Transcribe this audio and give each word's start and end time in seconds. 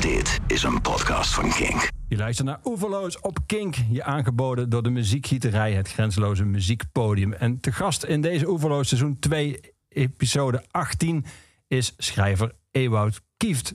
Dit 0.00 0.40
is 0.46 0.62
een 0.62 0.80
podcast 0.80 1.34
van 1.34 1.50
Kink. 1.50 1.88
Je 2.08 2.16
luistert 2.16 2.46
naar 2.48 2.60
Oeverloos 2.64 3.20
op 3.20 3.38
Kink. 3.46 3.74
Je 3.90 4.04
aangeboden 4.04 4.68
door 4.68 4.82
de 4.82 4.90
muziekgieterij, 4.90 5.72
het 5.72 5.92
grenzeloze 5.92 6.44
muziekpodium. 6.44 7.32
En 7.32 7.60
te 7.60 7.72
gast 7.72 8.04
in 8.04 8.20
deze 8.20 8.48
Oeverloos 8.48 8.88
seizoen 8.88 9.18
2, 9.18 9.60
episode 9.88 10.64
18, 10.70 11.24
is 11.66 11.94
schrijver 11.96 12.52
Ewout 12.70 13.20
Kieft. 13.36 13.74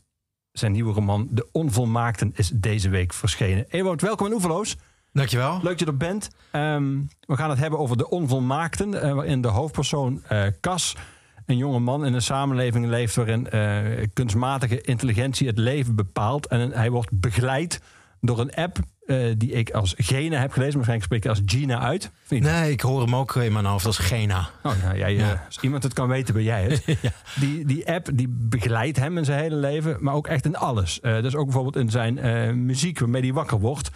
Zijn 0.52 0.72
nieuwe 0.72 0.94
roman 0.94 1.28
De 1.32 1.50
Onvolmaakten 1.52 2.32
is 2.36 2.50
deze 2.50 2.90
week 2.90 3.14
verschenen. 3.14 3.66
Ewout, 3.70 4.02
welkom 4.02 4.28
in 4.28 4.34
Oeverloos. 4.34 4.78
Dankjewel. 5.12 5.54
Leuk 5.54 5.64
dat 5.64 5.80
je 5.80 5.86
er 5.86 5.98
bent. 5.98 6.30
Ehm, 6.52 7.02
we 7.20 7.36
gaan 7.36 7.50
het 7.50 7.60
hebben 7.60 7.80
over 7.80 7.98
De 7.98 8.10
Onvolmaakten, 8.10 8.94
uh, 8.94 9.14
waarin 9.14 9.42
de 9.42 9.48
hoofdpersoon 9.48 10.24
uh, 10.32 10.46
Cas 10.60 10.96
een 11.46 11.58
jonge 11.58 11.80
man 11.80 12.06
in 12.06 12.14
een 12.14 12.22
samenleving 12.22 12.86
leeft 12.86 13.16
waarin 13.16 13.48
uh, 13.54 13.80
kunstmatige 14.14 14.82
intelligentie 14.82 15.48
het 15.48 15.58
leven 15.58 15.96
bepaalt. 15.96 16.48
En 16.48 16.72
hij 16.72 16.92
wordt 16.92 17.20
begeleid 17.20 17.82
door 18.22 18.40
een 18.40 18.54
app 18.54 18.80
uh, 19.06 19.34
die 19.38 19.52
ik 19.52 19.72
als 19.72 19.94
Gena 19.98 20.40
heb 20.40 20.52
gelezen. 20.52 20.76
Waarschijnlijk 20.76 21.04
spreek 21.04 21.24
ik 21.24 21.30
als 21.30 21.42
Gina 21.46 21.80
uit. 21.80 22.12
Nee, 22.30 22.72
ik 22.72 22.82
hoor 22.82 23.02
hem 23.02 23.16
ook 23.16 23.36
in 23.36 23.54
mijn 23.54 23.66
hoofd 23.66 23.86
als 23.86 23.98
Gena. 23.98 24.50
Oh, 24.64 24.84
nou, 24.84 24.98
jij, 24.98 25.14
ja. 25.14 25.34
uh, 25.34 25.46
als 25.46 25.60
iemand 25.62 25.84
het 25.84 25.94
kan 25.94 26.08
weten, 26.08 26.34
ben 26.34 26.44
jij 26.44 26.64
het. 26.64 26.84
ja. 27.02 27.12
die, 27.40 27.66
die 27.66 27.92
app 27.92 28.10
die 28.14 28.28
begeleidt 28.30 28.98
hem 28.98 29.18
in 29.18 29.26
zijn 29.26 29.40
hele 29.40 29.56
leven, 29.56 29.98
maar 30.00 30.14
ook 30.14 30.28
echt 30.28 30.46
in 30.46 30.56
alles. 30.56 31.00
Uh, 31.02 31.22
dus 31.22 31.36
ook 31.36 31.46
bijvoorbeeld 31.46 31.76
in 31.76 31.90
zijn 31.90 32.66
muziek 32.66 33.00
waarmee 33.00 33.22
hij 33.22 33.34
wakker 33.34 33.60
wordt. 33.60 33.90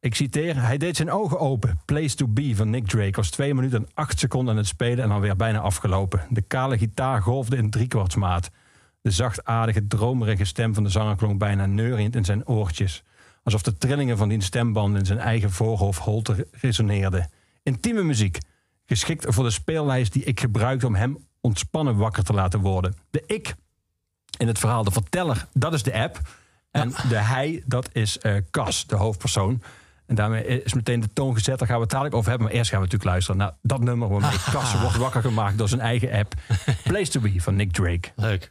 Ik 0.00 0.14
citeer, 0.14 0.62
hij 0.62 0.78
deed 0.78 0.96
zijn 0.96 1.10
ogen 1.10 1.38
open. 1.38 1.80
Place 1.84 2.14
to 2.14 2.26
be 2.28 2.56
van 2.56 2.70
Nick 2.70 2.86
Drake 2.86 3.16
was 3.16 3.30
twee 3.30 3.54
minuten 3.54 3.78
en 3.78 3.88
acht 3.94 4.18
seconden 4.18 4.52
aan 4.52 4.58
het 4.58 4.66
spelen 4.66 5.04
en 5.04 5.10
alweer 5.10 5.36
bijna 5.36 5.58
afgelopen. 5.58 6.26
De 6.30 6.42
kale 6.42 6.78
gitaar 6.78 7.22
golfde 7.22 7.56
in 7.56 7.70
driekwartsmaat. 7.70 8.50
De 9.00 9.10
zachtaardige, 9.10 9.86
dromerige 9.86 10.44
stem 10.44 10.74
van 10.74 10.82
de 10.82 10.88
zanger 10.88 11.16
klonk 11.16 11.38
bijna 11.38 11.66
neuriënd 11.66 12.16
in 12.16 12.24
zijn 12.24 12.46
oortjes. 12.46 13.02
Alsof 13.42 13.62
de 13.62 13.78
trillingen 13.78 14.16
van 14.16 14.28
die 14.28 14.42
stembanden 14.42 15.00
in 15.00 15.06
zijn 15.06 15.18
eigen 15.18 15.50
voorhoofdholte 15.50 16.46
resoneerden. 16.52 17.30
Intieme 17.62 18.02
muziek, 18.02 18.38
geschikt 18.86 19.24
voor 19.28 19.44
de 19.44 19.50
speellijst 19.50 20.12
die 20.12 20.24
ik 20.24 20.40
gebruikte 20.40 20.86
om 20.86 20.94
hem 20.94 21.26
ontspannen 21.40 21.96
wakker 21.96 22.24
te 22.24 22.32
laten 22.32 22.60
worden. 22.60 22.96
De 23.10 23.22
ik 23.26 23.54
in 24.38 24.46
het 24.46 24.58
verhaal, 24.58 24.84
de 24.84 24.90
verteller, 24.90 25.46
dat 25.52 25.72
is 25.72 25.82
de 25.82 25.92
app. 25.92 26.20
En 26.70 26.90
de 27.08 27.16
hij, 27.16 27.62
dat 27.66 27.88
is 27.92 28.18
uh, 28.22 28.36
Cas, 28.50 28.86
de 28.86 28.96
hoofdpersoon. 28.96 29.62
En 30.08 30.14
daarmee 30.14 30.62
is 30.64 30.74
meteen 30.74 31.00
de 31.00 31.12
toon 31.12 31.34
gezet. 31.34 31.58
Daar 31.58 31.68
gaan 31.68 31.76
we 31.76 31.82
het 31.82 31.90
dadelijk 31.90 32.16
over 32.16 32.30
hebben. 32.30 32.48
Maar 32.48 32.56
eerst 32.56 32.70
gaan 32.70 32.80
we 32.80 32.84
natuurlijk 32.84 33.10
luisteren 33.10 33.40
naar 33.40 33.52
dat 33.62 33.80
nummer 33.80 34.08
waarmee 34.08 34.38
Cas 34.52 34.80
wordt 34.80 34.96
wakker 34.96 35.22
gemaakt 35.22 35.58
door 35.58 35.68
zijn 35.68 35.80
eigen 35.80 36.12
app. 36.12 36.34
Place 36.84 37.10
to 37.10 37.20
Be 37.20 37.34
van 37.36 37.56
Nick 37.56 37.72
Drake. 37.72 38.08
Leuk. 38.16 38.50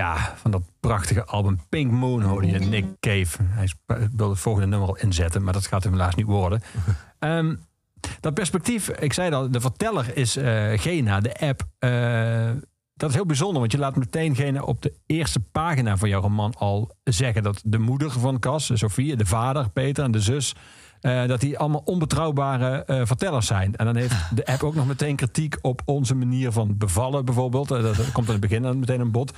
Ja, 0.00 0.34
van 0.36 0.50
dat 0.50 0.62
prachtige 0.80 1.24
album 1.24 1.60
Pink 1.68 1.90
Moon 1.90 2.22
hoorde 2.22 2.46
je 2.46 2.58
Nick 2.58 2.84
Cave. 3.00 3.42
Hij 3.42 3.68
wilde 3.86 4.32
het 4.32 4.38
volgende 4.38 4.68
nummer 4.68 4.88
al 4.88 4.96
inzetten, 4.96 5.42
maar 5.42 5.52
dat 5.52 5.66
gaat 5.66 5.82
hem 5.82 5.92
helaas 5.92 6.14
niet 6.14 6.26
worden. 6.26 6.62
um, 7.18 7.60
dat 8.20 8.34
perspectief, 8.34 8.88
ik 8.88 9.12
zei 9.12 9.32
al, 9.32 9.50
de 9.50 9.60
verteller 9.60 10.16
is 10.16 10.36
uh, 10.36 10.78
Gena, 10.78 11.20
de 11.20 11.38
app. 11.38 11.62
Uh, 11.80 12.50
dat 12.94 13.08
is 13.08 13.14
heel 13.14 13.26
bijzonder, 13.26 13.60
want 13.60 13.72
je 13.72 13.78
laat 13.78 13.96
meteen 13.96 14.34
Gena 14.34 14.62
op 14.62 14.82
de 14.82 14.94
eerste 15.06 15.40
pagina 15.40 15.96
van 15.96 16.08
jouw 16.08 16.20
roman 16.20 16.54
al 16.58 16.96
zeggen 17.04 17.42
dat 17.42 17.62
de 17.64 17.78
moeder 17.78 18.10
van 18.10 18.38
Cas, 18.38 18.70
Sofie, 18.74 19.16
de 19.16 19.26
vader, 19.26 19.70
Peter 19.70 20.04
en 20.04 20.10
de 20.10 20.20
zus. 20.20 20.54
Uh, 21.00 21.26
dat 21.26 21.40
die 21.40 21.58
allemaal 21.58 21.82
onbetrouwbare 21.84 22.84
uh, 22.86 23.00
vertellers 23.04 23.46
zijn. 23.46 23.76
En 23.76 23.84
dan 23.84 23.96
heeft 23.96 24.14
de 24.36 24.46
app 24.46 24.62
ook 24.62 24.74
nog 24.74 24.86
meteen 24.86 25.16
kritiek 25.16 25.58
op 25.62 25.82
onze 25.84 26.14
manier 26.14 26.52
van 26.52 26.78
bevallen, 26.78 27.24
bijvoorbeeld. 27.24 27.70
Uh, 27.70 27.82
dat 27.82 28.12
komt 28.12 28.26
aan 28.26 28.32
het 28.32 28.40
begin 28.40 28.62
dan 28.62 28.78
meteen 28.78 29.00
een 29.00 29.10
bod. 29.10 29.32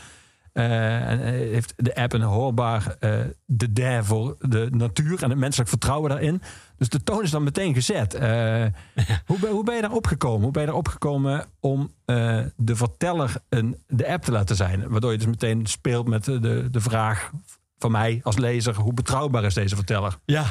En 0.52 1.18
heeft 1.18 1.72
de 1.76 1.94
app 1.94 2.12
een 2.12 2.22
hoorbaar 2.22 2.96
de 3.44 3.72
der 3.72 4.04
voor 4.04 4.36
de 4.38 4.68
natuur 4.70 5.22
en 5.22 5.30
het 5.30 5.38
menselijk 5.38 5.68
vertrouwen 5.68 6.10
daarin. 6.10 6.42
Dus 6.78 6.88
de 6.88 7.02
toon 7.02 7.22
is 7.22 7.30
dan 7.30 7.42
meteen 7.42 7.74
gezet. 7.74 8.12
hoe, 9.28 9.38
ben, 9.40 9.50
hoe 9.50 9.64
ben 9.64 9.74
je 9.74 9.80
daar 9.80 9.92
opgekomen? 9.92 10.42
Hoe 10.42 10.52
ben 10.52 10.62
je 10.62 10.68
daar 10.68 10.76
opgekomen 10.76 11.46
om 11.60 11.90
de 12.56 12.76
verteller 12.76 13.34
een, 13.48 13.76
de 13.86 14.08
app 14.08 14.24
te 14.24 14.32
laten 14.32 14.56
zijn? 14.56 14.88
Waardoor 14.88 15.12
je 15.12 15.18
dus 15.18 15.26
meteen 15.26 15.66
speelt 15.66 16.08
met 16.08 16.24
de, 16.24 16.68
de 16.70 16.80
vraag 16.80 17.30
van 17.82 17.90
mij 17.90 18.20
als 18.22 18.36
lezer: 18.36 18.74
hoe 18.74 18.94
betrouwbaar 18.94 19.44
is 19.44 19.54
deze 19.54 19.76
verteller? 19.76 20.18
Ja, 20.24 20.44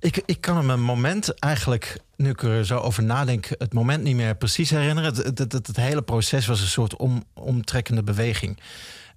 Ik, 0.00 0.22
ik 0.26 0.40
kan 0.40 0.66
me 0.66 0.72
een 0.72 0.82
moment 0.82 1.38
eigenlijk, 1.38 1.98
nu 2.16 2.30
ik 2.30 2.42
er 2.42 2.66
zo 2.66 2.78
over 2.78 3.02
nadenk, 3.02 3.48
het 3.58 3.72
moment 3.72 4.02
niet 4.02 4.16
meer 4.16 4.36
precies 4.36 4.70
herinneren. 4.70 5.14
Het, 5.14 5.38
het, 5.38 5.52
het, 5.52 5.66
het 5.66 5.76
hele 5.76 6.02
proces 6.02 6.46
was 6.46 6.60
een 6.60 6.66
soort 6.66 6.96
om, 6.96 7.24
omtrekkende 7.34 8.02
beweging. 8.02 8.60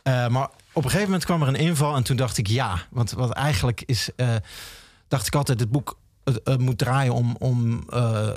Uh, 0.07 0.27
maar 0.27 0.49
op 0.71 0.83
een 0.83 0.89
gegeven 0.89 1.05
moment 1.05 1.25
kwam 1.25 1.41
er 1.41 1.47
een 1.47 1.55
inval 1.55 1.95
en 1.95 2.03
toen 2.03 2.15
dacht 2.15 2.37
ik 2.37 2.47
ja. 2.47 2.79
Want 2.89 3.11
wat 3.11 3.31
eigenlijk 3.31 3.83
is, 3.85 4.09
uh, 4.15 4.35
dacht 5.07 5.27
ik 5.27 5.35
altijd, 5.35 5.59
het 5.59 5.71
boek 5.71 5.99
moet 6.57 6.77
draaien 6.77 7.13
om, 7.13 7.35
om 7.39 7.83
uh, 7.89 8.29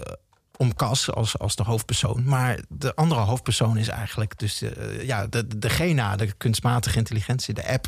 om 0.57 0.75
Cas 0.75 1.11
als, 1.11 1.39
als 1.39 1.57
de 1.57 1.63
hoofdpersoon. 1.63 2.25
Maar 2.25 2.59
de 2.69 2.95
andere 2.95 3.21
hoofdpersoon 3.21 3.77
is 3.77 3.89
eigenlijk 3.89 4.39
dus 4.39 4.63
ja, 5.03 5.27
de, 5.27 5.59
de 5.59 5.71
GENA, 5.71 6.17
de 6.17 6.33
kunstmatige 6.33 6.99
intelligentie, 6.99 7.55
de 7.55 7.69
app. 7.69 7.87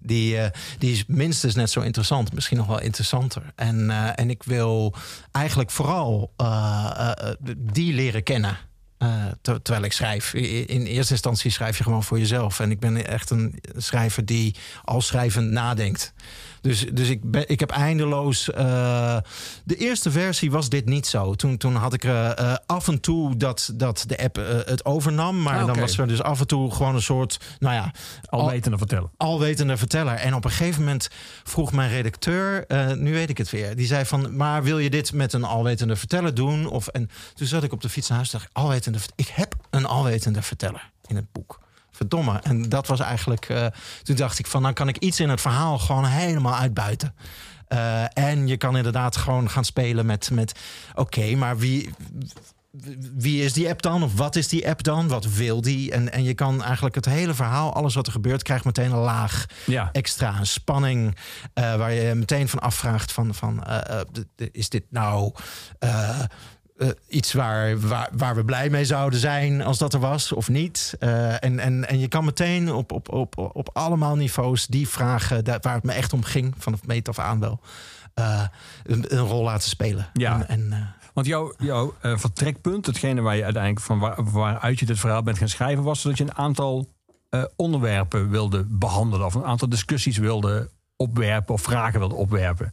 Die, 0.00 0.38
die 0.78 0.92
is 0.92 1.04
minstens 1.06 1.54
net 1.54 1.70
zo 1.70 1.80
interessant, 1.80 2.32
misschien 2.32 2.56
nog 2.56 2.66
wel 2.66 2.80
interessanter. 2.80 3.42
En, 3.54 3.90
en 4.14 4.30
ik 4.30 4.42
wil 4.42 4.94
eigenlijk 5.32 5.70
vooral 5.70 6.32
die 7.56 7.94
leren 7.94 8.22
kennen. 8.22 8.58
Ter, 9.42 9.62
terwijl 9.62 9.84
ik 9.84 9.92
schrijf. 9.92 10.34
In 10.34 10.84
eerste 10.84 11.12
instantie 11.12 11.50
schrijf 11.50 11.78
je 11.78 11.84
gewoon 11.84 12.04
voor 12.04 12.18
jezelf. 12.18 12.60
En 12.60 12.70
ik 12.70 12.80
ben 12.80 13.06
echt 13.06 13.30
een 13.30 13.60
schrijver 13.76 14.24
die 14.24 14.54
al 14.84 15.00
schrijvend 15.00 15.50
nadenkt. 15.50 16.12
Dus, 16.60 16.86
dus 16.92 17.08
ik, 17.08 17.30
ben, 17.30 17.48
ik 17.48 17.60
heb 17.60 17.70
eindeloos. 17.70 18.48
Uh, 18.48 19.16
de 19.64 19.76
eerste 19.76 20.10
versie 20.10 20.50
was 20.50 20.68
dit 20.68 20.86
niet 20.86 21.06
zo. 21.06 21.34
Toen, 21.34 21.56
toen 21.56 21.74
had 21.74 21.92
ik 21.92 22.04
uh, 22.04 22.54
af 22.66 22.88
en 22.88 23.00
toe 23.00 23.36
dat, 23.36 23.72
dat 23.74 24.04
de 24.06 24.18
app 24.18 24.36
het 24.66 24.84
overnam. 24.84 25.42
Maar 25.42 25.58
Ah, 25.60 25.66
dan 25.66 25.78
was 25.80 25.98
er 25.98 26.08
dus 26.08 26.22
af 26.22 26.40
en 26.40 26.46
toe 26.46 26.70
gewoon 26.70 26.94
een 26.94 27.02
soort. 27.02 27.40
Nou 27.58 27.74
ja. 27.74 27.92
Alwetende 28.28 28.78
verteller. 28.78 29.10
Alwetende 29.16 29.76
verteller. 29.76 30.14
En 30.14 30.34
op 30.34 30.44
een 30.44 30.50
gegeven 30.50 30.80
moment 30.80 31.08
vroeg 31.44 31.72
mijn 31.72 31.90
redacteur. 31.90 32.64
nu 32.96 33.12
weet 33.12 33.30
ik 33.30 33.38
het 33.38 33.50
weer. 33.50 33.76
Die 33.76 33.86
zei 33.86 34.04
van. 34.04 34.36
Maar 34.36 34.62
wil 34.62 34.78
je 34.78 34.90
dit 34.90 35.12
met 35.12 35.32
een 35.32 35.44
alwetende 35.44 35.96
verteller 35.96 36.34
doen? 36.34 36.66
Of, 36.66 36.86
en 36.86 37.10
toen 37.34 37.46
zat 37.46 37.62
ik 37.62 37.72
op 37.72 37.80
de 37.80 37.88
fiets 37.88 38.08
naar 38.08 38.16
huis. 38.16 38.30
dacht 38.30 38.44
ik, 38.44 38.50
alwetende, 38.52 38.98
ik 39.14 39.28
heb 39.28 39.54
een 39.70 39.86
alwetende 39.86 40.42
verteller 40.42 40.90
in 41.06 41.16
het 41.16 41.32
boek 41.32 41.60
verdomme. 42.00 42.40
En 42.42 42.68
dat 42.68 42.86
was 42.86 43.00
eigenlijk. 43.00 43.48
Uh, 43.48 43.66
toen 44.02 44.16
dacht 44.16 44.38
ik 44.38 44.46
van, 44.46 44.62
dan 44.62 44.74
kan 44.74 44.88
ik 44.88 44.98
iets 44.98 45.20
in 45.20 45.28
het 45.28 45.40
verhaal 45.40 45.78
gewoon 45.78 46.04
helemaal 46.04 46.56
uitbuiten. 46.56 47.14
Uh, 47.68 48.18
en 48.18 48.46
je 48.46 48.56
kan 48.56 48.76
inderdaad 48.76 49.16
gewoon 49.16 49.50
gaan 49.50 49.64
spelen 49.64 50.06
met, 50.06 50.30
met 50.30 50.52
oké, 50.90 51.00
okay, 51.00 51.34
maar 51.34 51.58
wie. 51.58 51.90
Wie 53.16 53.44
is 53.44 53.52
die 53.52 53.68
app 53.68 53.82
dan? 53.82 54.02
Of 54.02 54.16
wat 54.16 54.36
is 54.36 54.48
die 54.48 54.68
app 54.68 54.82
dan? 54.82 55.08
Wat 55.08 55.34
wil 55.34 55.60
die? 55.60 55.90
En, 55.90 56.12
en 56.12 56.22
je 56.22 56.34
kan 56.34 56.62
eigenlijk 56.62 56.94
het 56.94 57.04
hele 57.04 57.34
verhaal, 57.34 57.74
alles 57.74 57.94
wat 57.94 58.06
er 58.06 58.12
gebeurt, 58.12 58.42
krijgt 58.42 58.64
meteen 58.64 58.92
een 58.92 58.98
laag 58.98 59.46
ja. 59.66 59.88
extra 59.92 60.38
een 60.38 60.46
spanning. 60.46 61.16
Uh, 61.54 61.76
waar 61.76 61.92
je 61.92 62.14
meteen 62.14 62.48
van 62.48 62.58
afvraagt: 62.58 63.12
van, 63.12 63.34
van 63.34 63.64
is 64.52 64.68
dit 64.68 64.84
nou. 64.90 65.32
Uh, 66.80 66.88
iets 67.08 67.32
waar, 67.32 67.80
waar, 67.80 68.08
waar 68.12 68.34
we 68.34 68.44
blij 68.44 68.70
mee 68.70 68.84
zouden 68.84 69.18
zijn 69.18 69.62
als 69.62 69.78
dat 69.78 69.94
er 69.94 70.00
was 70.00 70.32
of 70.32 70.48
niet. 70.48 70.96
Uh, 71.00 71.44
en, 71.44 71.58
en, 71.58 71.88
en 71.88 71.98
je 71.98 72.08
kan 72.08 72.24
meteen 72.24 72.72
op, 72.72 72.92
op, 72.92 73.12
op, 73.12 73.38
op 73.38 73.70
allemaal 73.72 74.16
niveaus 74.16 74.66
die 74.66 74.88
vragen 74.88 75.44
daar, 75.44 75.58
waar 75.60 75.74
het 75.74 75.84
me 75.84 75.92
echt 75.92 76.12
om 76.12 76.22
ging, 76.22 76.54
vanaf 76.58 76.86
meet 76.86 77.08
af 77.08 77.18
aan 77.18 77.40
wel, 77.40 77.60
uh, 78.14 78.42
een, 78.84 79.16
een, 79.16 79.18
rol 79.18 79.42
laten 79.42 79.68
spelen. 79.68 80.08
Ja. 80.12 80.44
En, 80.46 80.72
en, 80.72 80.94
Want 81.12 81.26
jouw, 81.26 81.54
jouw 81.58 81.94
vertrekpunt, 82.00 82.86
hetgene 82.86 83.20
waar 83.20 83.36
je 83.36 83.44
uiteindelijk 83.44 83.84
van 83.84 83.98
waar, 83.98 84.30
waaruit 84.30 84.78
je 84.78 84.86
dit 84.86 84.98
verhaal 84.98 85.22
bent 85.22 85.38
gaan 85.38 85.48
schrijven, 85.48 85.84
was 85.84 86.02
dat 86.02 86.18
je 86.18 86.24
een 86.24 86.36
aantal 86.36 86.88
onderwerpen 87.56 88.30
wilde 88.30 88.66
behandelen 88.68 89.26
of 89.26 89.34
een 89.34 89.44
aantal 89.44 89.68
discussies 89.68 90.18
wilde 90.18 90.70
opwerpen 90.96 91.54
of 91.54 91.62
vragen 91.62 91.98
wilde 91.98 92.14
opwerpen. 92.14 92.72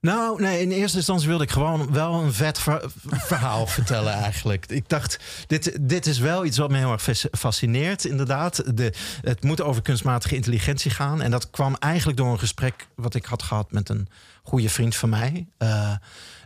Nou, 0.00 0.40
nee, 0.40 0.60
in 0.60 0.70
eerste 0.70 0.96
instantie 0.96 1.28
wilde 1.28 1.44
ik 1.44 1.50
gewoon 1.50 1.92
wel 1.92 2.14
een 2.14 2.32
vet 2.32 2.58
ver 2.58 2.90
verhaal 3.06 3.66
vertellen 3.76 4.12
eigenlijk. 4.12 4.66
Ik 4.66 4.88
dacht, 4.88 5.18
dit, 5.46 5.78
dit 5.80 6.06
is 6.06 6.18
wel 6.18 6.44
iets 6.44 6.58
wat 6.58 6.70
me 6.70 6.76
heel 6.76 6.92
erg 6.92 7.08
fascineert, 7.32 8.04
inderdaad. 8.04 8.76
De, 8.76 8.92
het 9.20 9.44
moet 9.44 9.60
over 9.60 9.82
kunstmatige 9.82 10.34
intelligentie 10.34 10.90
gaan. 10.90 11.22
En 11.22 11.30
dat 11.30 11.50
kwam 11.50 11.76
eigenlijk 11.78 12.18
door 12.18 12.32
een 12.32 12.38
gesprek 12.38 12.88
wat 12.94 13.14
ik 13.14 13.24
had 13.24 13.42
gehad 13.42 13.72
met 13.72 13.88
een 13.88 14.08
goede 14.42 14.68
vriend 14.68 14.96
van 14.96 15.08
mij. 15.08 15.46
Uh, 15.58 15.92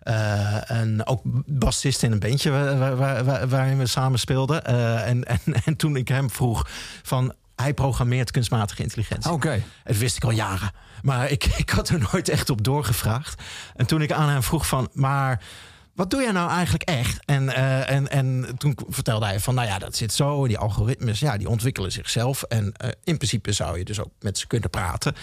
uh, 0.04 0.70
en 0.70 1.06
ook 1.06 1.20
bassist 1.46 2.02
in 2.02 2.12
een 2.12 2.18
bandje 2.18 2.50
waar, 2.50 2.96
waar, 2.96 3.24
waar, 3.24 3.48
waarin 3.48 3.78
we 3.78 3.86
samen 3.86 4.18
speelden. 4.18 4.62
Uh, 4.70 5.08
en, 5.08 5.24
en, 5.24 5.40
en 5.64 5.76
toen 5.76 5.96
ik 5.96 6.08
hem 6.08 6.30
vroeg 6.30 6.68
van... 7.02 7.34
Hij 7.62 7.74
programmeert 7.74 8.30
kunstmatige 8.30 8.82
intelligentie. 8.82 9.30
Oké. 9.30 9.46
Okay. 9.46 9.62
Dat 9.84 9.96
wist 9.96 10.16
ik 10.16 10.24
al 10.24 10.30
jaren. 10.30 10.70
Maar 11.02 11.30
ik, 11.30 11.44
ik 11.64 11.70
had 11.70 11.88
er 11.88 12.08
nooit 12.12 12.28
echt 12.28 12.50
op 12.50 12.64
doorgevraagd. 12.64 13.42
En 13.76 13.86
toen 13.86 14.02
ik 14.02 14.12
aan 14.12 14.28
hem 14.28 14.42
vroeg 14.42 14.66
van, 14.66 14.88
maar 14.92 15.42
wat 15.94 16.10
doe 16.10 16.22
jij 16.22 16.32
nou 16.32 16.50
eigenlijk 16.50 16.82
echt? 16.82 17.24
En, 17.24 17.42
uh, 17.42 17.90
en, 17.90 18.10
en 18.10 18.54
toen 18.58 18.78
vertelde 18.88 19.26
hij 19.26 19.40
van, 19.40 19.54
nou 19.54 19.68
ja, 19.68 19.78
dat 19.78 19.96
zit 19.96 20.12
zo. 20.12 20.46
Die 20.46 20.58
algoritmes, 20.58 21.20
ja, 21.20 21.36
die 21.36 21.48
ontwikkelen 21.48 21.92
zichzelf. 21.92 22.42
En 22.42 22.64
uh, 22.64 22.90
in 23.04 23.16
principe 23.16 23.52
zou 23.52 23.78
je 23.78 23.84
dus 23.84 24.00
ook 24.00 24.10
met 24.20 24.38
ze 24.38 24.46
kunnen 24.46 24.70
praten. 24.70 25.14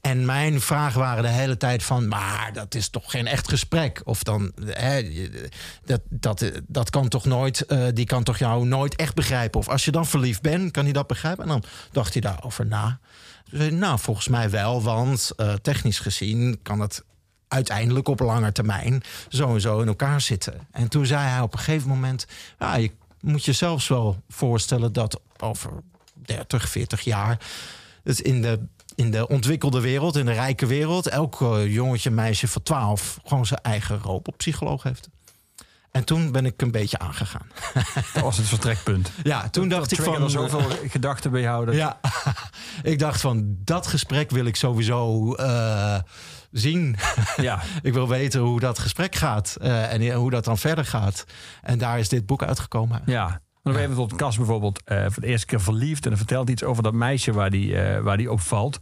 En 0.00 0.24
mijn 0.24 0.60
vragen 0.60 1.00
waren 1.00 1.22
de 1.22 1.28
hele 1.28 1.56
tijd 1.56 1.82
van, 1.82 2.08
maar 2.08 2.50
dat 2.52 2.74
is 2.74 2.88
toch 2.88 3.10
geen 3.10 3.26
echt 3.26 3.48
gesprek? 3.48 4.00
Of 4.04 4.22
dan, 4.22 4.52
hè, 4.64 5.10
dat, 5.84 6.00
dat, 6.08 6.50
dat 6.66 6.90
kan 6.90 7.08
toch 7.08 7.24
nooit, 7.24 7.64
uh, 7.68 7.86
die 7.94 8.06
kan 8.06 8.22
toch 8.22 8.38
jou 8.38 8.66
nooit 8.66 8.96
echt 8.96 9.14
begrijpen? 9.14 9.60
Of 9.60 9.68
als 9.68 9.84
je 9.84 9.90
dan 9.90 10.06
verliefd 10.06 10.42
bent, 10.42 10.70
kan 10.70 10.84
hij 10.84 10.92
dat 10.92 11.06
begrijpen? 11.06 11.42
En 11.42 11.50
dan 11.50 11.64
dacht 11.92 12.12
hij 12.12 12.22
daarover 12.22 12.66
na. 12.66 12.98
Dus, 13.50 13.70
nou, 13.70 13.98
volgens 13.98 14.28
mij 14.28 14.50
wel, 14.50 14.82
want 14.82 15.30
technisch 15.62 15.98
gezien 15.98 16.58
kan 16.62 16.80
het 16.80 17.04
uiteindelijk 17.48 18.08
op 18.08 18.20
lange 18.20 18.52
termijn 18.52 19.02
zo 19.28 19.54
en 19.54 19.60
zo 19.60 19.80
in 19.80 19.88
elkaar 19.88 20.20
zitten. 20.20 20.66
En 20.70 20.88
toen 20.88 21.06
zei 21.06 21.28
hij 21.28 21.40
op 21.40 21.52
een 21.52 21.58
gegeven 21.58 21.88
moment: 21.88 22.26
ja, 22.58 22.76
je 22.76 22.90
moet 23.20 23.44
je 23.44 23.52
zelfs 23.52 23.88
wel 23.88 24.22
voorstellen 24.28 24.92
dat 24.92 25.20
over 25.38 25.70
30, 26.14 26.68
40 26.68 27.00
jaar 27.00 27.38
het 28.02 28.20
in 28.20 28.42
de 28.42 28.60
in 28.96 29.10
de 29.10 29.28
ontwikkelde 29.28 29.80
wereld, 29.80 30.16
in 30.16 30.26
de 30.26 30.32
rijke 30.32 30.66
wereld, 30.66 31.06
elk 31.06 31.38
jongetje, 31.66 32.10
meisje 32.10 32.48
van 32.48 32.62
12 32.62 33.18
gewoon 33.24 33.46
zijn 33.46 33.60
eigen 33.62 33.98
robotpsycholoog 33.98 34.82
heeft. 34.82 35.08
En 35.94 36.04
toen 36.04 36.32
ben 36.32 36.46
ik 36.46 36.62
een 36.62 36.70
beetje 36.70 36.98
aangegaan. 36.98 37.46
Dat 38.12 38.22
was 38.22 38.36
het 38.36 38.46
vertrekpunt. 38.46 39.10
Ja, 39.22 39.48
toen 39.48 39.68
dat 39.68 39.78
dacht 39.78 39.92
ik 39.92 40.02
van... 40.02 40.14
van... 40.14 40.30
zoveel 40.30 40.70
gedachten 40.88 41.30
bij 41.30 41.40
jou. 41.40 41.64
Dat... 41.66 41.74
Ja, 41.74 42.00
ik 42.82 42.98
dacht 42.98 43.20
van 43.20 43.56
dat 43.64 43.86
gesprek 43.86 44.30
wil 44.30 44.44
ik 44.44 44.56
sowieso 44.56 45.34
uh, 45.36 45.98
zien. 46.54 46.96
Ja. 47.36 47.62
ik 47.82 47.92
wil 47.92 48.08
weten 48.08 48.40
hoe 48.40 48.60
dat 48.60 48.78
gesprek 48.78 49.14
gaat 49.14 49.56
uh, 49.62 49.92
en 49.92 50.12
hoe 50.12 50.30
dat 50.30 50.44
dan 50.44 50.58
verder 50.58 50.84
gaat. 50.84 51.24
En 51.62 51.78
daar 51.78 51.98
is 51.98 52.08
dit 52.08 52.26
boek 52.26 52.42
uitgekomen. 52.42 53.02
Ja, 53.06 53.40
nog 53.62 53.76
even 53.76 53.94
tot 53.94 54.14
Cas 54.14 54.36
bijvoorbeeld 54.36 54.82
uh, 54.86 55.04
voor 55.08 55.22
de 55.22 55.28
eerste 55.28 55.46
keer 55.46 55.60
verliefd. 55.60 56.02
En 56.02 56.08
dan 56.08 56.18
vertelt 56.18 56.50
iets 56.50 56.64
over 56.64 56.82
dat 56.82 56.92
meisje 56.92 57.32
waar 57.32 57.50
die, 57.50 57.72
uh, 57.72 57.98
waar 57.98 58.16
die 58.16 58.32
opvalt. 58.32 58.78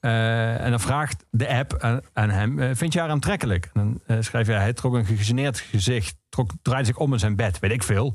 Uh, 0.00 0.60
en 0.60 0.70
dan 0.70 0.80
vraagt 0.80 1.24
de 1.30 1.48
app 1.48 1.76
aan, 1.78 2.00
aan 2.12 2.30
hem: 2.30 2.76
Vind 2.76 2.92
je 2.92 3.00
haar 3.00 3.08
aantrekkelijk? 3.08 3.70
En 3.72 4.00
dan 4.06 4.16
uh, 4.16 4.22
schrijft 4.22 4.48
hij: 4.48 4.58
Hij 4.58 4.72
trok 4.72 4.94
een 4.94 5.04
gegeneerd 5.04 5.58
gezicht, 5.58 6.16
trok, 6.28 6.50
draaide 6.62 6.86
zich 6.86 6.96
om 6.96 7.12
in 7.12 7.18
zijn 7.18 7.36
bed, 7.36 7.58
weet 7.58 7.70
ik 7.70 7.82
veel. 7.82 8.14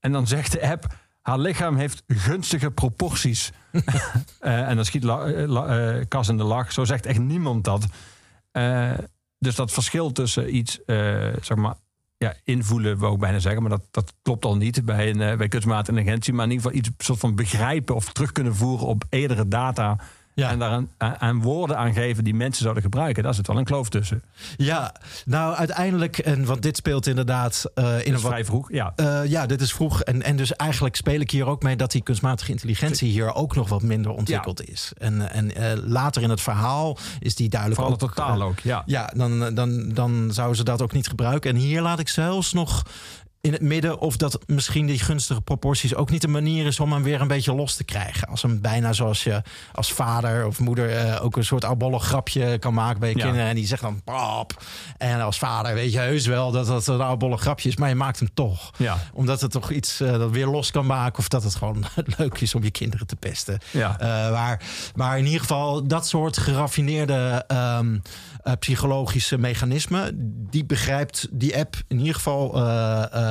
En 0.00 0.12
dan 0.12 0.26
zegt 0.26 0.52
de 0.52 0.70
app: 0.70 0.86
Haar 1.20 1.38
lichaam 1.38 1.76
heeft 1.76 2.02
gunstige 2.06 2.70
proporties. 2.70 3.52
en 4.40 4.76
dan 4.76 4.84
schiet 4.84 5.04
Cas 6.08 6.28
in 6.28 6.36
de 6.36 6.44
lach. 6.44 6.72
Zo 6.72 6.84
zegt 6.84 7.06
echt 7.06 7.18
niemand 7.18 7.64
dat. 7.64 7.86
Dus 9.38 9.54
dat 9.54 9.72
verschil 9.72 10.12
tussen 10.12 10.56
iets, 10.56 10.78
zeg 11.40 11.54
maar, 11.54 11.74
ja, 12.18 12.34
invoelen, 12.44 12.98
wou 12.98 13.14
ik 13.14 13.20
bijna 13.20 13.38
zeggen. 13.38 13.62
Maar 13.62 13.70
dat, 13.70 13.86
dat 13.90 14.14
klopt 14.22 14.44
al 14.44 14.56
niet 14.56 14.84
bij, 14.84 15.10
een, 15.10 15.38
bij 15.38 15.48
kunstmatige 15.48 15.90
intelligentie. 15.90 16.32
Maar 16.32 16.44
in 16.44 16.50
ieder 16.50 16.66
geval 16.66 16.84
iets 16.84 17.06
soort 17.06 17.18
van 17.18 17.34
begrijpen 17.34 17.94
of 17.94 18.12
terug 18.12 18.32
kunnen 18.32 18.54
voeren 18.54 18.86
op 18.86 19.04
eerdere 19.08 19.48
data. 19.48 19.98
Ja. 20.36 20.50
En 20.50 20.58
daar 20.58 20.70
aan, 20.70 20.90
aan, 21.18 21.42
woorden 21.42 21.78
aan 21.78 21.92
geven 21.92 22.24
die 22.24 22.34
mensen 22.34 22.62
zouden 22.62 22.82
gebruiken. 22.82 23.22
Daar 23.22 23.34
zit 23.34 23.46
wel 23.46 23.56
een 23.56 23.64
kloof 23.64 23.88
tussen. 23.88 24.22
Ja, 24.56 24.94
nou 25.24 25.54
uiteindelijk, 25.54 26.18
en 26.18 26.44
want 26.44 26.62
dit 26.62 26.76
speelt 26.76 27.06
inderdaad 27.06 27.64
uh, 27.74 28.06
in 28.06 28.12
een 28.12 28.20
vrij 28.20 28.44
vroeg. 28.44 28.72
Ja, 28.72 28.92
uh, 28.96 29.24
ja 29.24 29.46
dit 29.46 29.60
is 29.60 29.72
vroeg. 29.72 30.02
En, 30.02 30.22
en 30.22 30.36
dus 30.36 30.56
eigenlijk 30.56 30.96
speel 30.96 31.20
ik 31.20 31.30
hier 31.30 31.46
ook 31.46 31.62
mee 31.62 31.76
dat 31.76 31.90
die 31.90 32.02
kunstmatige 32.02 32.50
intelligentie 32.50 33.10
hier 33.10 33.34
ook 33.34 33.54
nog 33.54 33.68
wat 33.68 33.82
minder 33.82 34.12
ontwikkeld 34.12 34.62
ja. 34.66 34.72
is. 34.72 34.92
En, 34.98 35.30
en 35.30 35.60
uh, 35.60 35.72
later 35.84 36.22
in 36.22 36.30
het 36.30 36.40
verhaal 36.40 36.98
is 37.20 37.34
die 37.34 37.48
duidelijk 37.48 37.80
Van 37.80 37.92
ook. 37.92 37.98
totaal 37.98 38.42
ook, 38.42 38.58
ja. 38.58 38.82
Ja, 38.86 39.12
dan, 39.16 39.54
dan, 39.54 39.88
dan 39.88 40.28
zouden 40.32 40.56
ze 40.56 40.64
dat 40.64 40.82
ook 40.82 40.92
niet 40.92 41.08
gebruiken. 41.08 41.50
En 41.50 41.56
hier 41.56 41.82
laat 41.82 41.98
ik 41.98 42.08
zelfs 42.08 42.52
nog 42.52 42.82
in 43.46 43.52
het 43.52 43.62
midden. 43.62 43.98
Of 44.00 44.16
dat 44.16 44.38
misschien 44.46 44.86
die 44.86 44.98
gunstige 44.98 45.40
proporties 45.40 45.94
ook 45.94 46.10
niet 46.10 46.24
een 46.24 46.30
manier 46.30 46.66
is 46.66 46.80
om 46.80 46.92
hem 46.92 47.02
weer 47.02 47.20
een 47.20 47.28
beetje 47.28 47.54
los 47.54 47.74
te 47.74 47.84
krijgen. 47.84 48.28
Als 48.28 48.42
hem 48.42 48.60
bijna 48.60 48.92
zoals 48.92 49.24
je 49.24 49.42
als 49.72 49.92
vader 49.92 50.46
of 50.46 50.58
moeder 50.60 50.96
eh, 50.96 51.24
ook 51.24 51.36
een 51.36 51.44
soort 51.44 51.64
oudbollig 51.64 52.02
grapje 52.04 52.58
kan 52.58 52.74
maken 52.74 53.00
bij 53.00 53.08
je 53.10 53.16
Ja. 53.16 53.22
kinderen. 53.22 53.48
En 53.48 53.54
die 53.54 53.66
zegt 53.66 53.82
dan 53.82 54.02
pap. 54.04 54.62
En 54.98 55.20
als 55.20 55.38
vader 55.38 55.74
weet 55.74 55.92
je 55.92 55.98
heus 55.98 56.26
wel 56.26 56.50
dat 56.50 56.66
dat 56.66 56.86
een 56.86 57.00
oudbollig 57.00 57.40
grapje 57.40 57.68
is. 57.68 57.76
Maar 57.76 57.88
je 57.88 57.94
maakt 57.94 58.18
hem 58.18 58.28
toch. 58.34 58.70
Ja. 58.76 58.98
Omdat 59.12 59.40
het 59.40 59.50
toch 59.50 59.70
iets 59.70 60.00
eh, 60.00 60.12
dat 60.18 60.30
weer 60.30 60.46
los 60.46 60.70
kan 60.70 60.86
maken. 60.86 61.18
Of 61.18 61.28
dat 61.28 61.42
het 61.42 61.54
gewoon 61.54 61.84
leuk 62.18 62.40
is 62.40 62.54
om 62.54 62.62
je 62.62 62.70
kinderen 62.70 63.06
te 63.06 63.16
pesten. 63.16 63.58
Ja. 63.70 63.98
Eh, 63.98 64.32
maar, 64.32 64.62
maar 64.94 65.18
in 65.18 65.24
ieder 65.24 65.40
geval 65.40 65.86
dat 65.86 66.06
soort 66.08 66.38
geraffineerde 66.38 67.44
ehm, 67.46 67.98
eh, 68.42 68.52
psychologische 68.58 69.38
mechanismen. 69.38 70.10
Die 70.50 70.64
begrijpt 70.64 71.28
die 71.30 71.56
app 71.58 71.74
in 71.88 71.98
ieder 71.98 72.14
geval 72.14 72.54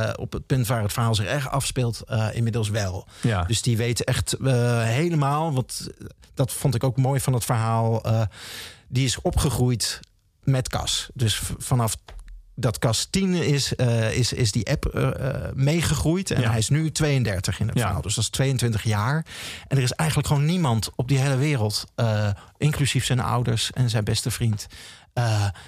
eh, 0.08 0.14
op 0.16 0.32
het 0.34 0.46
punt 0.46 0.68
waar 0.68 0.82
het 0.82 0.94
verhaal 0.94 1.16
zich 1.16 1.26
echt 1.26 1.50
afspeelt. 1.50 2.02
eh, 2.02 2.28
inmiddels 2.34 2.70
wel. 2.70 3.08
Ja. 3.22 3.44
Dus 3.44 3.62
die 3.62 3.78
weet 3.78 4.04
echt 4.04 4.34
eh, 4.34 4.84
helemaal. 4.84 5.54
Want 5.54 5.88
dat 6.34 6.52
vond 6.54 6.76
ik 6.76 6.84
ook 6.84 6.98
mooi 6.98 7.20
van 7.20 7.34
het 7.34 7.46
verhaal. 7.46 8.02
die 8.88 9.06
is 9.06 9.22
opgegroeid 9.22 10.00
met 10.44 10.70
Cas. 10.70 11.10
Dus 11.14 11.42
vanaf 11.58 11.96
dat 12.56 12.80
Cas 12.80 13.08
10 13.10 13.34
is, 13.34 13.74
is, 14.12 14.34
is 14.34 14.52
die 14.52 14.70
app 14.72 15.12
meegegroeid. 15.54 16.32
En 16.32 16.42
Ja. 16.42 16.50
hij 16.50 16.58
is 16.58 16.70
nu 16.70 16.92
32 16.92 17.60
in 17.60 17.68
het 17.68 17.76
Ja. 17.78 17.84
verhaal. 17.84 18.02
Dus 18.02 18.16
dat 18.16 18.24
is 18.24 18.30
22 18.30 18.84
jaar. 18.84 19.26
En 19.68 19.78
er 19.78 19.84
is 19.84 19.92
eigenlijk 19.92 20.28
gewoon 20.30 20.46
niemand 20.46 20.90
op 20.96 21.08
die 21.08 21.18
hele 21.18 21.36
wereld, 21.38 21.86
inclusief 22.58 23.06
zijn 23.06 23.20
ouders 23.20 23.72
en 23.72 23.90
zijn 23.90 24.04
beste 24.04 24.32
vriend, 24.32 24.68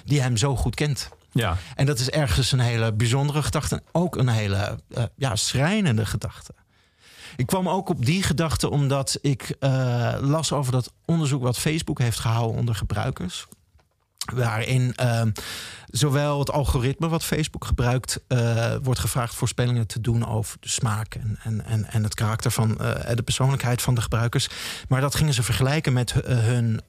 die 0.04 0.20
hem 0.20 0.36
zo 0.36 0.56
goed 0.56 0.74
kent. 0.74 1.08
Ja. 1.38 1.56
En 1.74 1.86
dat 1.86 1.98
is 1.98 2.10
ergens 2.10 2.52
een 2.52 2.60
hele 2.60 2.92
bijzondere 2.92 3.42
gedachte. 3.42 3.74
En 3.74 3.82
ook 3.92 4.16
een 4.16 4.28
hele 4.28 4.78
eh, 4.88 5.04
ja, 5.16 5.36
schrijnende 5.36 6.06
gedachte. 6.06 6.54
Ik 7.38 7.46
kwam 7.46 7.68
ook 7.68 7.88
op 7.88 8.04
die 8.04 8.22
gedachte 8.22 8.70
omdat 8.70 9.18
ik 9.20 9.56
eh, 9.60 10.14
las 10.20 10.52
over 10.52 10.72
dat 10.72 10.92
onderzoek 11.04 11.42
wat 11.42 11.58
Facebook 11.58 11.98
heeft 11.98 12.18
gehouden 12.18 12.56
onder 12.56 12.74
gebruikers. 12.74 13.46
Waarin 14.34 14.94
eh, 14.94 15.22
zowel 15.86 16.38
het 16.38 16.50
algoritme 16.50 17.08
wat 17.08 17.24
Facebook 17.24 17.64
gebruikt, 17.64 18.20
eh, 18.26 18.74
wordt 18.82 19.00
gevraagd 19.00 19.34
voorspellingen 19.34 19.86
te 19.86 20.00
doen 20.00 20.26
over 20.26 20.56
de 20.60 20.68
smaak 20.68 21.14
en, 21.14 21.38
en, 21.42 21.64
en, 21.64 21.84
en 21.84 22.02
het 22.02 22.14
karakter 22.14 22.50
van 22.50 22.68
de 23.14 23.22
persoonlijkheid 23.24 23.82
van 23.82 23.94
de 23.94 24.00
gebruikers. 24.00 24.48
Maar 24.88 25.00
dat 25.00 25.14
gingen 25.14 25.34
ze 25.34 25.42
vergelijken 25.42 25.92
met 25.92 26.12
hun 26.24 26.80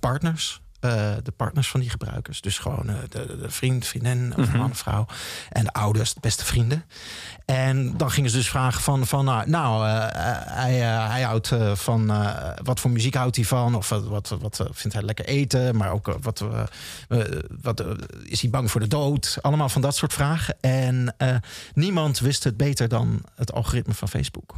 partners. 0.00 0.60
Eh, 0.84 1.12
de 1.22 1.30
partners 1.30 1.68
van 1.68 1.80
die 1.80 1.90
gebruikers. 1.90 2.40
Dus 2.40 2.58
gewoon 2.58 2.88
eh, 2.88 2.96
de, 3.08 3.38
de 3.40 3.50
vriend, 3.50 3.86
vriendin 3.86 4.34
of 4.36 4.52
man, 4.52 4.74
vrouw. 4.74 5.06
En 5.50 5.64
de 5.64 5.72
ouders, 5.72 6.14
de 6.14 6.20
beste 6.20 6.44
vrienden. 6.44 6.84
En 7.44 7.96
dan 7.96 8.10
gingen 8.10 8.30
ze 8.30 8.36
dus 8.36 8.48
vragen 8.48 8.82
van, 8.82 9.06
van 9.06 9.24
nou, 9.24 9.50
nou 9.50 9.88
eh, 9.88 10.06
hij, 10.46 10.74
hij 10.80 11.22
houdt 11.22 11.52
van, 11.74 12.12
wat 12.62 12.80
voor 12.80 12.90
muziek 12.90 13.14
houdt 13.14 13.36
hij 13.36 13.44
van? 13.44 13.74
Of 13.74 13.88
wat, 13.88 14.04
wat, 14.04 14.28
wat 14.40 14.68
vindt 14.70 14.96
hij 14.96 15.02
lekker 15.02 15.24
eten? 15.24 15.76
Maar 15.76 15.90
ook 15.90 16.16
wat, 16.20 16.44
wat 17.62 17.84
is 18.24 18.40
hij 18.40 18.50
bang 18.50 18.70
voor 18.70 18.80
de 18.80 18.88
dood? 18.88 19.38
Allemaal 19.40 19.68
van 19.68 19.82
dat 19.82 19.96
soort 19.96 20.12
vragen. 20.12 20.56
En 20.60 21.14
niemand 21.74 22.18
wist 22.18 22.44
het 22.44 22.56
beter 22.56 22.88
dan 22.88 23.22
het 23.34 23.52
algoritme 23.52 23.94
van 23.94 24.08
Facebook. 24.08 24.54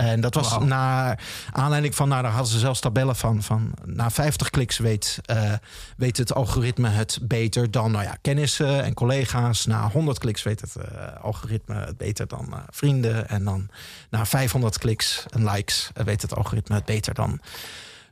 En 0.00 0.20
dat 0.20 0.34
was 0.34 0.50
Wauw. 0.50 0.64
naar 0.64 1.18
aanleiding 1.52 1.94
van, 1.94 2.08
nou, 2.08 2.22
daar 2.22 2.30
hadden 2.30 2.52
ze 2.52 2.58
zelfs 2.58 2.80
tabellen 2.80 3.16
van. 3.16 3.42
van 3.42 3.72
na 3.84 4.10
50 4.10 4.50
kliks 4.50 4.78
weet, 4.78 5.18
eh, 5.24 5.52
weet 5.96 6.16
het 6.16 6.34
algoritme 6.34 6.88
het 6.88 7.18
beter 7.22 7.70
dan 7.70 7.90
nou 7.90 8.04
ja, 8.04 8.16
kennissen 8.20 8.84
en 8.84 8.94
collega's. 8.94 9.66
Na 9.66 9.88
100 9.88 10.18
kliks 10.18 10.42
weet 10.42 10.60
het 10.60 10.76
algoritme 11.20 11.74
het 11.74 11.96
beter 11.96 12.26
dan 12.26 12.54
vrienden. 12.70 13.28
En 13.28 13.44
dan 13.44 13.68
na 14.10 14.26
500 14.26 14.78
kliks 14.78 15.24
en 15.30 15.50
likes 15.50 15.90
weet 16.04 16.22
het 16.22 16.34
algoritme 16.34 16.74
het 16.74 16.84
beter 16.84 17.14
dan, 17.14 17.40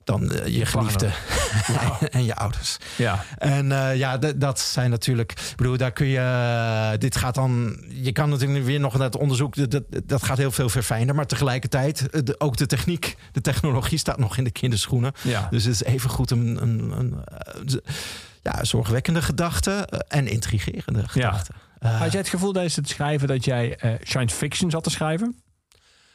dan 0.09 0.33
eh, 0.33 0.47
je 0.57 0.67
geliefde 0.67 1.11
en 2.11 2.25
je 2.25 2.35
ouders. 2.35 2.77
Ja. 2.97 3.25
En 3.39 3.73
eh, 3.73 3.97
ja, 3.97 4.17
dat 4.19 4.61
zijn 4.61 4.91
natuurlijk. 4.91 5.33
Ik 5.33 5.57
bedoel, 5.57 5.77
daar 5.77 5.93
kun 5.93 6.07
je. 6.07 6.19
eh, 6.19 6.99
dit 6.99 7.17
gaat 7.17 7.35
dan. 7.35 7.85
Je 7.89 8.13
kan 8.13 8.29
natuurlijk 8.29 8.65
weer 8.65 8.81
nog 8.81 8.93
naar 8.93 9.03
het 9.07 9.17
onderzoek. 9.17 9.71
Dat, 9.71 9.83
dat, 10.05 10.23
gaat 10.23 10.37
heel 10.39 10.51
veel 10.51 10.69
verfijnder. 10.69 11.15
Maar 11.15 11.27
tegelijkertijd, 11.27 12.27
de- 12.27 12.35
ook 12.41 12.57
de 12.57 12.67
techniek, 12.67 13.17
de 13.33 13.41
technologie 13.41 13.99
staat 13.99 14.19
nog 14.19 14.37
in 14.37 14.45
de 14.45 14.51
kinderschoenen. 14.51 15.13
Ja. 15.23 15.47
Dus 15.51 15.65
het 15.65 15.75
is 15.75 15.83
even 15.83 16.11
goed 16.11 16.31
een. 16.31 16.63
een, 16.63 16.93
een 16.99 17.25
ja, 18.43 18.65
zorgwekkende 18.65 19.23
gedachte 19.23 19.89
en 20.09 20.27
intrigerende 20.27 21.09
gedachte. 21.09 21.53
Eh, 21.79 21.99
Had 22.01 22.11
jij 22.13 22.21
het 22.21 22.31
gevoel 22.31 22.53
tijdens 22.53 22.77
het 22.77 22.89
schrijven 22.89 23.29
dat 23.29 23.45
jij 23.45 23.79
science 24.03 24.37
fiction 24.37 24.71
zat 24.71 24.85
te 24.85 24.91
schrijven? 24.91 25.37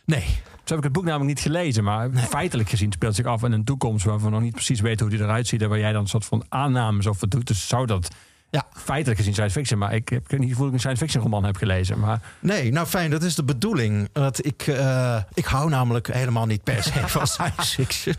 nee. 0.06 0.26
Zo 0.64 0.70
heb 0.76 0.78
ik 0.78 0.84
het 0.84 0.94
boek 0.94 1.04
namelijk 1.04 1.30
niet 1.30 1.40
gelezen, 1.40 1.84
maar 1.84 2.10
feitelijk 2.30 2.70
gezien 2.70 2.92
speelt 2.92 3.16
zich 3.16 3.26
af 3.26 3.44
in 3.44 3.52
een 3.52 3.64
toekomst 3.64 4.06
waarvan 4.06 4.26
we 4.30 4.34
nog 4.34 4.42
niet 4.44 4.54
precies 4.54 4.80
weten 4.82 5.06
hoe 5.08 5.16
die 5.16 5.26
eruit 5.26 5.48
ziet 5.48 5.62
en 5.62 5.70
waar 5.70 5.80
jij 5.80 5.92
dan 5.92 6.02
een 6.02 6.08
soort 6.08 6.26
van 6.26 6.44
aannames 6.50 7.08
over 7.08 7.30
doet. 7.30 7.48
Dus 7.48 7.68
zou 7.68 7.86
dat 7.86 8.08
Ja. 8.50 8.66
feitelijk 8.74 9.18
gezien 9.20 9.34
science 9.34 9.54
fiction, 9.60 9.80
maar 9.80 9.94
ik 9.94 10.10
heb 10.10 10.32
niet 10.32 10.40
het 10.40 10.50
gevoel 10.50 10.58
dat 10.58 10.68
ik 10.68 10.74
een 10.74 10.80
science 10.80 11.02
fiction 11.02 11.24
roman 11.24 11.44
heb 11.46 11.56
gelezen. 11.56 12.00
Maar 12.00 12.22
Nee, 12.40 12.72
nou 12.72 12.88
fijn, 12.88 13.12
dat 13.12 13.24
is 13.24 13.36
de 13.36 13.44
bedoeling. 13.44 14.10
Want 14.14 14.46
ik, 14.46 14.62
eh, 14.68 15.18
ik 15.34 15.46
hou 15.46 15.70
namelijk 15.70 16.08
helemaal 16.14 16.46
niet 16.46 16.64
per 16.64 16.84
se 16.84 16.92
van 17.08 17.28
science 17.34 17.74
fiction. 17.84 18.16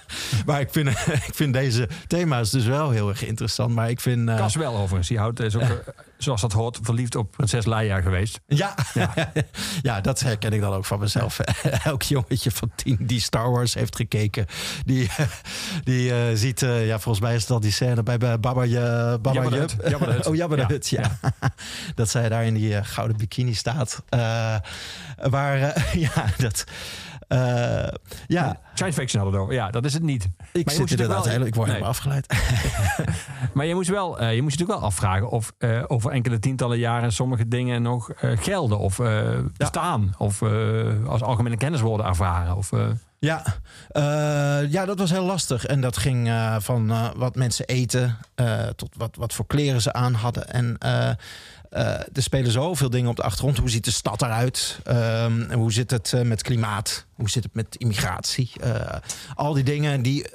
maar 0.46 0.60
ik 0.60 0.68
vind, 0.70 0.88
ik 1.28 1.34
vind 1.34 1.52
deze 1.52 1.88
thema's 2.06 2.50
dus 2.50 2.64
wel 2.64 2.90
heel 2.90 3.08
erg 3.08 3.24
interessant. 3.24 3.74
Maar 3.74 3.90
ik 3.90 4.00
vind. 4.00 4.24
Cas 4.26 4.54
wel 4.54 4.74
overigens, 4.76 5.08
die 5.08 5.18
houdt, 5.18 5.40
is 5.40 5.54
ook, 5.56 5.62
eh, 5.62 5.70
zoals 6.18 6.40
dat 6.40 6.52
hoort, 6.52 6.78
verliefd 6.82 7.14
op 7.16 7.30
prinses 7.30 7.66
Leia 7.66 8.00
geweest. 8.00 8.40
ja. 8.46 8.74
Ja. 9.82 10.00
dat 10.00 10.20
herken 10.20 10.52
ik 10.52 10.60
dan 10.60 10.72
ook 10.72 10.84
van 10.84 10.98
mezelf. 10.98 11.38
Elk 11.84 12.02
jongetje 12.02 12.50
van 12.50 12.70
tien 12.74 12.96
die 13.00 13.20
Star 13.20 13.50
Wars 13.50 13.74
heeft 13.74 13.96
gekeken, 13.96 14.46
die, 14.84 15.10
die 15.84 16.12
eh, 16.12 16.18
ziet, 16.34 16.62
eh, 16.62 16.86
ja, 16.86 16.98
volgens 16.98 17.24
mij 17.24 17.34
is 17.34 17.46
dat 17.46 17.62
die 17.62 17.72
scène 17.72 18.02
bij 18.02 18.18
bij 18.18 18.40
Baba, 18.40 18.62
Je- 18.62 19.18
Baba. 19.22 19.44
Oh, 19.44 19.50
de 19.50 20.80
Ja. 20.82 21.18
Ja. 21.18 21.18
dat 21.94 22.08
zij 22.08 22.28
daar 22.28 22.44
in 22.44 22.54
die 22.54 22.76
eh, 22.76 22.84
gouden 22.84 23.16
bikini 23.16 23.54
staat. 23.54 24.02
Waar, 25.16 25.58
ja, 25.98 26.24
dat... 26.38 26.64
eh, 27.28 27.88
ja, 28.26 28.60
Science 28.74 28.98
fiction 29.00 29.22
hadden 29.22 29.46
we. 29.46 29.54
Ja, 29.54 29.70
dat 29.70 29.84
is 29.84 29.92
het 29.94 30.02
niet. 30.02 30.24
ik 30.52 30.64
Maar 30.64 30.74
je 30.74 30.80
zit 30.80 30.90
inderdaad 30.90 31.24
wel- 31.24 31.34
heel... 31.34 31.46
Ik 31.46 31.54
word 31.54 31.66
Nee. 31.68 31.76
helemaal 31.76 31.94
afgeleid. 31.94 32.26
Maar 33.54 33.66
je 33.66 33.74
moest, 33.74 33.88
wel, 33.88 34.18
eh, 34.18 34.34
je 34.34 34.42
moest 34.42 34.54
je 34.54 34.60
natuurlijk 34.60 34.78
wel 34.78 34.88
afvragen 34.88 35.28
of 35.30 35.52
eh, 35.58 35.82
over 35.86 36.10
enkele 36.10 36.38
tientallen 36.38 36.78
jaren 36.78 37.12
sommige 37.12 37.48
dingen 37.48 37.82
nog 37.82 38.10
gelden 38.20 38.78
of 38.78 39.00
bestaan. 39.56 40.14
Of 40.18 40.42
als 41.06 41.22
algemene 41.22 41.56
kennis 41.56 41.80
worden 41.80 42.06
ervaren. 42.06 42.56
Of, 42.56 42.70
Ja, 43.18 43.42
ja, 44.68 44.84
dat 44.84 44.98
was 44.98 45.10
heel 45.10 45.24
lastig. 45.24 45.64
En 45.64 45.80
dat 45.80 45.96
ging 45.96 46.30
van 46.58 46.92
wat 47.16 47.34
mensen 47.34 47.66
eten 47.66 48.16
tot 48.76 48.88
wat, 48.96 49.16
wat 49.16 49.34
voor 49.34 49.46
kleren 49.46 49.80
ze 49.82 49.92
aan 49.92 50.14
hadden. 50.14 50.48
En 50.50 50.78
er 51.70 52.22
spelen 52.22 52.50
zoveel 52.52 52.90
dingen 52.90 53.10
op 53.10 53.16
de 53.16 53.22
achtergrond. 53.22 53.58
Hoe 53.58 53.70
ziet 53.70 53.84
de 53.84 53.90
stad 53.90 54.22
eruit? 54.22 54.78
Ehm, 54.84 55.52
hoe 55.52 55.72
zit 55.72 55.90
het 55.90 56.12
eh, 56.12 56.20
met 56.22 56.42
klimaat? 56.42 57.06
Hoe 57.14 57.30
zit 57.30 57.42
het 57.44 57.54
met 57.54 57.76
immigratie? 57.76 58.50
Eh, 58.60 58.96
al 59.34 59.52
die 59.54 59.64
dingen 59.64 60.02
die 60.02 60.24
eh, 60.24 60.30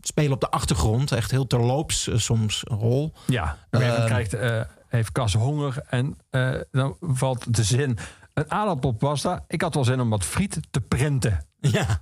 spelen 0.00 0.32
op 0.32 0.40
de 0.40 0.50
achtergrond. 0.50 1.12
Echt 1.12 1.30
heel 1.30 1.46
terloops 1.46 2.08
eh, 2.08 2.16
soms 2.18 2.60
een 2.64 2.76
rol. 2.78 3.12
ja, 3.26 3.58
moment 3.70 3.94
Ehm. 3.94 4.06
krijgt, 4.06 4.34
eh, 4.34 4.60
heeft 4.88 5.12
Cas 5.12 5.34
honger 5.34 5.82
en 5.88 6.16
eh, 6.30 6.54
dan 6.70 6.96
valt 7.00 7.54
de 7.56 7.62
zin. 7.64 7.98
Een 8.34 8.50
aardappelpasta. 8.50 9.44
Ik 9.48 9.62
had 9.62 9.74
wel 9.74 9.84
zin 9.84 10.00
om 10.00 10.10
wat 10.10 10.24
friet 10.24 10.58
te 10.70 10.80
printen. 10.80 11.46
Ja, 11.72 12.00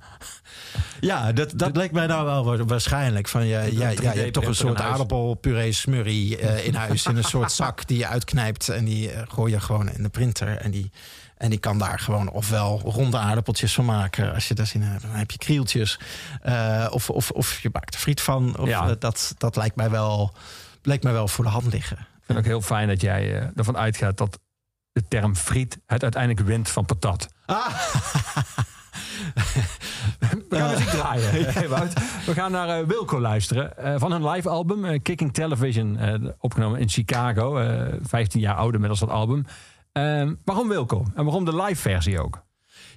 ja 1.01 1.33
dat, 1.33 1.53
dat 1.57 1.77
leek 1.77 1.93
mij 1.93 2.07
nou 2.07 2.25
wel 2.25 2.45
wa- 2.45 2.65
waarschijnlijk. 2.65 3.29
Van, 3.29 3.47
ja, 3.47 3.61
ja, 3.63 3.89
ja, 3.89 4.13
je 4.13 4.21
hebt 4.21 4.33
toch 4.33 4.45
een 4.45 4.55
soort 4.55 4.81
aardappelpuree 4.81 5.73
smurrie 5.73 6.39
eh, 6.39 6.67
in 6.67 6.75
huis. 6.75 7.07
In 7.07 7.17
een 7.17 7.25
soort 7.25 7.53
zak 7.63 7.87
die 7.87 7.99
je 7.99 8.07
uitknijpt. 8.07 8.69
En 8.69 8.85
die 8.85 9.11
eh, 9.11 9.23
gooi 9.29 9.53
je 9.53 9.61
gewoon 9.61 9.91
in 9.91 10.03
de 10.03 10.09
printer. 10.09 10.57
En 10.57 10.71
die, 10.71 10.91
en 11.37 11.51
die 11.51 11.59
kan 11.59 11.79
daar 11.79 11.99
gewoon 11.99 12.31
ofwel 12.31 12.81
ronde 12.85 13.19
aardappeltjes 13.19 13.75
van 13.75 13.85
maken. 13.85 14.35
Als 14.35 14.49
je 14.49 14.55
daar 14.55 14.67
zin 14.67 14.81
in 14.83 14.87
hebt. 14.89 15.03
Dan 15.03 15.11
heb 15.11 15.31
je 15.31 15.39
krieltjes. 15.39 15.99
Eh, 16.43 16.87
of, 16.91 17.11
of, 17.11 17.31
of 17.31 17.61
je 17.61 17.69
maakt 17.73 17.95
er 17.95 18.01
friet 18.01 18.21
van. 18.21 18.59
Of, 18.59 18.69
Ja. 18.69 18.95
dat, 18.95 19.35
dat 19.39 19.57
lijkt 19.57 19.77
mij 19.77 19.91
wel, 19.91 20.35
lijkt 20.83 21.03
mij 21.05 21.13
wel 21.13 21.29
voor 21.29 21.45
de 21.45 21.51
hand 21.51 21.73
liggen. 21.73 21.97
Ik 21.99 22.23
vind 22.29 22.39
ook 22.39 22.45
heel 22.45 22.61
fijn 22.63 22.89
dat 22.89 23.01
jij 23.01 23.51
ervan 23.57 23.77
uitgaat 23.77 24.17
dat 24.17 24.39
de 24.93 25.09
term 25.09 25.37
friet 25.37 25.79
het 25.87 26.03
uiteindelijk 26.03 26.47
wint 26.47 26.69
van 26.71 26.85
patat. 26.85 27.29
We 30.49 30.57
gaan 30.57 30.71
muziek 30.71 30.89
draaien. 30.89 31.31
Hey, 31.55 31.69
Wout. 31.69 31.93
We 32.27 32.33
gaan 32.35 32.53
naar 32.53 32.69
eh, 32.81 32.87
Wilco 32.87 33.21
luisteren. 33.21 33.77
eh, 33.79 33.95
van 33.99 34.13
hun 34.13 34.29
live 34.29 34.49
album, 34.49 34.85
eh, 34.85 35.01
Kicking 35.03 35.33
Television. 35.33 35.97
eh, 35.99 36.15
opgenomen 36.39 36.81
in 36.81 36.89
Chicago. 36.89 37.57
eh 37.59 37.95
15 38.03 38.41
jaar 38.41 38.55
ouder 38.55 38.75
inmiddels 38.75 39.01
dat 39.01 39.09
album. 39.11 39.45
Waarom 40.45 40.69
Wilco? 40.69 41.07
En 41.15 41.25
waarom 41.25 41.45
de 41.45 41.57
live 41.63 41.81
versie 41.81 42.21
ook? 42.21 42.43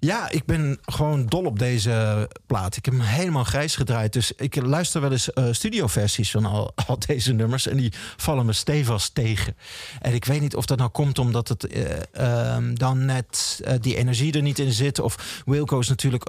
Ja, 0.05 0.29
ik 0.29 0.45
ben 0.45 0.79
gewoon 0.85 1.25
dol 1.25 1.45
op 1.45 1.59
deze 1.59 2.29
plaat. 2.45 2.77
Ik 2.77 2.85
heb 2.85 2.93
hem 2.93 3.03
helemaal 3.03 3.43
grijs 3.43 3.75
gedraaid. 3.75 4.13
Dus 4.13 4.31
ik 4.31 4.55
luister 4.55 5.01
wel 5.01 5.11
eens 5.11 5.29
uh, 5.33 5.45
studioversies 5.51 6.31
van 6.31 6.45
al, 6.45 6.73
al, 6.87 6.99
deze 7.07 7.33
nummers. 7.33 7.67
En 7.67 7.77
die 7.77 7.93
vallen 8.17 8.45
me 8.45 8.53
stevig 8.53 9.09
tegen. 9.09 9.55
En 10.01 10.13
ik 10.13 10.25
weet 10.25 10.41
niet 10.41 10.55
of 10.55 10.65
dat 10.65 10.77
nou 10.77 10.89
komt 10.89 11.19
omdat 11.19 11.47
het 11.47 11.75
uh, 12.17 12.55
um, 12.55 12.77
dan 12.77 13.05
net 13.05 13.61
uh, 13.67 13.73
die 13.81 13.95
energie 13.95 14.33
er 14.33 14.41
niet 14.41 14.59
in 14.59 14.71
zit. 14.71 14.99
Of 14.99 15.41
Wilco 15.45 15.79
is 15.79 15.87
natuurlijk... 15.87 16.23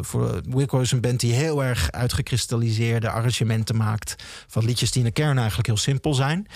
voor, 0.00 0.40
Wilco 0.48 0.80
is 0.80 0.92
een 0.92 1.00
band 1.00 1.20
die 1.20 1.32
heel 1.32 1.64
erg 1.64 1.90
uitgekristalliseerde 1.90 3.10
arrangementen 3.10 3.76
maakt. 3.76 4.14
Van 4.46 4.64
liedjes 4.64 4.90
die 4.90 5.00
in 5.00 5.06
de 5.06 5.12
kern 5.12 5.38
eigenlijk 5.38 5.66
heel 5.66 5.76
simpel 5.76 6.14
zijn. 6.14 6.46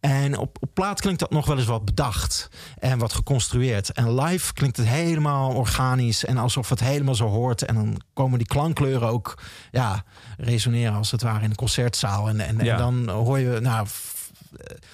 En 0.00 0.38
op, 0.38 0.56
op 0.60 0.70
plaat 0.74 1.00
klinkt 1.00 1.20
dat 1.20 1.30
nog 1.30 1.46
wel 1.46 1.56
eens 1.56 1.66
wat 1.66 1.84
bedacht. 1.84 2.48
En 2.78 2.98
wat 2.98 3.12
geconstrueerd. 3.12 3.92
En 3.92 4.20
live 4.20 4.52
klinkt 4.52 4.76
het 4.76 4.86
helemaal 4.86 5.50
organisch. 5.50 5.88
En 5.98 6.36
alsof 6.38 6.68
het 6.68 6.80
helemaal 6.80 7.14
zo 7.14 7.26
hoort. 7.26 7.64
En 7.64 7.74
dan 7.74 8.00
komen 8.14 8.38
die 8.38 8.46
klankkleuren 8.46 9.08
ook 9.08 9.42
ja, 9.70 10.04
resoneren 10.38 10.94
als 10.94 11.10
het 11.10 11.22
ware 11.22 11.44
in 11.44 11.50
een 11.50 11.56
concertzaal. 11.56 12.28
En, 12.28 12.40
en, 12.40 12.64
Ja. 12.64 12.72
en 12.72 12.78
dan 12.78 13.08
hoor 13.08 13.38
je... 13.38 13.58
Nou, 13.60 13.86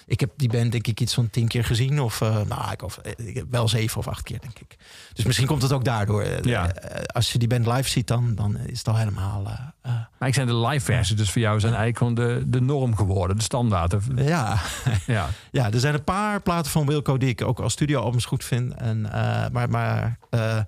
ik 0.07 0.21
heb 0.21 0.31
die 0.37 0.49
band 0.49 0.73
denk 0.73 0.87
ik 0.87 1.01
iets 1.01 1.15
van 1.15 1.31
tien 1.31 1.49
keer 1.49 1.65
gezien. 1.65 2.01
Of 2.01 2.21
eh, 2.21 2.41
nou, 2.49 2.73
ik, 2.73 2.83
of, 2.83 2.99
eh, 2.99 3.27
ik 3.37 3.45
wel 3.51 3.69
zeven 3.69 3.99
of 3.99 4.09
acht 4.09 4.23
keer, 4.23 4.41
denk 4.41 4.59
ik. 4.59 4.77
Dus 5.13 5.25
misschien 5.25 5.47
komt 5.47 5.63
het 5.63 5.73
ook 5.73 5.85
daardoor. 5.85 6.23
Eh, 6.23 6.43
Ja. 6.43 6.73
eh, 6.73 7.05
Als 7.07 7.33
je 7.33 7.39
die 7.39 7.49
band 7.49 7.67
live 7.67 7.89
ziet, 7.89 8.07
dan, 8.07 8.35
dan 8.35 8.57
is 8.57 8.79
het 8.79 8.89
al 8.89 8.97
helemaal... 8.97 9.45
eh, 9.47 9.53
eh, 9.83 9.93
Maar 10.19 10.29
ik 10.29 10.35
zijn 10.35 10.47
de 10.47 10.57
live 10.57 10.85
versies, 10.85 11.17
dus 11.17 11.31
voor 11.31 11.41
jou 11.43 11.61
zijn 11.61 11.75
eigenlijk 11.75 11.99
gewoon 11.99 12.39
de, 12.39 12.51
de 12.51 12.61
norm 12.61 12.97
geworden, 12.97 13.37
de 13.37 13.43
standaard. 13.43 13.95
Of- 13.95 14.05
ja, 14.17 14.57
Ja. 15.07 15.29
Ja, 15.51 15.73
er 15.73 15.81
zijn 15.81 15.95
een 15.95 16.05
paar 16.05 16.41
platen 16.43 16.71
van 16.71 16.87
Wilco 16.87 17.17
die 17.17 17.29
ik 17.29 17.43
ook 17.43 17.61
als 17.61 17.73
studioalbums 17.73 18.25
goed 18.25 18.45
vind. 18.45 18.75
En, 18.75 19.13
eh, 19.13 19.45
maar 19.53 19.69
maar 19.71 20.19
eh, 20.31 20.57
eh, 20.59 20.65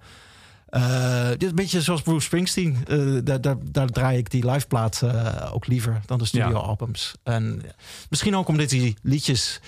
dit 1.30 1.42
is 1.42 1.48
een 1.48 1.54
beetje 1.54 1.82
zoals 1.82 2.02
Bruce 2.02 2.26
Springsteen. 2.26 2.76
Eh, 2.88 3.18
daar, 3.24 3.40
daar, 3.40 3.56
daar 3.62 3.88
draai 3.88 4.18
ik 4.18 4.30
die 4.30 4.50
liveplaat 4.50 5.02
eh 5.02 5.54
ook 5.54 5.66
liever 5.66 6.00
dan 6.06 6.18
de 6.18 6.24
studioalbums. 6.24 7.14
En 7.22 7.62
misschien 8.08 8.36
ook 8.36 8.48
omdat 8.48 8.68
die 8.68 8.96
liedjes... 9.02 9.60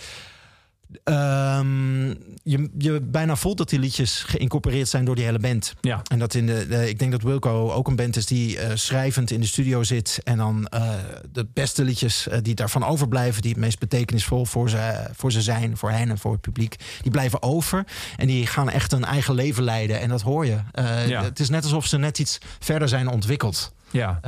ehm, 1.05 2.09
je, 2.43 2.71
je 2.79 3.01
bijna 3.01 3.37
voelt 3.37 3.59
dat 3.59 3.69
die 3.69 3.79
liedjes 3.79 4.23
geïncorporeerd 4.27 4.89
zijn 4.89 5.05
door 5.05 5.15
die 5.15 5.25
hele 5.25 5.39
band. 5.39 5.75
Ja. 5.81 6.03
En 6.11 6.19
dat 6.19 6.35
in 6.35 6.47
de, 6.47 6.67
de- 6.69 6.89
ik 6.89 6.99
denk 6.99 7.11
dat 7.13 7.23
Wilco 7.23 7.71
ook 7.71 7.89
een 7.89 7.97
band 7.97 8.17
is 8.17 8.27
die 8.27 8.59
eh, 8.59 8.77
schrijvend 8.77 9.31
in 9.31 9.41
de 9.41 9.47
studio 9.47 9.83
zit. 9.83 10.21
En 10.25 10.37
dan 10.37 10.67
eh, 10.67 10.93
de 11.33 11.47
beste 11.53 11.85
liedjes 11.85 12.29
eh, 12.29 12.39
die 12.43 12.55
daarvan 12.55 12.85
overblijven, 12.85 13.43
die 13.43 13.51
het 13.51 13.61
meest 13.61 13.79
betekenisvol 13.79 14.45
voor 14.47 14.71
ze, 14.71 15.09
voor 15.13 15.33
ze 15.33 15.43
zijn, 15.43 15.77
voor 15.77 15.91
hen 15.91 16.11
en 16.11 16.19
voor 16.19 16.33
het 16.33 16.41
publiek, 16.41 16.77
die 17.03 17.11
blijven 17.11 17.43
over. 17.43 17.85
En 18.17 18.27
die 18.27 18.47
gaan 18.47 18.71
echt 18.71 18.93
een 18.93 19.05
eigen 19.05 19.35
leven 19.35 19.63
leiden. 19.63 20.01
En 20.01 20.09
dat 20.09 20.21
hoor 20.23 20.47
je. 20.47 20.59
Ja. 21.07 21.23
Het 21.23 21.41
is 21.41 21.49
net 21.49 21.63
alsof 21.63 21.87
ze 21.87 21.99
net 21.99 22.19
iets 22.19 22.39
verder 22.59 22.89
zijn 22.89 23.09
ontwikkeld. 23.09 23.73
Ja. 23.91 24.21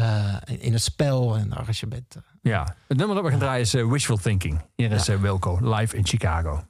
in- 0.58 0.72
het 0.72 0.82
spel 0.82 1.36
en 1.36 1.48
de 1.48 1.54
arrangementen. 1.56 2.24
Ja. 2.42 2.76
Het 2.88 2.96
nummer 2.96 3.14
dat 3.16 3.24
we 3.24 3.30
gaan 3.30 3.38
draaien 3.38 3.60
is 3.60 3.74
eh, 3.74 3.88
Wishful 3.90 4.16
Thinking. 4.16 4.60
Hier 4.74 4.92
is 4.92 5.08
eh, 5.08 5.20
Wilco, 5.20 5.58
live 5.60 5.96
in 5.96 6.06
Chicago. 6.06 6.62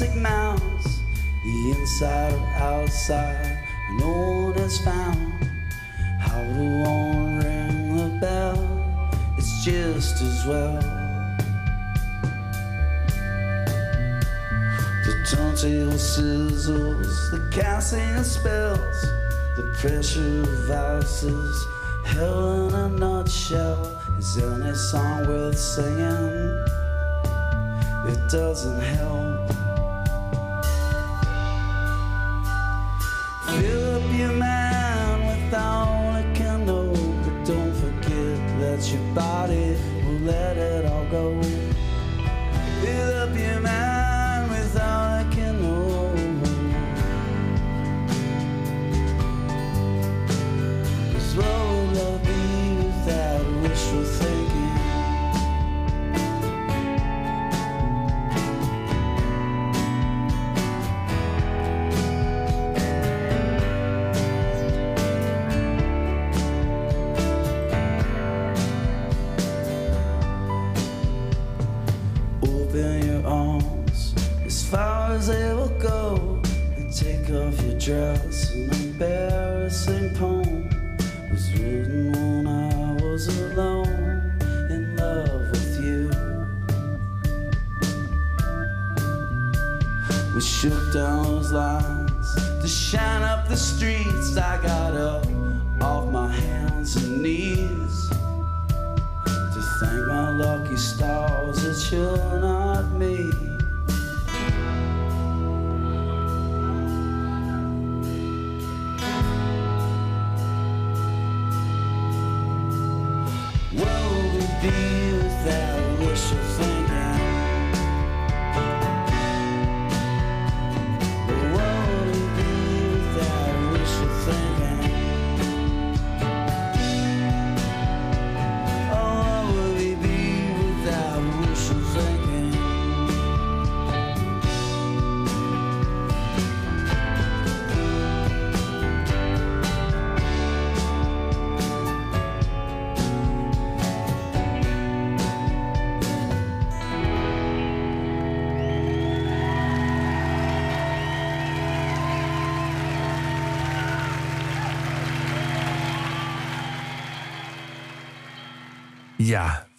Plastic 0.00 0.22
mouse, 0.22 1.02
the 1.44 1.74
inside 1.76 2.32
or 2.32 2.46
outside, 2.56 3.58
no 3.98 4.08
one 4.08 4.54
has 4.54 4.78
found 4.82 5.44
how 6.18 6.40
to 6.40 6.82
won't 6.82 7.44
ring 7.44 7.96
the 7.96 8.18
bell. 8.18 9.12
It's 9.36 9.62
just 9.62 10.22
as 10.22 10.46
well. 10.46 10.80
The 15.04 15.12
turntable 15.30 15.98
sizzles, 15.98 17.30
the 17.30 17.46
casting 17.52 18.24
spells, 18.24 19.02
the 19.56 19.76
pressure 19.80 20.40
of 20.40 20.48
valses, 20.66 21.66
hell 22.06 22.68
in 22.68 22.74
a 22.74 22.88
nutshell. 22.88 24.00
Is 24.18 24.38
any 24.38 24.74
song 24.74 25.26
worth 25.26 25.58
singing? 25.58 26.64
It 28.06 28.30
doesn't 28.30 28.80
help. 28.80 29.29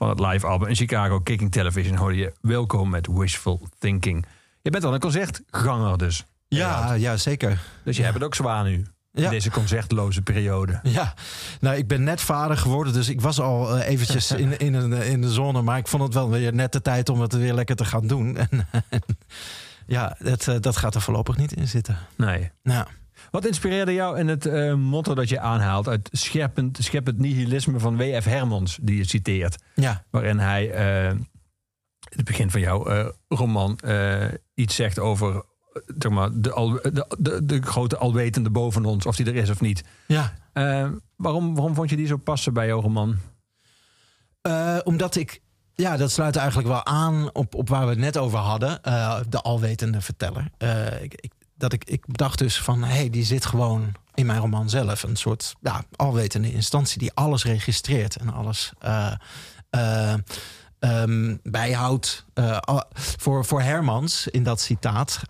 Van 0.01 0.09
het 0.09 0.19
live 0.19 0.47
album 0.47 0.67
in 0.67 0.75
Chicago, 0.75 1.19
Kicking 1.19 1.51
Television, 1.51 1.95
hoorde 1.95 2.15
je 2.15 2.33
Welkom 2.41 2.89
met 2.89 3.07
Wishful 3.07 3.67
Thinking. 3.79 4.25
Je 4.61 4.69
bent 4.69 4.83
al 4.83 4.93
een 4.93 4.99
concertganger 4.99 5.97
dus. 5.97 6.25
Ja, 6.47 6.93
ja, 6.93 7.17
zeker. 7.17 7.61
Dus 7.83 7.97
je 7.97 8.03
hebt 8.03 8.13
het 8.13 8.23
ook 8.23 8.35
zwaar 8.35 8.63
nu. 8.63 8.85
In 9.13 9.29
deze 9.29 9.51
concertloze 9.51 10.21
periode. 10.21 10.79
Ja, 10.83 11.13
nou, 11.59 11.77
ik 11.77 11.87
ben 11.87 12.03
net 12.03 12.21
vader 12.21 12.57
geworden, 12.57 12.93
dus 12.93 13.09
ik 13.09 13.21
was 13.21 13.39
al 13.39 13.77
eh, 13.77 13.87
eventjes 13.87 14.31
in, 14.43 14.57
in, 14.57 14.73
een, 14.73 14.91
in 14.93 15.21
de 15.21 15.31
zone. 15.31 15.61
Maar 15.61 15.77
ik 15.77 15.87
vond 15.87 16.03
het 16.03 16.13
wel 16.13 16.29
weer 16.29 16.53
net 16.53 16.71
de 16.71 16.81
tijd 16.81 17.09
om 17.09 17.21
het 17.21 17.33
weer 17.33 17.53
lekker 17.53 17.75
te 17.75 17.85
gaan 17.85 18.07
doen. 18.07 18.37
En, 18.49 18.67
ja, 19.87 20.15
dat, 20.19 20.47
eh, 20.47 20.55
dat 20.59 20.77
gaat 20.77 20.95
er 20.95 21.01
voorlopig 21.01 21.37
niet 21.37 21.53
in 21.53 21.67
zitten. 21.67 21.97
Nee. 22.15 22.51
Nou, 22.63 22.85
Wat 23.31 23.45
inspireerde 23.45 23.93
jou 23.93 24.19
in 24.19 24.27
het 24.27 24.45
eh, 24.45 24.73
motto 24.73 25.15
dat 25.15 25.29
je 25.29 25.39
aanhaalt 25.39 25.87
uit 25.87 26.09
Scheppend, 26.11 26.77
scheppend 26.81 27.17
Nihilisme 27.17 27.79
van 27.79 27.97
W.F. 27.97 28.25
Hermans, 28.25 28.79
die 28.81 28.97
je 28.97 29.03
citeert? 29.03 29.63
ja, 29.75 30.03
Waarin 30.09 30.39
hij 30.39 30.71
eh, 30.71 31.09
in 31.09 32.17
het 32.17 32.25
begin 32.25 32.51
van 32.51 32.61
jouw 32.61 32.85
eh, 32.85 33.07
roman 33.27 33.79
iets 34.53 34.75
zegt 34.75 34.99
over 34.99 35.43
zeg 35.97 36.11
maar, 36.11 36.29
de, 36.33 36.51
al, 36.51 36.69
de, 36.69 37.05
de, 37.19 37.45
de 37.45 37.61
grote 37.61 37.97
alwetende 37.97 38.49
boven 38.49 38.85
ons, 38.85 39.05
of 39.05 39.15
die 39.15 39.25
er 39.25 39.35
is 39.35 39.49
of 39.49 39.61
niet. 39.61 39.83
ja. 40.07 40.33
Waarom, 41.15 41.55
waarom 41.55 41.75
vond 41.75 41.89
je 41.89 41.95
die 41.95 42.07
zo 42.07 42.17
passen 42.17 42.53
bij 42.53 42.67
jouw 42.67 42.81
roman? 42.81 43.17
Omdat 44.83 45.15
ik. 45.15 45.41
Ja, 45.75 45.97
dat 45.97 46.11
sluit 46.11 46.35
eigenlijk 46.35 46.67
wel 46.67 46.85
aan 46.85 47.29
op, 47.33 47.55
op 47.55 47.69
waar 47.69 47.83
we 47.83 47.89
het 47.89 47.99
net 47.99 48.17
over 48.17 48.39
hadden. 48.39 48.79
de 49.29 49.41
alwetende 49.41 50.01
verteller. 50.01 50.51
Ik, 51.01 51.13
ik, 51.13 51.31
dat 51.61 51.73
ik, 51.73 51.83
ik 51.85 52.03
dacht 52.05 52.37
dus 52.37 52.61
van, 52.61 52.83
hé, 52.83 52.95
hey, 52.95 53.09
die 53.09 53.23
zit 53.23 53.45
gewoon 53.45 53.91
in 54.13 54.25
mijn 54.25 54.39
roman 54.39 54.69
zelf. 54.69 55.03
Een 55.03 55.15
soort 55.15 55.55
ja, 55.61 55.83
alwetende 55.95 56.53
instantie 56.53 56.99
die 56.99 57.11
alles 57.13 57.43
registreert 57.43 58.15
en 58.15 58.33
alles 58.33 58.71
eh, 58.79 59.13
eh, 59.69 60.13
ehm, 60.79 61.37
bijhoudt. 61.43 62.25
Eh, 62.33 62.57
voor, 62.93 63.45
voor 63.45 63.61
Hermans, 63.61 64.27
in 64.27 64.43
dat 64.43 64.61
citaat, 64.61 65.21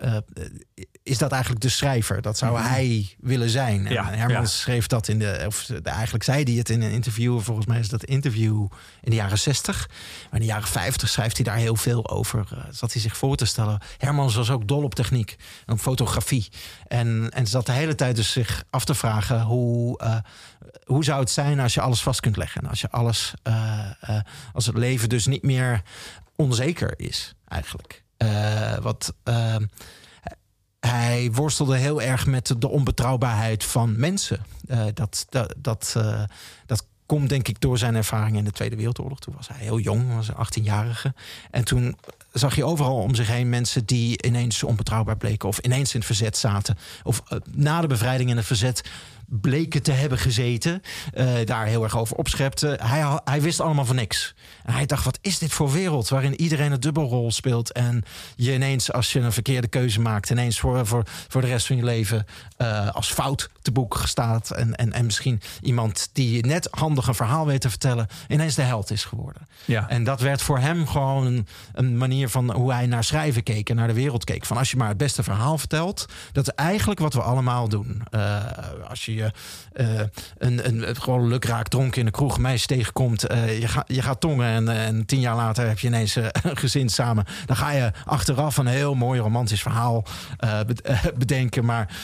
is 1.04 1.18
dat 1.18 1.32
eigenlijk 1.32 1.62
de 1.62 1.70
schrijver. 1.70 2.22
Dat 2.22 2.38
zou 2.38 2.60
hij 2.60 3.16
willen 3.20 3.50
zijn. 3.50 3.86
En 3.88 3.94
Ja, 3.94 4.14
ja. 4.30 4.46
schreef 4.46 4.88
dat 4.88 5.08
in 5.08 5.20
de. 5.20 5.44
Of 5.48 5.66
de- 5.66 5.82
eigenlijk 5.84 6.24
zei 6.24 6.44
hij 6.44 6.54
het 6.54 6.70
in 6.70 6.82
een 6.82 6.92
interview. 6.92 7.40
Volgens 7.40 7.66
mij 7.66 7.80
is 7.80 7.90
dat 7.90 8.04
interview 8.04 8.68
in 9.02 9.10
de 9.10 9.16
jaren 9.16 9.40
60. 9.40 9.88
Maar 9.90 10.40
in 10.40 10.40
de 10.40 10.46
jaren 10.54 10.68
50 10.68 11.10
schrijft 11.10 11.36
hij 11.36 11.46
daar 11.46 11.56
heel 11.56 11.76
veel 11.76 12.10
over. 12.10 12.48
eh, 12.52 12.58
zat 12.70 12.94
hij 12.94 13.02
zich 13.02 13.18
voor 13.18 13.36
te 13.36 13.46
stellen. 13.46 13.80
Hermans 13.98 14.36
was 14.36 14.50
ook 14.50 14.68
dol 14.68 14.84
op 14.84 14.96
techniek 14.96 15.36
en 15.66 15.74
op 15.74 15.80
fotografie. 15.80 16.48
En, 16.88 17.30
en 17.30 17.48
zat 17.48 17.66
de 17.66 17.72
hele 17.72 17.96
tijd 17.96 18.16
dus 18.16 18.32
zich 18.32 18.64
af 18.70 18.86
te 18.86 18.96
vragen 18.96 19.42
hoe. 19.42 20.00
eh, 20.00 20.16
hoe 20.86 21.04
zou 21.04 21.20
het 21.20 21.30
zijn 21.30 21.60
als 21.60 21.74
je 21.74 21.82
alles 21.82 22.02
vast 22.02 22.20
kunt 22.20 22.38
leggen? 22.38 22.62
En 22.62 22.70
als 22.70 22.82
je 22.82 22.90
alles. 22.90 23.34
eh, 23.44 24.20
als 24.54 24.66
het 24.66 24.78
leven 24.78 25.10
dus 25.10 25.26
niet 25.26 25.44
meer 25.44 25.82
onzeker 26.36 26.94
is, 27.00 27.34
eigenlijk. 27.48 28.04
Wat. 28.82 29.14
Hij 30.88 31.30
worstelde 31.32 31.78
heel 31.78 32.02
erg 32.02 32.26
met 32.26 32.56
de 32.58 32.70
onbetrouwbaarheid 32.70 33.64
van 33.64 34.00
mensen. 34.00 34.46
Eh, 34.68 34.86
dat, 34.94 35.26
dat, 35.30 35.54
dat, 35.58 35.94
eh, 35.98 36.24
dat 36.66 36.86
komt 37.06 37.30
denk 37.30 37.48
ik 37.48 37.62
door 37.62 37.78
zijn 37.78 37.96
ervaring 37.96 38.38
in 38.38 38.44
de 38.44 38.52
Tweede 38.52 38.76
Wereldoorlog. 38.76 39.20
Toen 39.20 39.34
was 39.36 39.48
hij 39.48 39.58
heel 39.60 39.80
jong, 39.80 40.16
was 40.16 40.28
een 40.28 40.64
18-jarige. 40.64 41.14
En 41.52 41.64
toen 41.64 41.98
zag 42.34 42.56
je 42.56 42.66
overal 42.66 42.98
om 42.98 43.16
zich 43.16 43.28
heen 43.28 43.50
mensen 43.50 43.86
die 43.86 44.26
ineens 44.26 44.64
onbetrouwbaar 44.64 45.18
bleken... 45.18 45.50
of 45.50 45.58
ineens 45.58 45.94
in 45.94 46.00
het 46.00 46.08
verzet 46.08 46.38
zaten. 46.38 46.78
Of 47.04 47.22
eh, 47.28 47.38
na 47.52 47.82
de 47.82 47.88
bevrijding 47.88 48.30
in 48.30 48.38
het 48.38 48.46
verzet 48.46 48.84
bleken 49.26 49.84
te 49.84 49.92
hebben 49.92 50.18
gezeten. 50.18 50.82
daar 51.46 51.66
heel 51.66 51.84
erg 51.84 51.98
over 51.98 52.16
opschepte. 52.16 52.80
Hij, 52.82 53.20
hij 53.24 53.42
wist 53.42 53.60
allemaal 53.60 53.86
van 53.86 53.96
niks. 53.96 54.36
En 54.64 54.74
hij 54.74 54.86
dacht, 54.86 55.04
wat 55.04 55.20
is 55.22 55.40
dit 55.40 55.54
voor 55.54 55.72
wereld... 55.72 56.10
waarin 56.10 56.42
iedereen 56.42 56.72
een 56.72 56.80
dubbelrol 56.80 57.32
speelt... 57.32 57.72
en 57.72 58.04
je 58.36 58.54
ineens, 58.54 58.92
als 58.92 59.14
je 59.14 59.20
een 59.20 59.32
verkeerde 59.32 59.68
keuze 59.68 60.00
maakt... 60.00 60.30
ineens 60.30 60.60
voor, 60.60 60.86
voor, 60.86 61.04
voor 61.28 61.42
de 61.42 61.48
rest 61.48 61.68
van 61.68 61.76
je 61.76 61.84
leven 61.84 62.26
eh, 62.58 62.90
als 62.90 63.14
fout 63.14 63.50
te 63.62 63.72
boek 63.72 64.02
staat... 64.06 64.52
En, 64.52 64.76
en, 64.76 64.94
en 64.94 65.06
misschien 65.06 65.42
iemand 65.62 66.10
die 66.14 66.46
net 66.46 66.68
handig 66.72 67.08
een 67.08 67.16
verhaal 67.16 67.46
weet 67.46 67.62
te 67.62 67.70
vertellen... 67.70 68.08
ineens 68.28 68.56
de 68.56 68.62
held 68.62 68.92
is 68.92 69.04
geworden. 69.04 69.48
Ja. 69.66 69.90
En 69.90 70.04
dat 70.04 70.20
werd 70.20 70.42
voor 70.42 70.60
hem 70.60 70.88
gewoon 70.88 71.26
een, 71.26 71.48
een 71.74 71.98
manier 71.98 72.30
van 72.30 72.52
hoe 72.52 72.74
hij 72.74 72.86
naar 72.86 73.04
schrijven 73.04 73.44
keek 73.44 73.70
en 73.70 73.76
naar 73.76 73.88
de 73.88 73.94
wereld 73.94 74.24
keek. 74.24 74.46
Van 74.46 74.58
als 74.58 74.72
je 74.72 74.78
maar 74.78 74.88
het 74.88 74.98
beste 74.98 75.24
verhaal 75.24 75.58
vertelt, 75.58 76.06
dat 76.32 76.48
is 76.48 76.54
eigenlijk 76.54 77.00
wat 77.00 77.14
we 77.14 77.22
allemaal 77.22 77.70
doen. 77.70 78.02
Eh, 78.12 78.38
als 78.88 79.06
je 79.06 79.32
eh, 79.74 80.00
een, 80.38 80.68
een, 80.68 80.96
gewoon 80.96 81.28
lukraak 81.28 81.68
dronken 81.68 82.00
in 82.00 82.06
de 82.06 82.12
kroeg 82.12 82.38
meisje 82.38 82.68
tegenkomt, 82.68 83.22
je, 83.22 83.68
gaat 83.68 83.86
je 83.88 84.02
gaat 84.02 84.20
tongen 84.20 84.51
en, 84.56 84.68
en 84.68 85.06
tien 85.06 85.20
jaar 85.20 85.36
later 85.36 85.68
heb 85.68 85.80
je 85.80 85.88
ineens 85.88 86.16
eh, 86.16 86.26
een 86.44 86.58
gezin 86.58 86.90
samen. 86.90 87.26
Dan 87.46 87.56
ga 87.56 87.72
je 87.72 87.92
achteraf 88.06 88.58
een 88.58 88.68
heel 88.68 88.94
mooi 88.94 89.20
romantisch 89.20 89.62
verhaal 89.62 90.06
eh, 90.38 90.60
eh, 90.84 91.06
bedenken. 91.18 91.66
Maar 91.66 91.96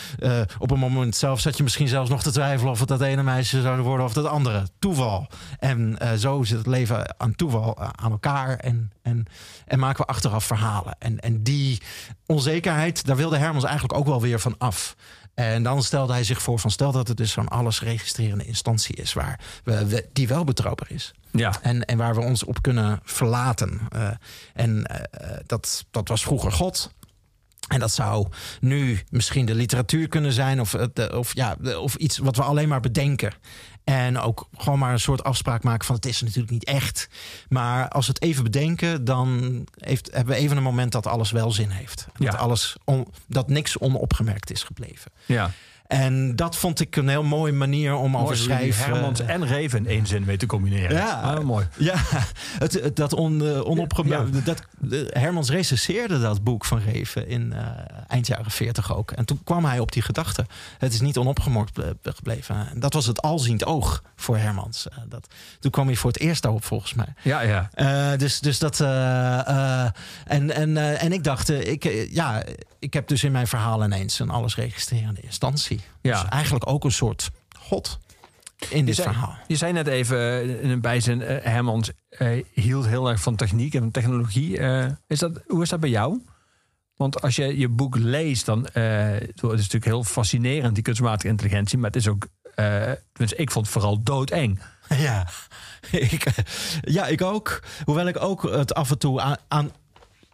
op 0.60 0.71
een 0.71 0.79
moment 0.79 1.15
zelf 1.15 1.39
zat 1.39 1.57
je 1.57 1.63
misschien 1.63 1.88
zelfs 1.88 2.10
nog 2.10 2.23
te 2.23 2.31
twijfelen 2.31 2.71
of 2.71 2.79
het 2.79 2.88
dat 2.88 3.01
ene 3.01 3.23
meisje 3.23 3.62
zou 3.62 3.81
worden 3.81 4.05
of 4.05 4.13
dat 4.13 4.25
andere. 4.25 4.67
Toeval. 4.79 5.27
En 5.60 5.97
zo 6.17 6.43
zit 6.43 6.57
het 6.57 6.67
leven 6.67 7.19
aan 7.19 7.36
toeval 7.36 7.77
aan 7.79 8.12
elkaar 8.12 8.57
en, 8.57 8.91
en, 9.01 9.25
en 9.65 9.79
maken 9.79 10.05
we 10.05 10.12
achteraf 10.12 10.43
verhalen. 10.45 10.95
En, 10.99 11.19
en 11.19 11.43
die 11.43 11.81
onzekerheid, 12.25 13.05
daar 13.05 13.15
wilde 13.15 13.38
Hermans 13.38 13.63
eigenlijk 13.63 13.99
ook 13.99 14.05
wel 14.05 14.21
weer 14.21 14.39
van 14.39 14.55
af. 14.57 14.95
En 15.39 15.63
dan 15.63 15.84
stelde 15.84 16.13
hij 16.13 16.23
zich 16.23 16.41
voor 16.41 16.60
van 16.60 16.71
stel 16.71 16.91
dat 16.91 17.08
het 17.08 17.17
dus 17.17 17.32
zo'n 17.32 17.47
alles 17.47 17.82
registrerende 17.82 18.45
instantie 18.45 18.95
is 18.95 19.13
waar 19.13 19.39
we, 19.63 19.86
we- 19.88 20.10
die 20.13 20.28
wel 20.28 20.43
betrouwbaar 20.43 20.91
is. 20.91 21.12
Ja. 21.32 21.54
En, 21.62 21.86
en 21.86 21.97
waar 21.97 22.15
we 22.15 22.21
ons 22.21 22.43
op 22.43 22.62
kunnen 22.62 23.00
verlaten. 23.04 23.80
Eh, 23.89 24.10
en 24.54 24.86
eh, 24.86 25.38
dat, 25.45 25.86
dat 25.91 26.08
was 26.08 26.23
vroeger 26.23 26.52
God. 26.52 26.91
En 27.67 27.80
dat 27.80 27.91
zou 27.91 28.28
nu 28.60 29.00
misschien 29.10 29.45
de 29.45 29.56
literatuur 29.56 30.08
kunnen 30.08 30.34
zijn, 30.34 30.60
of, 30.60 30.71
het, 30.71 31.00
eh, 31.00 31.17
of, 31.17 31.36
ja, 31.36 31.56
de- 31.60 31.80
of 31.80 31.95
iets 31.95 32.17
wat 32.17 32.36
we 32.36 32.43
alleen 32.43 32.67
maar 32.67 32.80
bedenken. 32.80 33.34
En 33.89 34.19
ook 34.19 34.47
gewoon 34.58 34.80
maar 34.80 34.91
een 34.91 35.00
soort 35.00 35.23
afspraak 35.23 35.63
maken 35.63 35.86
van 35.86 35.95
het 35.95 36.06
is 36.06 36.21
natuurlijk 36.21 36.50
niet 36.52 36.63
echt. 36.65 37.10
Maar 37.50 37.89
als 37.89 38.08
we 38.08 38.13
het 38.13 38.21
even 38.23 38.43
bedenken, 38.43 39.06
dan 39.06 39.63
heeft, 39.78 40.10
hebben 40.13 40.34
we 40.36 40.39
even 40.41 40.58
een 40.58 40.63
moment 40.63 40.91
dat 40.91 41.08
alles 41.08 41.32
wel 41.32 41.52
zin 41.52 41.69
heeft. 41.69 42.08
Ja. 42.17 42.26
Dat, 42.32 42.39
alles 42.39 42.76
on- 42.84 43.08
dat 43.28 43.50
niks 43.50 43.78
onopgemerkt 43.78 44.52
is 44.52 44.63
gebleven. 44.63 45.12
ja. 45.26 45.52
En 45.88 46.36
dat 46.36 46.56
vond 46.58 46.80
ik 46.80 46.95
een 46.95 47.08
heel 47.08 47.23
mooie 47.23 47.54
manier 47.54 47.95
om 47.95 48.12
Mooi 48.12 48.23
over 48.23 48.38
schrijven. 48.38 48.86
Hermans 48.93 49.19
en 49.19 49.45
Reven 49.45 49.80
in 49.80 49.88
één 49.88 50.06
zin 50.08 50.26
weten 50.26 50.39
te 50.39 50.45
combineren. 50.45 50.95
Ja. 50.97 51.21
Ah, 51.21 51.43
mooi. 51.43 51.67
Ja, 51.78 51.95
het, 52.60 52.73
het- 52.73 52.95
dat 52.95 53.13
on, 53.13 53.45
eh, 53.45 53.65
onopgemerkt. 53.69 54.45
Dat, 54.45 54.62
Hermans 55.10 55.50
recenseerde 55.50 56.19
dat 56.19 56.43
boek 56.43 56.65
van 56.65 56.80
Reven 56.80 57.28
in 57.28 57.54
eh, 57.54 57.65
eind 58.08 58.28
jaren 58.28 58.52
40 58.52 58.95
ook. 58.95 59.12
En 59.12 59.26
toen 59.26 59.39
kwam 59.43 59.65
hij 59.65 59.80
op 59.80 59.91
die 59.91 60.02
gedachte. 60.02 60.45
Het 60.78 60.93
is 60.93 61.02
niet 61.02 61.17
onopgemerkt 61.17 61.73
ble- 61.73 61.95
gebleven. 62.04 62.67
En 62.73 62.80
dat 62.80 62.93
was 62.93 63.06
het 63.06 63.21
alziend 63.21 63.65
oog 63.65 64.04
voor 64.15 64.38
Hermans. 64.38 64.88
Eh, 64.89 64.97
dat, 65.10 65.28
toen 65.60 65.71
kwam 65.71 65.86
hij 65.88 65.95
voor 65.95 66.12
het 66.12 66.19
eerst 66.19 66.41
daarop 66.41 66.63
volgens 66.63 66.93
mij. 66.93 67.13
Ja, 67.23 67.41
ja. 67.41 67.69
Eh, 67.73 68.17
dus, 68.17 68.39
dus 68.39 68.60
dat. 68.60 68.80
eh, 68.80 69.39
eh, 69.47 69.89
en, 70.26 70.52
en, 70.56 70.78
eh, 70.78 71.04
en 71.04 71.12
ik 71.12 71.23
dacht, 71.23 71.50
eh, 71.50 71.67
ik, 71.71 71.86
eh, 71.86 72.13
ja, 72.13 72.43
ik 72.80 72.93
heb 72.93 73.08
dus 73.08 73.23
in 73.23 73.32
mijn 73.32 73.47
verhaal 73.47 73.84
ineens 73.84 74.19
een 74.19 74.30
alles 74.30 74.56
registrerende 74.56 75.21
instantie. 75.21 75.77
Ja. 76.02 76.22
Dus 76.22 76.30
eigenlijk 76.30 76.70
ook 76.70 76.84
een 76.84 76.92
soort 76.92 77.30
God 77.60 78.00
in 78.70 78.86
dit 78.86 78.96
zei- 78.96 79.08
verhaal. 79.08 79.36
Je 79.48 79.56
zei 79.56 79.74
net 79.74 79.88
even 79.88 80.18
eh, 80.18 80.63
in 80.63 80.70
een 80.70 80.82
bijzin, 80.82 81.20
Hermans 81.22 81.92
eh, 82.10 82.44
hield 82.54 82.88
heel 82.88 83.10
erg 83.10 83.22
van 83.22 83.36
techniek 83.36 83.74
en 83.74 83.92
technologie. 83.92 84.60
Is 85.08 85.20
dat, 85.20 85.42
hoe 85.48 85.62
is 85.62 85.70
dat 85.70 85.80
bij 85.80 85.90
jou? 85.90 86.22
Want 86.96 87.22
als 87.22 87.36
je 87.36 87.58
je 87.58 87.70
boek 87.70 87.98
leest, 87.98 88.46
dan 88.46 88.68
het 88.74 89.34
is 89.36 89.42
natuurlijk 89.42 89.86
heel 89.86 90.04
fascinerend, 90.04 90.74
die 90.74 90.84
kunstmatige 90.84 91.28
intelligentie. 91.28 91.78
Maar 91.78 91.92
het 91.92 92.00
is 92.00 92.08
ook, 92.08 92.28
tenminste, 93.12 93.36
ik 93.36 93.52
vond 93.52 93.66
het 93.66 93.74
vooral 93.74 94.04
doodeng. 94.04 94.60
Ja, 94.98 95.28
ik, 95.92 96.28
ja, 96.82 97.08
ik 97.08 97.22
ook. 97.22 97.63
Hoewel 97.84 98.08
ik 98.08 98.22
ook 98.22 98.44
het 98.44 98.74
af 98.74 98.92
en 98.92 98.98
toe 98.98 99.22
aan. 99.22 99.36
aan 99.48 99.72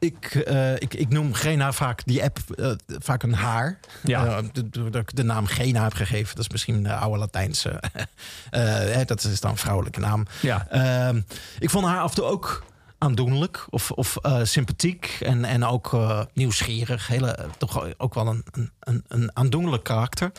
ik, 0.03 0.35
eh, 0.35 0.73
ik, 0.73 0.93
ik 0.93 1.09
noem 1.09 1.33
Gena 1.33 1.71
vaak 1.71 2.01
die 2.05 2.23
app 2.23 2.39
eh, 2.55 2.71
vaak 2.87 3.23
een 3.23 3.33
haar. 3.33 3.79
Ja. 4.03 4.25
Eh, 4.25 4.43
de- 4.51 4.69
de- 4.69 4.89
dat 4.89 5.01
ik 5.01 5.15
de 5.15 5.23
naam 5.23 5.45
Gena 5.45 5.83
heb 5.83 5.93
gegeven. 5.93 6.35
Dat 6.35 6.45
is 6.45 6.51
misschien 6.51 6.83
de 6.83 6.95
oude 6.95 7.17
Latijnse. 7.19 7.79
hè, 8.49 9.05
dat 9.05 9.23
is 9.23 9.39
dan 9.39 9.51
een 9.51 9.57
vrouwelijke 9.57 9.99
naam. 9.99 10.25
Ja, 10.41 10.67
Ehm, 10.69 11.21
ik 11.59 11.69
vond 11.69 11.85
haar 11.85 11.99
af 11.99 12.09
en 12.09 12.15
toe 12.15 12.25
ook 12.25 12.63
aandoenlijk 12.97 13.65
of, 13.69 13.91
of 13.91 14.17
sympathiek 14.43 15.17
en, 15.21 15.45
en 15.45 15.63
ook 15.65 15.97
nieuwsgierig. 16.33 17.07
Hele, 17.07 17.45
toch 17.57 17.85
ook 17.97 18.13
wel 18.13 18.27
een, 18.27 18.43
een, 18.79 19.03
een 19.07 19.31
aandoenlijk 19.33 19.83
karakter. 19.83 20.31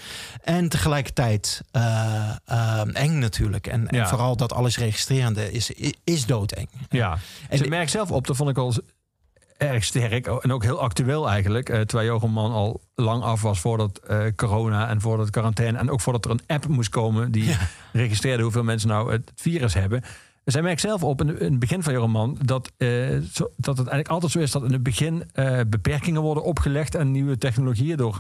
En 0.43 0.69
tegelijkertijd 0.69 1.61
eh, 1.71 2.31
eh, 2.45 2.81
eng 2.93 3.19
natuurlijk. 3.19 3.67
En, 3.67 4.07
vooral 4.07 4.37
dat 4.37 4.53
alles 4.53 4.79
registrerende 4.79 5.53
is, 5.53 5.71
is 6.05 6.27
doodeng. 6.27 6.69
ja. 6.91 7.19
En 7.49 7.59
Ze 7.59 7.65
ik- 7.65 7.71
merkt 7.71 7.91
zelf 7.91 8.11
op, 8.11 8.27
dat 8.27 8.37
vond 8.37 8.51
ik 8.51 8.59
al 8.59 8.75
erg 9.57 9.85
sterk 9.85 10.27
en 10.27 10.53
ook 10.53 10.63
heel 10.63 10.81
actueel 10.81 11.29
eigenlijk. 11.31 11.69
eh, 11.69 11.81
terwijl 11.81 12.19
roman 12.19 12.53
al 12.53 12.81
lang 12.95 13.23
af 13.23 13.43
was 13.43 13.61
voordat 13.61 13.99
eh, 13.99 14.21
corona 14.37 14.89
en 14.89 15.01
voordat 15.01 15.31
quarantaine 15.31 15.79
en 15.79 15.91
ook 15.91 16.01
voordat 16.01 16.25
er 16.25 16.31
een 16.31 16.41
app 16.47 16.67
moest 16.69 16.89
komen 16.91 17.33
die 17.33 17.45
Ja. 17.51 17.57
registreerde 17.93 18.43
hoeveel 18.43 18.63
mensen 18.65 18.89
nou 18.89 19.13
het 19.13 19.33
virus 19.35 19.75
hebben. 19.75 20.03
Zij 20.45 20.63
merkt 20.63 20.81
zelf 20.81 21.03
op 21.05 21.21
in, 21.21 21.39
in 21.41 21.51
het 21.51 21.59
begin 21.59 21.83
van 21.83 21.93
je 21.93 21.99
roman 21.99 22.39
dat, 22.43 22.73
zo- 23.33 23.51
dat 23.57 23.77
het 23.79 23.87
eigenlijk 23.89 24.09
altijd 24.09 24.33
zo 24.33 24.39
is 24.39 24.51
dat 24.51 24.65
in 24.65 24.73
het 24.73 24.83
begin 24.83 25.31
beperkingen 25.69 26.23
worden 26.23 26.43
opgelegd 26.43 26.97
aan 26.97 27.11
nieuwe 27.11 27.39
technologieën 27.39 27.97
door 27.97 28.19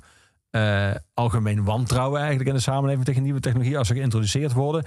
algemeen 1.15 1.65
wantrouwen 1.65 2.19
eigenlijk 2.21 2.49
in 2.49 2.55
de 2.55 2.61
samenleving 2.63 3.05
tegen 3.05 3.23
nieuwe 3.23 3.41
technologieën 3.41 3.79
als 3.79 3.89
ze 3.89 3.95
geïntroduceerd 3.95 4.53
worden. 4.53 4.85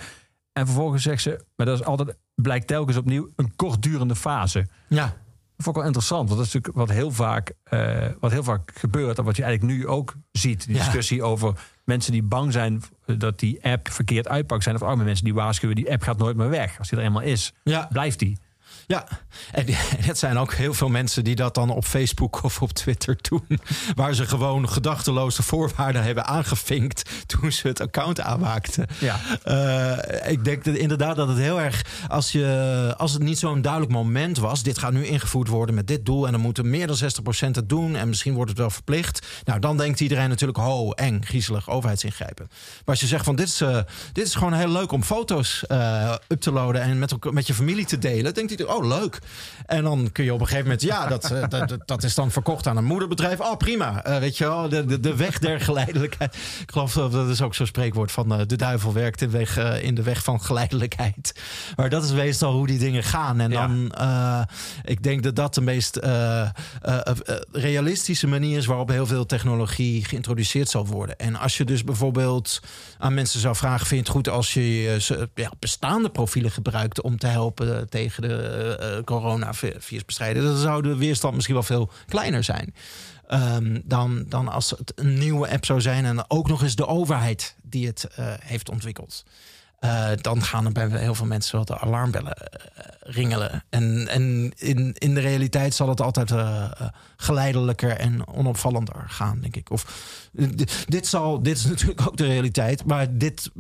En 0.53 0.65
vervolgens 0.65 1.03
zegt 1.03 1.21
ze, 1.21 1.43
maar 1.55 1.65
dat 1.65 1.79
is 1.79 1.85
altijd, 1.85 2.17
blijkt 2.35 2.67
telkens 2.67 2.97
opnieuw 2.97 3.29
een 3.35 3.55
kortdurende 3.55 4.15
fase. 4.15 4.67
Ja, 4.87 5.13
vond 5.57 5.67
ik 5.67 5.75
wel 5.75 5.83
interessant, 5.83 6.27
want 6.29 6.39
dat 6.39 6.47
is 6.47 6.53
natuurlijk 6.53 6.87
wat 6.87 6.97
heel 6.97 7.11
vaak, 7.11 7.53
eh, 7.63 8.07
wat 8.19 8.31
heel 8.31 8.43
vaak 8.43 8.71
gebeurt. 8.75 9.17
En 9.17 9.23
wat 9.23 9.35
je 9.35 9.43
eigenlijk 9.43 9.73
nu 9.73 9.87
ook 9.87 10.15
ziet. 10.31 10.65
Die 10.65 10.75
Ja. 10.75 10.83
discussie 10.83 11.23
over 11.23 11.53
mensen 11.83 12.11
die 12.11 12.23
bang 12.23 12.51
zijn 12.53 12.81
dat 13.05 13.39
die 13.39 13.63
app 13.65 13.89
verkeerd 13.91 14.27
uitpakt. 14.27 14.63
Zijn 14.63 14.75
of 14.75 14.81
arme 14.83 15.03
mensen 15.03 15.25
die 15.25 15.33
waarschuwen, 15.33 15.75
die 15.75 15.91
app 15.91 16.01
gaat 16.01 16.17
nooit 16.17 16.35
meer 16.37 16.49
weg. 16.49 16.79
Als 16.79 16.89
die 16.89 16.97
er 16.99 17.03
eenmaal 17.05 17.21
is, 17.21 17.53
ja. 17.63 17.87
blijft 17.91 18.19
die. 18.19 18.37
Ja, 18.87 19.07
en 19.51 19.65
het 20.09 20.17
zijn 20.17 20.37
ook 20.37 20.53
heel 20.53 20.73
veel 20.73 20.89
mensen 20.89 21.23
die 21.23 21.35
dat 21.35 21.55
dan 21.55 21.69
op 21.69 21.85
Facebook 21.85 22.43
of 22.43 22.61
op 22.61 22.71
Twitter 22.71 23.17
doen. 23.29 23.59
Waar 23.95 24.13
ze 24.13 24.25
gewoon 24.25 24.69
gedachteloos 24.69 25.35
de 25.35 25.43
voorwaarden 25.43 26.03
hebben 26.03 26.25
aangevinkt 26.25 27.09
toen 27.25 27.51
ze 27.51 27.67
het 27.67 27.81
account 27.81 28.21
aanmaakten. 28.21 28.87
Ja. 28.99 29.19
Eh, 29.43 30.31
ik 30.31 30.43
denk 30.43 30.63
dat 30.63 30.75
inderdaad 30.75 31.15
dat 31.15 31.27
het 31.27 31.37
heel 31.37 31.61
erg, 31.61 31.85
als, 32.07 32.31
je, 32.31 32.93
als 32.97 33.13
het 33.13 33.21
niet 33.21 33.39
zo'n 33.39 33.61
duidelijk 33.61 33.91
moment 33.91 34.37
was, 34.37 34.63
dit 34.63 34.77
gaat 34.77 34.93
nu 34.93 35.05
ingevoerd 35.05 35.47
worden 35.47 35.75
met 35.75 35.87
dit 35.87 36.05
doel 36.05 36.25
en 36.25 36.31
dan 36.31 36.41
moeten 36.41 36.69
meer 36.69 36.87
dan 36.87 36.97
60% 36.97 37.49
het 37.51 37.69
doen 37.69 37.95
en 37.95 38.07
misschien 38.07 38.33
wordt 38.33 38.49
het 38.49 38.59
wel 38.59 38.69
verplicht. 38.69 39.27
Nou, 39.43 39.59
dan 39.59 39.77
denkt 39.77 39.99
iedereen 39.99 40.29
natuurlijk, 40.29 40.59
ho, 40.59 40.91
eng, 40.91 41.21
griezelig, 41.23 41.69
overheidsingrijpen. 41.69 42.47
Maar 42.49 42.85
als 42.85 42.99
je 42.99 43.07
zegt 43.07 43.25
van 43.25 43.35
dit 43.35 43.47
is, 43.47 43.61
eh, 43.61 43.79
dit 44.13 44.25
is 44.25 44.35
gewoon 44.35 44.53
heel 44.53 44.71
leuk 44.71 44.91
om 44.91 45.03
foto's 45.03 45.65
eh, 45.65 46.15
up 46.27 46.41
te 46.41 46.51
loaden 46.51 46.81
en 46.81 46.99
met, 46.99 47.31
met 47.31 47.47
je 47.47 47.53
familie 47.53 47.85
te 47.85 47.97
delen, 47.97 48.33
denkt 48.33 48.51
iedereen, 48.51 48.75
oh 48.76 48.76
leuk. 48.85 49.19
En 49.67 49.83
dan 49.83 50.09
kun 50.11 50.23
je 50.23 50.33
op 50.33 50.39
een 50.39 50.45
gegeven 50.45 50.65
moment, 50.65 50.83
ja, 50.83 51.07
dat, 51.07 51.31
eh, 51.31 51.43
dat, 51.49 51.77
dat, 51.85 52.03
is 52.03 52.15
dan 52.15 52.31
verkocht 52.31 52.67
aan 52.67 52.77
een 52.77 52.83
moederbedrijf. 52.85 53.39
Oh, 53.39 53.57
prima. 53.57 54.03
Eh, 54.03 54.17
weet 54.17 54.37
je 54.37 54.43
wel, 54.43 54.69
de, 54.69 54.85
de, 54.85 54.99
de 54.99 55.15
weg 55.15 55.39
der 55.39 55.61
geleidelijkheid. 55.61 56.35
Ik 56.61 56.71
geloof 56.71 56.93
dat 56.93 57.11
dat 57.11 57.29
is 57.29 57.41
ook 57.41 57.55
zo'n 57.55 57.65
spreekwoord 57.65 58.11
van 58.11 58.33
eh, 58.33 58.41
de 58.47 58.55
duivel 58.55 58.93
werkt 58.93 59.21
in, 59.21 59.31
weg, 59.31 59.57
in 59.81 59.95
de 59.95 60.03
weg 60.03 60.23
van 60.23 60.41
geleidelijkheid. 60.41 61.41
Maar 61.75 61.89
dat 61.89 62.03
is 62.03 62.11
meestal 62.11 62.53
hoe 62.53 62.67
die 62.67 62.79
dingen 62.79 63.03
gaan. 63.03 63.39
En 63.39 63.51
Ja. 63.51 63.67
dan, 63.67 63.91
ik 64.83 65.03
denk 65.03 65.23
dat 65.23 65.35
dat 65.35 65.53
de 65.53 65.61
meest 65.61 65.99
realistische 67.51 68.27
manier 68.27 68.57
is 68.57 68.65
waarop 68.65 68.89
heel 68.89 69.05
veel 69.05 69.25
technologie 69.25 70.05
geïntroduceerd 70.05 70.69
zal 70.69 70.85
worden. 70.85 71.17
En 71.17 71.35
als 71.35 71.57
je 71.57 71.65
dus 71.65 71.83
bijvoorbeeld 71.83 72.61
aan 72.97 73.13
mensen 73.13 73.39
zou 73.39 73.55
vragen: 73.55 73.87
vind 73.87 73.99
je 73.99 74.05
het 74.07 74.15
goed 74.15 74.29
als 74.29 74.53
je 74.53 74.97
ja, 75.35 75.51
bestaande 75.59 76.09
profielen 76.09 76.51
gebruikt 76.51 77.01
om 77.01 77.17
te 77.17 77.27
helpen 77.27 77.89
tegen 77.89 78.21
de 78.21 78.66
coronavirus 79.05 80.05
bestrijden, 80.05 80.43
dan 80.43 80.57
zou 80.57 80.81
de 80.81 80.95
weerstand 80.95 81.33
misschien 81.33 81.55
wel 81.55 81.63
veel 81.63 81.89
kleiner 82.05 82.43
zijn. 82.43 82.73
Ehm, 83.27 83.79
dan, 83.83 84.25
dan 84.27 84.47
als 84.47 84.69
het 84.69 84.91
een 84.95 85.17
nieuwe 85.17 85.49
app 85.49 85.65
zou 85.65 85.81
zijn 85.81 86.05
en 86.05 86.25
ook 86.27 86.47
nog 86.47 86.63
eens 86.63 86.75
de 86.75 86.87
overheid 86.87 87.55
die 87.63 87.87
het 87.87 88.03
eh, 88.03 88.25
heeft 88.39 88.69
ontwikkeld. 88.69 89.25
Eh, 89.79 90.09
dan 90.21 90.43
gaan 90.43 90.65
er 90.65 90.71
bij 90.71 90.87
heel 90.89 91.15
veel 91.15 91.25
mensen 91.25 91.55
wel 91.55 91.65
de 91.65 91.79
alarmbellen 91.79 92.33
eh, 92.33 92.47
ringelen. 93.07 93.63
En, 93.69 94.07
en 94.07 94.51
in, 94.57 94.93
in 94.93 95.13
de 95.13 95.19
realiteit 95.19 95.73
zal 95.73 95.89
het 95.89 96.01
altijd 96.01 96.31
eh, 96.31 96.63
eh, 96.63 96.87
geleidelijker 97.17 97.89
en 97.89 98.27
onopvallender 98.27 99.03
gaan, 99.07 99.39
denk 99.41 99.55
ik. 99.55 99.71
Of, 99.71 100.29
eh, 100.35 100.47
dit, 100.87 101.07
zal, 101.07 101.41
dit 101.43 101.57
is 101.57 101.65
natuurlijk 101.73 102.07
ook 102.07 102.17
de 102.17 102.25
realiteit, 102.25 102.85
maar 102.85 103.17
dit, 103.17 103.51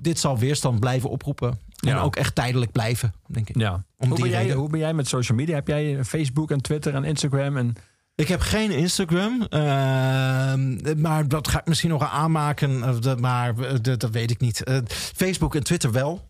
dit 0.00 0.18
zal 0.18 0.38
weerstand 0.38 0.80
blijven 0.80 1.10
oproepen. 1.10 1.58
En 1.82 1.88
Ja. 1.88 2.00
ook 2.00 2.16
echt 2.16 2.34
tijdelijk 2.34 2.72
blijven, 2.72 3.14
denk 3.26 3.48
ik. 3.48 3.56
Ja. 3.58 3.72
Om 3.96 4.08
Hoe 4.08 4.16
die 4.16 4.24
ben, 4.24 4.32
jij, 4.34 4.42
reden. 4.42 4.56
hoe 4.56 4.68
ben 4.70 4.80
jij 4.80 4.94
met 4.94 5.08
social 5.08 5.38
media? 5.38 5.54
Heb 5.54 5.68
jij 5.68 6.04
Facebook 6.04 6.50
en 6.50 6.60
Twitter 6.60 6.94
en 6.94 7.04
Instagram? 7.04 7.56
En, 7.56 7.74
Ik 8.14 8.28
heb 8.28 8.40
geen 8.40 8.70
Instagram, 8.70 9.42
ehm, 9.42 11.00
maar 11.00 11.28
dat 11.28 11.48
ga 11.48 11.60
ik 11.60 11.66
misschien 11.66 11.90
nog 11.90 12.10
aanmaken. 12.12 12.82
eh, 12.82 12.94
dat- 13.00 13.20
Maar 13.20 13.58
eh, 13.58 13.76
dat, 13.82 14.00
dat 14.00 14.10
weet 14.10 14.30
ik 14.30 14.40
niet. 14.40 14.64
Eh, 14.64 14.76
Facebook 15.14 15.54
en 15.54 15.62
Twitter 15.62 15.92
wel. 15.92 16.28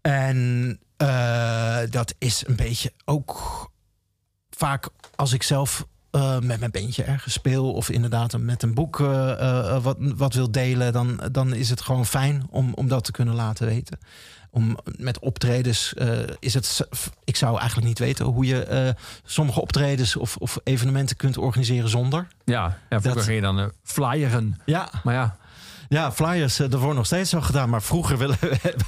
En 0.00 0.78
eh, 0.96 1.78
dat 1.90 2.14
is 2.18 2.44
een 2.46 2.56
beetje 2.56 2.92
ook 3.04 3.36
vaak 4.50 4.88
als 5.14 5.32
ik 5.32 5.42
zelf 5.42 5.86
eh, 6.10 6.38
met 6.38 6.58
mijn 6.58 6.70
beentje 6.70 7.02
ergens 7.02 7.34
speel 7.34 7.72
of 7.72 7.90
inderdaad 7.90 8.38
met 8.38 8.62
een 8.62 8.74
boek 8.74 9.00
eh, 9.00 9.30
eh, 9.74 9.82
wat, 9.82 9.96
wat 10.00 10.34
wil 10.34 10.50
delen, 10.50 10.92
dan, 10.92 11.20
dan 11.32 11.54
is 11.54 11.70
het 11.70 11.80
gewoon 11.80 12.06
fijn 12.06 12.46
om, 12.50 12.74
om 12.74 12.88
dat 12.88 13.04
te 13.04 13.12
kunnen 13.12 13.34
laten 13.34 13.66
weten. 13.66 13.98
Om, 14.50 14.78
met 14.96 15.18
optredens 15.18 15.94
is 16.38 16.54
het. 16.54 16.80
Ik 17.24 17.36
zou 17.36 17.58
eigenlijk 17.58 17.88
niet 17.88 17.98
weten 17.98 18.24
hoe 18.26 18.44
je 18.46 18.94
sommige 19.24 19.60
optredens 19.60 20.16
of, 20.16 20.36
of 20.36 20.58
evenementen 20.64 21.16
kunt 21.16 21.38
organiseren 21.38 21.88
zonder. 21.88 22.26
ja, 22.44 22.62
ja 22.90 23.00
vroeger 23.00 23.14
Dat- 23.14 23.22
ging 23.24 23.36
je 23.36 23.42
dan 23.42 23.72
flyeren. 23.82 24.60
Ja, 24.64 24.90
Maar 25.04 25.14
ja, 25.14 25.36
ja 25.88 26.12
flyers, 26.12 26.58
eh, 26.58 26.70
dat 26.70 26.80
wordt 26.80 26.96
nog 26.96 27.06
steeds 27.06 27.30
zo 27.30 27.40
gedaan. 27.40 27.68
Maar 27.68 27.82
vroeger 27.82 28.18
willen, 28.18 28.38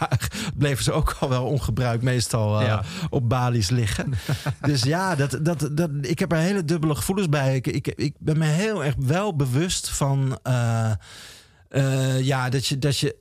bleven 0.57 0.85
ze 0.85 0.93
ook 0.93 1.17
al 1.21 1.29
wel 1.29 1.45
ongebruikt, 1.45 2.03
meestal 2.03 2.61
eh, 2.61 2.67
Ja. 2.67 2.83
op 3.11 3.29
balies 3.29 3.71
liggen. 3.71 4.15
dus 4.63 4.83
ja, 4.83 5.15
dat, 5.15 5.39
dat, 5.43 5.69
dat, 5.73 5.91
ik 6.01 6.19
heb 6.19 6.33
er 6.33 6.39
hele 6.39 6.65
dubbele 6.65 6.95
gevoelens 6.95 7.29
bij. 7.29 7.55
Ik, 7.57 7.67
ik, 7.67 7.87
ik 7.89 8.15
ben 8.19 8.39
me 8.39 8.47
heel 8.47 8.85
erg 8.85 8.95
wel 8.99 9.37
bewust 9.37 9.89
van. 9.91 10.39
eh, 10.43 12.21
ja, 12.21 12.49
dat 12.49 12.67
je, 12.67 12.79
dat, 12.79 12.99
je, 12.99 13.17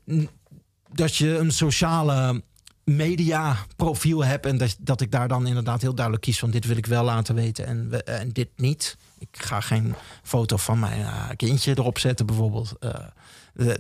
dat 0.94 1.15
je 1.15 1.38
een 1.38 1.52
sociale 1.52 2.44
media 2.84 3.58
profiel 3.76 4.26
hebt. 4.26 4.46
En 4.46 4.58
dat, 4.58 4.76
dat 4.80 5.02
ik 5.02 5.12
daar 5.12 5.28
dan 5.28 5.48
inderdaad 5.48 5.82
heel 5.82 5.94
duidelijk 5.96 6.26
kies 6.26 6.39
van 6.39 6.50
dit 6.52 6.65
wil 6.65 6.78
ik 6.78 6.86
wel 6.86 7.04
laten 7.04 7.36
weten 7.36 7.65
en, 7.65 7.89
we- 7.89 8.04
en 8.04 8.30
dit 8.30 8.50
niet. 8.56 8.98
Ik 9.20 9.28
ga 9.32 9.60
geen 9.62 9.96
foto 10.24 10.58
van 10.58 10.80
mijn 10.80 11.06
kindje 11.36 11.72
erop 11.78 12.00
zetten 12.00 12.26
bijvoorbeeld. 12.26 12.74
Eh, 12.80 12.89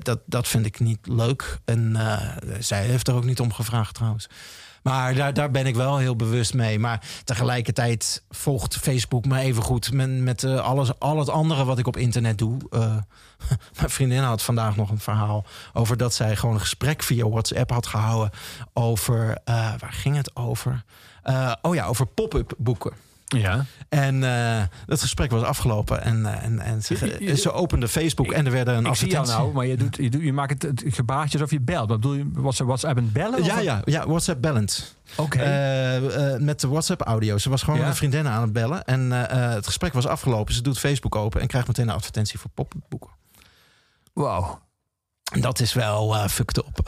dat, 0.01 0.19
dat 0.25 0.47
vind 0.47 0.65
ik 0.65 0.79
niet 0.79 0.99
leuk. 1.01 1.59
En 1.65 1.95
eh, 1.95 2.37
zij 2.59 2.85
heeft 2.85 3.07
er 3.07 3.13
ook 3.13 3.25
niet 3.25 3.39
om 3.39 3.53
gevraagd 3.53 3.95
trouwens. 3.95 4.29
Maar 4.83 5.15
daar, 5.15 5.33
daar 5.33 5.51
ben 5.51 5.65
ik 5.65 5.75
wel 5.75 5.97
heel 5.97 6.15
bewust 6.15 6.53
mee. 6.53 6.79
Maar 6.79 7.01
tegelijkertijd 7.23 8.23
volgt 8.29 8.77
Facebook 8.77 9.25
me 9.25 9.39
even 9.39 9.63
goed 9.63 9.91
met, 9.91 10.43
eh, 10.43 10.59
alles, 10.59 10.99
al 10.99 11.19
het 11.19 11.29
andere 11.29 11.65
wat 11.65 11.77
ik 11.77 11.87
op 11.87 11.97
internet 11.97 12.37
doe. 12.37 12.57
Eh, 12.69 12.95
mijn 13.79 13.89
vriendin 13.89 14.23
had 14.23 14.41
vandaag 14.41 14.75
nog 14.75 14.89
een 14.89 14.99
verhaal 14.99 15.45
over 15.73 15.97
dat 15.97 16.13
zij 16.13 16.35
gewoon 16.35 16.55
een 16.55 16.61
gesprek 16.61 17.03
via 17.03 17.29
WhatsApp 17.29 17.69
had 17.69 17.87
gehouden 17.87 18.31
over 18.73 19.37
eh, 19.43 19.55
waar 19.55 19.93
ging 19.93 20.15
het 20.15 20.35
over? 20.35 20.83
Eh, 21.23 21.53
oh 21.61 21.75
ja, 21.75 21.85
over 21.85 22.05
pop-up 22.05 22.53
boeken. 22.57 22.93
Ja. 23.37 23.65
En 23.89 24.23
eh 24.23 24.61
dat 24.85 25.01
gesprek 25.01 25.31
was 25.31 25.43
afgelopen. 25.43 26.03
En, 26.03 26.25
eh, 26.25 26.43
en, 26.43 26.59
en 26.59 26.81
ze, 26.83 27.05
Je- 27.05 27.15
je- 27.25 27.35
ze 27.37 27.51
opende 27.51 27.87
Facebook 27.87 28.31
en 28.31 28.45
er 28.45 28.51
werd 28.51 28.67
een 28.67 28.73
ik 28.73 28.81
zie 28.81 28.89
advertentie. 28.89 29.31
jou 29.31 29.41
nou, 29.43 29.53
maar 29.53 29.65
je, 29.65 29.77
doet, 29.77 29.95
je, 29.95 30.09
doet, 30.09 30.21
je 30.21 30.33
maakt 30.33 30.61
het, 30.63 30.81
het 30.83 30.93
gebaartje 30.95 31.37
alsof 31.37 31.51
je 31.51 31.61
belt. 31.61 31.89
Wat 31.89 31.99
bedoel 31.99 32.15
je, 32.15 32.29
WhatsApp, 32.33 32.67
WhatsApp 32.69 32.97
en 32.97 33.11
bellen? 33.11 33.43
Ja, 33.43 33.55
Of- 33.57 33.61
ja, 33.63 33.81
ja, 33.85 34.07
WhatsApp 34.07 34.41
bellend. 34.41 34.95
Oké. 35.15 35.37
Eh, 35.39 36.39
met 36.39 36.61
de 36.61 36.67
WhatsApp-audio. 36.67 37.37
Ze 37.37 37.49
was 37.49 37.63
gewoon 37.63 37.79
Ja. 37.79 37.87
een 37.87 37.95
vriendin 37.95 38.27
aan 38.27 38.41
het 38.41 38.53
bellen. 38.53 38.83
En 38.85 39.11
het 39.31 39.65
gesprek 39.65 39.93
was 39.93 40.07
afgelopen. 40.07 40.53
Ze 40.53 40.61
doet 40.61 40.79
Facebook 40.79 41.15
open 41.15 41.41
en 41.41 41.47
krijgt 41.47 41.67
meteen 41.67 41.87
een 41.87 41.95
advertentie 41.95 42.39
voor 42.39 42.49
popboeken. 42.53 43.09
Wauw. 44.13 44.59
En 45.31 45.41
dat 45.41 45.59
is 45.59 45.73
wel 45.73 46.27
fucked 46.29 46.57
up. 46.57 46.79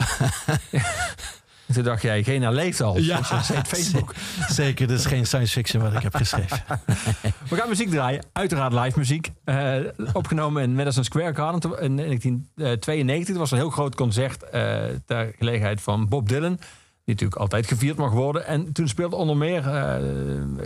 En 1.66 1.74
Toen 1.74 1.82
dacht 1.82 2.02
jij, 2.02 2.22
Gena 2.22 2.50
leeft 2.50 2.80
al. 2.80 2.98
Ja. 2.98 3.16
Dat 3.16 3.68
Facebook. 3.68 4.14
Zeker, 4.48 4.86
dit 4.86 4.98
is 4.98 5.06
geen 5.06 5.26
science 5.26 5.52
fiction 5.52 5.82
wat 5.82 5.92
ik 5.92 6.02
heb 6.02 6.14
geschreven. 6.14 6.62
We 7.48 7.56
gaan 7.56 7.68
muziek 7.68 7.90
draaien. 7.90 8.24
Uiteraard 8.32 8.72
live 8.72 8.98
muziek. 8.98 9.30
Eh, 9.44 9.76
opgenomen 10.12 10.62
in 10.62 10.74
Madison 10.74 11.04
Square 11.04 11.34
Garden 11.34 11.80
in 11.80 11.96
1992. 11.96 13.28
Het 13.28 13.36
was 13.36 13.50
een 13.50 13.56
heel 13.58 13.70
groot 13.70 13.94
concert 13.94 14.42
eh, 14.42 14.82
ter 15.06 15.32
gelegenheid 15.38 15.80
van 15.80 16.08
Bob 16.08 16.28
Dylan. 16.28 16.58
Die 17.04 17.14
natuurlijk 17.14 17.40
altijd 17.40 17.66
gevierd 17.66 17.96
mag 17.96 18.10
worden. 18.10 18.46
En 18.46 18.72
toen 18.72 18.88
speelde 18.88 19.16
onder 19.16 19.36
meer 19.36 19.66
eh 19.68 19.96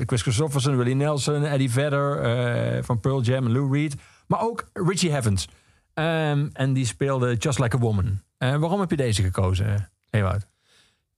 Chris 0.07 0.23
Christopherson, 0.23 0.77
Willie 0.77 0.95
Nelson, 0.95 1.45
Eddie 1.45 1.71
Vedder 1.71 2.21
eh, 2.21 2.83
van 2.83 3.01
Pearl 3.01 3.23
Jam 3.23 3.45
en 3.45 3.53
Lou 3.53 3.73
Reed. 3.73 3.95
Maar 4.27 4.41
ook 4.41 4.69
Richie 4.73 5.13
Havens. 5.13 5.49
Ehm, 5.95 6.49
en 6.53 6.73
die 6.73 6.87
speelde 6.87 7.35
Just 7.35 7.59
Like 7.59 7.77
a 7.77 7.79
Woman. 7.79 8.21
Eh, 8.39 8.57
waarom 8.57 8.81
heb 8.81 8.91
je 8.91 8.97
deze 8.97 9.23
gekozen, 9.23 9.91
Ewout? 10.11 10.47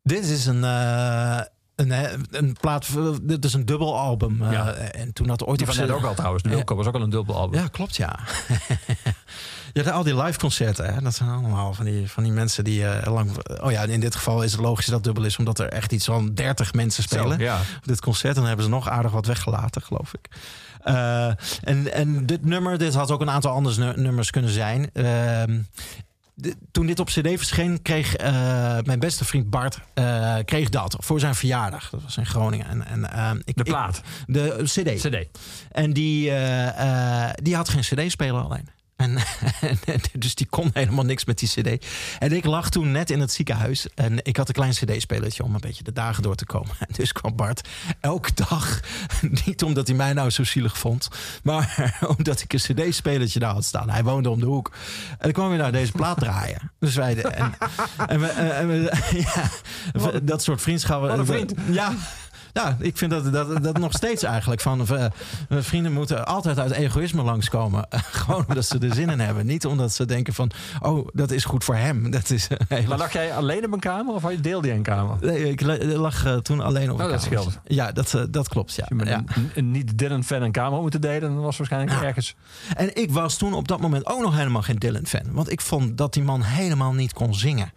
Dit 0.08 0.24
is 0.24 0.46
een, 0.46 0.64
eh, 0.64 1.40
een, 1.74 1.92
eh, 1.92 2.12
een 2.30 2.56
plaat. 2.60 2.86
Dit 3.22 3.44
is 3.44 3.52
een 3.54 3.64
dubbel 3.66 3.98
album. 3.98 4.42
eh. 4.42 5.00
En 5.00 5.12
toen 5.12 5.28
had 5.28 5.44
ooit 5.44 5.58
Die 5.58 5.66
van 5.66 5.76
net 5.76 5.90
ook 5.90 6.04
al 6.04 6.14
trouwens. 6.14 6.42
De 6.42 6.48
Wilco 6.48 6.74
was 6.76 6.86
ook 6.86 6.94
al 6.94 7.02
een 7.02 7.10
dubbel 7.10 7.36
album. 7.36 7.60
Ja, 7.60 7.68
klopt, 7.68 7.96
ja. 7.96 8.18
ja, 9.72 9.82
de- 9.82 9.92
al 9.92 10.02
die 10.02 10.22
live 10.22 10.38
concerten, 10.38 10.94
hè, 10.94 11.00
dat 11.00 11.14
zijn 11.14 11.28
allemaal 11.30 11.74
van 11.74 11.84
die, 11.84 12.10
van 12.10 12.22
die 12.22 12.32
mensen 12.32 12.64
die 12.64 12.86
eh, 12.86 13.12
lang... 13.12 13.30
Oh 13.60 13.70
ja, 13.70 13.82
in 13.82 14.00
dit 14.00 14.14
geval 14.16 14.42
is 14.42 14.52
het 14.52 14.60
logisch 14.60 14.84
dat 14.86 14.94
het 14.94 15.04
dubbel 15.04 15.24
is... 15.24 15.36
omdat 15.36 15.58
er 15.58 15.68
echt 15.68 15.92
iets 15.92 16.04
van 16.04 16.34
30 16.34 16.72
mensen 16.72 17.02
Zo, 17.02 17.16
spelen 17.16 17.38
ja. 17.38 17.56
op 17.76 17.86
dit 17.86 18.00
concert. 18.00 18.32
En 18.32 18.38
dan 18.38 18.46
hebben 18.46 18.64
ze 18.64 18.70
nog 18.70 18.88
aardig 18.88 19.12
wat 19.12 19.26
weggelaten, 19.26 19.82
geloof 19.82 20.14
ik. 20.14 20.28
Eh, 20.82 21.26
en, 21.62 21.92
en 21.92 22.26
dit 22.26 22.44
nummer, 22.44 22.78
dit 22.78 22.94
had 22.94 23.10
ook 23.10 23.20
een 23.20 23.30
aantal 23.30 23.52
andere 23.52 23.84
nu- 23.94 24.02
nummers 24.02 24.30
kunnen 24.30 24.50
zijn. 24.50 24.90
Ehm, 24.92 25.58
de- 26.40 26.54
toen 26.70 26.86
dit 26.86 27.00
op 27.00 27.06
cd 27.06 27.20
verscheen, 27.28 27.82
kreeg 27.82 28.16
eh, 28.16 28.32
mijn 28.82 28.98
beste 28.98 29.24
vriend 29.24 29.50
Bart 29.50 29.78
eh, 29.94 30.36
kreeg 30.44 30.68
dat 30.68 30.96
voor 30.98 31.20
zijn 31.20 31.34
verjaardag. 31.34 31.90
Dat 31.90 32.02
was 32.02 32.16
in 32.16 32.26
Groningen. 32.26 32.66
En, 32.66 32.86
en, 32.86 33.12
eh, 33.12 33.30
ik, 33.44 33.56
De 33.56 33.62
ik- 33.62 33.64
plaat. 33.64 34.00
de 34.26 34.60
cd. 34.64 35.00
CD. 35.08 35.38
En 35.70 35.92
die, 35.92 36.32
die 37.42 37.56
had 37.56 37.68
geen 37.68 37.80
cd-speler 37.80 38.42
alleen. 38.42 38.68
En, 39.04 39.18
dus 40.18 40.34
die 40.34 40.46
kon 40.46 40.70
helemaal 40.72 41.04
niks 41.04 41.24
met 41.24 41.38
die 41.38 41.48
cd. 41.48 41.86
En 42.18 42.32
ik 42.32 42.44
lag 42.44 42.70
toen 42.70 42.92
net 42.92 43.10
in 43.10 43.20
het 43.20 43.32
ziekenhuis. 43.32 43.86
En 43.94 44.18
ik 44.24 44.36
had 44.36 44.48
een 44.48 44.54
klein 44.54 44.72
cd-spelertje 44.72 45.42
om 45.44 45.54
een 45.54 45.60
beetje 45.60 45.82
de 45.84 45.92
dagen 45.92 46.22
door 46.22 46.34
te 46.34 46.46
komen. 46.46 46.74
En 46.78 46.86
dus 46.96 47.12
kwam 47.12 47.36
Bart 47.36 47.68
elke 48.00 48.30
dag. 48.34 48.80
Niet 49.44 49.62
omdat 49.62 49.86
hij 49.86 49.96
mij 49.96 50.12
nou 50.12 50.30
zo 50.30 50.44
zielig 50.44 50.78
vond. 50.78 51.08
Maar 51.42 51.98
omdat 52.16 52.40
ik 52.40 52.52
een 52.52 52.58
cd-spelertje 52.58 53.38
daar 53.38 53.52
had 53.52 53.64
staan. 53.64 53.90
Hij 53.90 54.04
woonde 54.04 54.30
om 54.30 54.40
de 54.40 54.46
hoek. 54.46 54.72
En 55.10 55.16
dan 55.18 55.32
kwam 55.32 55.48
hij 55.48 55.58
nou 55.58 55.72
deze 55.72 55.92
plaat 55.92 56.18
draaien. 56.18 56.72
Dus 56.80 56.94
wij... 56.94 57.14
de- 57.14 57.22
En, 57.28 57.54
en 58.08 58.20
we, 58.20 58.26
en 58.26 58.68
we- 58.68 58.92
ja, 59.92 60.20
dat 60.22 60.42
soort 60.42 60.60
vriendschappen. 60.62 61.08
Wat 61.08 61.18
een 61.18 61.26
vriend. 61.26 61.52
Ja. 61.70 61.92
Ja, 62.52 62.76
ik 62.80 62.96
vind 62.96 63.10
dat, 63.10 63.32
dat, 63.32 63.62
dat 63.64 63.78
nog 63.78 63.92
steeds 63.92 64.22
eigenlijk. 64.22 64.60
Van, 64.60 64.86
eh, 64.88 65.04
vrienden 65.50 65.92
moeten 65.92 66.26
altijd 66.26 66.58
uit 66.58 66.70
egoïsme 66.70 67.22
langskomen. 67.22 67.86
Gewoon 68.12 68.44
omdat 68.48 68.64
ze 68.64 68.78
er 68.78 68.94
zin 68.94 69.10
in 69.10 69.20
hebben. 69.20 69.46
Niet 69.46 69.66
omdat 69.66 69.92
ze 69.92 70.04
denken 70.06 70.34
van, 70.34 70.50
oh, 70.80 71.08
dat 71.12 71.30
is 71.30 71.44
goed 71.44 71.64
voor 71.64 71.74
hem. 71.76 72.10
Dat 72.10 72.30
is, 72.30 72.48
Maar 72.68 72.98
lag 72.98 73.12
jij 73.12 73.34
alleen 73.34 73.64
op 73.64 73.72
een 73.72 73.80
kamer 73.80 74.14
of 74.14 74.22
deelde 74.22 74.68
je 74.68 74.74
een 74.74 74.82
kamer? 74.82 75.16
Nee, 75.20 75.48
ik 75.50 75.60
la- 75.60 75.84
lag 75.84 76.24
eh, 76.24 76.36
toen 76.36 76.60
alleen 76.60 76.90
op 76.90 76.98
Oh, 76.98 77.04
een 77.04 77.10
dat 77.10 77.28
kamer. 77.28 77.40
scheelt. 77.42 77.58
Ja, 77.64 77.92
dat, 77.92 78.14
eh, 78.14 78.22
dat 78.30 78.48
klopt. 78.48 78.74
Ja. 78.74 78.86
Ja. 79.04 79.22
een, 79.34 79.50
een 79.54 79.70
niet 79.70 79.98
Dylan-fan 79.98 80.42
een 80.42 80.52
kamer 80.52 80.80
moeten 80.80 81.00
delen, 81.00 81.20
dan 81.20 81.40
was 81.40 81.56
waarschijnlijk 81.56 82.00
Ja. 82.00 82.06
ergens. 82.06 82.34
En 82.76 82.96
ik 82.96 83.10
was 83.10 83.36
toen 83.36 83.52
op 83.54 83.68
dat 83.68 83.80
moment 83.80 84.06
ook 84.06 84.20
nog 84.22 84.36
helemaal 84.36 84.62
geen 84.62 84.76
Dylan-fan. 84.78 85.32
Want 85.32 85.50
ik 85.52 85.60
vond 85.60 85.98
dat 85.98 86.12
die 86.12 86.22
man 86.22 86.42
helemaal 86.42 86.92
niet 86.92 87.12
kon 87.12 87.34
zingen. 87.34 87.72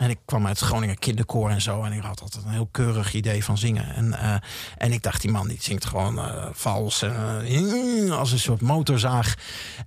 En 0.00 0.10
ik 0.10 0.18
kwam 0.24 0.46
uit 0.46 0.58
Groningen 0.58 0.98
kinderkoor 0.98 1.50
en 1.50 1.60
zo. 1.60 1.82
En 1.82 1.92
ik 1.92 2.02
had 2.02 2.20
altijd 2.20 2.44
een 2.44 2.50
heel 2.50 2.68
keurig 2.70 3.14
idee 3.14 3.44
van 3.44 3.58
zingen. 3.58 3.94
En, 3.94 4.18
eh, 4.18 4.34
en 4.76 4.92
ik 4.92 5.02
dacht, 5.02 5.20
die 5.20 5.30
man 5.30 5.48
die 5.48 5.56
zingt 5.60 5.84
gewoon 5.84 6.18
eh, 6.18 6.46
vals. 6.52 7.02
Eh, 7.02 8.10
als 8.10 8.32
een 8.32 8.38
soort 8.38 8.60
motorzaag. 8.60 9.34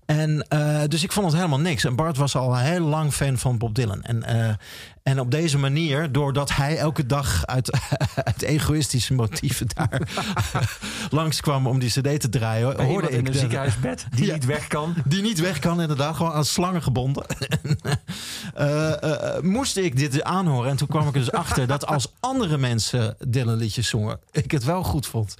En, 0.05 0.45
dus 0.87 1.03
ik 1.03 1.11
vond 1.11 1.25
het 1.25 1.35
helemaal 1.35 1.59
niks. 1.59 1.83
En 1.83 1.95
Bart 1.95 2.17
was 2.17 2.35
al 2.35 2.57
heel 2.57 2.79
lang 2.79 3.13
fan 3.13 3.37
van 3.37 3.57
Bob 3.57 3.75
Dylan. 3.75 4.03
En, 4.03 4.23
en 5.03 5.19
op 5.19 5.31
deze 5.31 5.57
manier, 5.57 6.11
doordat 6.11 6.55
hij 6.55 6.77
elke 6.77 7.05
dag 7.05 7.45
uit, 7.45 7.71
uit 8.23 8.41
egoïstische 8.41 9.13
motieven 9.13 9.67
daar 9.75 10.01
langskwam 11.09 11.67
om 11.67 11.79
die 11.79 11.89
cd 11.89 12.19
te 12.21 12.29
draaien, 12.29 12.75
Bij 12.75 12.85
hoorde 12.85 13.07
ik 13.07 13.13
in 13.13 13.25
een 13.25 13.31
de- 13.31 13.37
ziekenhuisbed 13.37 14.05
die 14.15 14.25
Ja. 14.25 14.33
niet 14.33 14.45
weg 14.45 14.67
kan. 14.67 14.93
die 15.05 15.21
niet 15.21 15.39
weg 15.39 15.59
kan, 15.59 15.81
inderdaad. 15.81 16.15
Gewoon 16.15 16.31
aan 16.31 16.45
slangen 16.45 16.83
gebonden. 16.83 17.25
Eh, 18.53 19.03
eh, 19.35 19.41
moest 19.43 19.77
ik 19.77 19.97
dit 19.97 20.23
aanhoren. 20.23 20.69
En 20.69 20.77
toen 20.77 20.87
kwam 20.87 21.07
ik 21.07 21.13
er 21.13 21.19
dus 21.19 21.31
achter 21.31 21.67
dat 21.67 21.85
als 21.85 22.13
andere 22.19 22.57
mensen 22.57 23.15
Dylan 23.27 23.55
liedjes 23.57 23.87
zongen... 23.87 24.19
ik 24.31 24.51
het 24.51 24.63
wel 24.63 24.83
goed 24.83 25.07
vond. 25.07 25.35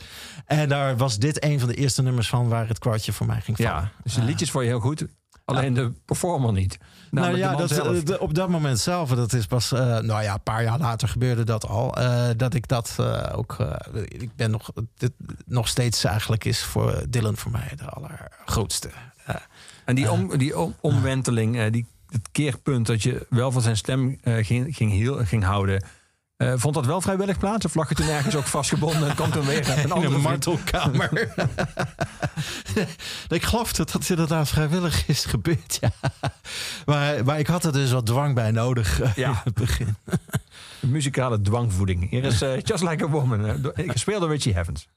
En 0.45 0.69
daar 0.69 0.97
was 0.97 1.17
dit 1.17 1.43
een 1.43 1.59
van 1.59 1.67
de 1.69 1.75
eerste 1.75 2.01
nummers 2.01 2.27
van... 2.29 2.47
waar 2.49 2.67
het 2.67 2.79
kwartje 2.79 3.13
voor 3.13 3.25
mij 3.27 3.41
ging 3.41 3.57
vallen. 3.57 3.71
Ja, 3.73 3.91
dus 4.03 4.13
de 4.13 4.21
liedjes 4.23 4.51
vond 4.51 4.63
je 4.63 4.69
heel 4.69 4.79
goed. 4.79 5.05
Alleen 5.45 5.73
de 5.73 5.91
performer 6.05 6.51
niet. 6.51 6.77
Nou 7.11 7.37
ja, 7.37 7.55
dat, 7.55 7.69
zelf. 7.69 8.03
eh, 8.03 8.21
op 8.21 8.33
dat 8.33 8.49
moment 8.49 8.79
zelf, 8.79 9.09
dat 9.09 9.33
is 9.33 9.45
pas, 9.45 9.71
eh, 9.71 9.79
nou 9.79 10.23
ja, 10.23 10.33
een 10.33 10.43
paar 10.43 10.63
jaar 10.63 10.79
later 10.79 11.07
gebeurde 11.07 11.43
dat 11.43 11.67
al. 11.67 11.95
eh, 11.97 12.29
dat 12.37 12.53
ik 12.53 12.67
dat 12.67 12.97
ook, 13.33 13.57
ik 14.03 14.35
ben 14.35 14.51
nog, 14.51 14.71
dit, 14.97 15.11
nog 15.45 15.67
steeds 15.67 16.03
eigenlijk 16.03 16.45
is 16.45 16.63
voor 16.63 17.03
Dylan 17.09 17.37
voor 17.37 17.51
mij 17.51 17.71
de 17.75 17.85
allergrootste. 17.85 18.89
En 19.85 19.95
die, 19.95 20.11
om, 20.11 20.37
die 20.37 20.59
om- 20.59 20.75
omwenteling, 20.81 21.69
die, 21.69 21.85
het 22.09 22.29
keerpunt 22.31 22.85
dat 22.87 23.03
je 23.03 23.25
wel 23.29 23.51
van 23.51 23.61
zijn 23.61 23.77
stem 23.77 24.17
ging, 24.23 24.75
ging, 24.75 24.91
heel, 24.91 25.25
ging 25.25 25.43
houden. 25.43 25.83
Eh, 26.37 26.53
vond 26.55 26.73
dat 26.75 26.85
wel 26.85 27.01
vrijwillig 27.01 27.37
plaats? 27.37 27.65
Of 27.65 27.75
lag 27.75 27.89
je 27.89 27.95
toen 27.95 28.07
ergens 28.09 28.35
ook 28.35 28.45
vastgebonden 28.45 29.09
en 29.09 29.15
kwam 29.15 29.31
toen 29.31 29.45
weer 29.45 29.69
een 29.69 29.77
in 29.83 29.91
andere 29.91 30.15
een 30.15 30.21
vriend? 30.21 30.45
martelkamer. 30.45 31.33
ik 33.27 33.43
geloof 33.43 33.73
dat 33.73 33.91
dat 33.91 34.09
inderdaad 34.09 34.47
vrijwillig 34.49 35.07
is 35.07 35.25
gebeurd, 35.25 35.77
ja. 35.81 35.91
Maar, 36.85 37.25
maar 37.25 37.39
ik 37.39 37.47
had 37.47 37.63
er 37.65 37.71
dus 37.73 37.91
wat 37.91 38.05
dwang 38.05 38.35
bij 38.35 38.51
nodig 38.51 39.01
eh, 39.01 39.13
Ja. 39.15 39.29
in 39.29 39.35
het 39.43 39.53
begin. 39.53 39.95
Muzikale 40.79 41.41
dwangvoeding. 41.41 42.09
Hier 42.09 42.23
is 42.23 42.41
eh, 42.41 42.61
Just 42.61 42.83
Like 42.83 43.03
a 43.03 43.07
Woman. 43.07 43.61
door- 43.61 43.73
gespeeld 43.75 44.19
door 44.21 44.29
Richie 44.29 44.53
Havens. 44.55 44.87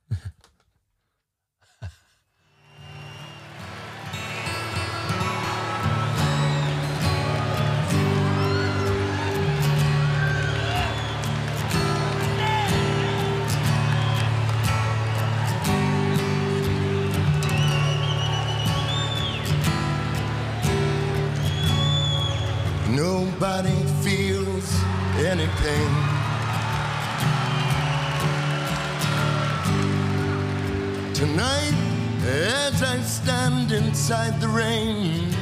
Nobody 23.46 23.80
feels 24.02 24.74
any 25.18 25.46
pain. 25.62 25.92
Tonight, 31.14 31.76
as 32.26 32.82
I 32.82 33.00
stand 33.02 33.70
inside 33.70 34.40
the 34.40 34.48
rain, 34.48 35.32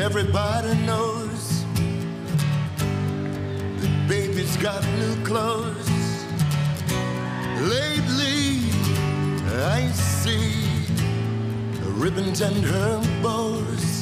everybody 0.00 0.74
knows 0.86 1.64
that 3.80 4.06
baby's 4.08 4.56
got 4.56 4.82
new 4.98 5.14
clothes. 5.26 5.90
Lately, 7.60 8.60
I 9.76 9.90
see 9.92 10.54
ribbons 12.00 12.40
and 12.40 12.64
her 12.64 12.98
bows 13.22 13.92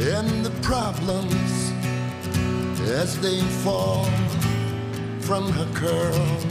and 0.00 0.44
the 0.46 0.50
problems 0.62 1.72
as 2.88 3.20
they 3.20 3.40
fall 3.64 4.04
from 5.20 5.50
her 5.50 5.66
curls. 5.74 6.46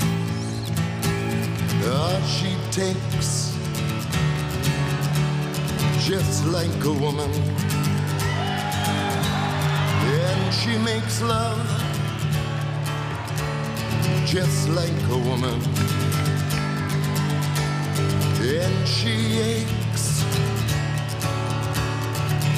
Ah, 1.89 2.19
she 2.27 2.51
takes 2.71 3.55
just 6.05 6.45
like 6.47 6.83
a 6.83 6.91
woman, 6.91 7.31
and 10.03 10.53
she 10.53 10.77
makes 10.79 11.21
love 11.21 11.65
just 14.25 14.67
like 14.69 15.01
a 15.09 15.17
woman, 15.17 15.59
and 18.41 18.87
she 18.87 19.39
aches 19.39 20.23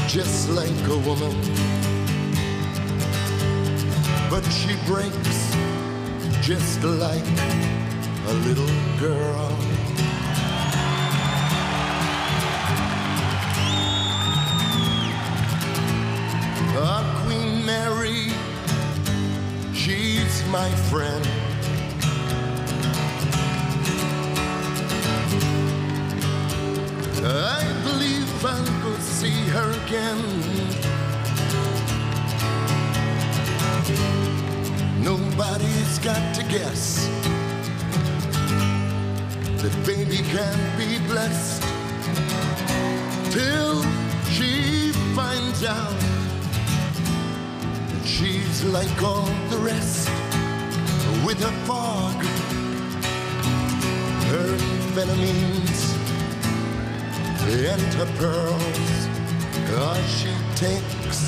just 0.09 0.49
like 0.49 0.87
a 0.87 0.97
woman. 1.07 1.35
But 4.27 4.41
she 4.49 4.75
breaks 4.87 5.55
just 6.41 6.83
like 6.83 7.23
a 8.25 8.33
little 8.47 8.65
girl. 8.99 9.55
Our 16.75 17.23
Queen 17.23 17.63
Mary, 17.63 18.31
she's 19.75 20.43
my 20.47 20.71
friend. 20.89 21.38
See 29.29 29.49
her 29.49 29.71
again. 29.85 30.21
Nobody's 35.03 35.99
got 35.99 36.35
to 36.35 36.43
guess 36.43 37.07
that 39.61 39.73
baby 39.85 40.19
can't 40.33 40.67
be 40.77 40.99
blessed 41.11 41.61
till 43.31 43.83
she 44.35 44.91
finds 45.15 45.63
out 45.63 45.99
that 47.91 48.05
she's 48.05 48.63
like 48.63 49.01
all 49.03 49.29
the 49.53 49.57
rest 49.57 50.09
with 51.25 51.39
her 51.45 51.55
fog, 51.67 52.17
her 54.31 54.49
amphetamines 54.57 55.81
and 57.67 57.93
her 57.93 58.09
pearls. 58.17 58.88
Ah, 59.71 59.95
she 60.17 60.31
takes 60.55 61.19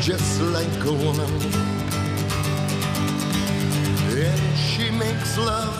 just 0.00 0.40
like 0.40 0.84
a 0.84 0.92
woman. 0.92 1.30
And 4.16 4.58
she 4.58 4.90
makes 4.90 5.36
love 5.36 5.76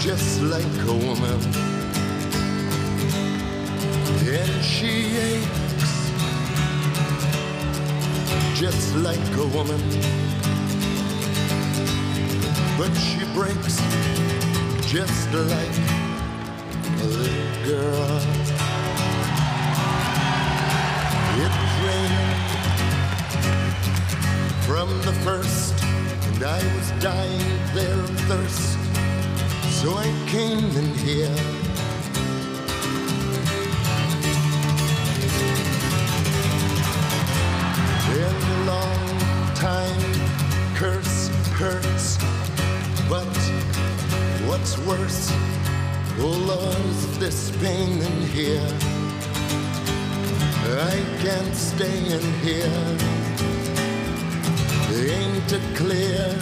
just 0.00 0.40
like 0.42 0.64
a 0.86 0.94
woman. 0.94 1.40
and 4.30 4.64
she 4.64 5.16
aches 5.16 6.10
just 8.54 8.94
like 8.96 9.28
a 9.36 9.46
woman. 9.56 9.80
But 12.78 12.92
she 12.94 13.24
breaks 13.34 13.80
just 14.86 15.32
like 15.32 15.97
girl. 17.68 18.20
It's 21.36 21.58
from 24.66 24.88
the 25.02 25.12
first, 25.22 25.74
and 25.82 26.44
I 26.44 26.62
was 26.76 26.90
dying 27.02 27.60
there 27.74 28.00
of 28.00 28.20
thirst. 28.20 28.78
So 29.82 29.94
I 29.94 30.06
came 30.28 30.64
in 30.76 30.94
here. 30.94 31.57
I 51.38 51.40
can't 51.40 51.54
stay 51.54 51.98
in 51.98 52.22
here. 52.42 52.96
Ain't 54.90 55.52
it 55.52 55.76
clear 55.76 56.34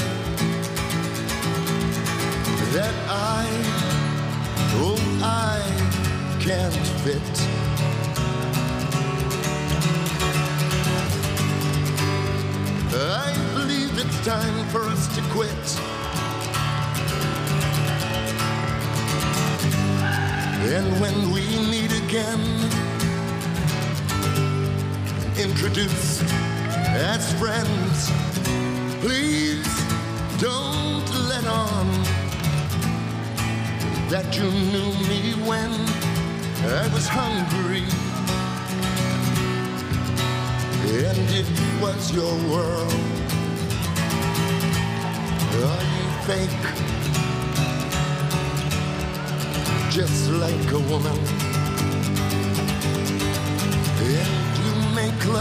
that 2.73 2.95
I, 3.07 3.47
oh 4.81 4.97
I 5.23 5.61
can't 6.41 6.75
fit? 7.05 7.46
Introduced 25.67 26.23
as 26.95 27.33
friends, 27.41 28.11
please 29.01 29.67
don't 30.39 31.09
let 31.29 31.45
on 31.47 31.87
that 34.09 34.37
you 34.37 34.45
knew 34.45 34.93
me 35.09 35.33
when 35.45 35.71
I 36.71 36.89
was 36.95 37.09
hungry. 37.09 37.83
And 41.05 41.31
it 41.35 41.49
was 41.83 42.13
your 42.13 42.33
world. 42.49 42.93
Are 45.65 45.85
you 45.97 46.07
fake? 46.29 46.65
Just 49.91 50.31
like 50.31 50.71
a 50.71 50.79
woman. 50.89 51.46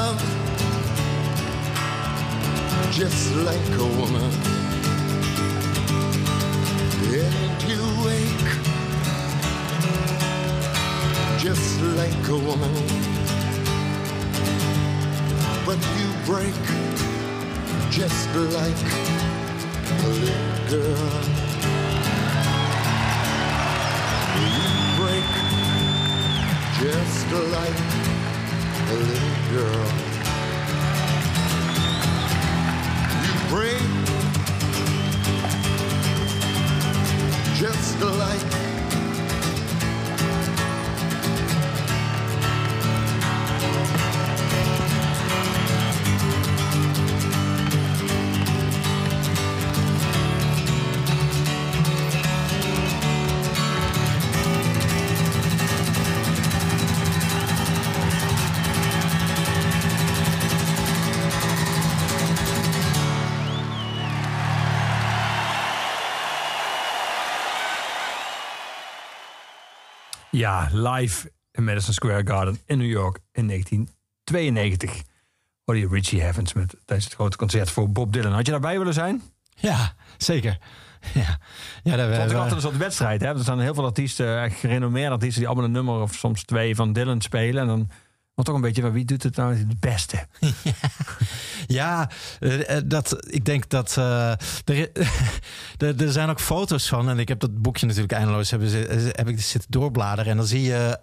Love 0.06 0.22
just 2.92 3.36
like 3.50 3.70
a 3.86 3.90
woman. 4.00 4.32
And 7.24 7.58
you 7.70 7.82
wake 8.06 8.50
just 11.46 11.82
like 12.00 12.24
a 12.38 12.40
woman. 12.48 12.74
But 15.66 15.80
you 15.98 16.08
break 16.30 16.62
just 17.90 18.28
like 18.60 18.86
a 20.06 20.10
little 20.24 20.58
girl. 20.74 21.24
You 24.42 24.72
break 25.00 25.30
just 26.82 27.26
like 27.58 27.80
a 28.90 28.98
little 29.10 29.25
girl. 29.56 30.05
Ja, 70.46 70.70
live 70.72 71.32
in 71.52 71.64
Madison 71.64 71.94
Square 71.94 72.28
Garden 72.28 72.58
in 72.66 72.78
New 72.78 72.90
York 72.90 73.20
in 73.32 73.48
1992. 73.48 75.02
Hoorde 75.64 75.82
je 75.82 75.88
Richie 75.88 76.24
Havens 76.24 76.54
met, 76.54 76.76
tijdens 76.86 77.06
het 77.08 77.16
grote 77.16 77.38
concert 77.38 77.70
voor 77.72 77.90
Bob 77.92 78.14
Dylan. 78.14 78.32
Had 78.34 78.46
je 78.46 78.52
daarbij 78.52 78.78
willen 78.78 78.94
zijn? 78.94 79.22
Ja, 79.56 79.94
zeker. 80.18 80.58
Ja, 81.14 81.38
ja 81.84 81.96
daar 81.96 82.10
Vond 82.16 82.24
ik 82.24 82.30
we- 82.30 82.36
altijd 82.36 82.56
een 82.56 82.62
soort 82.62 82.78
wedstrijd. 82.78 83.22
Hè? 83.22 83.28
Er 83.28 83.40
staan 83.40 83.60
heel 83.60 83.74
veel 83.74 83.86
artiesten, 83.86 84.42
echt 84.42 84.56
gerenommeerde 84.60 85.12
artiesten... 85.14 85.40
die 85.40 85.48
allemaal 85.48 85.66
een 85.66 85.72
nummer 85.72 86.02
of 86.02 86.14
soms 86.14 86.44
twee 86.44 86.76
van 86.76 86.94
Dylan 86.94 87.22
spelen. 87.22 87.62
En 87.62 87.68
dan 87.68 87.90
wordt 88.36 88.50
toch 88.50 88.56
een 88.56 88.62
beetje, 88.62 88.92
wie 88.92 89.06
doet 89.06 89.24
het 89.24 89.36
nou 89.36 89.56
het 89.56 89.80
beste? 89.80 90.28
Ja, 91.68 92.10
eh, 92.40 92.78
eh, 92.78 92.84
dat, 92.86 93.26
ik 93.30 93.46
denk 93.46 93.70
dat. 93.70 93.98
eh, 93.98 94.32
er, 94.68 96.02
er, 96.02 96.12
zijn 96.12 96.30
ook 96.30 96.40
foto's 96.40 96.88
van. 96.88 97.10
En 97.10 97.20
ik 97.20 97.28
heb 97.28 97.40
dat 97.40 97.62
boekje 97.62 97.86
natuurlijk 97.86 98.14
eindeloos 98.14 98.50
hebben, 98.52 98.70
heb 99.12 99.28
ik 99.28 99.42
zitten 99.42 99.72
doorbladeren. 99.72 100.32
En 100.32 100.38
dan 100.38 100.46
zie 100.46 100.62
je 100.62 101.00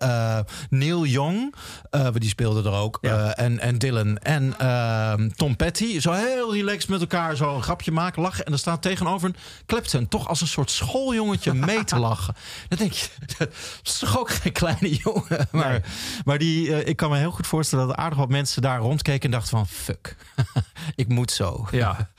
Neil 0.71 1.07
Young, 1.07 1.55
eh, 1.91 2.09
die 2.15 2.29
speelde 2.29 2.71
er 2.71 2.77
ook. 2.77 2.99
Ja. 3.01 3.37
en, 3.37 3.59
en 3.59 3.79
Dylan 3.79 4.19
en 4.19 4.59
ehm, 4.59 5.29
Tom 5.29 5.57
Petty. 5.57 6.01
Zo 6.01 6.13
heel 6.13 6.55
relaxed 6.55 6.89
met 6.89 7.01
elkaar 7.01 7.37
zo 7.37 7.55
een 7.55 7.63
grapje 7.63 7.93
maken, 7.93 8.23
lachen. 8.23 8.45
En 8.45 8.53
er 8.53 8.59
staat 8.59 8.83
tegenover 8.83 9.29
een 9.29 9.37
Clapton 9.67 10.09
toch 10.09 10.29
als 10.29 10.41
een 10.41 10.47
soort 10.47 10.71
schooljongetje 10.71 11.55
mee 11.55 11.85
te 11.85 11.99
lachen. 11.99 12.35
Dan 12.69 12.79
denk 12.79 12.93
je, 12.93 13.07
dat 13.39 13.49
is 13.83 13.99
toch 13.99 14.19
ook 14.19 14.31
geen 14.31 14.53
kleine 14.53 14.95
jongen. 14.97 15.49
Maar, 15.51 15.71
Nee. 15.71 15.81
maar 16.25 16.39
die, 16.39 16.85
ik 16.85 16.97
kan 16.97 17.11
me 17.11 17.17
heel 17.23 17.31
goed 17.31 17.47
voorstellen 17.47 17.87
dat 17.87 17.97
aardig 17.97 18.19
wat 18.19 18.29
mensen 18.29 18.63
daar 18.63 18.79
rondkeken 18.79 19.25
en 19.25 19.31
dachten 19.31 19.51
van 19.51 19.67
fuck, 19.67 20.17
ik 20.95 21.09
moet 21.09 21.31
zo. 21.31 21.67
Ja, 21.71 21.97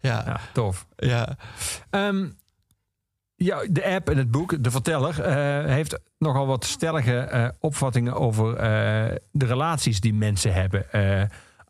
Ja, 0.00 0.22
ja 0.26 0.40
tof. 0.52 0.86
ja. 0.96 1.36
Ehm, 1.90 2.28
ja, 3.34 3.62
de 3.70 3.84
app 3.84 4.08
en 4.10 4.16
het 4.16 4.30
boek, 4.30 4.64
de 4.64 4.70
verteller, 4.70 5.20
eh, 5.20 5.72
heeft 5.72 5.98
nogal 6.18 6.46
wat 6.46 6.64
stellige 6.64 7.18
eh, 7.18 7.48
opvattingen 7.58 8.14
over 8.14 8.54
eh, 8.56 9.16
de 9.30 9.46
relaties 9.46 10.00
die 10.00 10.14
mensen 10.14 10.52
hebben. 10.52 10.86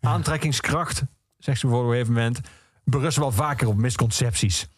Aantrekkingskracht, 0.00 1.02
zegt 1.38 1.58
ze 1.58 1.66
bijvoorbeeld 1.66 2.02
op 2.02 2.08
een 2.08 2.14
gegeven 2.14 2.14
moment, 2.14 2.40
berust 2.84 3.18
wel 3.18 3.32
vaker 3.32 3.68
op 3.68 3.76
misconcepties. 3.76 4.68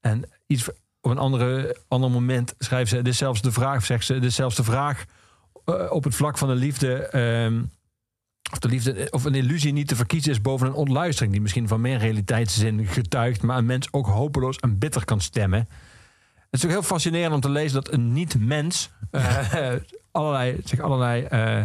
En 0.00 0.30
iets 0.46 0.68
op 1.00 1.10
een 1.10 1.18
andere, 1.18 1.76
ander 1.88 2.10
moment 2.10 2.54
schrijft 2.58 2.90
ze, 2.90 2.96
dit 2.96 3.06
is 3.06 3.18
zelfs 3.18 3.42
de 3.42 3.52
vraag, 3.52 3.84
zegt 3.84 4.04
ze, 4.04 4.12
dit 4.12 4.24
is 4.24 4.34
zelfs 4.34 4.56
de 4.56 4.64
vraag 4.64 5.04
op 5.90 6.04
het 6.04 6.14
vlak 6.14 6.38
van 6.38 6.48
de 6.48 6.54
liefde. 6.54 6.94
ehm, 6.94 7.62
of 8.52 8.58
de 8.58 8.68
liefde 8.68 9.06
of 9.10 9.24
een 9.24 9.34
illusie 9.34 9.72
niet 9.72 9.88
te 9.88 9.96
verkiezen 9.96 10.30
is 10.32 10.40
boven 10.40 10.66
een 10.66 10.72
ontluistering 10.74 11.32
die 11.32 11.40
misschien 11.42 11.68
van 11.68 11.80
meer 11.80 11.98
realiteitszin 11.98 12.86
getuigt, 12.86 13.42
maar 13.42 13.58
een 13.58 13.66
mens 13.66 13.88
ook 13.90 14.06
hopeloos 14.06 14.56
en 14.58 14.78
bitter 14.78 15.04
kan 15.04 15.20
stemmen. 15.20 15.58
Het 16.50 16.60
is 16.60 16.64
ook 16.64 16.70
heel 16.70 16.82
fascinerend 16.82 17.34
om 17.34 17.40
te 17.40 17.48
lezen 17.50 17.82
dat 17.82 17.92
een 17.92 18.12
niet-mens 18.12 18.90
eh, 19.10 19.72
allerlei, 20.10 20.60
zich 20.64 20.80
allerlei 20.80 21.22
eh, 21.22 21.62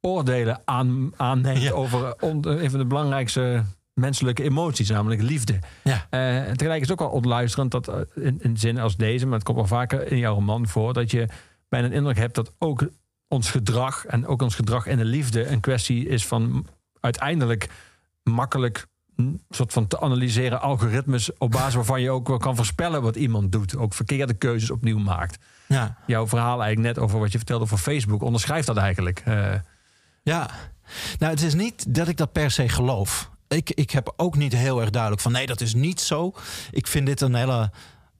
oordelen 0.00 0.60
aan, 0.64 1.12
aanneemt 1.16 1.62
Ja. 1.62 1.70
over 1.70 2.04
eh, 2.04 2.12
on- 2.20 2.48
een 2.48 2.70
van 2.70 2.78
de 2.78 2.86
belangrijkste 2.86 3.64
menselijke 3.94 4.42
emoties, 4.42 4.88
namelijk 4.90 5.22
liefde. 5.22 5.58
Ja. 5.84 6.06
Eh, 6.10 6.48
en 6.48 6.56
tegelijk 6.56 6.82
is 6.82 6.88
het 6.88 7.00
ook 7.00 7.06
wel 7.08 7.16
ontluisterend 7.16 7.70
dat 7.70 7.88
eh, 7.88 7.96
in, 8.14 8.38
in 8.42 8.56
zinnen 8.56 8.82
als 8.82 8.96
deze, 8.96 9.24
maar 9.26 9.34
het 9.34 9.44
komt 9.44 9.58
wel 9.58 9.66
vaker 9.66 10.12
in 10.12 10.18
jouw 10.18 10.34
roman 10.34 10.66
voor, 10.68 10.92
dat 10.92 11.10
je 11.10 11.28
bijna 11.68 11.86
een 11.86 11.92
indruk 11.92 12.16
hebt 12.16 12.34
dat 12.34 12.52
ook 12.58 12.88
ons 13.28 13.50
gedrag 13.50 14.06
en 14.06 14.26
ook 14.26 14.42
ons 14.42 14.54
gedrag 14.54 14.86
in 14.86 14.96
de 14.96 15.04
liefde 15.04 15.46
een 15.46 15.60
kwestie 15.60 16.08
is 16.08 16.26
van 16.26 16.66
uiteindelijk 17.00 17.68
makkelijk 18.22 18.86
een 19.16 19.42
soort 19.50 19.72
van 19.72 19.86
te 19.86 20.00
analyseren 20.00 20.60
algoritmes 20.60 21.38
op 21.38 21.50
basis 21.50 21.74
waarvan 21.74 22.00
je 22.00 22.10
ook 22.10 22.28
wel 22.28 22.38
kan 22.38 22.56
voorspellen 22.56 23.02
wat 23.02 23.16
iemand 23.16 23.52
doet. 23.52 23.76
Ook 23.76 23.94
verkeerde 23.94 24.34
keuzes 24.34 24.70
opnieuw 24.70 24.98
maakt. 24.98 25.44
Ja. 25.68 25.98
Jouw 26.06 26.26
verhaal 26.26 26.62
eigenlijk 26.62 26.94
net 26.94 27.04
over 27.04 27.18
wat 27.18 27.32
je 27.32 27.38
vertelde 27.38 27.64
over 27.64 27.78
Facebook 27.78 28.22
onderschrijft 28.22 28.66
dat 28.66 28.76
eigenlijk. 28.76 29.22
Eh, 29.24 29.54
Ja, 30.22 30.50
nou 31.18 31.32
het 31.32 31.42
is 31.42 31.54
niet 31.54 31.94
dat 31.94 32.08
ik 32.08 32.16
dat 32.16 32.32
per 32.32 32.50
se 32.50 32.68
geloof. 32.68 33.30
Ik, 33.48 33.70
ik 33.70 33.90
heb 33.90 34.12
ook 34.16 34.36
niet 34.36 34.52
heel 34.52 34.80
erg 34.80 34.90
duidelijk 34.90 35.22
van 35.22 35.32
nee, 35.32 35.46
dat 35.46 35.60
is 35.60 35.74
niet 35.74 36.00
zo. 36.00 36.34
Ik 36.70 36.86
vind 36.86 37.06
dit 37.06 37.20
een 37.20 37.34
hele 37.34 37.70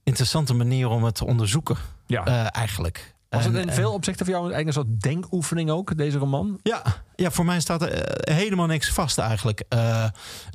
interessante 0.03 0.55
manier 0.55 0.89
om 0.89 1.05
het 1.05 1.15
te 1.15 1.25
onderzoeken, 1.27 1.77
ja. 2.07 2.25
eh, 2.25 2.47
eigenlijk. 2.61 3.14
Was 3.35 3.45
het 3.45 3.55
in 3.55 3.68
en- 3.68 3.74
veel 3.74 3.93
opzichten 3.93 4.26
voor 4.26 4.35
jou 4.35 4.47
eigenlijk 4.53 4.76
een 4.76 4.85
soort 4.85 5.03
denkoefening 5.03 5.70
ook, 5.70 5.97
deze 5.97 6.18
roman? 6.18 6.59
Ja, 6.62 6.82
ja, 7.16 7.30
voor 7.30 7.45
mij 7.45 7.61
staat 7.61 7.82
er 7.82 7.93
eh, 7.93 8.37
helemaal 8.37 8.66
niks 8.66 8.91
vast 8.91 9.18
eigenlijk. 9.18 9.64
Eh, 9.68 10.05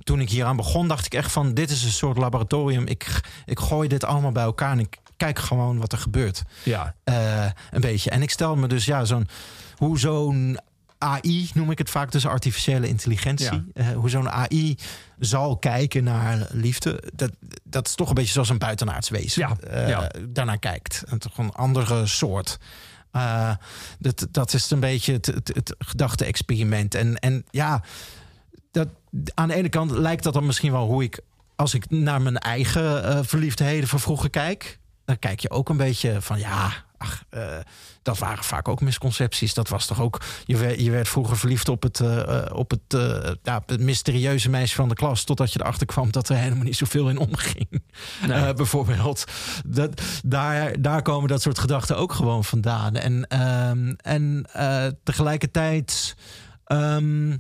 toen 0.04 0.20
ik 0.22 0.30
hieraan 0.30 0.56
begon, 0.56 0.88
dacht 0.88 1.06
ik 1.06 1.14
echt 1.14 1.32
van... 1.32 1.54
dit 1.54 1.70
is 1.70 1.84
een 1.84 1.90
soort 1.92 2.18
laboratorium. 2.18 2.88
Ik, 2.88 3.22
ik 3.46 3.60
gooi 3.60 3.88
dit 3.88 4.04
allemaal 4.04 4.32
bij 4.32 4.44
elkaar 4.44 4.72
en 4.72 4.80
ik 4.80 4.98
kijk 5.18 5.40
gewoon 5.40 5.78
wat 5.80 5.92
er 5.92 5.98
gebeurt. 5.98 6.44
Ja. 6.64 6.96
Eh, 7.04 7.46
een 7.72 7.82
beetje. 7.82 8.10
En 8.10 8.22
ik 8.22 8.30
stel 8.30 8.56
me 8.56 8.68
dus 8.68 8.86
ja, 8.86 9.06
zo'n... 9.06 9.28
hoe 9.78 10.00
zo'n 10.00 10.60
AI, 11.00 11.50
noem 11.54 11.72
ik 11.72 11.78
het 11.78 11.90
vaak, 11.90 12.12
dus 12.12 12.26
artificiële 12.26 12.88
intelligentie... 12.88 13.52
Ja. 13.52 13.64
eh, 13.74 13.88
hoe 13.88 14.10
zo'n 14.10 14.30
AI 14.30 14.78
zal 15.20 15.58
kijken 15.58 16.04
naar 16.04 16.48
liefde... 16.52 17.04
Dat, 17.16 17.32
dat 17.64 17.88
is 17.88 17.96
toch 17.96 18.10
een 18.10 18.16
beetje 18.16 18.32
zoals 18.32 18.50
een 18.50 18.58
buitenaards 18.58 19.10
wezen. 19.10 19.42
Ja, 19.42 19.70
eh, 19.70 19.90
ja. 19.90 20.12
daarnaar 20.30 20.60
kijkt. 20.60 21.04
En 21.08 21.20
toch 21.20 21.38
een 21.38 21.52
andere 21.52 22.08
soort. 22.08 22.60
Eh, 23.12 23.52
dat, 24.00 24.28
dat 24.32 24.54
is 24.54 24.72
een 24.72 24.80
beetje 24.80 25.14
het, 25.14 25.26
het, 25.26 25.48
het 25.54 25.76
gedachte-experiment. 25.78 26.96
En, 26.96 27.20
en 27.20 27.46
ja, 27.52 27.84
dat, 28.72 28.88
aan 29.34 29.48
de 29.48 29.54
ene 29.54 29.70
kant 29.70 29.92
lijkt 29.92 30.24
dat 30.24 30.34
dan 30.34 30.46
misschien 30.46 30.72
wel 30.72 30.86
hoe 30.86 31.04
ik... 31.04 31.22
als 31.56 31.74
ik 31.74 31.90
naar 31.90 32.22
mijn 32.22 32.38
eigen 32.38 33.26
verliefdheden 33.26 33.90
van 33.90 34.00
vroeger 34.00 34.30
kijk... 34.30 34.80
dan 35.06 35.20
kijk 35.20 35.40
je 35.40 35.50
ook 35.50 35.70
een 35.70 35.78
beetje 35.78 36.22
van 36.22 36.40
ja... 36.40 36.88
Ach, 37.02 37.24
eh, 37.30 37.58
dat 38.02 38.18
waren 38.18 38.44
vaak 38.44 38.68
ook 38.68 38.82
misconcepties. 38.82 39.54
Dat 39.54 39.70
was 39.70 39.86
toch 39.86 40.02
ook. 40.02 40.22
Je 40.46 40.58
werd, 40.58 40.80
je 40.80 40.92
werd 40.92 41.10
vroeger 41.10 41.38
verliefd 41.38 41.70
op 41.70 41.84
het, 41.84 42.00
eh, 42.00 42.46
eh, 42.46 42.56
op 42.56 42.72
het, 42.72 43.02
ja, 43.44 43.64
het 43.66 43.80
mysterieuze 43.80 44.50
meisje 44.50 44.76
van 44.76 44.90
de 44.90 44.96
klas. 44.96 45.24
Totdat 45.24 45.54
je 45.54 45.60
erachter 45.60 45.88
kwam 45.88 46.12
dat 46.12 46.30
er 46.30 46.36
helemaal 46.36 46.64
niet 46.64 46.76
zoveel 46.76 47.10
in 47.10 47.18
omging. 47.18 47.68
Bijvoorbeeld. 48.56 49.24
Dat, 49.66 50.02
daar, 50.26 50.82
daar 50.82 51.02
komen 51.02 51.30
dat 51.30 51.42
soort 51.42 51.60
gedachten 51.60 51.98
ook 51.98 52.14
gewoon 52.14 52.44
vandaan. 52.44 52.96
En, 52.96 53.28
ehm, 53.28 53.94
en 53.98 54.46
tegelijkertijd. 55.04 56.16
ehm, 56.66 57.38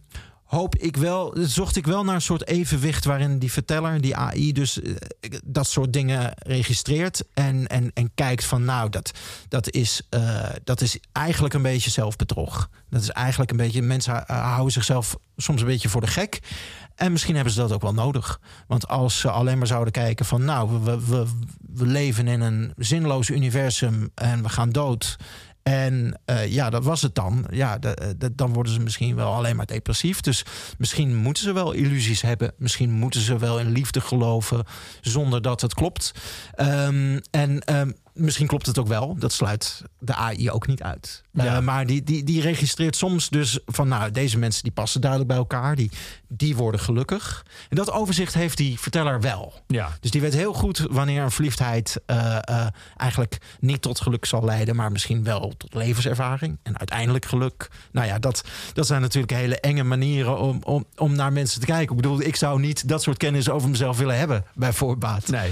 hoop 0.49 0.75
ik 0.75 0.97
wel, 0.97 1.35
zocht 1.39 1.75
ik 1.75 1.85
wel 1.85 2.03
naar 2.03 2.15
een 2.15 2.21
soort 2.21 2.47
evenwicht 2.47 3.05
waarin 3.05 3.39
die 3.39 3.51
verteller, 3.51 4.01
die 4.01 4.15
AI, 4.15 4.53
dus 4.53 4.81
eh, 4.81 4.93
dat 5.43 5.67
soort 5.67 5.93
dingen 5.93 6.33
registreert 6.37 7.23
en, 7.33 7.67
en, 7.67 7.91
en 7.93 8.11
kijkt 8.15 8.45
van 8.45 8.65
nou, 8.65 8.89
dat, 8.89 9.11
dat, 9.47 9.71
is, 9.71 10.01
eh, 10.09 10.49
dat 10.63 10.81
is 10.81 10.99
eigenlijk 11.11 11.53
een 11.53 11.61
beetje 11.61 11.89
zelfbedrog. 11.89 12.69
Dat 12.89 13.01
is 13.01 13.09
eigenlijk 13.09 13.51
een 13.51 13.57
beetje, 13.57 13.81
mensen 13.81 14.27
eh, 14.27 14.51
houden 14.51 14.71
zichzelf 14.71 15.17
soms 15.37 15.61
een 15.61 15.67
beetje 15.67 15.89
voor 15.89 16.01
de 16.01 16.07
gek. 16.07 16.39
En 16.95 17.11
misschien 17.11 17.35
hebben 17.35 17.53
ze 17.53 17.59
dat 17.59 17.71
ook 17.71 17.81
wel 17.81 17.93
nodig. 17.93 18.39
Want 18.67 18.87
als 18.87 19.19
ze 19.19 19.29
alleen 19.29 19.57
maar 19.57 19.67
zouden 19.67 19.93
kijken 19.93 20.25
van 20.25 20.45
nou, 20.45 20.83
we, 20.83 21.05
we, 21.05 21.25
we 21.73 21.85
leven 21.85 22.27
in 22.27 22.41
een 22.41 22.73
zinloos 22.77 23.29
universum 23.29 24.11
en 24.15 24.43
we 24.43 24.49
gaan 24.49 24.69
dood. 24.69 25.17
En 25.63 26.19
eh, 26.25 26.51
ja, 26.51 26.69
dat 26.69 26.83
was 26.83 27.01
het 27.01 27.15
dan. 27.15 27.45
Ja, 27.51 27.79
eh, 27.79 28.07
dan 28.31 28.53
worden 28.53 28.73
ze 28.73 28.79
misschien 28.79 29.15
wel 29.15 29.33
alleen 29.33 29.55
maar 29.55 29.65
depressief. 29.65 30.21
Dus 30.21 30.45
misschien 30.77 31.15
moeten 31.15 31.43
ze 31.43 31.53
wel 31.53 31.71
illusies 31.71 32.21
hebben. 32.21 32.53
Misschien 32.57 32.91
moeten 32.91 33.21
ze 33.21 33.37
wel 33.37 33.59
in 33.59 33.71
liefde 33.71 34.01
geloven 34.01 34.65
zonder 35.01 35.41
dat 35.41 35.61
het 35.61 35.73
klopt. 35.73 36.11
Ehm, 36.51 37.19
en 37.31 37.59
ehm, 37.59 37.91
misschien 38.19 38.47
klopt 38.47 38.65
het 38.65 38.77
ook 38.77 38.87
wel. 38.87 39.15
Dat 39.15 39.33
sluit 39.33 39.83
de 39.99 40.13
AI 40.13 40.51
ook 40.51 40.67
niet 40.67 40.83
uit. 40.83 41.23
Ja. 41.31 41.55
Eh, 41.55 41.61
maar 41.61 41.85
die, 41.85 42.03
die, 42.03 42.23
die 42.23 42.41
registreert 42.41 42.95
soms 42.95 43.29
dus 43.29 43.59
van 43.65 43.87
nou, 43.87 44.11
deze 44.11 44.37
mensen 44.37 44.63
die 44.63 44.71
passen 44.71 45.01
duidelijk 45.01 45.29
bij 45.29 45.39
elkaar. 45.39 45.75
Die, 45.75 45.91
die 46.27 46.55
worden 46.55 46.79
gelukkig. 46.79 47.45
En 47.69 47.75
dat 47.75 47.91
overzicht 47.91 48.33
heeft 48.33 48.57
die 48.57 48.79
verteller 48.79 49.21
wel. 49.21 49.53
Ja. 49.67 49.89
Dus 49.99 50.11
die 50.11 50.21
weet 50.21 50.33
heel 50.33 50.53
goed 50.53 50.85
wanneer 50.89 51.21
een 51.21 51.31
verliefdheid 51.31 52.01
eh, 52.05 52.35
eh, 52.41 52.67
eigenlijk 52.97 53.37
niet 53.59 53.81
tot 53.81 54.01
geluk 54.01 54.25
zal 54.25 54.45
leiden, 54.45 54.75
maar 54.75 54.91
misschien 54.91 55.23
wel 55.23 55.53
tot 55.57 55.73
levenservaring 55.73 56.57
en 56.63 56.77
uiteindelijk 56.77 57.25
geluk. 57.25 57.69
Nou 57.91 58.07
ja, 58.07 58.19
dat, 58.19 58.43
dat 58.73 58.87
zijn 58.87 59.01
natuurlijk 59.01 59.33
hele 59.33 59.59
enge 59.59 59.83
manieren 59.83 60.39
om, 60.39 60.59
om, 60.63 60.85
om 60.95 61.15
naar 61.15 61.33
mensen 61.33 61.59
te 61.59 61.65
kijken. 61.65 61.95
Ik 61.95 62.01
bedoel, 62.01 62.21
ik 62.21 62.35
zou 62.35 62.59
niet 62.59 62.87
dat 62.87 63.03
soort 63.03 63.17
kennis 63.17 63.49
over 63.49 63.69
mezelf 63.69 63.97
willen 63.97 64.17
hebben, 64.17 64.45
bij 64.53 64.73
voorbaat. 64.73 65.27
Nee. 65.27 65.51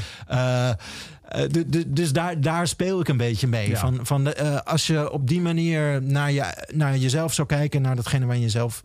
Eh, 1.28 1.50
du- 1.50 1.66
du- 1.70 1.84
dus 1.94 2.12
daar, 2.12 2.42
daar 2.42 2.68
speel 2.68 3.00
ik 3.00 3.08
een 3.08 3.18
beetje 3.18 3.48
mee. 3.48 3.70
Ja. 3.70 3.78
Van, 3.80 4.00
van 4.06 4.24
de, 4.24 4.34
eh, 4.34 4.60
als 4.64 4.88
je 4.88 5.12
op 5.12 5.28
die 5.28 5.42
manier 5.42 6.02
naar, 6.02 6.32
je, 6.32 6.66
naar 6.74 6.98
jezelf 6.98 7.34
zou 7.34 7.48
kijken, 7.48 7.82
naar 7.82 7.96
datgene 7.96 8.26
waar 8.26 8.36
je 8.36 8.42
jezelf, 8.42 8.84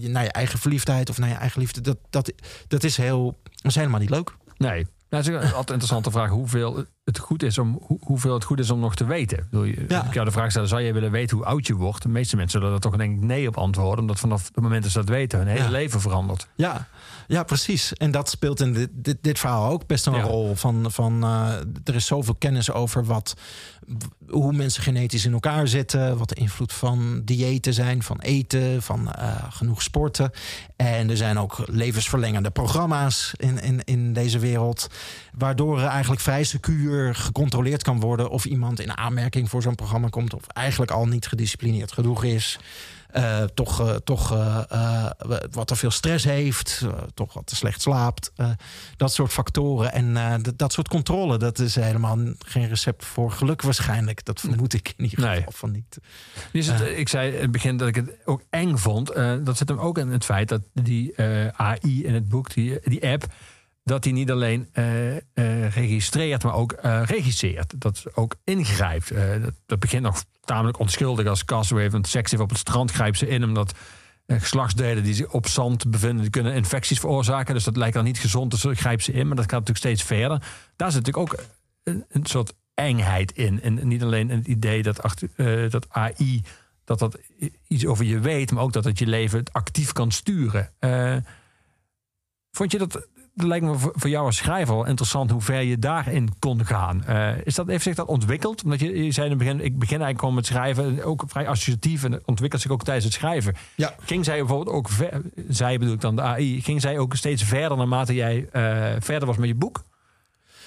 naar 0.00 0.22
je 0.22 0.32
eigen 0.32 0.58
verliefdheid 0.58 1.10
of 1.10 1.18
naar 1.18 1.28
je 1.28 1.34
eigen 1.34 1.60
liefde, 1.60 1.80
dat, 1.80 1.96
dat, 2.10 2.32
dat 2.68 2.84
is 2.84 2.96
heel, 2.96 3.38
dat 3.42 3.64
is 3.70 3.74
helemaal 3.74 4.00
niet 4.00 4.10
leuk. 4.10 4.34
Nee. 4.56 4.86
Nou, 5.10 5.22
het 5.24 5.32
is 5.32 5.40
altijd 5.42 5.54
een 5.68 5.74
interessante 5.74 6.10
vraag 6.10 6.30
hoeveel 6.30 6.84
het 7.04 7.18
goed 7.18 7.42
is 7.42 7.58
om, 7.58 7.78
hoe- 7.82 7.98
hoeveel 8.00 8.34
het 8.34 8.44
goed 8.44 8.58
is 8.58 8.70
om 8.70 8.80
nog 8.80 8.94
te 8.94 9.04
weten. 9.04 9.48
Je- 9.50 9.84
Ja. 9.88 10.04
Ik 10.04 10.14
jou 10.14 10.26
de 10.26 10.32
vraag 10.32 10.50
stellen, 10.50 10.68
zou 10.68 10.80
je 10.80 10.92
willen 10.92 11.10
weten 11.10 11.36
hoe 11.36 11.46
oud 11.46 11.66
je 11.66 11.74
wordt? 11.74 12.02
De 12.02 12.08
meeste 12.08 12.36
mensen 12.36 12.60
zullen 12.60 12.74
er 12.74 12.80
toch 12.80 12.96
denk 12.96 13.16
ik 13.16 13.20
nee 13.24 13.48
op 13.48 13.56
antwoorden. 13.56 13.98
Omdat 14.00 14.18
vanaf 14.20 14.44
het 14.54 14.62
moment 14.62 14.82
dat 14.82 14.92
ze 14.92 14.98
dat 14.98 15.08
weten, 15.08 15.38
hun 15.38 15.48
hele 15.48 15.62
Ja. 15.62 15.70
leven 15.70 16.00
verandert. 16.00 16.48
Ja, 16.54 16.86
ja, 17.30 17.42
precies. 17.42 17.92
En 17.92 18.10
dat 18.10 18.30
speelt 18.30 18.60
in 18.60 18.72
dit, 18.72 18.88
dit, 18.92 19.16
dit 19.20 19.38
verhaal 19.38 19.70
ook 19.70 19.86
best 19.86 20.06
een 20.06 20.14
Ja. 20.14 20.22
rol. 20.22 20.54
Van, 20.54 20.92
van, 20.92 21.22
eh, 21.22 21.52
er 21.84 21.94
is 21.94 22.06
zoveel 22.06 22.34
kennis 22.34 22.70
over 22.72 23.04
wat, 23.04 23.34
hoe 24.28 24.52
mensen 24.52 24.82
genetisch 24.82 25.24
in 25.24 25.32
elkaar 25.32 25.68
zitten. 25.68 26.18
Wat 26.18 26.28
de 26.28 26.34
invloed 26.34 26.72
van 26.72 27.22
diëten 27.24 27.74
zijn, 27.74 28.02
van 28.02 28.20
eten, 28.20 28.82
van 28.82 29.12
eh, 29.12 29.34
genoeg 29.50 29.82
sporten. 29.82 30.30
En 30.76 31.10
er 31.10 31.16
zijn 31.16 31.38
ook 31.38 31.62
levensverlengende 31.66 32.50
programma's 32.50 33.32
in, 33.36 33.58
in, 33.62 33.80
in 33.84 34.12
deze 34.12 34.38
wereld. 34.38 34.88
Waardoor 35.34 35.80
er 35.80 35.86
eigenlijk 35.86 36.20
vrij 36.22 36.44
secuur 36.44 37.14
gecontroleerd 37.14 37.82
kan 37.82 38.00
worden... 38.00 38.30
of 38.30 38.44
iemand 38.44 38.80
in 38.80 38.96
aanmerking 38.96 39.50
voor 39.50 39.62
zo'n 39.62 39.74
programma 39.74 40.08
komt... 40.08 40.34
of 40.34 40.46
eigenlijk 40.46 40.90
al 40.90 41.06
niet 41.06 41.26
gedisciplineerd 41.26 41.92
genoeg 41.92 42.24
is... 42.24 42.58
Eh, 43.12 43.42
toch 43.42 43.80
eh, 43.80 43.94
toch 43.94 44.32
eh, 44.32 45.10
wat 45.50 45.66
te 45.66 45.76
veel 45.76 45.90
stress 45.90 46.24
heeft, 46.24 46.84
toch 47.14 47.32
wat 47.34 47.46
te 47.46 47.56
slecht 47.56 47.80
slaapt. 47.82 48.32
dat 48.96 49.12
soort 49.12 49.32
factoren. 49.32 49.92
En 49.92 50.42
dat- 50.56 50.72
soort 50.72 50.88
controle, 50.88 51.38
dat 51.38 51.58
is 51.58 51.74
helemaal 51.74 52.18
geen 52.38 52.68
recept 52.68 53.04
voor 53.04 53.30
geluk 53.32 53.62
waarschijnlijk. 53.62 54.24
Dat 54.24 54.40
vermoed 54.40 54.72
ik 54.74 54.94
in 54.96 55.04
ieder 55.04 55.20
Nee. 55.24 55.36
geval 55.36 55.52
van 55.52 55.70
niet. 55.70 55.98
Dus 56.52 56.66
het, 56.66 56.80
ik 56.80 57.08
zei 57.08 57.32
in 57.34 57.40
het 57.40 57.50
begin 57.50 57.76
dat 57.76 57.88
ik 57.88 57.94
het 57.94 58.16
ook 58.24 58.42
eng 58.50 58.76
vond. 58.76 59.06
Dat 59.44 59.56
zit 59.56 59.68
hem 59.68 59.78
ook 59.78 59.98
in 59.98 60.08
het 60.08 60.24
feit 60.24 60.48
dat 60.48 60.60
die 60.72 61.14
AI 61.56 62.04
in 62.04 62.14
het 62.14 62.28
boek, 62.28 62.54
die, 62.54 62.78
die 62.84 63.08
app, 63.08 63.24
dat 63.90 64.02
die 64.02 64.12
niet 64.12 64.30
alleen 64.30 64.68
eh, 64.72 65.16
eh, 65.16 65.22
registreert, 65.74 66.42
maar 66.42 66.54
ook 66.54 66.72
eh, 66.72 67.02
regisseert. 67.04 67.80
Dat 67.80 68.04
ook 68.14 68.34
ingrijpt. 68.44 69.14
Dat, 69.42 69.54
dat 69.66 69.78
begint 69.78 70.02
nog 70.02 70.24
tamelijk 70.40 70.78
onschuldig 70.78 71.26
als 71.26 71.44
Castaway 71.44 71.90
van 71.90 72.04
seks 72.04 72.30
heeft 72.30 72.42
op 72.42 72.48
het 72.48 72.58
strand 72.58 72.90
grijpt 72.90 73.18
ze 73.18 73.28
in 73.28 73.44
omdat 73.44 73.74
geslachtsdelen 74.26 75.04
die 75.04 75.14
zich 75.14 75.32
op 75.32 75.46
zand 75.46 75.90
bevinden, 75.90 76.30
kunnen 76.30 76.54
infecties 76.54 76.98
veroorzaken. 76.98 77.54
Dus 77.54 77.64
dat 77.64 77.76
lijkt 77.76 77.94
dan 77.94 78.04
niet 78.04 78.18
gezond, 78.18 78.50
dus 78.50 78.78
grijpt 78.78 79.04
ze 79.04 79.12
in. 79.12 79.26
Maar 79.26 79.36
dat 79.36 79.44
gaat 79.44 79.66
natuurlijk 79.66 79.78
steeds 79.78 80.02
verder. 80.02 80.42
Daar 80.76 80.92
zit 80.92 81.06
natuurlijk 81.06 81.32
ook 81.32 81.44
een, 81.82 82.04
een 82.08 82.26
soort 82.26 82.52
engheid 82.74 83.32
in. 83.32 83.62
En 83.62 83.88
niet 83.88 84.02
alleen 84.02 84.28
het 84.28 84.46
idee 84.46 84.82
dat, 84.82 85.02
achter, 85.02 85.70
dat 85.70 85.86
AI 85.88 86.42
dat 86.84 86.98
dat 86.98 87.18
iets 87.68 87.86
over 87.86 88.04
je 88.04 88.18
weet, 88.18 88.52
maar 88.52 88.62
ook 88.62 88.72
dat 88.72 88.84
het 88.84 88.98
je 88.98 89.06
leven 89.06 89.44
actief 89.52 89.92
kan 89.92 90.10
sturen. 90.10 90.72
Vond 92.50 92.72
je 92.72 92.78
dat, 92.78 93.08
dat 93.40 93.48
lijkt 93.48 93.64
me 93.64 93.90
voor 93.94 94.10
jou 94.10 94.26
als 94.26 94.36
schrijver 94.36 94.74
wel 94.74 94.86
interessant 94.86 95.30
hoe 95.30 95.40
ver 95.40 95.62
je 95.62 95.78
daarin 95.78 96.28
kon 96.38 96.66
gaan. 96.66 97.04
Eh, 97.04 97.30
is 97.44 97.54
dat, 97.54 97.66
heeft 97.66 97.82
zich 97.82 97.94
dat 97.94 98.06
ontwikkeld? 98.06 98.64
Omdat 98.64 98.80
je, 98.80 99.04
je 99.04 99.12
zei 99.12 99.30
in 99.30 99.32
het 99.32 99.44
begin, 99.44 99.60
ik 99.60 99.78
begin 99.78 100.00
eigenlijk 100.00 100.18
gewoon 100.18 100.34
met 100.34 100.46
schrijven, 100.46 101.04
ook 101.04 101.22
vrij 101.26 101.48
associatief 101.48 102.04
en 102.04 102.12
het 102.12 102.22
ontwikkelt 102.24 102.62
zich 102.62 102.70
ook 102.70 102.82
tijdens 102.82 103.04
het 103.04 103.14
schrijven. 103.14 103.54
Ja. 103.74 103.94
Ging 104.00 104.24
zij 104.24 104.38
bijvoorbeeld 104.38 104.76
ook, 104.76 104.88
ver, 104.88 105.22
zij 105.48 105.78
bedoel 105.78 105.94
ik 105.94 106.00
dan 106.00 106.16
de 106.16 106.22
AI, 106.22 106.62
ging 106.62 106.80
zij 106.80 106.98
ook 106.98 107.16
steeds 107.16 107.42
verder 107.42 107.76
naarmate 107.76 108.14
jij 108.14 108.48
eh, 108.52 108.86
verder 108.98 109.26
was 109.26 109.36
met 109.36 109.48
je 109.48 109.54
boek? 109.54 109.82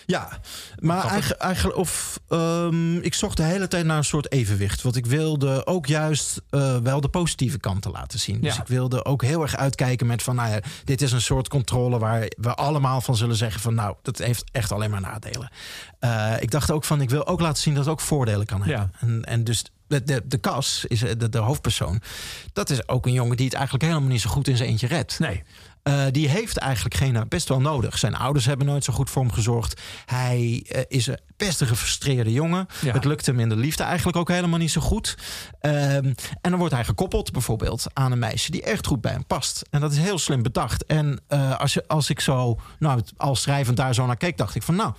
Ja, 0.06 0.40
maar 0.80 1.04
eigenlijk, 1.06 1.42
eigenlijk 1.42 1.78
of 1.78 2.20
ehm, 2.30 2.98
ik 2.98 3.14
zocht 3.14 3.38
de 3.38 3.44
hele 3.44 3.68
tijd 3.68 3.86
naar 3.86 3.98
een 3.98 4.04
soort 4.04 4.32
evenwicht. 4.32 4.82
Want 4.82 4.96
ik 4.96 5.06
wilde 5.06 5.66
ook 5.66 5.86
juist 5.86 6.42
eh, 6.50 6.78
wel 6.78 7.02
de 7.02 7.08
positieve 7.10 7.58
kanten 7.58 7.92
laten 7.92 8.20
zien. 8.20 8.42
Dus 8.42 8.56
Ja. 8.56 8.62
ik 8.62 8.68
wilde 8.68 9.06
ook 9.06 9.22
heel 9.24 9.42
erg 9.42 9.56
uitkijken 9.56 10.08
met 10.08 10.24
van, 10.24 10.36
nou 10.36 10.50
ja, 10.52 10.60
dit 10.84 11.02
is 11.02 11.12
een 11.12 11.22
soort 11.22 11.48
controle 11.48 12.00
waar 12.00 12.32
we 12.38 12.54
allemaal 12.56 13.02
van 13.02 13.16
zullen 13.16 13.36
zeggen 13.36 13.62
van, 13.62 13.74
nou, 13.74 13.96
dat 14.02 14.18
heeft 14.18 14.44
echt 14.52 14.72
alleen 14.72 14.90
maar 14.90 15.02
nadelen. 15.02 15.50
Eh, 16.00 16.34
ik 16.40 16.52
dacht 16.52 16.72
ook 16.72 16.84
van, 16.84 17.02
ik 17.02 17.10
wil 17.10 17.28
ook 17.28 17.40
laten 17.40 17.64
zien 17.64 17.74
dat 17.74 17.84
het 17.84 17.94
ook 17.94 18.02
voordelen 18.02 18.46
kan 18.46 18.64
hebben. 18.64 18.92
En, 19.00 19.24
en 19.24 19.44
dus 19.44 19.64
de, 19.88 20.04
de, 20.04 20.22
de 20.26 20.40
Cas, 20.40 20.86
is 20.88 21.04
eh, 21.04 21.12
de, 21.18 21.30
de 21.30 21.38
hoofdpersoon, 21.38 22.02
dat 22.54 22.70
is 22.70 22.88
ook 22.88 23.06
een 23.06 23.14
jongen 23.14 23.38
die 23.38 23.46
het 23.46 23.56
eigenlijk 23.56 23.86
helemaal 23.86 24.10
niet 24.10 24.22
zo 24.22 24.30
goed 24.30 24.48
in 24.48 24.58
zijn 24.58 24.70
eentje 24.70 24.88
redt. 24.88 25.20
Nee. 25.20 25.44
Eh, 25.84 26.04
die 26.12 26.30
heeft 26.30 26.58
eigenlijk 26.58 26.96
Gena 26.96 27.26
best 27.26 27.48
wel 27.48 27.62
nodig. 27.62 27.98
Zijn 27.98 28.16
ouders 28.16 28.46
hebben 28.46 28.66
nooit 28.66 28.84
zo 28.84 28.94
goed 28.94 29.10
voor 29.10 29.22
hem 29.22 29.32
gezorgd. 29.32 29.82
Hij 30.06 30.66
eh, 30.68 30.82
is 30.88 31.08
een 31.08 31.20
best 31.38 31.62
een 31.62 31.68
gefrustreerde 31.68 32.32
jongen. 32.32 32.68
Ja. 32.82 32.94
Het 32.94 33.06
lukt 33.06 33.26
hem 33.26 33.40
in 33.40 33.50
de 33.50 33.56
liefde 33.56 33.84
eigenlijk 33.84 34.18
ook 34.18 34.30
helemaal 34.30 34.60
niet 34.60 34.72
zo 34.72 34.82
goed. 34.82 35.18
Ehm, 35.60 36.14
en 36.42 36.50
dan 36.50 36.56
wordt 36.56 36.74
hij 36.74 36.86
gekoppeld 36.86 37.32
bijvoorbeeld 37.32 37.86
aan 37.94 38.12
een 38.12 38.20
meisje 38.20 38.52
die 38.52 38.64
echt 38.64 38.88
goed 38.88 39.02
bij 39.02 39.12
hem 39.12 39.26
past. 39.26 39.62
En 39.70 39.82
dat 39.82 39.92
is 39.92 39.98
heel 39.98 40.20
slim 40.20 40.44
bedacht. 40.44 40.86
En 40.86 41.22
eh, 41.28 41.60
als, 41.60 41.74
je, 41.74 41.84
als 41.88 42.10
ik 42.10 42.20
zo, 42.20 42.60
nou, 42.80 43.02
als 43.18 43.42
schrijvend 43.42 43.78
daar 43.78 43.94
zo 43.94 44.06
naar 44.06 44.18
keek, 44.18 44.38
dacht 44.38 44.56
ik 44.56 44.64
van 44.64 44.76
nou. 44.76 44.94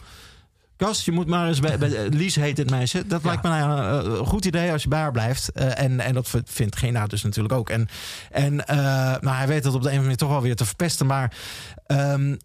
Gast, 0.76 1.04
je 1.04 1.12
moet 1.12 1.26
maar 1.26 1.48
eens 1.48 1.60
bij, 1.60 1.78
bij 1.78 2.08
Lies 2.08 2.34
heet 2.34 2.58
het 2.58 2.70
meisje. 2.70 3.06
Dat 3.06 3.24
lijkt 3.24 3.42
me 3.42 3.48
nou 3.48 3.80
een 3.80 4.16
eh, 4.16 4.26
goed 4.26 4.44
idee 4.44 4.72
als 4.72 4.82
je 4.82 4.88
bij 4.88 4.98
haar 4.98 5.12
blijft. 5.12 5.52
Eh, 5.52 5.82
en, 5.82 6.00
en 6.00 6.14
dat 6.14 6.30
vindt 6.44 6.76
Gena 6.76 7.06
dus 7.06 7.22
natuurlijk 7.22 7.54
ook. 7.54 7.70
En, 7.70 7.88
en 8.30 8.66
eh, 8.66 8.76
nou, 9.20 9.36
hij 9.36 9.46
weet 9.46 9.62
dat 9.62 9.74
op 9.74 9.82
de 9.82 9.88
een 9.88 9.94
of 9.94 9.98
andere 9.98 10.02
manier 10.02 10.16
toch 10.16 10.28
wel 10.28 10.42
weer 10.42 10.56
te 10.56 10.64
verpesten. 10.64 11.06
Maar 11.06 11.36
ehm, 11.86 12.36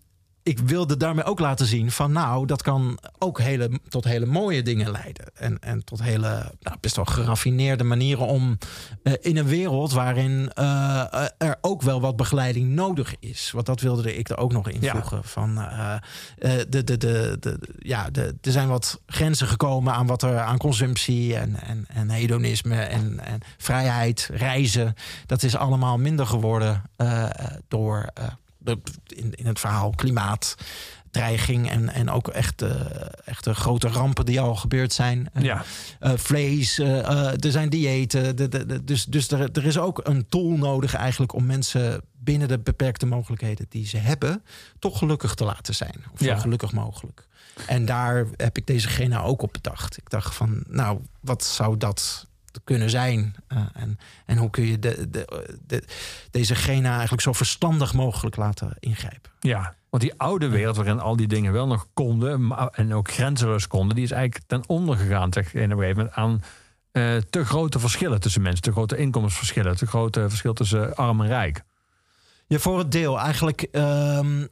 ik 0.50 0.60
wilde 0.60 0.98
daarmee 0.98 1.24
ook 1.24 1.40
laten 1.40 1.66
zien 1.66 1.92
van 1.92 2.12
nou, 2.12 2.46
dat 2.46 2.62
kan 2.62 3.00
ook 3.18 3.40
hele, 3.40 3.80
tot 3.88 4.04
hele 4.04 4.26
mooie 4.26 4.62
dingen 4.62 4.92
leiden. 4.92 5.26
En, 5.34 5.60
en 5.60 5.84
tot 5.84 6.02
hele 6.02 6.52
nou, 6.60 6.78
best 6.80 6.96
wel 6.96 7.06
geraffineerde 7.06 7.84
manieren 7.84 8.26
om 8.26 8.58
eh, 9.04 9.14
in 9.22 9.38
een 9.38 9.46
wereld 9.46 9.92
waarin 9.92 10.52
eh, 10.54 11.26
er 11.38 11.58
ook 11.62 11.82
wel 11.82 12.02
wat 12.02 12.16
begeleiding 12.16 12.70
nodig 12.70 13.16
is. 13.20 13.52
Want 13.52 13.66
dat 13.66 13.82
wilde 13.82 14.18
ik 14.18 14.30
er 14.30 14.38
ook 14.38 14.52
nog 14.52 14.70
invoegen. 14.70 15.24
Van, 15.24 15.58
eh, 15.58 15.96
de, 16.70 16.84
de, 16.84 16.98
de, 16.98 17.38
de, 17.40 17.60
ja, 17.80 18.10
de, 18.10 18.36
er 18.42 18.52
zijn 18.52 18.68
wat 18.68 19.02
grenzen 19.06 19.48
gekomen 19.48 19.94
aan 19.94 20.08
wat 20.08 20.24
er 20.24 20.40
aan 20.40 20.58
consumptie 20.58 21.36
en, 21.36 21.62
en, 21.62 21.86
en 21.88 22.10
hedonisme 22.10 22.76
en, 22.76 23.20
en 23.20 23.40
vrijheid, 23.58 24.30
reizen. 24.34 24.94
Dat 25.26 25.44
is 25.44 25.56
allemaal 25.56 25.98
minder 25.98 26.26
geworden 26.26 26.84
door 27.68 28.10
in, 29.08 29.34
in 29.36 29.46
het 29.46 29.60
verhaal 29.60 29.90
klimaat. 29.90 30.56
Dreiging 31.12 31.70
en, 31.70 31.90
en 31.90 32.10
ook 32.10 32.28
echt, 32.28 32.62
eh, 32.62 32.72
echte 33.26 33.54
grote 33.56 33.88
rampen 33.88 34.26
die 34.26 34.40
al 34.42 34.56
gebeurd 34.56 34.94
zijn. 34.94 35.30
Eh, 35.34 35.44
Ja. 35.44 35.64
eh, 36.00 36.12
vlees, 36.16 36.80
eh, 36.80 37.00
eh, 37.00 37.44
er 37.44 37.52
zijn 37.52 37.70
diëten. 37.70 38.36
De, 38.36 38.48
de, 38.48 38.66
de- 38.66 38.84
dus 38.84 39.06
dus 39.06 39.32
er, 39.32 39.50
er 39.52 39.66
is 39.66 39.78
ook 39.78 40.02
een 40.08 40.26
tool 40.30 40.52
nodig 40.52 40.94
eigenlijk 40.96 41.34
om 41.34 41.46
mensen 41.46 42.02
binnen 42.20 42.48
de 42.48 42.60
beperkte 42.60 43.06
mogelijkheden 43.06 43.66
die 43.70 43.88
ze 43.88 43.98
hebben, 43.98 44.44
toch 44.80 44.98
gelukkig 44.98 45.34
te 45.36 45.44
laten 45.44 45.76
zijn. 45.76 45.96
Of 46.14 46.20
Ja. 46.20 46.36
zo 46.36 46.42
gelukkig 46.42 46.72
mogelijk. 46.72 47.28
En 47.68 47.86
daar 47.86 48.26
heb 48.36 48.58
ik 48.58 48.66
deze 48.68 48.88
Gena 48.88 49.22
ook 49.22 49.42
op 49.42 49.54
bedacht. 49.54 49.98
Ik 49.98 50.10
dacht 50.10 50.36
van, 50.36 50.64
nou, 50.68 51.00
wat 51.20 51.44
zou 51.44 51.78
dat 51.78 52.28
kunnen 52.64 52.90
zijn? 52.90 53.36
Eh, 53.48 53.58
en, 53.74 54.00
en 54.26 54.38
hoe 54.38 54.50
kun 54.50 54.66
je 54.66 54.80
de, 54.80 55.10
de, 55.10 55.58
de, 55.68 55.84
deze 56.32 56.56
Gena 56.56 56.92
eigenlijk 56.92 57.22
zo 57.22 57.34
verstandig 57.34 57.94
mogelijk 57.94 58.36
laten 58.36 58.76
ingrijpen? 58.80 59.32
Ja, 59.40 59.76
want 59.90 60.04
die 60.04 60.14
oude 60.18 60.48
wereld 60.48 60.76
waarin 60.76 61.00
al 61.00 61.16
die 61.16 61.28
dingen 61.28 61.54
wel 61.54 61.68
nog 61.68 61.88
konden 61.94 62.48
maar, 62.48 62.68
en 62.68 62.94
ook 62.94 63.12
grenzeloos 63.12 63.68
konden, 63.68 63.96
die 63.96 64.06
is 64.06 64.12
eigenlijk 64.12 64.48
ten 64.48 64.64
onder 64.68 64.98
gegaan 64.98 65.34
zeg, 65.34 65.54
in 65.54 65.72
een 65.72 65.78
gegeven 65.78 65.98
moment 65.98 66.16
aan 66.16 66.42
eh, 66.92 67.16
te 67.30 67.46
grote 67.46 67.80
verschillen 67.80 68.20
tussen 68.20 68.42
mensen, 68.42 68.62
te 68.62 68.72
grote 68.72 68.98
inkomensverschillen, 68.98 69.78
te 69.78 69.88
grote 69.88 70.30
verschil 70.30 70.54
tussen 70.54 70.96
arm 70.96 71.22
en 71.22 71.28
rijk. 71.28 71.64
Ja, 72.48 72.58
voor 72.58 72.78
het 72.78 72.92
deel. 72.92 73.20
Eigenlijk, 73.20 73.62
ehm, 73.62 74.46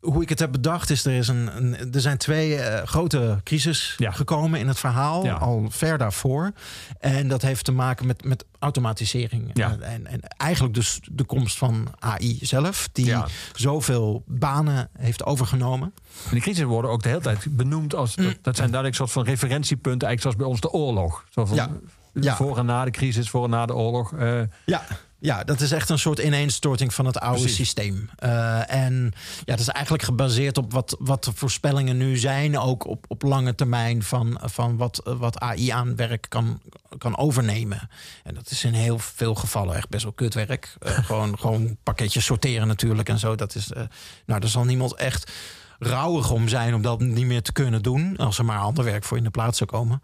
hoe 0.00 0.22
ik 0.22 0.28
het 0.28 0.38
heb 0.38 0.52
bedacht, 0.52 0.90
is 0.90 1.04
er, 1.04 1.12
is 1.12 1.28
een, 1.28 1.56
een, 1.56 1.92
er 1.94 2.00
zijn 2.00 2.16
twee 2.18 2.56
eh, 2.56 2.86
grote 2.86 3.40
crisis 3.44 3.94
Ja. 3.96 4.10
gekomen 4.10 4.60
in 4.60 4.68
het 4.68 4.78
verhaal, 4.78 5.24
Ja. 5.24 5.34
al 5.34 5.66
ver 5.70 5.98
daarvoor. 5.98 6.52
En 7.00 7.28
dat 7.28 7.42
heeft 7.42 7.64
te 7.64 7.72
maken 7.72 8.06
met, 8.06 8.24
met 8.24 8.44
automatisering. 8.58 9.50
Ja. 9.54 9.70
En, 9.70 9.82
en, 9.82 10.06
en 10.06 10.20
eigenlijk 10.36 10.74
dus 10.74 11.00
de 11.12 11.24
komst 11.24 11.58
van 11.58 11.88
AI 11.98 12.38
zelf, 12.42 12.88
die 12.92 13.14
zoveel 13.54 14.22
banen 14.26 14.88
heeft 14.98 15.24
overgenomen. 15.24 15.92
En 16.24 16.30
die 16.30 16.40
crisis 16.40 16.64
worden 16.64 16.90
ook 16.90 17.02
de 17.02 17.08
hele 17.08 17.20
tijd 17.20 17.56
benoemd 17.56 17.94
als 17.94 18.14
dat, 18.16 18.36
dat 18.42 18.56
zijn 18.56 18.68
duidelijk 18.68 18.94
soort 18.96 19.10
van 19.10 19.24
referentiepunten, 19.24 20.08
eigenlijk 20.08 20.20
zoals 20.20 20.36
bij 20.36 20.46
ons 20.46 20.60
de 20.60 20.70
oorlog. 20.78 21.24
Zo 21.30 21.44
van, 21.44 21.56
Ja. 21.56 21.70
Ja. 22.12 22.36
Voor 22.36 22.58
en 22.58 22.66
na 22.66 22.84
de 22.84 22.90
crisis, 22.90 23.30
voor 23.30 23.44
en 23.44 23.50
na 23.50 23.66
de 23.66 23.74
oorlog. 23.74 24.12
eh, 24.12 24.40
Ja. 24.64 24.82
Ja, 25.20 25.44
dat 25.44 25.60
is 25.60 25.72
echt 25.72 25.88
een 25.88 25.98
soort 25.98 26.18
ineenstorting 26.18 26.94
van 26.94 27.06
het 27.06 27.18
oude 27.18 27.38
Precies. 27.38 27.56
systeem. 27.56 28.10
Eh, 28.16 28.74
en 28.74 29.12
ja, 29.38 29.44
dat 29.44 29.58
is 29.58 29.68
eigenlijk 29.68 30.04
gebaseerd 30.04 30.58
op 30.58 30.72
wat, 30.72 30.96
wat 30.98 31.24
de 31.24 31.32
voorspellingen 31.34 31.96
nu 31.96 32.16
zijn. 32.16 32.58
Ook 32.58 32.86
op, 32.86 33.04
op 33.08 33.22
lange 33.22 33.54
termijn 33.54 34.02
van, 34.02 34.40
van 34.42 34.76
wat, 34.76 35.00
wat 35.04 35.38
AI 35.38 35.68
aan 35.68 35.96
werk 35.96 36.26
kan, 36.28 36.60
kan 36.98 37.16
overnemen. 37.16 37.88
En 38.24 38.34
dat 38.34 38.50
is 38.50 38.64
in 38.64 38.72
heel 38.72 38.98
veel 38.98 39.34
gevallen 39.34 39.76
echt 39.76 39.88
best 39.88 40.02
wel 40.02 40.12
kutwerk. 40.12 40.76
Eh, 40.78 40.92
gewoon, 41.08 41.38
gewoon 41.38 41.76
pakketjes 41.82 42.24
sorteren 42.24 42.66
natuurlijk 42.66 43.08
en 43.08 43.18
zo. 43.18 43.34
Dat 43.34 43.54
is, 43.54 43.72
eh, 43.72 43.82
nou, 44.26 44.40
daar 44.40 44.50
zal 44.50 44.64
niemand 44.64 44.94
echt 44.94 45.32
rouwig 45.78 46.30
om 46.30 46.48
zijn 46.48 46.74
om 46.74 46.82
dat 46.82 47.00
niet 47.00 47.26
meer 47.26 47.42
te 47.42 47.52
kunnen 47.52 47.82
doen. 47.82 48.16
Als 48.16 48.38
er 48.38 48.44
maar 48.44 48.58
ander 48.58 48.84
werk 48.84 49.04
voor 49.04 49.16
in 49.16 49.24
de 49.24 49.30
plaats 49.30 49.58
zou 49.58 49.70
komen. 49.70 50.02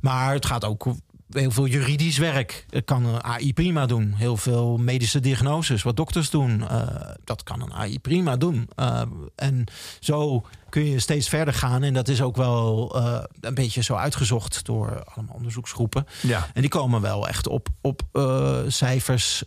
Maar 0.00 0.32
het 0.32 0.46
gaat 0.46 0.64
ook 0.64 0.86
heel 1.30 1.50
veel 1.50 1.66
juridisch 1.66 2.18
werk. 2.18 2.66
Kan 2.84 3.04
een 3.06 3.22
AI 3.22 3.52
prima 3.52 3.86
doen. 3.86 4.12
Heel 4.16 4.36
veel 4.36 4.76
medische 4.76 5.20
diagnoses, 5.20 5.82
wat 5.82 5.96
dokters 5.96 6.30
doen. 6.30 6.68
eh, 6.68 6.86
dat 7.24 7.42
kan 7.42 7.62
een 7.62 7.72
AI 7.72 7.98
prima 8.00 8.36
doen. 8.36 8.68
Eh, 8.74 9.02
en 9.34 9.64
zo 10.00 10.46
kun 10.68 10.84
je 10.84 10.98
steeds 10.98 11.28
verder 11.28 11.54
gaan. 11.54 11.82
En 11.82 11.94
dat 11.94 12.08
is 12.08 12.22
ook 12.22 12.36
wel 12.36 12.92
eh, 12.96 13.22
een 13.40 13.54
beetje 13.54 13.82
zo 13.82 13.94
uitgezocht 13.94 14.64
door 14.64 15.02
allemaal 15.04 15.34
onderzoeksgroepen. 15.34 16.06
ja. 16.22 16.46
En 16.54 16.60
die 16.60 16.70
komen 16.70 17.00
wel 17.00 17.28
echt 17.28 17.48
op, 17.48 17.68
op 17.80 18.02
cijfers. 18.68 19.44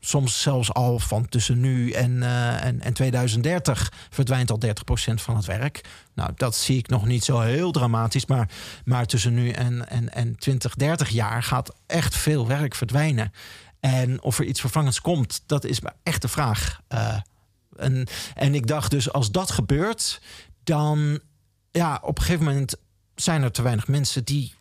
Soms 0.00 0.42
zelfs 0.42 0.72
al 0.72 0.98
van 0.98 1.28
tussen 1.28 1.60
nu 1.60 1.90
en, 1.90 2.22
eh, 2.22 2.64
en, 2.64 2.80
en 2.80 2.92
2030 2.92 3.92
verdwijnt 4.10 4.50
al 4.50 4.58
30% 4.58 5.14
van 5.14 5.36
het 5.36 5.44
werk. 5.44 5.80
Nou, 6.14 6.30
dat 6.36 6.56
zie 6.56 6.78
ik 6.78 6.88
nog 6.88 7.06
niet 7.06 7.24
zo 7.24 7.40
heel 7.40 7.72
dramatisch. 7.72 8.26
Maar, 8.26 8.48
maar 8.84 9.06
tussen 9.06 9.34
nu 9.34 9.50
en, 9.50 9.88
en, 9.88 10.12
en 10.12 10.36
20, 10.36 10.74
30 10.74 11.08
jaar 11.08 11.42
gaat 11.42 11.74
echt 11.86 12.16
veel 12.16 12.46
werk 12.46 12.74
verdwijnen. 12.74 13.32
En 13.80 14.22
of 14.22 14.38
er 14.38 14.44
iets 14.44 14.60
vervangends 14.60 15.00
komt, 15.00 15.42
dat 15.46 15.64
is 15.64 15.80
echt 16.02 16.22
de 16.22 16.28
vraag. 16.28 16.80
Eh, 16.88 17.16
en, 17.76 18.06
en 18.34 18.54
ik 18.54 18.66
dacht 18.66 18.90
dus, 18.90 19.12
als 19.12 19.30
dat 19.30 19.50
gebeurt, 19.50 20.20
dan 20.64 21.20
ja, 21.70 22.00
op 22.02 22.18
een 22.18 22.24
gegeven 22.24 22.44
moment 22.44 22.74
zijn 23.14 23.42
er 23.42 23.52
te 23.52 23.62
weinig 23.62 23.88
mensen 23.88 24.24
die 24.24 24.54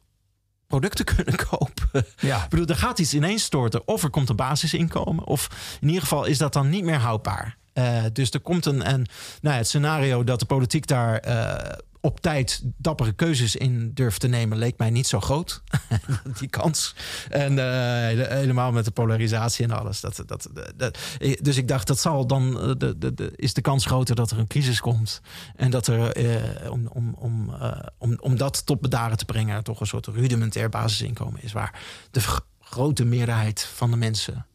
producten 0.70 1.06
kunnen 1.16 1.36
kopen. 1.36 2.06
Ja. 2.20 2.44
Ik 2.44 2.50
bedoel, 2.50 2.66
er 2.66 2.76
gaat 2.76 3.00
iets 3.00 3.14
ineens 3.14 3.44
storten. 3.44 3.88
Of 3.88 4.04
er 4.04 4.10
komt 4.10 4.30
een 4.30 4.36
basisinkomen. 4.36 5.26
Of 5.26 5.50
in 5.82 5.88
ieder 5.88 6.02
geval 6.02 6.26
is 6.26 6.38
dat 6.38 6.54
dan 6.54 6.70
niet 6.70 6.84
meer 6.84 7.00
houdbaar. 7.00 7.58
Eh, 7.74 8.04
dus 8.14 8.32
er 8.32 8.40
komt 8.40 8.66
een, 8.66 8.90
een 8.90 9.08
nou 9.42 9.54
ja, 9.54 9.62
het 9.62 9.68
scenario 9.68 10.24
dat 10.24 10.40
de 10.40 10.46
politiek 10.46 10.88
daar 10.88 11.18
eh, 11.18 11.78
op 12.02 12.20
tijd 12.20 12.62
dappere 12.78 13.12
keuzes 13.12 13.56
in 13.56 13.94
durft 13.94 14.20
te 14.20 14.28
nemen, 14.28 14.58
leek 14.58 14.78
mij 14.78 14.90
niet 14.90 15.08
zo 15.08 15.20
groot. 15.20 15.64
Die 16.40 16.48
kans. 16.50 16.96
En 17.30 17.60
eh, 17.60 17.66
hele- 18.06 18.28
helemaal 18.30 18.72
met 18.72 18.86
de 18.86 18.92
polarisatie 18.92 19.66
en 19.66 19.72
alles. 19.72 20.00
Dat, 20.00 20.24
dat, 20.26 20.50
dat, 20.76 20.98
dus 21.42 21.58
ik 21.58 21.68
dacht, 21.68 21.88
dat 21.88 22.00
zal 22.00 22.28
dan 22.28 22.60
eh, 22.60 22.72
de, 22.78 22.98
de, 22.98 23.14
de, 23.14 23.32
is 23.36 23.54
de 23.54 23.62
kans 23.62 23.86
groter 23.86 24.16
dat 24.16 24.32
er 24.32 24.40
een 24.40 24.48
crisis 24.48 24.80
komt. 24.80 25.22
En 25.56 25.72
dat 25.72 25.88
er 25.88 26.12
eh, 26.12 26.72
om, 26.72 26.88
om, 26.88 27.14
om, 27.18 27.54
eh, 27.62 27.72
om, 27.98 28.18
om 28.20 28.38
dat 28.38 28.66
tot 28.66 28.82
bedaren 28.82 29.18
te 29.18 29.26
brengen, 29.26 29.64
toch 29.64 29.80
een 29.80 29.88
soort 29.88 30.08
rudimentair 30.08 30.70
basisinkomen 30.70 31.44
is 31.44 31.52
waar 31.52 31.80
de 32.12 32.22
grote 32.60 33.06
meerderheid 33.06 33.62
van 33.76 33.92
de 33.92 33.98
mensen 33.98 34.46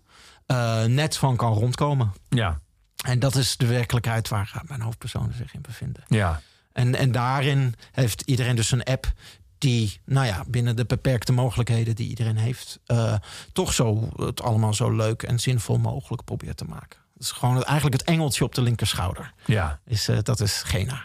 eh, 0.47 0.85
net 0.85 1.17
van 1.17 1.37
kan 1.37 1.53
rondkomen. 1.53 2.13
Ja. 2.29 2.61
En 3.05 3.19
dat 3.19 3.35
is 3.35 3.57
de 3.57 3.67
werkelijkheid 3.67 4.29
waar 4.29 4.53
eh, 4.55 4.61
mijn 4.69 4.81
hoofdpersonen 4.81 5.37
zich 5.37 5.55
in 5.55 5.61
bevinden. 5.61 6.05
Ja. 6.09 6.41
En, 6.75 6.95
en 6.95 7.13
daarin 7.13 7.75
heeft 7.93 8.21
iedereen 8.21 8.57
dus 8.57 8.71
een 8.71 8.85
app 8.85 9.13
die, 9.59 10.01
nou 10.05 10.27
ja, 10.27 10.45
binnen 10.49 10.77
de 10.77 10.85
beperkte 10.85 11.33
mogelijkheden 11.33 11.95
die 11.95 12.09
iedereen 12.09 12.37
heeft, 12.37 12.81
eh, 12.87 13.15
toch 13.53 13.73
zo 13.73 14.09
het 14.17 14.43
allemaal 14.43 14.75
zo 14.75 14.91
leuk 14.91 15.23
en 15.23 15.39
zinvol 15.39 15.79
mogelijk 15.79 16.25
probeert 16.25 16.57
te 16.57 16.65
maken. 16.65 16.99
Het 17.15 17.23
is 17.23 17.31
gewoon 17.31 17.57
het, 17.57 17.65
eigenlijk 17.65 18.01
het 18.01 18.09
engeltje 18.09 18.45
op 18.45 18.55
de 18.55 18.63
linkerschouder. 18.63 19.33
Ja. 19.45 19.81
Is, 19.85 20.09
eh, 20.09 20.19
dat 20.23 20.41
is 20.41 20.63
Gena. 20.63 21.03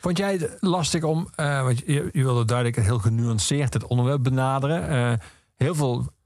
Vond 0.00 0.18
jij 0.18 0.32
het 0.32 0.56
lastig 0.60 1.02
om, 1.02 1.28
eh, 1.34 1.62
want 1.62 1.78
je, 1.78 2.08
je 2.12 2.22
wilde 2.22 2.44
duidelijk 2.44 2.76
heel 2.76 2.98
genuanceerd 2.98 3.74
het 3.74 3.86
onderwerp 3.86 4.22
benaderen. 4.22 5.20
Heel 5.56 5.74
veel 5.74 6.16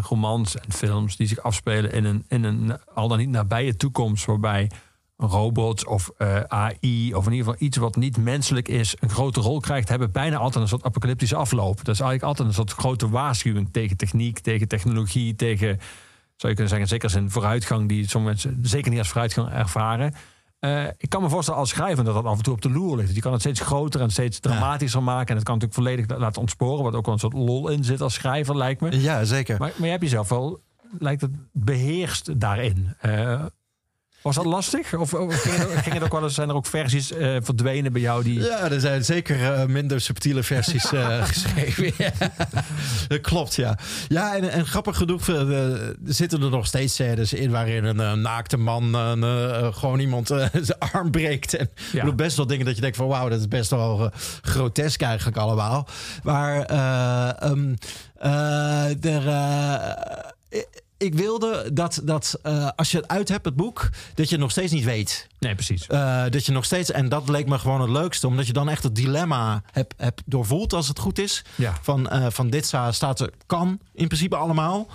romans 0.00 0.56
en 0.56 0.72
films 0.72 1.16
die 1.16 1.26
zich 1.26 1.42
afspelen 1.42 1.92
in 1.92 2.04
een, 2.04 2.24
in 2.28 2.44
een 2.44 2.84
al 2.94 3.08
dan 3.08 3.18
niet 3.18 3.28
nabije 3.28 3.76
toekomst, 3.76 4.24
waarbij 4.24 4.70
robots 5.18 5.84
of 5.84 6.10
eh, 6.16 6.40
AI 6.40 7.14
of 7.14 7.26
in 7.26 7.32
ieder 7.32 7.46
geval 7.46 7.66
iets 7.66 7.76
wat 7.76 7.96
niet 7.96 8.16
menselijk 8.16 8.68
is 8.68 8.96
een 9.00 9.10
grote 9.10 9.40
rol 9.40 9.60
krijgt, 9.60 9.88
hebben 9.88 10.12
bijna 10.12 10.36
altijd 10.36 10.62
een 10.62 10.68
soort 10.68 10.84
apocalyptische 10.84 11.36
afloop. 11.36 11.76
Dat 11.76 11.94
is 11.94 12.00
eigenlijk 12.00 12.22
altijd 12.22 12.48
een 12.48 12.54
soort 12.54 12.72
grote 12.72 13.08
waarschuwing 13.08 13.68
tegen 13.72 13.96
techniek, 13.96 14.38
tegen 14.38 14.68
technologie, 14.68 15.36
tegen, 15.36 15.68
zou 16.36 16.52
je 16.52 16.54
kunnen 16.54 16.68
zeggen, 16.68 16.88
zeker 16.88 17.04
als 17.04 17.14
een 17.14 17.30
vooruitgang 17.30 17.88
die 17.88 18.08
sommige 18.08 18.34
mensen 18.34 18.68
zeker 18.68 18.90
niet 18.90 18.98
als 18.98 19.08
vooruitgang 19.08 19.50
ervaren. 19.50 20.14
Eh, 20.58 20.84
ik 20.96 21.08
kan 21.08 21.22
me 21.22 21.28
voorstellen 21.28 21.60
als 21.60 21.68
schrijver 21.68 22.04
dat 22.04 22.14
dat 22.14 22.24
af 22.24 22.36
en 22.36 22.42
toe 22.42 22.54
op 22.54 22.62
de 22.62 22.70
loer 22.70 22.96
ligt. 22.96 23.06
Dus 23.06 23.16
je 23.16 23.22
kan 23.22 23.32
het 23.32 23.40
steeds 23.40 23.60
groter 23.60 24.00
en 24.00 24.10
steeds 24.10 24.40
dramatischer 24.40 25.02
maken. 25.02 25.28
En 25.28 25.36
het 25.36 25.44
kan 25.44 25.58
natuurlijk 25.58 25.80
volledig 25.80 26.18
laten 26.18 26.40
ontsporen. 26.40 26.84
Wat 26.84 26.94
ook 26.94 27.04
wel 27.04 27.14
een 27.14 27.20
soort 27.20 27.32
lol 27.32 27.68
in 27.68 27.84
zit 27.84 28.00
als 28.00 28.14
schrijver, 28.14 28.56
lijkt 28.56 28.80
me. 28.80 29.00
Ja, 29.00 29.24
zeker. 29.24 29.58
Maar, 29.58 29.72
maar 29.76 29.84
je 29.84 29.92
hebt 29.92 30.02
jezelf 30.02 30.28
wel 30.28 30.60
lijkt 30.98 31.20
het 31.20 31.30
beheerst 31.52 32.40
daarin. 32.40 32.94
Eh, 33.00 33.44
was 34.22 34.34
dat 34.34 34.44
lastig? 34.44 34.94
Of, 34.94 35.14
of 35.14 35.42
ging, 35.42 35.56
het, 35.56 35.82
ging 35.82 35.94
het 35.94 36.02
ook 36.02 36.12
wel 36.12 36.22
eens, 36.22 36.34
zijn 36.34 36.48
er 36.48 36.54
ook 36.54 36.66
versies 36.66 37.12
eh, 37.12 37.36
verdwenen 37.42 37.92
bij 37.92 38.00
jou 38.00 38.22
die... 38.22 38.40
Ja, 38.40 38.70
er 38.70 38.80
zijn 38.80 39.04
zeker 39.04 39.52
eh, 39.52 39.66
minder 39.66 40.00
subtiele 40.00 40.42
versies 40.42 40.92
eh, 40.92 41.24
geschreven. 41.32 41.92
Ja. 41.98 42.10
Dat 43.08 43.20
klopt, 43.20 43.54
ja. 43.54 43.78
Ja, 44.08 44.36
en, 44.36 44.50
en 44.50 44.66
grappig 44.66 44.96
genoeg 44.96 45.24
zitten 46.04 46.42
er 46.42 46.50
nog 46.50 46.66
steeds 46.66 46.94
scènes 46.94 47.32
in... 47.32 47.50
waarin 47.50 47.84
een 47.84 48.20
naakte 48.20 48.56
man 48.56 48.96
gewoon 49.74 49.98
iemand 49.98 50.26
zijn 50.52 50.78
arm 50.78 51.10
breekt. 51.10 51.54
En 51.54 51.70
ik 51.74 51.92
bedoel, 51.92 52.14
best 52.14 52.36
wel 52.36 52.46
dingen 52.46 52.64
dat 52.64 52.74
je 52.74 52.80
denkt 52.80 52.96
van... 52.96 53.06
wauw, 53.06 53.28
dat 53.28 53.38
is 53.40 53.48
best 53.48 53.70
wel 53.70 54.10
grotesk 54.42 55.02
eigenlijk 55.02 55.36
allemaal. 55.36 55.88
Maar 56.22 56.66
eh, 58.18 59.04
er... 59.04 59.22
ik 60.98 61.14
wilde 61.14 61.70
dat, 61.72 62.00
dat 62.04 62.38
eh, 62.42 62.68
als 62.76 62.90
je 62.90 62.96
het 62.96 63.08
uit 63.08 63.28
hebt, 63.28 63.44
het 63.44 63.56
boek, 63.56 63.88
dat 64.14 64.26
je 64.28 64.32
het 64.32 64.40
nog 64.40 64.50
steeds 64.50 64.72
niet 64.72 64.84
weet. 64.84 65.26
Nee, 65.38 65.54
precies. 65.54 65.86
Eh, 65.86 66.24
dat 66.30 66.46
je 66.46 66.52
nog 66.52 66.64
steeds, 66.64 66.90
en 66.90 67.08
dat 67.08 67.28
leek 67.28 67.46
me 67.48 67.58
gewoon 67.58 67.80
het 67.80 67.90
leukste, 67.90 68.26
omdat 68.26 68.46
je 68.46 68.52
dan 68.52 68.68
echt 68.68 68.82
het 68.82 68.94
dilemma 68.94 69.62
hebt 69.72 69.94
heb 69.96 70.20
doorvoeld 70.26 70.72
als 70.72 70.88
het 70.88 70.98
goed 70.98 71.18
is. 71.18 71.44
Ja. 71.54 71.74
Van, 71.82 72.08
eh, 72.08 72.26
van 72.30 72.50
dit 72.50 72.66
sta- 72.66 72.92
staat 72.92 73.20
er, 73.20 73.30
kan 73.46 73.80
in 73.94 74.06
principe 74.06 74.36
allemaal. 74.36 74.86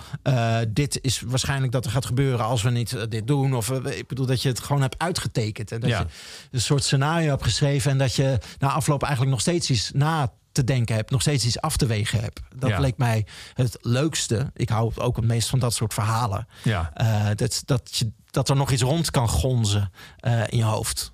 Dit 0.68 0.98
is 1.02 1.20
waarschijnlijk 1.26 1.72
dat 1.72 1.84
er 1.84 1.90
gaat 1.90 2.06
gebeuren 2.06 2.44
als 2.44 2.62
we 2.62 2.70
niet 2.70 3.10
dit 3.10 3.26
doen. 3.26 3.54
Of 3.54 3.70
ik 3.70 4.06
bedoel 4.06 4.26
dat 4.26 4.42
je 4.42 4.48
het 4.48 4.60
gewoon 4.60 4.82
hebt 4.82 4.98
uitgetekend. 4.98 5.72
En 5.72 5.80
dat 5.80 5.90
Ja. 5.90 5.98
je 5.98 6.06
een 6.50 6.60
soort 6.60 6.84
scenario 6.84 7.28
hebt 7.28 7.42
geschreven. 7.42 7.90
En 7.90 7.98
dat 7.98 8.14
je 8.14 8.38
na 8.58 8.72
afloop 8.72 9.02
eigenlijk 9.02 9.32
nog 9.32 9.40
steeds 9.40 9.70
iets 9.70 9.90
na 9.94 10.32
te 10.54 10.64
denken 10.64 10.94
hebt, 10.94 11.10
nog 11.10 11.20
steeds 11.20 11.44
iets 11.46 11.60
af 11.60 11.76
te 11.76 11.86
wegen 11.86 12.20
hebt. 12.20 12.40
Dat 12.56 12.70
Ja. 12.70 12.78
leek 12.78 12.96
mij 12.96 13.26
het 13.54 13.78
leukste. 13.80 14.50
Ik 14.54 14.68
hou 14.68 14.92
ook 14.96 15.16
het 15.16 15.24
meest 15.24 15.48
van 15.48 15.58
dat 15.58 15.74
soort 15.74 15.94
verhalen. 15.94 16.46
Ja. 16.62 16.90
Eh, 16.94 17.26
dat, 17.36 17.62
dat, 17.64 17.96
je, 17.96 18.12
dat 18.30 18.48
er 18.48 18.56
nog 18.56 18.70
iets 18.70 18.82
rond 18.82 19.10
kan 19.10 19.28
gonzen 19.28 19.90
eh, 20.16 20.42
in 20.48 20.58
je 20.58 20.64
hoofd. 20.64 21.12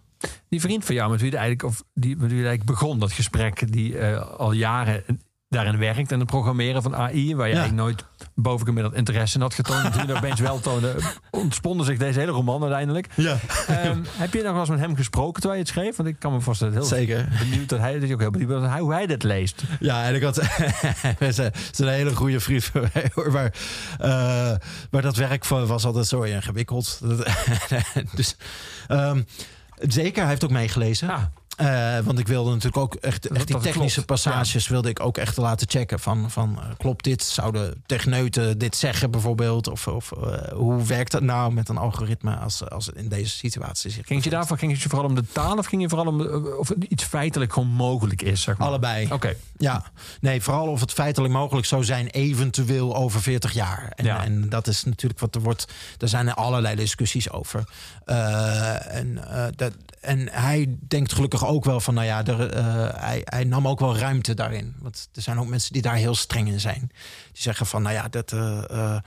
Die 0.49 0.61
vriend 0.61 0.85
van 0.85 0.95
jou, 0.95 1.11
met 1.11 1.21
wie, 1.21 1.31
eigenlijk, 1.31 1.63
of 1.63 1.83
die, 1.95 2.17
met 2.17 2.31
wie 2.31 2.47
eigenlijk 2.47 2.65
begon, 2.65 2.99
dat 2.99 3.13
gesprek, 3.13 3.73
die 3.73 3.99
eh, 3.99 4.31
al 4.39 4.53
jaren 4.53 5.05
daarin 5.51 5.79
werkt 5.79 6.13
en 6.13 6.19
het 6.19 6.29
programmeren 6.29 6.83
van 6.83 6.97
AI, 6.97 7.35
waar 7.37 7.47
je 7.49 7.55
Ja. 7.55 7.61
eigenlijk 7.61 7.89
nooit 7.89 8.05
bovengemiddeld 8.35 8.95
interesse 8.95 9.35
in 9.37 9.43
had 9.43 9.55
getoond. 9.55 9.93
Toen 9.93 10.07
je 10.07 10.15
opeens 10.17 10.41
wel 10.41 10.61
toonde, 10.61 10.95
ontsponden 11.31 11.87
zich 11.87 11.99
deze 11.99 12.19
hele 12.19 12.33
roman 12.33 12.63
uiteindelijk. 12.63 13.07
Ja, 13.15 13.37
Ehm, 13.67 13.99
heb 14.17 14.33
je 14.33 14.43
nog 14.43 14.51
wel 14.51 14.61
eens 14.61 14.69
met 14.69 14.79
hem 14.79 14.97
gesproken 14.97 15.41
terwijl 15.41 15.55
je 15.61 15.67
het 15.67 15.69
schreef? 15.69 15.97
Want 15.97 16.09
ik 16.09 16.19
kan 16.19 16.33
me 16.33 16.41
voorstellen, 16.41 16.73
heel 16.75 16.83
zeker. 16.85 17.29
benieuwd 17.39 17.69
dat 17.69 17.79
hij, 17.79 17.99
dat 17.99 18.09
je 18.09 18.15
ook 18.15 18.21
heel 18.21 18.31
benieuwd 18.31 18.49
bent 18.61 18.79
hoe 18.79 18.93
hij 18.93 19.07
dit 19.07 19.23
leest. 19.23 19.63
Ja, 19.81 20.05
en 20.05 20.15
ik 20.15 20.23
had. 20.23 20.37
Een 21.81 21.89
hele 21.89 22.15
goede 22.17 22.41
vriend 22.41 22.65
van 22.65 22.89
mij 22.93 23.11
hoor. 23.15 23.33
Maar, 23.33 23.53
eh, 23.99 24.57
maar 24.91 25.03
dat 25.03 25.17
werk 25.17 25.45
was 25.45 25.85
altijd 25.85 26.07
zo 26.07 26.23
ingewikkeld. 26.23 27.01
Dat- 27.03 27.29
dus, 28.15 28.37
ehm, 28.89 29.23
zeker, 29.75 30.21
hij 30.21 30.31
heeft 30.31 30.45
ook 30.45 30.51
meegelezen. 30.51 31.09
Ah, 31.11 31.23
Eh, 31.61 31.99
want 32.05 32.19
ik 32.19 32.29
wilde 32.29 32.51
natuurlijk 32.51 32.77
ook 32.77 32.95
echt, 32.95 33.27
echt 33.27 33.47
die 33.47 33.59
technische 33.59 34.05
klopt, 34.05 34.07
passages 34.23 34.69
wilde 34.69 34.89
ik 34.89 35.01
ook 35.01 35.19
echt 35.19 35.37
laten 35.37 35.69
checken. 35.71 36.01
Van, 36.01 36.31
van 36.31 36.59
eh, 36.61 36.69
klopt 36.79 37.05
dit? 37.05 37.23
Zouden 37.23 37.83
techneuten 37.87 38.59
dit 38.59 38.77
zeggen 38.77 39.11
bijvoorbeeld? 39.11 39.69
Of, 39.69 39.87
of 39.87 40.13
eh, 40.13 40.53
hoe 40.53 40.83
werkt 40.83 41.13
dat 41.13 41.23
nou 41.23 41.53
met 41.53 41.69
een 41.69 41.77
algoritme 41.77 42.37
als, 42.37 42.71
als 42.71 42.87
het 42.87 42.95
in 42.95 43.09
deze 43.09 43.37
situatie 43.37 43.91
zich 43.91 44.07
ging 44.07 44.25
je 44.25 44.31
daarvoor 44.31 44.59
ging 44.59 44.73
het 44.73 44.81
je 44.81 44.89
vooral 44.89 45.07
om 45.09 45.15
de 45.15 45.25
taal 45.33 45.57
of 45.57 45.67
ging 45.67 45.83
je 45.83 45.89
vooral 45.89 46.07
om 46.07 46.21
of 46.59 46.71
iets 46.89 47.05
feitelijk 47.05 47.53
gewoon 47.53 47.69
mogelijk 47.69 48.23
is? 48.23 48.43
Zeg 48.43 48.59
maar? 48.59 48.69
Allebei. 48.69 49.09
Oké, 49.13 49.35
Ja, 49.57 49.85
nee, 50.21 50.43
vooral 50.43 50.69
of 50.69 50.81
het 50.81 50.93
feitelijk 50.93 51.33
mogelijk 51.33 51.67
zou 51.67 51.85
zijn, 51.85 52.07
eventueel 52.07 52.97
over 52.97 53.23
40 53.23 53.53
jaar. 53.53 53.93
En, 53.97 54.05
Ja. 54.05 54.25
en 54.25 54.49
dat 54.49 54.67
is 54.67 54.85
natuurlijk 54.85 55.21
wat 55.21 55.35
er 55.35 55.41
wordt. 55.41 55.67
Er 55.99 56.09
zijn 56.09 56.29
er 56.29 56.35
allerlei 56.35 56.77
discussies 56.77 57.31
over. 57.31 57.65
En, 58.05 59.21
dat, 59.57 59.73
en 60.01 60.29
hij 60.31 60.77
denkt 60.89 61.13
gelukkig 61.13 61.47
ook 61.51 61.65
wel 61.65 61.81
van, 61.81 61.95
nou 61.95 62.07
ja, 62.07 62.25
er, 62.25 62.51
eh, 62.51 62.65
hij, 62.95 63.21
hij 63.25 63.45
nam 63.45 63.69
ook 63.69 63.81
wel 63.81 63.97
ruimte 63.97 64.35
daarin. 64.35 64.75
Want 64.79 65.09
er 65.13 65.23
zijn 65.23 65.39
ook 65.39 65.47
mensen 65.49 65.73
die 65.73 65.83
daar 65.83 65.95
heel 65.95 66.15
streng 66.15 66.49
in 66.49 66.61
zijn. 66.61 66.81
Die 67.33 67.43
zeggen 67.43 67.67
van, 67.67 67.83
nou 67.83 67.95
ja, 67.95 68.09
dat, 68.09 68.29
de- 68.29 69.03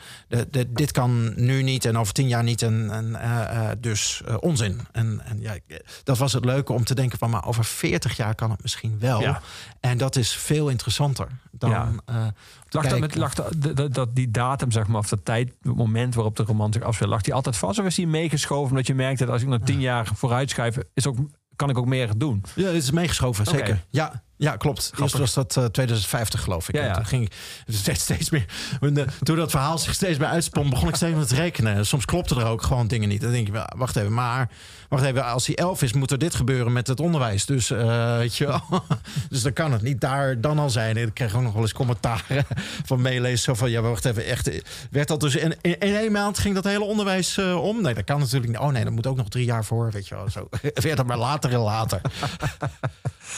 de- 0.50 0.72
dit 0.74 0.91
kan 0.91 1.34
nu 1.36 1.64
niet 1.64 1.86
en 1.86 1.98
over 1.98 2.14
tien 2.14 2.28
jaar 2.28 2.44
niet. 2.44 2.62
En, 2.62 2.91
en 2.91 3.78
dus 3.80 4.22
onzin. 4.39 4.80
En, 4.91 5.22
en 5.26 5.41
ja, 5.41 5.58
dat 6.04 6.18
was 6.18 6.34
het 6.34 6.46
leuke 6.46 6.74
om 6.74 6.84
te 6.84 6.96
denken 6.96 7.18
van, 7.18 7.30
maar 7.30 7.46
over 7.46 7.66
40 7.66 8.18
jaar 8.18 8.36
kan 8.36 8.52
het 8.52 8.62
misschien 8.62 9.00
wel. 9.00 9.22
Ja. 9.22 9.41
En 9.80 9.98
dat 9.98 10.16
is 10.16 10.36
veel 10.36 10.70
interessanter 10.70 11.28
dan. 11.52 11.70
Ja. 11.70 11.91
lag, 12.06 12.32
dat 12.70 12.82
kijken. 12.82 13.00
met, 13.00 13.16
lag 13.16 13.34
dat, 13.34 13.76
dat, 13.76 13.94
dat 13.94 14.16
die 14.16 14.32
datum, 14.32 14.72
zeg 14.72 14.88
maar, 14.88 15.00
of 15.00 15.10
dat 15.10 15.26
tijd, 15.26 15.54
het 15.62 15.76
moment 15.76 16.16
waarop 16.16 16.36
de 16.36 16.44
roman 16.44 16.74
zich 16.74 16.82
afspeelt, 16.84 17.10
lag 17.10 17.22
die 17.22 17.34
altijd 17.34 17.58
vast? 17.58 17.80
Of 17.80 17.86
is 17.86 17.96
die 17.96 18.08
meegeschoven 18.08 18.70
omdat 18.70 18.88
je 18.88 18.94
merkt 18.96 19.20
dat 19.20 19.30
als 19.30 19.41
ik 19.41 19.48
nog 19.48 19.60
tien 19.64 19.80
jaar 19.80 20.10
vooruit 20.16 20.50
schuif, 20.50 20.78
is 20.94 21.08
ook, 21.08 21.18
kan 21.56 21.70
ik 21.70 21.78
ook 21.78 21.86
meer 21.86 22.10
doen? 22.18 22.43
Ja, 22.56 22.72
dit 22.72 22.84
is 22.84 22.91
meegeschoven, 22.91 23.45
zeker. 23.45 23.86
Ja, 23.89 24.24
ja, 24.44 24.56
klopt. 24.58 24.91
Eerst 25.02 25.18
was 25.18 25.34
dat 25.34 25.58
eh, 25.58 25.66
2050, 25.66 26.41
geloof 26.41 26.70
ik. 26.70 26.76
Ja, 26.76 26.82
En 26.82 26.88
ja. 26.88 26.94
Toen 26.94 27.06
ging 27.06 27.30
ik 27.66 27.96
steeds 27.96 28.30
meer. 28.30 28.46
Toen, 28.80 28.94
de- 28.94 29.06
toen 29.24 29.36
dat 29.36 29.50
verhaal 29.52 29.78
zich 29.78 29.94
steeds 29.94 30.18
meer 30.18 30.28
uitspon, 30.28 30.70
begon 30.70 30.88
ik 30.89 30.96
steeds 30.96 31.16
meer 31.16 31.26
te 31.26 31.36
rekenen. 31.36 31.86
Soms 31.86 32.06
klopte 32.06 32.36
er 32.36 32.46
ook 32.46 32.62
gewoon 32.64 32.88
dingen 32.88 33.10
niet. 33.10 33.22
Dan 33.22 33.32
denk 33.32 33.48
je, 33.48 33.66
wacht 33.76 33.96
even, 33.96 34.14
maar 34.14 34.50
wacht 34.89 35.04
even, 35.04 35.26
als 35.26 35.46
hij 35.48 35.56
elf 35.56 35.82
is, 35.82 35.94
moet 35.94 36.12
er 36.12 36.18
dit 36.18 36.36
gebeuren 36.36 36.74
met 36.74 36.88
het 36.88 37.00
onderwijs. 37.00 37.46
Dus 37.46 37.72
eh, 37.72 38.18
weet 38.18 38.36
je 38.36 38.48
wel. 38.48 38.62
Dus 39.30 39.41
dan 39.41 39.54
kan 39.54 39.72
het 39.72 39.82
niet 39.82 40.02
daar 40.02 40.41
dan 40.41 40.60
al 40.60 40.70
zijn. 40.70 40.98
En 40.98 41.08
ik 41.08 41.14
kreeg 41.14 41.36
ook 41.36 41.41
nog 41.41 41.54
wel 41.54 41.62
eens 41.62 41.74
commentaren 41.74 42.46
van 42.86 43.02
meelezen. 43.02 43.38
Zo 43.39 43.54
van, 43.54 43.70
ja, 43.72 43.82
wacht 43.82 44.06
even, 44.06 44.26
echt. 44.26 44.50
Werd 44.91 45.08
dat 45.08 45.20
dus 45.20 45.36
in, 45.36 45.56
in, 45.62 45.80
in 45.80 45.96
één 45.96 46.12
maand 46.12 46.38
ging 46.39 46.56
dat 46.56 46.64
hele 46.64 46.84
onderwijs 46.84 47.38
eh, 47.38 47.64
om? 47.64 47.82
Nee, 47.82 47.94
dat 47.94 48.04
kan 48.04 48.20
natuurlijk 48.20 48.52
niet. 48.52 48.62
Oh 48.62 48.68
nee, 48.70 48.84
dat 48.84 48.94
moet 48.94 49.08
ook 49.08 49.18
nog 49.18 49.30
drie 49.30 49.46
jaar 49.46 49.66
voor, 49.66 49.91
weet 49.91 50.08
je 50.08 50.16
wel. 50.16 50.30
Zo 50.30 50.48
werd 50.74 50.98
dat 50.98 51.06
maar 51.06 51.18
later 51.18 51.52
en 51.54 51.60
later. 51.60 52.02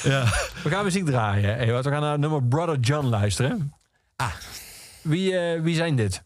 ja. 0.03 0.23
We 0.63 0.69
gaan 0.69 0.83
muziek 0.83 1.05
draaien. 1.05 1.83
We 1.83 1.89
gaan 1.89 2.01
naar 2.01 2.19
nummer 2.19 2.43
Brother 2.43 2.79
John 2.79 3.05
luisteren. 3.05 3.73
Ah. 4.15 4.33
Wie, 5.01 5.38
eh, 5.38 5.61
wie 5.61 5.75
zijn 5.75 5.95
dit? 5.95 6.23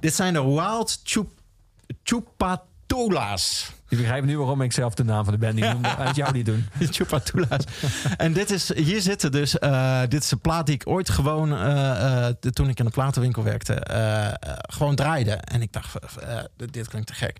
Dit 0.00 0.14
zijn 0.14 0.32
de 0.32 0.44
Wild 0.44 1.00
Chup 1.04 1.28
Je 3.90 3.96
begrijpt 3.96 4.26
nu 4.26 4.38
waarom 4.38 4.60
ik 4.62 4.72
zelf 4.72 4.94
de 4.94 5.04
naam 5.04 5.24
van 5.24 5.32
de 5.32 5.38
band 5.38 5.54
niet 5.54 5.64
noemde. 5.64 5.88
Het 5.98 6.16
jou 6.16 6.32
niet 6.32 6.46
doen. 6.46 6.66
Chupatula's. 6.90 7.64
en 8.16 8.32
dit 8.32 8.50
is, 8.50 8.74
hier 8.74 9.00
zitten 9.00 9.32
dus, 9.32 9.58
eh, 9.58 10.00
dit 10.08 10.22
is 10.22 10.30
een 10.30 10.40
plaat 10.40 10.66
die 10.66 10.74
ik 10.74 10.86
ooit 10.88 11.10
gewoon, 11.10 11.52
eh, 11.52 12.26
eh, 12.28 12.34
de- 12.40 12.50
toen 12.50 12.68
ik 12.68 12.78
in 12.78 12.84
de 12.84 12.90
platenwinkel 12.90 13.42
werkte, 13.42 13.82
gewoon 14.68 14.94
draaide. 14.94 15.30
En 15.32 15.62
ik 15.62 15.72
dacht, 15.72 15.94
dit 16.70 16.88
klinkt 16.88 17.06
te 17.08 17.14
gek. 17.14 17.38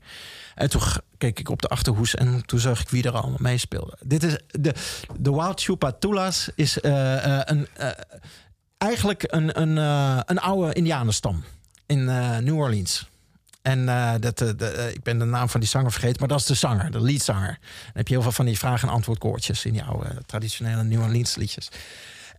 En 0.55 0.71
toen 0.71 0.81
keek 1.19 1.39
ik 1.39 1.49
op 1.49 1.63
de 1.63 1.69
achterhoes 1.69 2.15
en 2.15 2.47
toen 2.47 2.59
zag 2.59 2.81
ik 2.81 2.89
wie 2.89 3.03
er 3.03 3.17
allemaal 3.17 3.39
meespeelde. 3.41 3.97
Dit 4.05 4.23
is, 4.23 4.39
de, 4.47 4.75
de 5.19 5.33
Wild 5.33 5.61
Chupatula's 5.63 6.51
is 6.55 6.79
een, 6.83 7.67
eigenlijk 8.79 9.25
een, 9.27 9.61
een, 9.61 9.77
een 10.27 10.39
oude 10.39 10.73
indianenstam 10.73 11.45
in 11.87 12.05
New 12.45 12.57
Orleans. 12.57 13.10
En 13.63 13.89
eh, 13.89 14.13
dat, 14.21 14.41
eh, 14.41 14.87
eh, 14.87 14.95
ik 14.95 15.03
ben 15.03 15.19
de 15.19 15.25
naam 15.25 15.49
van 15.49 15.61
die 15.61 15.69
zanger 15.69 15.93
vergeten, 15.93 16.17
maar 16.19 16.29
dat 16.29 16.41
is 16.41 16.47
de 16.47 16.55
zanger, 16.55 16.91
de 16.91 17.01
leadzanger. 17.01 17.59
Dan 17.61 17.93
heb 17.95 18.09
je 18.09 18.15
heel 18.15 18.23
veel 18.23 18.33
van 18.33 18.45
die 18.45 18.59
vraag- 18.59 18.83
en 18.83 18.89
antwoordkoortjes 18.89 19.65
in 19.65 19.81
eh, 19.81 19.91
traditionele 20.27 20.85
New 20.85 21.01
Orleans 21.01 21.37
liedjes. 21.37 21.69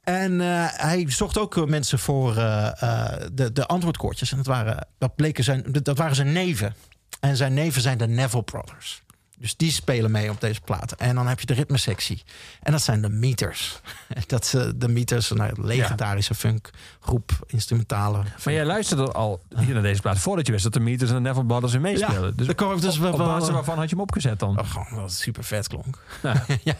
En 0.03 0.39
hij 0.39 1.05
zocht 1.07 1.37
ook 1.37 1.67
mensen 1.67 1.99
voor 1.99 2.33
de, 2.33 3.49
de 3.53 3.65
antwoordkoortjes. 3.65 4.31
En 4.31 4.37
dat 4.37 4.45
waren, 4.45 4.87
dat, 4.97 5.15
bleken 5.15 5.43
zijn, 5.43 5.65
dat 5.71 5.97
waren 5.97 6.15
zijn 6.15 6.31
neven. 6.31 6.75
En 7.19 7.35
zijn 7.37 7.53
neven 7.53 7.81
zijn 7.81 7.97
de 7.97 8.07
Neville 8.07 8.43
Brothers. 8.43 9.03
Dus 9.41 9.55
die 9.55 9.71
spelen 9.71 10.11
mee 10.11 10.29
op 10.29 10.41
deze 10.41 10.61
plaat. 10.61 10.91
En 10.91 11.15
dan 11.15 11.27
heb 11.27 11.39
je 11.39 11.45
de 11.45 11.53
ritmesectie. 11.53 12.23
En 12.61 12.71
dat 12.71 12.81
zijn 12.81 13.01
de 13.01 13.09
Meters. 13.09 13.79
Dat 14.27 14.43
is 14.43 14.51
de 14.75 14.87
Meters, 14.87 15.29
een 15.29 15.37
nou, 15.37 15.61
legendarische 15.61 16.35
funkgroep, 16.35 17.31
instrumentale. 17.47 18.23
Maar 18.43 18.53
jij 18.53 18.65
luisterde 18.65 19.11
al 19.11 19.41
hier 19.55 19.73
naar 19.73 19.83
deze 19.83 20.01
plaat 20.01 20.19
voordat 20.19 20.45
je 20.45 20.51
wist 20.51 20.63
dat 20.63 20.73
de 20.73 20.79
Meters 20.79 21.09
en 21.09 21.15
de 21.15 21.21
Neville 21.21 21.45
Brothers 21.45 21.73
in 21.73 21.81
meespelen. 21.81 22.21
Ja, 22.21 22.31
dus 22.35 22.47
ik 22.47 22.57
dus 22.81 22.99
op, 22.99 23.17
basis 23.17 23.49
waarvan 23.49 23.77
had 23.77 23.89
je 23.89 23.95
hem 23.95 24.03
opgezet 24.03 24.39
dan? 24.39 24.59
Oh, 24.59 24.71
gewoon 24.71 24.87
dat 24.89 25.09
het 25.09 25.19
super 25.19 25.43
vet 25.43 25.67
klonk. 25.67 25.97
Ja. 26.21 26.45
ja, 26.63 26.75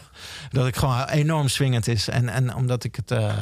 dat 0.50 0.66
ik 0.66 0.76
gewoon 0.76 1.04
enorm 1.04 1.48
swingend 1.48 1.86
is. 1.86 2.08
En, 2.08 2.28
en 2.28 2.54
omdat 2.54 2.84
ik 2.84 2.96
het, 2.96 3.10
eh, 3.10 3.34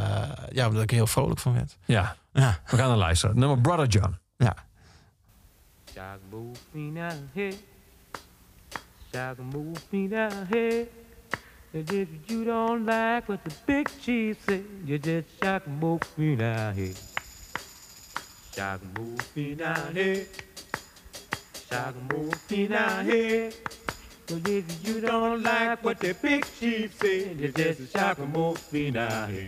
ja, 0.51 0.67
omdat 0.67 0.83
ik 0.83 0.91
er 0.91 0.97
heel 0.97 1.07
vrolijk 1.07 1.41
van 1.41 1.53
werd. 1.53 1.77
Ja, 1.85 2.17
Ja, 2.33 2.61
we 2.67 2.77
gaan 2.77 2.89
naar 2.89 2.97
luisteren. 2.97 3.39
Nummer 3.39 3.61
Brother 3.61 3.87
John. 3.87 4.19
ja. 4.37 4.57
Shaka 9.13 9.43
move 9.43 9.93
me 9.93 10.07
down 10.07 10.47
here. 10.47 10.71
Here. 10.71 10.89
And 11.73 11.93
if 11.93 12.09
you 12.29 12.45
don't 12.45 12.87
like 12.87 13.29
what 13.29 13.45
the 13.45 13.55
big 13.67 13.89
chief 14.01 14.39
said, 14.47 14.65
you 14.85 14.99
just 14.99 15.29
shaka 15.43 15.69
move 15.71 16.03
me 16.17 16.37
down 16.37 16.75
here. 16.75 16.95
Shaka 18.55 18.85
move 18.99 19.37
me 19.37 19.55
down 19.55 19.95
here. 19.95 20.27
Shaka 21.69 21.99
move 22.13 22.51
me 22.51 22.67
down 22.67 23.05
here. 23.05 23.53
Cause 24.27 24.43
if 24.47 24.87
you 24.87 25.01
don't 25.01 25.43
like 25.43 25.85
what 25.85 25.99
the 25.99 26.15
big 26.15 26.45
chief 26.59 26.95
said, 26.95 27.41
you 27.41 27.53
just 27.53 27.93
shaka 27.93 28.27
move 28.27 28.73
me 28.73 28.91
down 28.91 29.31
here. 29.31 29.47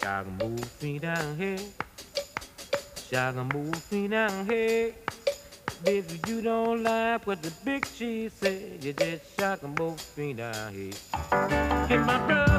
Shaka 0.00 0.30
move 0.30 0.82
me 0.82 0.98
down 0.98 1.36
here. 1.36 1.58
and 3.12 3.52
move 3.52 3.92
me 3.92 4.08
down, 4.08 4.46
hey. 4.46 4.94
If 5.86 6.28
you 6.28 6.42
don't 6.42 6.82
like 6.82 7.26
what 7.26 7.42
the 7.42 7.50
big 7.64 7.86
cheese 7.96 8.32
said, 8.34 8.84
you 8.84 8.92
just 8.92 9.38
shock 9.38 9.62
move 9.78 9.98
me 10.16 10.34
down, 10.34 10.74
hey. 10.74 10.90
Get 11.88 12.00
my 12.04 12.18
brother, 12.26 12.49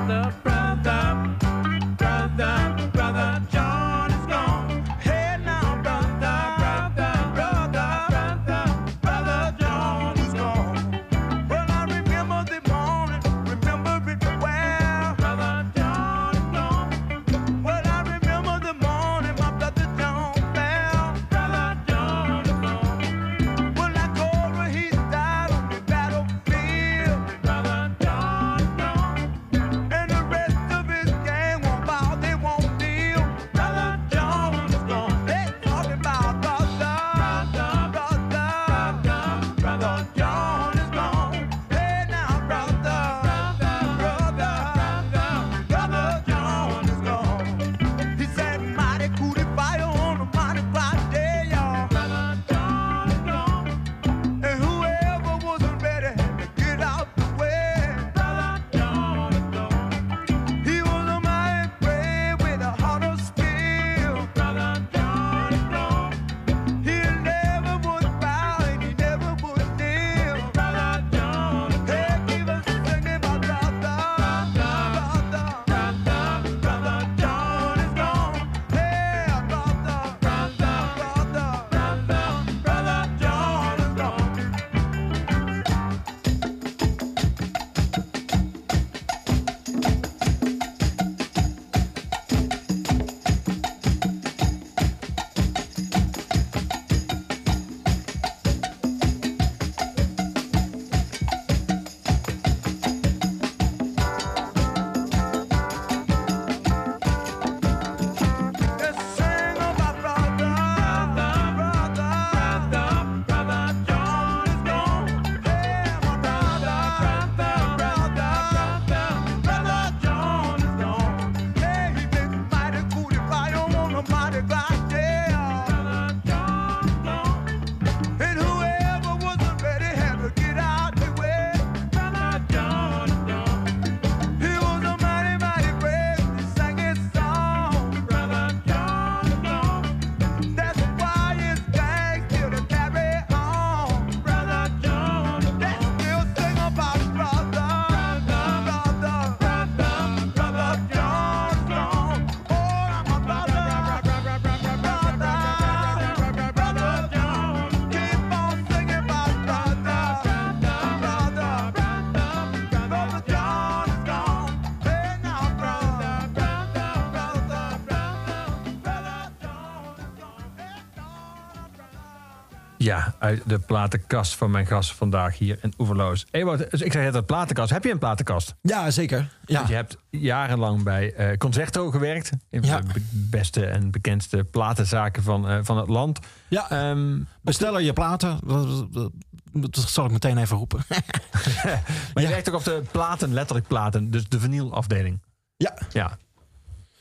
uit 173.22 173.42
de 173.46 173.60
platenkast 173.60 174.36
van 174.36 174.52
mijn 174.52 174.66
gast 174.66 174.94
vandaag 174.94 175.38
hier 175.38 175.58
in 175.62 175.74
Oeverloos. 175.78 176.26
Ewout, 176.32 176.72
dus 176.72 176.82
ik 176.82 176.92
zeg 176.92 177.14
het 177.14 177.26
platenkast. 177.26 177.70
Heb 177.70 177.84
je 177.84 177.92
een 177.92 177.98
platenkast? 178.00 178.56
Ja, 178.62 178.92
zeker. 178.92 179.30
Ja. 179.46 179.64
Je 179.68 179.74
hebt 179.74 179.98
jarenlang 180.10 180.84
bij 180.84 181.14
eh, 181.14 181.38
Concerto 181.38 181.92
gewerkt. 181.92 182.32
Een 182.50 182.64
Ja. 182.64 182.72
van 182.78 182.88
de 182.88 182.94
be- 182.94 183.02
beste 183.12 183.66
en 183.66 183.92
bekendste 183.92 184.44
platenzaken 184.44 185.24
van, 185.24 185.48
eh, 185.50 185.60
van 185.62 185.78
het 185.78 185.88
land. 185.90 186.20
ja. 186.48 186.70
Ehm, 186.70 187.20
Bestellen 187.42 187.84
je 187.84 187.94
platen. 187.94 188.40
Dat, 188.46 188.94
dat- 188.94 189.12
dat 189.54 189.76
zal 189.78 190.06
ik 190.06 190.12
meteen 190.12 190.38
even 190.38 190.58
roepen. 190.58 190.80
maar 192.14 192.24
je 192.24 192.28
werkt 192.28 192.50
ook 192.50 192.56
op 192.56 192.64
de 192.64 192.84
platen, 192.92 193.34
letterlijk 193.34 193.68
platen. 193.68 194.12
Dus 194.12 194.30
de 194.30 194.40
vinylafdeling. 194.40 195.22
ja, 195.58 195.74
Ja, 195.92 196.18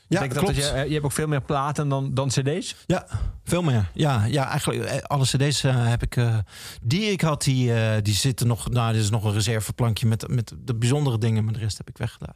ja 0.07 0.19
Denk 0.19 0.33
dat 0.33 0.43
klopt. 0.43 0.55
dat 0.59 0.65
je, 0.65 0.71
eh, 0.71 0.85
je 0.85 0.91
hebt 0.93 1.05
ook 1.05 1.11
veel 1.11 1.27
meer 1.27 1.41
platen 1.41 1.89
dan, 1.89 2.13
dan 2.13 2.27
cd's? 2.27 2.75
Ja, 2.85 3.05
veel 3.51 3.61
meer. 3.61 3.89
Ja, 3.93 4.25
ja 4.25 4.47
eigenlijk 4.49 4.83
eh, 4.83 5.01
alle 5.01 5.23
cd's 5.25 5.63
eh, 5.63 5.87
heb 5.87 6.03
ik... 6.03 6.15
eh, 6.15 6.37
die 6.81 7.11
ik 7.11 7.21
had, 7.21 7.43
die, 7.43 8.01
die 8.01 8.13
zitten 8.13 8.47
nog... 8.47 8.69
Nou, 8.69 8.93
dit 8.93 9.01
is 9.01 9.09
nog 9.09 9.23
een 9.23 9.33
reserveplankje 9.33 10.07
met, 10.07 10.27
met 10.27 10.53
de 10.63 10.75
bijzondere 10.75 11.17
dingen. 11.17 11.43
Maar 11.43 11.53
de 11.53 11.59
rest 11.59 11.77
heb 11.77 11.89
ik 11.89 11.97
weggedaan. 11.97 12.35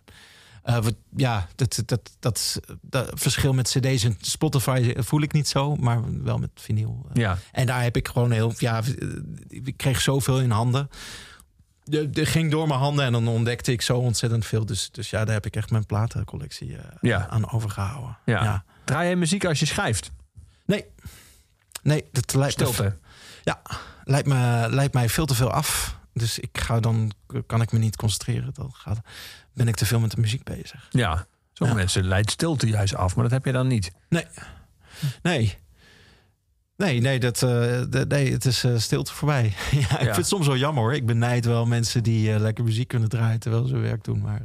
Wat, 0.63 0.95
ja, 1.15 1.47
dat, 1.55 1.81
dat, 1.85 2.11
dat, 2.19 2.59
dat 2.81 3.11
verschil 3.13 3.53
met 3.53 3.69
cd's 3.69 4.03
en 4.03 4.17
Spotify 4.21 4.93
voel 4.97 5.21
ik 5.21 5.31
niet 5.33 5.47
zo. 5.47 5.75
Maar 5.75 6.23
wel 6.23 6.37
met 6.37 6.49
vinyl. 6.55 7.05
Ja. 7.13 7.37
En 7.51 7.65
daar 7.65 7.83
heb 7.83 7.95
ik 7.95 8.07
gewoon 8.07 8.31
heel... 8.31 8.53
Ja, 8.57 8.81
ik 9.47 9.77
kreeg 9.77 10.01
zoveel 10.01 10.39
in 10.41 10.51
handen. 10.51 10.89
De, 11.83 12.09
de 12.09 12.25
ging 12.25 12.51
door 12.51 12.67
mijn 12.67 12.79
handen 12.79 13.05
en 13.05 13.11
dan 13.11 13.27
ontdekte 13.27 13.71
ik 13.71 13.81
zo 13.81 13.97
ontzettend 13.97 14.45
veel. 14.45 14.65
Dus, 14.65 14.89
dus 14.91 15.09
ja, 15.09 15.25
daar 15.25 15.33
heb 15.33 15.45
ik 15.45 15.55
echt 15.55 15.69
mijn 15.71 15.85
platencollectie 15.85 16.77
Ja. 17.01 17.27
aan 17.29 17.51
overgehouden. 17.51 18.17
Ja. 18.25 18.43
ja. 18.43 18.63
Draai 18.83 19.09
je 19.09 19.15
muziek 19.15 19.45
als 19.45 19.59
je 19.59 19.65
schrijft? 19.65 20.11
Nee. 20.65 20.85
Nee, 21.83 22.05
dat 22.11 22.33
lijkt 22.33 22.59
me, 22.59 22.65
Stilte. 22.65 22.97
ja, 23.43 23.61
lijkt, 24.03 24.27
me, 24.27 24.65
lijkt 24.69 24.93
mij 24.93 25.09
veel 25.09 25.25
te 25.25 25.35
veel 25.35 25.51
af. 25.51 25.97
Dus 26.13 26.39
ik 26.39 26.57
ga 26.57 26.79
dan, 26.79 27.11
kan 27.47 27.61
ik 27.61 27.71
me 27.71 27.79
niet 27.79 27.95
concentreren. 27.95 28.53
Dan 28.53 28.71
gaat, 28.73 28.99
ben 29.53 29.67
ik 29.67 29.75
te 29.75 29.85
veel 29.85 29.99
met 29.99 30.11
de 30.11 30.21
muziek 30.21 30.43
bezig. 30.43 30.87
Ja. 30.89 31.27
Sommige 31.53 31.77
Ja. 31.79 31.83
mensen 31.85 32.03
leidt 32.07 32.31
stilte 32.31 32.67
juist 32.67 32.95
af, 32.95 33.13
maar 33.15 33.23
dat 33.23 33.33
heb 33.33 33.45
je 33.45 33.51
dan 33.51 33.67
niet. 33.67 33.91
Nee. 34.09 34.25
Nee. 35.21 35.57
Nee, 36.77 37.01
nee, 37.01 37.19
dat, 37.19 37.43
eh, 37.43 38.03
nee 38.07 38.31
het 38.31 38.45
is 38.45 38.63
eh, 38.63 38.77
stilte 38.77 39.13
voorbij. 39.13 39.43
ja, 39.71 39.79
ik 39.79 39.97
vind 39.97 40.15
het 40.15 40.27
soms 40.27 40.47
wel 40.47 40.57
jammer 40.57 40.83
hoor. 40.83 40.93
Ik 40.93 41.05
benijd 41.05 41.45
wel 41.45 41.65
mensen 41.65 42.03
die 42.03 42.33
eh, 42.33 42.39
lekker 42.39 42.63
muziek 42.63 42.87
kunnen 42.87 43.09
draaien 43.09 43.39
terwijl 43.39 43.65
ze 43.65 43.73
hun 43.73 43.83
werk 43.83 44.03
doen. 44.03 44.21
Maar 44.21 44.41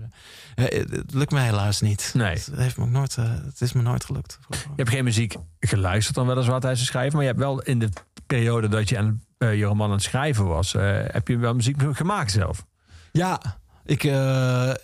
het 0.54 1.14
lukt 1.14 1.30
me 1.30 1.40
helaas 1.40 1.80
niet. 1.80 2.10
Nee. 2.14 2.34
Het, 2.34 2.50
heeft 2.54 2.76
me 2.76 2.84
ook 2.84 2.90
nooit, 2.90 3.16
het 3.16 3.60
is 3.60 3.72
me 3.72 3.82
nooit 3.82 4.04
gelukt. 4.04 4.38
Je 4.48 4.56
hebt 4.76 4.90
geen 4.90 5.04
muziek 5.04 5.34
geluisterd 5.60 6.16
dan 6.16 6.26
wel 6.26 6.36
eens 6.36 6.46
wat 6.46 6.62
hij 6.62 6.74
te 6.74 6.84
schrijven, 6.84 7.12
maar 7.12 7.22
je 7.22 7.28
hebt 7.28 7.40
wel 7.40 7.62
in 7.62 7.78
de 7.78 7.88
periode 8.26 8.68
dat 8.68 8.88
je 8.88 8.98
aan 8.98 9.24
je 9.38 9.64
roman 9.64 9.86
aan 9.86 9.92
het 9.92 10.02
schrijven 10.02 10.46
was, 10.46 10.72
heb 11.06 11.28
je 11.28 11.36
wel 11.36 11.54
muziek 11.54 11.82
gemaakt 11.92 12.30
zelf. 12.30 12.66
Ja, 13.12 13.40
ik, 13.84 14.02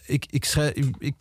ik, 0.07 0.27
ik, 0.31 0.45
schrijf, 0.45 0.75
ik, 0.99 1.15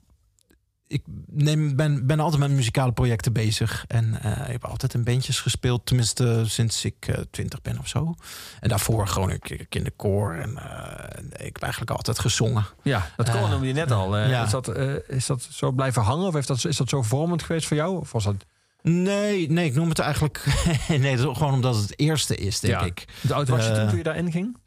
ik 0.87 1.03
neem, 1.27 1.75
ben, 1.75 2.07
ben 2.07 2.19
altijd 2.19 2.41
met 2.41 2.51
muzikale 2.51 2.91
projecten 2.91 3.33
bezig. 3.33 3.85
En 3.87 4.21
eh, 4.21 4.45
ik 4.45 4.51
heb 4.51 4.65
altijd 4.65 4.93
in 4.93 5.03
bandjes 5.03 5.39
gespeeld, 5.39 5.85
tenminste 5.85 6.43
sinds 6.45 6.85
ik 6.85 7.07
eh, 7.07 7.21
twintig 7.31 7.61
ben 7.61 7.79
of 7.79 7.87
zo. 7.87 8.15
En 8.59 8.69
daarvoor 8.69 9.07
gewoon 9.07 9.29
een 9.29 9.67
kinderkoor. 9.69 10.33
En 10.33 10.57
eh, 10.57 11.19
ik 11.45 11.53
heb 11.53 11.61
eigenlijk 11.61 11.91
altijd 11.91 12.19
gezongen. 12.19 12.65
Ja, 12.83 13.09
dat 13.15 13.29
kon 13.31 13.39
Eh, 13.39 13.49
noemde 13.49 13.67
je 13.67 13.73
net 13.73 13.91
al. 13.91 14.17
Eh, 14.17 14.29
ja. 14.29 14.43
is, 14.43 14.51
dat, 14.51 14.67
eh, 14.67 14.93
is 15.07 15.25
dat 15.25 15.47
zo 15.51 15.71
blijven 15.71 16.01
hangen 16.01 16.27
of 16.27 16.33
heeft 16.33 16.47
dat, 16.47 16.65
is 16.65 16.77
dat 16.77 16.89
zo 16.89 17.01
vormend 17.01 17.43
geweest 17.43 17.67
voor 17.67 17.77
jou? 17.77 17.99
Of 17.99 18.11
was 18.11 18.23
dat 18.23 18.35
Nee, 18.81 19.49
nee, 19.51 19.65
ik 19.65 19.73
noem 19.75 19.89
het 19.89 19.99
eigenlijk... 19.99 20.45
nee, 20.87 21.17
gewoon 21.17 21.53
omdat 21.53 21.75
het 21.75 21.89
het 21.89 21.99
eerste 21.99 22.35
is, 22.35 22.59
denk 22.59 22.73
Ja. 22.73 22.85
ik. 22.85 23.05
De 23.21 23.33
oud 23.33 23.47
was 23.47 23.63
je 23.65 23.69
Eh, 23.71 23.77
toen, 23.79 23.87
toen 23.87 23.97
je 23.97 24.03
daarin 24.03 24.31
ging? 24.31 24.57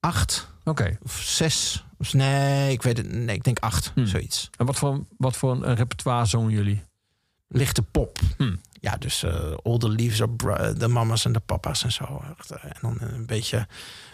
Acht 0.00 0.50
Oké. 0.64 0.98
of 1.02 1.20
zes. 1.22 1.84
Of- 1.98 2.12
Nee, 2.12 2.72
ik 2.72 2.82
weet 2.82 2.96
het. 2.96 3.12
Nee, 3.12 3.36
ik 3.36 3.44
denk 3.44 3.58
acht, 3.58 3.90
Hmm. 3.94 4.06
zoiets. 4.06 4.50
En 4.58 4.66
wat 4.66 4.76
voor, 4.76 5.04
wat 5.18 5.36
voor 5.36 5.52
een 5.52 5.74
repertoire 5.74 6.26
zongen 6.26 6.50
jullie? 6.52 6.82
Lichte 7.48 7.82
pop. 7.82 8.18
Hmm. 8.36 8.60
Ja, 8.80 8.96
dus 8.96 9.22
eh 9.22 9.52
All 9.62 9.78
the 9.78 9.88
Leaves 9.88 10.22
are 10.22 10.72
de 10.74 10.88
mama's 10.88 11.24
en 11.24 11.32
de 11.32 11.40
papa's 11.40 11.84
en 11.84 11.92
zo. 11.92 12.22
Eh, 12.48 12.64
En 12.64 12.76
dan 12.80 12.96
een 13.00 13.26
beetje, 13.26 13.66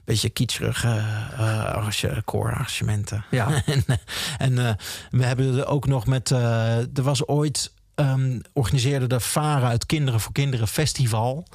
beetje 0.05 0.29
kietserig 0.29 0.85
uh, 0.85 1.65
arrange, 1.65 2.23
koorarrangementen. 2.25 3.25
Ja. 3.31 3.63
en 3.67 3.83
eh, 3.87 3.97
en 4.39 4.59
eh, 4.67 4.75
we 5.11 5.25
hebben 5.25 5.59
er 5.59 5.67
ook 5.67 5.87
nog 5.87 6.07
met... 6.07 6.31
eh, 6.31 6.77
er 6.79 7.03
was 7.03 7.27
ooit... 7.27 7.73
ehm, 7.95 8.41
organiseerde 8.53 9.07
de 9.07 9.21
Varen 9.21 9.69
uit 9.69 9.87
Kinderen 9.87 10.21
voor 10.21 10.33
Kinderen 10.33 10.69
Festival. 10.69 11.47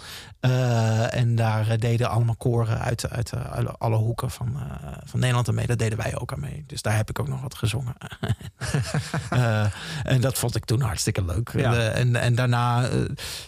Eh, 0.43 1.13
en 1.13 1.35
daar 1.35 1.69
eh, 1.69 1.77
deden 1.77 2.09
allemaal 2.09 2.35
koren 2.35 2.79
uit, 2.79 3.09
uit 3.09 3.31
eh, 3.31 3.51
alle, 3.51 3.75
alle 3.77 3.95
hoeken 3.95 4.31
van, 4.31 4.57
van 5.03 5.19
Nederland 5.19 5.47
aan 5.47 5.55
mee. 5.55 5.67
Daar 5.67 5.77
deden 5.77 5.97
wij 5.97 6.19
ook 6.19 6.33
aan 6.33 6.39
mee. 6.39 6.63
Dus 6.67 6.81
daar 6.81 6.95
heb 6.95 7.09
ik 7.09 7.19
ook 7.19 7.27
nog 7.27 7.41
wat 7.41 7.55
gezongen. 7.55 7.95
En 10.03 10.21
dat 10.21 10.37
vond 10.37 10.55
ik 10.55 10.65
toen 10.65 10.81
hartstikke 10.81 11.25
leuk. 11.25 11.51
Ja. 11.55 11.73
En, 11.73 12.15
en 12.15 12.35
daarna, 12.35 12.89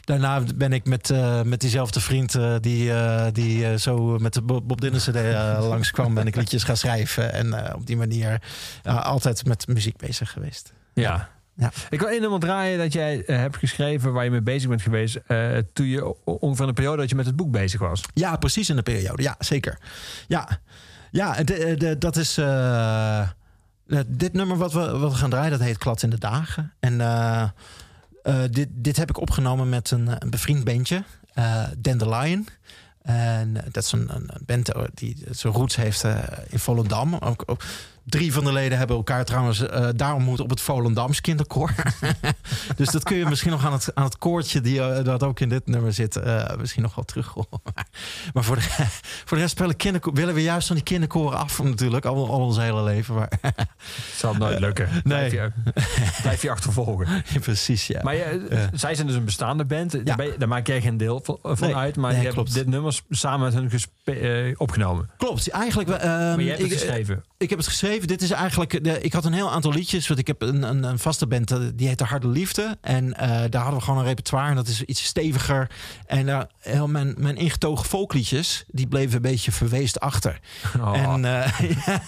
daarna 0.02 0.41
ben 0.56 0.74
ik 0.74 0.86
met, 0.86 1.14
met 1.43 1.60
diezelfde 1.60 2.00
vriend 2.00 2.38
die, 2.60 2.91
die 3.32 3.78
zo 3.78 4.18
met 4.18 4.34
de 4.34 4.41
Bob 4.41 4.82
Dylan 4.82 5.00
CD 5.00 5.16
eh, 5.16 5.58
langskwam, 5.70 6.14
ben 6.14 6.28
ik 6.28 6.36
liedjes 6.36 6.64
gaan 6.64 6.78
schrijven. 6.78 7.34
En 7.34 7.76
op 7.76 7.86
die 7.86 7.98
manier 7.98 8.41
altijd 8.84 9.46
met 9.46 9.68
muziek 9.68 9.98
bezig 9.98 10.32
geweest. 10.32 10.74
Ja. 10.93 11.30
Ja. 11.58 11.72
Ik 11.89 11.99
wil 11.99 12.10
één 12.10 12.22
nummer 12.22 12.39
draaien 12.39 12.78
dat 12.78 12.93
jij 12.93 13.26
eh, 13.26 13.38
hebt 13.38 13.58
geschreven 13.58 14.14
waar 14.14 14.24
je 14.24 14.30
mee 14.32 14.41
bezig 14.41 14.70
bent 14.70 14.82
geweest. 14.82 15.16
eh, 15.28 15.58
toen 15.74 15.86
je 15.86 16.26
ongeveer 16.26 16.62
in 16.62 16.68
de 16.68 16.74
periode 16.74 16.97
dat 17.01 17.10
je 17.10 17.16
met 17.16 17.26
het 17.26 17.36
boek 17.36 17.51
bezig 17.51 17.80
was. 17.80 18.01
Ja, 18.14 18.36
precies 18.38 18.70
in 18.70 18.76
de 18.76 18.82
periode. 18.84 19.22
Ja, 19.24 19.36
zeker. 19.39 19.78
Ja, 20.28 20.60
ja 21.12 21.43
de, 21.43 21.76
de, 21.78 21.97
dat 21.97 22.16
is. 22.16 22.38
eh, 22.38 23.20
eh, 23.22 23.28
dit 24.08 24.34
nummer 24.34 24.58
wat 24.58 24.74
we, 24.74 24.97
wat 24.97 25.12
we 25.12 25.18
gaan 25.18 25.30
draaien, 25.30 25.51
dat 25.51 25.60
heet 25.60 25.78
Klad 25.78 26.01
in 26.03 26.10
de 26.10 26.20
Dagen. 26.20 26.74
En 26.80 27.01
eh, 27.01 27.41
eh, 28.24 28.36
dit, 28.51 28.68
dit 28.72 28.97
heb 28.97 29.10
ik 29.10 29.20
opgenomen 29.22 29.70
met 29.70 29.91
een, 29.91 30.08
een 30.24 30.30
bevriend 30.30 30.64
bandje, 30.64 31.03
eh 31.34 31.64
Dandelion. 31.78 32.47
En 33.01 33.53
dat 33.53 33.84
is 33.84 33.91
een, 33.91 34.10
een 34.16 34.30
band 34.45 34.72
eh, 34.74 34.82
die 34.93 35.24
zijn 35.32 35.53
roots 35.53 35.76
heeft 35.76 36.03
eh, 36.03 36.18
in 36.49 36.60
Volendam. 36.60 37.14
Ook, 37.16 37.43
ook 37.45 37.64
drie 38.06 38.34
van 38.34 38.43
de 38.43 38.51
leden 38.53 38.78
hebben 38.78 38.95
elkaar 38.95 39.26
trouwens 39.26 39.68
eh, 39.68 39.88
daar 39.95 40.14
ontmoet 40.14 40.39
op 40.39 40.49
het 40.49 40.62
Volendams 40.62 41.22
kinderkoor. 41.22 41.72
dus 42.78 42.89
dat 42.89 43.03
kun 43.03 43.18
je 43.18 43.26
misschien 43.26 43.51
nog 43.51 43.66
aan 43.66 43.74
het, 43.74 43.91
aan 43.95 44.03
het 44.03 44.18
koortje 44.18 44.62
die 44.62 44.82
eh, 44.82 45.03
dat 45.03 45.24
ook 45.24 45.39
in 45.39 45.49
dit 45.49 45.68
nummer 45.68 45.93
zit, 45.93 46.16
eh, 46.16 46.56
misschien 46.58 46.82
nog 46.84 46.95
wel 46.95 47.06
terug 47.06 47.28
horen. 47.28 47.49
Maar, 48.34 48.43
voor, 48.43 48.56
de, 48.56 48.62
voor 49.26 49.38
de 49.38 49.43
rest 49.43 49.49
spelen 49.76 50.01
willen 50.14 50.34
we 50.34 50.41
juist 50.41 50.68
van 50.68 50.76
die 50.76 50.86
kinderkoren 50.86 51.38
af 51.38 51.64
natuurlijk, 51.64 52.06
al, 52.06 52.30
al 52.30 52.39
ons 52.39 52.58
hele 52.58 52.84
leven. 52.84 53.16
Maar, 53.16 53.30
Zal 54.16 54.34
nooit 54.34 54.60
lukken. 54.60 54.89
Blijf 55.03 55.32
je, 55.32 55.51
blijf 56.22 56.41
je 56.41 56.51
achtervolgen. 56.51 57.24
precies, 57.41 57.88
ja. 57.88 57.99
Maar 58.03 58.16
je, 58.16 58.68
zij 58.74 58.95
zijn 58.95 59.08
dus 59.08 59.16
een 59.16 59.26
bestaande 59.26 59.66
band. 59.66 60.06
Daar, 60.06 60.18
Ja. 60.24 60.32
je- 60.32 60.38
daar 60.38 60.47
maak 60.47 60.68
jij 60.68 60.82
geen 60.82 60.97
deel 60.97 61.20
van, 61.24 61.38
van 61.41 61.68
Nee. 61.68 61.76
uit. 61.76 61.95
Maar 61.95 62.12
Nee, 62.14 62.22
je 62.22 62.32
hebt 62.34 62.53
dit 62.53 62.68
nummer 62.68 62.99
samen 63.10 63.53
met 63.53 63.72
hun 63.72 64.56
opgenomen. 64.58 65.10
Klopt, 65.18 65.49
eigenlijk. 65.49 65.89
eh, 65.89 66.03
Maar 66.10 66.39
jij 66.41 66.45
hebt 66.47 66.62
het 66.62 66.72
ik- 66.72 66.78
geschreven. 66.78 67.24
Ik 67.38 67.49
heb 67.49 67.58
het 67.60 67.68
geschreven. 67.68 67.95
Dit 68.00 68.22
is 68.22 68.32
eigenlijk. 68.32 68.84
De, 68.84 69.02
ik 69.02 69.14
had 69.14 69.26
een 69.26 69.34
heel 69.34 69.52
aantal 69.52 69.72
liedjes. 69.74 70.08
Want 70.08 70.20
ik 70.20 70.28
heb 70.28 70.41
een, 70.41 70.64
een, 70.64 70.84
een 70.84 71.00
vaste 71.00 71.28
band. 71.28 71.52
eh, 71.52 71.60
Die 71.76 71.88
heet 71.88 71.98
De 71.98 72.04
Harde 72.04 72.28
Liefde. 72.28 72.78
En 72.82 73.14
eh, 73.14 73.28
daar 73.50 73.62
hadden 73.62 73.80
we 73.80 73.86
gewoon 73.86 74.00
een 74.00 74.06
repertoire. 74.06 74.50
En 74.50 74.56
dat 74.56 74.68
is 74.68 74.82
iets 74.84 75.04
steviger. 75.04 75.70
En 76.08 76.30
eh, 76.30 76.39
heel 76.60 76.88
mijn, 76.88 77.14
mijn 77.18 77.36
ingetogen 77.38 77.86
folkliedjes. 77.86 78.64
Die 78.68 78.88
bleven 78.88 79.16
een 79.16 79.22
beetje 79.22 79.52
verweest 79.52 80.00
achter. 80.00 80.39
Oh. 80.80 80.98
En, 81.14 81.26
eh, 81.26 81.60
ja, 81.86 82.02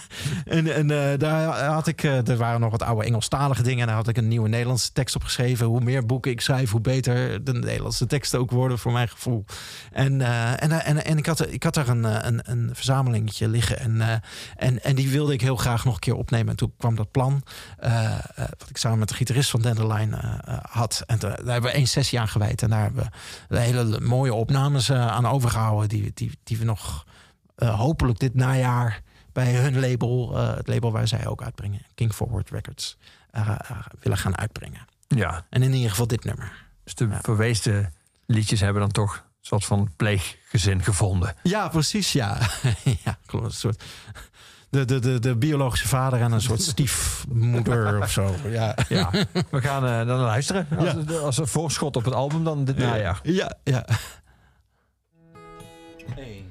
en, 0.45 0.73
en 0.75 0.91
eh, 1.11 1.17
daar 1.19 1.63
had 1.65 1.87
ik. 1.87 2.03
eh, 2.03 2.27
er 2.27 2.37
waren 2.37 2.59
nog 2.59 2.71
wat 2.71 2.83
oude 2.83 3.05
Engelstalige 3.05 3.63
dingen. 3.63 3.81
En 3.81 3.87
daar 3.87 3.95
had 3.95 4.07
ik 4.07 4.17
een 4.17 4.27
nieuwe 4.27 4.49
Nederlandse 4.49 4.91
tekst 4.91 5.15
op 5.15 5.23
geschreven. 5.23 5.65
Hoe 5.65 5.81
meer 5.81 6.05
boeken 6.05 6.31
ik 6.31 6.41
schrijf, 6.41 6.71
hoe 6.71 6.81
beter 6.81 7.43
de 7.43 7.53
Nederlandse 7.53 8.05
teksten 8.05 8.39
ook 8.39 8.51
worden 8.51 8.79
voor 8.79 8.91
mijn 8.91 9.09
gevoel. 9.09 9.45
En, 9.91 10.21
eh, 10.21 10.63
en, 10.63 10.71
en, 10.71 11.05
en 11.05 11.17
ik, 11.17 11.25
had, 11.25 11.51
ik 11.51 11.63
had 11.63 11.73
daar 11.73 11.87
een, 11.87 12.05
eh, 12.05 12.17
een, 12.21 12.41
een 12.43 12.69
verzamelingetje 12.73 13.47
liggen. 13.47 13.79
En, 13.79 14.01
eh, 14.01 14.13
en, 14.55 14.83
en 14.83 14.95
die 14.95 15.09
wilde 15.09 15.33
ik 15.33 15.41
heel 15.41 15.55
graag 15.55 15.76
nog 15.85 15.93
een 15.93 15.99
keer 15.99 16.15
opnemen. 16.15 16.47
En 16.49 16.55
toen 16.55 16.73
kwam 16.77 16.95
dat 16.95 17.11
plan. 17.11 17.43
eh, 17.77 18.13
eh, 18.13 18.19
wat 18.35 18.69
ik 18.69 18.77
samen 18.77 18.99
met 18.99 19.09
de 19.09 19.15
gitarist 19.15 19.49
van 19.49 19.61
Dandelion 19.61 20.13
eh, 20.13 20.57
had. 20.69 21.03
En 21.05 21.19
daar 21.19 21.31
hebben 21.37 21.61
we 21.61 21.71
één 21.71 21.87
sessie 21.87 22.19
aan 22.19 22.27
gewijd. 22.27 22.61
En 22.61 22.69
daar 22.69 22.81
hebben 22.81 23.09
we 23.47 23.59
hele 23.59 23.99
mooie 23.99 24.33
opnames 24.33 24.91
aan 24.91 25.25
overgehouden. 25.27 25.89
Die, 25.89 26.11
die, 26.13 26.39
die 26.43 26.57
we 26.57 26.63
nog 26.65 27.05
hopelijk 27.55 28.19
dit 28.19 28.33
najaar 28.33 29.01
bij 29.33 29.55
hun 29.55 29.79
label, 29.79 30.35
het 30.35 30.67
label 30.67 30.91
waar 30.91 31.07
zij 31.07 31.27
ook 31.27 31.41
uitbrengen, 31.43 31.81
King 31.95 32.13
Forward 32.13 32.49
Records, 32.49 32.97
willen 33.99 34.17
gaan 34.17 34.37
uitbrengen. 34.37 34.85
Ja, 35.07 35.45
En 35.49 35.63
in 35.63 35.73
ieder 35.73 35.89
geval 35.89 36.07
dit 36.07 36.23
nummer. 36.23 36.65
dus 36.83 36.95
de 36.95 37.09
verweesde 37.21 37.91
liedjes 38.25 38.59
hebben 38.59 38.81
dan 38.81 38.91
toch 38.91 39.15
een 39.15 39.23
soort 39.41 39.65
van 39.65 39.89
pleeggezin 39.95 40.83
gevonden. 40.83 41.35
Ja, 41.43 41.67
precies, 41.67 42.11
ja. 42.11 42.37
ja, 43.05 43.17
klopt. 43.25 43.45
Een 43.45 43.51
soort. 43.51 43.83
De, 44.69 44.85
de, 44.85 44.99
de, 44.99 45.19
de 45.19 45.35
biologische 45.35 45.87
vader 45.87 46.21
en 46.21 46.31
een 46.31 46.41
soort 46.41 46.61
stiefmoeder 46.71 48.01
of 48.01 48.11
zo. 48.11 48.35
Ja, 48.49 48.75
Ja, 48.89 49.09
we 49.49 49.61
gaan 49.61 49.85
eh, 49.85 50.07
dan 50.07 50.19
luisteren. 50.19 50.67
Als, 50.77 51.21
als 51.21 51.37
een 51.37 51.47
voorschot 51.47 51.95
op 51.95 52.05
het 52.05 52.13
album 52.13 52.43
dan 52.43 52.65
dit 52.65 52.77
najaar. 52.77 53.19
ja, 53.23 53.57
ja. 53.63 53.85
1, 53.85 53.95
2, 56.15 56.46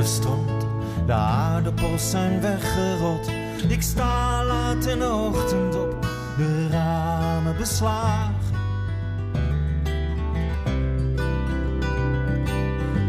De 0.00 1.12
aardappels 1.12 2.10
zijn 2.10 2.40
weggerot. 2.40 3.30
Ik 3.68 3.82
sta 3.82 4.44
laat 4.44 4.86
in 4.86 4.98
de 4.98 5.12
ochtend 5.12 5.74
op. 5.74 6.02
De 6.36 6.68
ramen 6.70 7.56
beslagen. 7.56 8.34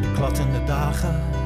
De 0.01 0.11
klattende 0.15 0.63
dagen. 0.63 1.40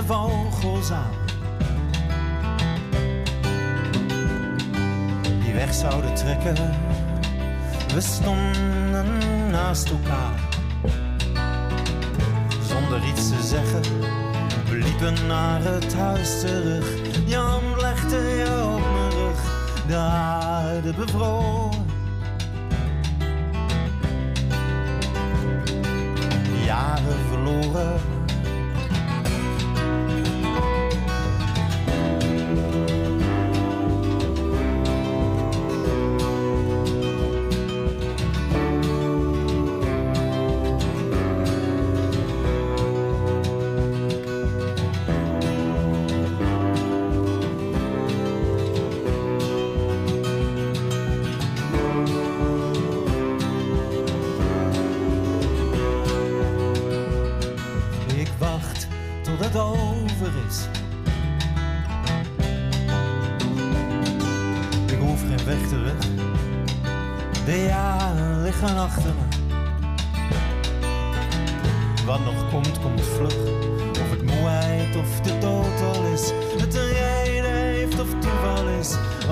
De 0.00 0.06
vogels 0.06 0.90
aan. 0.90 1.10
Die 5.42 5.52
weg 5.54 5.74
zouden 5.74 6.14
trekken. 6.14 6.54
We 7.94 8.00
stonden 8.00 9.06
naast 9.50 9.90
elkaar. 9.90 10.48
Zonder 12.68 13.08
iets 13.08 13.28
te 13.28 13.42
zeggen. 13.42 13.82
We 14.68 14.76
liepen 14.76 15.26
naar 15.26 15.62
het 15.62 15.94
huis 15.94 16.40
terug. 16.40 16.86
Je 17.26 17.36
hand 17.36 17.80
legde 17.80 18.16
je 18.16 18.72
op 18.74 18.92
mijn 18.92 19.10
rug. 19.10 19.40
De 19.86 19.96
aarde 19.96 20.94
bevroren. 20.94 21.79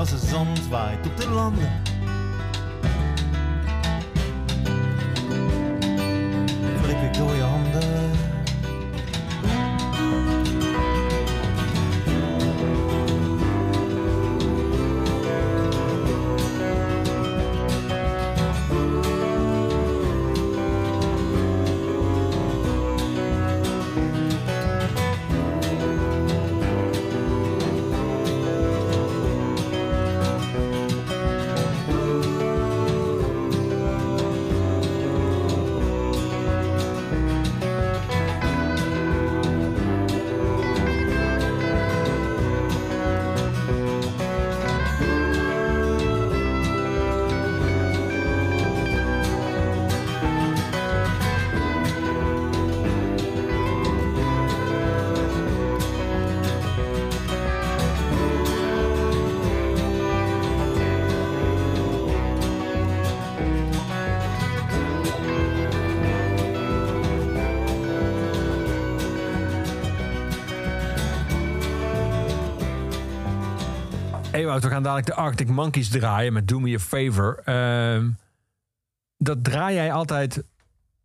Is. 0.02 0.12
Als 0.12 0.20
de 0.20 0.26
zand 0.26 0.68
waait 0.68 1.06
op 1.06 1.16
de 1.16 1.28
landen. 1.28 1.97
Ewout, 74.48 74.62
we 74.62 74.70
gaan 74.70 74.82
dadelijk 74.82 75.06
de 75.06 75.14
Arctic 75.14 75.48
Monkeys 75.48 75.88
draaien 75.88 76.32
met 76.32 76.48
Do 76.48 76.58
Me 76.60 76.74
A 76.74 76.78
Favor. 76.78 77.40
Ehm, 77.44 78.08
dat 79.16 79.44
draai 79.44 79.74
jij 79.74 79.92
altijd, 79.92 80.42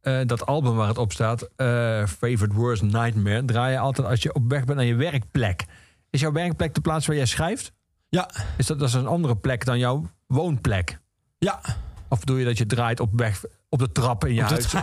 eh, 0.01 0.19
dat 0.25 0.45
album 0.45 0.75
waar 0.75 0.87
het 0.87 0.97
op 0.97 1.11
staat, 1.11 1.49
eh, 1.55 1.67
Favorite 2.05 2.53
Worst 2.53 2.81
Nightmare, 2.81 3.45
draai 3.45 3.71
je 3.71 3.79
altijd 3.79 4.07
als 4.07 4.21
je 4.23 4.33
op 4.33 4.49
weg 4.49 4.63
bent 4.65 4.77
naar 4.77 4.87
je 4.87 4.95
werkplek. 4.95 5.65
Is 6.09 6.19
jouw 6.19 6.31
werkplek 6.31 6.73
de 6.73 6.81
plaats 6.81 7.05
waar 7.07 7.15
jij 7.15 7.25
schrijft? 7.25 7.71
Ja, 8.09 8.29
Is 8.57 8.65
dat, 8.65 8.79
dat 8.79 8.87
is 8.87 8.93
een 8.93 9.07
andere 9.07 9.35
plek 9.37 9.65
dan 9.65 9.79
jouw 9.79 10.09
woonplek? 10.27 10.99
ja. 11.37 11.59
Of 12.07 12.19
bedoel 12.19 12.37
je 12.37 12.45
dat 12.45 12.57
je 12.57 12.65
draait 12.65 12.99
op 12.99 13.09
weg 13.13 13.43
op 13.69 13.79
de 13.79 13.91
trap 13.91 14.25
in 14.25 14.33
je 14.33 14.41
huis? 14.41 14.73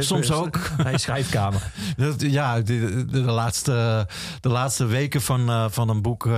Soms 0.06 0.32
ook. 0.32 0.58
Naar 0.76 0.90
je 0.90 0.98
schrijfkamer. 0.98 1.72
Dat- 1.96 2.20
ja, 2.20 2.60
de, 2.60 2.64
de, 2.64 3.04
de 3.04 3.20
laatste, 3.20 4.06
de 4.40 4.48
laatste 4.48 4.84
weken 4.86 5.20
van, 5.22 5.48
eh, 5.48 5.68
van 5.68 5.88
een 5.88 6.02
boek 6.02 6.28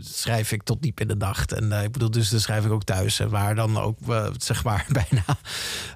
schrijf 0.00 0.52
ik 0.52 0.62
tot 0.62 0.82
diep 0.82 1.00
in 1.00 1.08
de 1.08 1.16
nacht. 1.16 1.52
En 1.52 1.72
eh, 1.72 1.82
ik 1.82 1.92
bedoel, 1.92 2.10
dus 2.10 2.28
dan 2.28 2.40
schrijf 2.40 2.64
ik 2.64 2.70
ook 2.70 2.84
thuis. 2.84 3.20
En 3.20 3.28
waar 3.30 3.54
dan 3.54 3.78
ook, 3.78 3.98
eh, 4.08 4.26
zeg 4.36 4.64
maar, 4.64 4.86
bijna... 5.08 5.24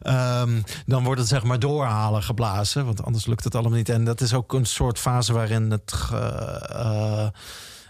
ehm, 0.03 0.61
dan 0.87 1.05
wordt 1.05 1.21
het 1.21 1.29
zeg 1.29 1.43
maar 1.45 1.59
doorhalen 1.59 2.23
geblazen. 2.23 2.85
Want 2.85 3.03
anders 3.05 3.27
lukt 3.27 3.45
het 3.45 3.55
allemaal 3.55 3.77
niet. 3.79 3.89
En 3.89 4.05
dat 4.05 4.21
is 4.21 4.35
ook 4.35 4.53
een 4.53 4.65
soort 4.67 4.99
fase 4.99 5.33
waarin 5.33 5.71
het... 5.71 5.95
eh, 6.13 7.29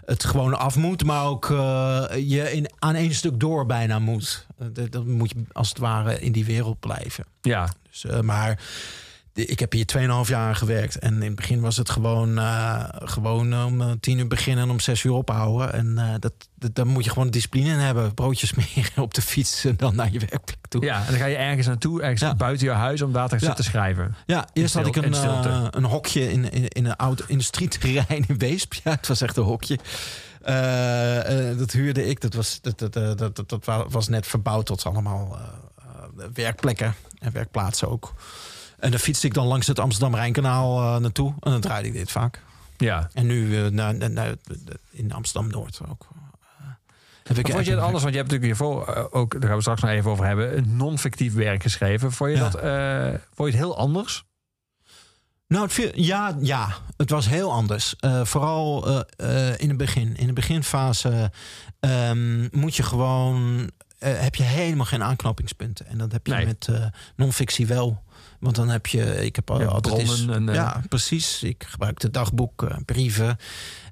het 0.05 0.23
gewoon 0.23 0.57
af 0.57 0.75
moet, 0.75 1.03
maar 1.05 1.25
ook 1.25 1.45
je 2.19 2.49
in, 2.53 2.69
aan 2.79 2.95
één 2.95 3.13
stuk 3.13 3.39
door 3.39 3.65
bijna 3.65 3.99
moet. 3.99 4.47
Dat- 4.57 4.91
Dan 4.91 5.11
moet 5.11 5.29
je 5.29 5.43
als 5.51 5.69
het 5.69 5.77
ware 5.77 6.19
in 6.19 6.31
die 6.31 6.45
wereld 6.45 6.79
blijven. 6.79 7.25
Ja, 7.41 7.69
Dus, 7.89 8.05
maar 8.21 8.59
ik 9.45 9.59
heb 9.59 9.71
hier 9.71 9.85
2,5 10.25 10.29
jaar 10.29 10.55
gewerkt. 10.55 10.99
En 10.99 11.13
in 11.13 11.21
het 11.21 11.35
begin 11.35 11.59
was 11.61 11.77
het 11.77 11.89
gewoon, 11.89 12.37
eh, 12.37 12.83
gewoon 12.89 13.63
om 13.65 13.81
eh, 13.81 13.91
tien 13.99 14.17
uur 14.17 14.27
beginnen 14.27 14.63
en 14.63 14.69
om 14.69 14.79
zes 14.79 15.03
uur 15.03 15.11
ophouden. 15.11 15.73
En 15.73 15.97
eh, 15.97 16.13
dat, 16.19 16.33
dat, 16.55 16.75
daar 16.75 16.87
moet 16.87 17.03
je 17.03 17.09
gewoon 17.09 17.29
discipline 17.29 17.69
in 17.69 17.77
hebben. 17.77 18.13
Broodjes 18.13 18.49
smeren 18.55 19.03
op 19.03 19.13
de 19.13 19.21
fiets 19.21 19.65
en 19.65 19.75
dan 19.77 19.95
naar 19.95 20.11
je 20.11 20.19
werkplek 20.19 20.67
toe. 20.67 20.83
ja, 20.83 20.99
en 20.99 21.05
dan 21.09 21.17
ga 21.19 21.25
je 21.25 21.35
ergens 21.35 21.67
naartoe, 21.67 22.01
ergens 22.01 22.21
Ja. 22.21 22.35
buiten 22.35 22.67
je 22.67 22.73
huis, 22.73 23.01
om 23.01 23.11
daar 23.13 23.29
te 23.29 23.37
Ja. 23.39 23.55
schrijven. 23.57 24.15
Ja, 24.25 24.47
eerst 24.53 24.73
had 24.73 24.87
ik 24.87 24.95
een, 24.95 25.13
een 25.77 25.83
hokje 25.85 26.31
in, 26.31 26.51
in, 26.51 26.67
in 26.67 26.85
een 26.85 26.95
oud 26.95 27.23
industrieterrein 27.27 28.25
in 28.27 28.37
Weesp. 28.37 28.73
Ja, 28.83 28.91
het 28.91 29.07
was 29.07 29.21
echt 29.21 29.37
een 29.37 29.43
hokje. 29.43 29.79
Dat 31.57 31.71
huurde 31.71 32.05
ik. 32.05 32.21
Dat 32.21 32.33
was, 32.33 32.61
dat, 32.61 32.79
dat, 32.79 32.93
dat, 32.93 33.17
dat, 33.35 33.49
dat 33.49 33.65
wa- 33.65 33.87
was 33.89 34.07
net 34.07 34.27
verbouwd 34.27 34.65
tot 34.65 34.83
allemaal 34.85 35.37
werkplekken 36.33 36.95
en 37.19 37.31
werkplaatsen 37.31 37.89
ook. 37.89 38.13
En 38.77 38.91
dan 38.91 38.99
fietste 38.99 39.27
ik 39.27 39.33
dan 39.33 39.45
langs 39.47 39.67
het 39.67 39.79
Amsterdam-Rijnkanaal 39.79 40.79
eh, 40.95 41.01
naartoe. 41.01 41.33
En 41.39 41.51
dan 41.51 41.61
draaide 41.61 41.87
ik 41.87 41.93
dit 41.93 42.11
vaak. 42.11 42.41
Ja. 42.77 43.09
En 43.13 43.25
nu 43.25 43.57
eh, 43.65 43.71
naar, 43.71 43.95
naar, 43.95 44.09
naar- 44.11 44.35
in 44.91 45.11
Amsterdam-Noord 45.11 45.79
ook. 45.89 46.07
Eh, 46.59 46.65
heb 47.23 47.37
ik 47.37 47.51
vond 47.51 47.65
je 47.65 47.71
het 47.71 47.79
anders? 47.81 48.03
Want 48.03 48.13
je 48.15 48.19
hebt 48.19 48.31
natuurlijk 48.31 48.59
hiervoor 48.59 48.87
eh, 48.87 49.03
ook, 49.11 49.31
daar 49.31 49.41
gaan 49.43 49.55
we 49.55 49.61
straks 49.61 49.81
nog 49.81 49.91
even 49.91 50.11
over 50.11 50.25
hebben, 50.25 50.57
een 50.57 50.75
non-fictief 50.77 51.33
werk 51.33 51.61
geschreven. 51.61 52.11
Vond 52.11 52.29
je, 52.31 52.37
Ja. 52.37 52.49
dat, 52.49 52.55
eh, 52.61 53.19
vond 53.33 53.51
je 53.51 53.57
het 53.57 53.65
heel 53.65 53.77
anders? 53.77 54.25
Nou, 55.47 55.63
het 55.63 55.73
viel, 55.73 55.91
ja, 55.95 56.35
ja, 56.41 56.67
het 56.97 57.09
was 57.09 57.27
heel 57.27 57.51
anders. 57.51 57.95
Eh, 57.99 58.25
vooral 58.25 58.87
eh, 59.17 59.49
eh, 59.51 59.59
in 59.59 59.67
het 59.69 59.77
begin. 59.77 60.15
In 60.17 60.27
de 60.27 60.33
beginfase 60.33 61.31
ehm, 61.79 62.47
moet 62.59 62.75
je 62.75 62.83
gewoon. 62.83 63.69
eh, 63.99 64.19
heb 64.19 64.35
je 64.35 64.43
helemaal 64.43 64.85
geen 64.85 65.03
aanknopingspunten. 65.03 65.85
En 65.87 65.97
dat 65.97 66.11
heb 66.11 66.27
je 66.27 66.33
Nee. 66.33 66.45
met 66.45 66.67
eh 66.69 66.85
non-fictie 67.15 67.67
wel. 67.67 68.03
Want 68.39 68.55
dan 68.55 68.69
heb 68.69 68.85
je. 68.87 69.25
Ik 69.25 69.35
heb 69.35 69.51
al- 69.51 69.59
Ja, 69.61 69.65
altijd 69.67 69.97
eens- 69.97 70.15
bronnen 70.25 70.35
en, 70.35 70.49
eh, 70.49 70.55
ja, 70.55 70.81
precies. 70.89 71.43
Ik 71.43 71.65
gebruikte 71.67 72.09
dagboek, 72.11 72.63
eh, 72.63 72.77
brieven 72.85 73.37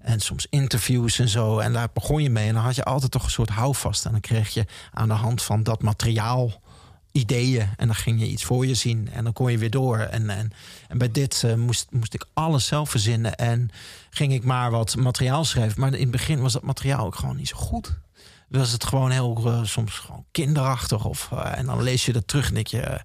en 0.01 0.19
soms 0.19 0.47
interviews 0.49 1.19
en 1.19 1.29
zo. 1.29 1.59
En 1.59 1.73
daar 1.73 1.87
begon 1.93 2.23
je 2.23 2.29
mee. 2.29 2.47
En 2.47 2.53
dan 2.53 2.63
had 2.63 2.75
je 2.75 2.83
altijd 2.83 3.11
toch 3.11 3.23
een 3.23 3.29
soort 3.31 3.49
houvast. 3.49 4.05
En 4.05 4.11
dan 4.11 4.21
kreeg 4.21 4.49
je 4.53 4.65
aan 4.91 5.07
de 5.07 5.13
hand 5.13 5.41
van 5.41 5.63
dat 5.63 5.81
materiaal 5.81 6.61
ideeën. 7.11 7.69
En 7.77 7.85
dan 7.87 7.95
ging 7.95 8.19
je 8.19 8.27
iets 8.27 8.43
voor 8.43 8.65
je 8.65 8.73
zien. 8.73 9.09
En 9.11 9.23
dan 9.23 9.33
kon 9.33 9.51
je 9.51 9.57
weer 9.57 9.69
door. 9.69 9.97
En, 9.99 10.29
en, 10.29 10.51
en 10.87 10.97
bij 10.97 11.11
dit 11.11 11.43
eh, 11.43 11.53
moest, 11.53 11.87
moest 11.91 12.13
ik 12.13 12.25
alles 12.33 12.65
zelf 12.65 12.89
verzinnen. 12.89 13.35
En 13.35 13.69
ging 14.09 14.33
ik 14.33 14.43
maar 14.43 14.71
wat 14.71 14.95
materiaal 14.95 15.45
schrijven. 15.45 15.79
Maar 15.79 15.93
in 15.93 16.01
het 16.01 16.11
begin 16.11 16.41
was 16.41 16.53
dat 16.53 16.63
materiaal 16.63 17.05
ook 17.05 17.15
gewoon 17.15 17.35
niet 17.35 17.47
zo 17.47 17.57
goed. 17.57 17.97
Was 18.49 18.71
het 18.71 18.83
gewoon 18.85 19.11
heel 19.11 19.61
soms 19.63 19.93
gewoon 19.93 20.25
kinderachtig. 20.31 21.05
Of, 21.05 21.31
en 21.31 21.65
dan 21.65 21.81
lees 21.83 22.05
je 22.05 22.13
dat 22.13 22.27
terug 22.27 22.47
en 22.47 22.53
denk 22.53 22.67
je... 22.67 23.01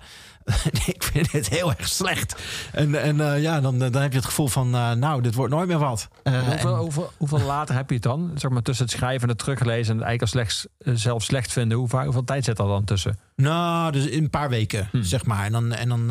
ik 0.94 1.02
vind 1.02 1.32
dit 1.32 1.48
heel 1.48 1.70
erg 1.74 1.88
slecht. 1.88 2.36
En, 2.72 3.02
en 3.02 3.20
eh, 3.32 3.42
ja, 3.42 3.60
dan, 3.60 3.78
dan 3.78 3.94
heb 4.02 4.10
je 4.10 4.16
het 4.18 4.26
gevoel 4.26 4.48
van... 4.48 4.74
eh, 4.74 4.92
nou, 4.92 5.22
dit 5.22 5.34
wordt 5.34 5.52
nooit 5.54 5.68
meer 5.68 5.78
wat. 5.78 6.08
Eh, 6.22 6.32
hoeveel, 6.48 6.72
en- 6.72 6.78
hoeveel, 6.78 7.12
hoeveel 7.16 7.40
later 7.40 7.74
heb 7.74 7.88
je 7.88 7.94
het 7.94 8.02
dan? 8.04 8.30
Zeg 8.34 8.50
maar 8.50 8.62
tussen 8.62 8.84
het 8.84 8.94
schrijven 8.94 9.22
en 9.22 9.28
het 9.28 9.38
teruglezen 9.38 9.92
en 9.92 9.98
het 9.98 10.06
eigenlijk 10.06 10.22
al 10.22 10.26
slechts, 10.28 10.66
zelf 11.02 11.22
slecht 11.22 11.52
vinden. 11.52 11.78
Hoe, 11.78 11.88
vaak- 11.88 12.04
hoeveel 12.04 12.24
tijd 12.24 12.44
zit 12.44 12.58
er 12.58 12.66
dan 12.66 12.84
tussen? 12.84 13.18
Nou, 13.36 13.92
dus 13.92 14.06
in 14.06 14.22
een 14.22 14.30
paar 14.30 14.48
weken, 14.48 14.88
Hmm. 14.90 15.02
zeg 15.02 15.24
maar. 15.24 15.44
En 15.44 15.52
dan, 15.52 15.72
en 15.72 15.88
dan, 15.88 16.06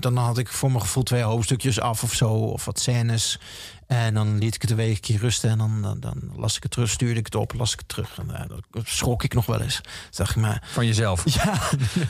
dan 0.00 0.16
had 0.16 0.38
ik 0.38 0.48
voor 0.48 0.70
mijn 0.70 0.80
gevoel 0.82 1.02
twee 1.02 1.22
hoofdstukjes 1.22 1.80
af 1.80 2.02
of 2.02 2.12
zo. 2.14 2.28
Of 2.32 2.64
wat 2.64 2.78
scènes. 2.80 3.38
En 3.86 4.14
dan 4.14 4.38
liet 4.38 4.54
ik 4.54 4.60
het 4.62 4.70
een 4.70 4.76
weekje 4.76 5.18
rusten. 5.18 5.50
En 5.50 5.58
dan, 5.58 5.82
dan, 5.82 6.00
dan 6.00 6.32
las 6.36 6.56
ik 6.56 6.62
het 6.62 6.72
terug, 6.72 6.90
stuurde 6.90 7.18
ik 7.18 7.24
het 7.24 7.34
op, 7.34 7.52
las 7.54 7.72
ik 7.72 7.78
het 7.78 7.88
terug. 7.88 8.18
En 8.18 8.28
uh, 8.30 8.56
dat 8.70 8.82
schrok 8.86 9.22
ik 9.24 9.34
nog 9.34 9.46
wel 9.46 9.60
eens. 9.60 9.80
Dacht 10.10 10.30
ik, 10.30 10.36
maar, 10.36 10.62
Van 10.72 10.86
jezelf? 10.86 11.22
ja, 11.42 11.44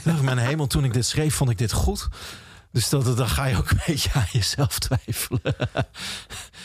dacht 0.04 0.16
ik, 0.18 0.22
mijn 0.22 0.38
hemel, 0.38 0.66
toen 0.66 0.84
ik 0.84 0.92
dit 0.92 1.06
schreef, 1.06 1.34
vond 1.34 1.50
ik 1.50 1.58
dit 1.58 1.72
goed. 1.72 2.08
Dus 2.72 2.88
dat, 2.88 3.16
dan 3.16 3.28
ga 3.28 3.44
je 3.44 3.56
ook 3.56 3.70
een 3.70 3.80
beetje 3.86 4.10
aan 4.12 4.26
jezelf 4.32 4.78
twijfelen. 4.78 5.40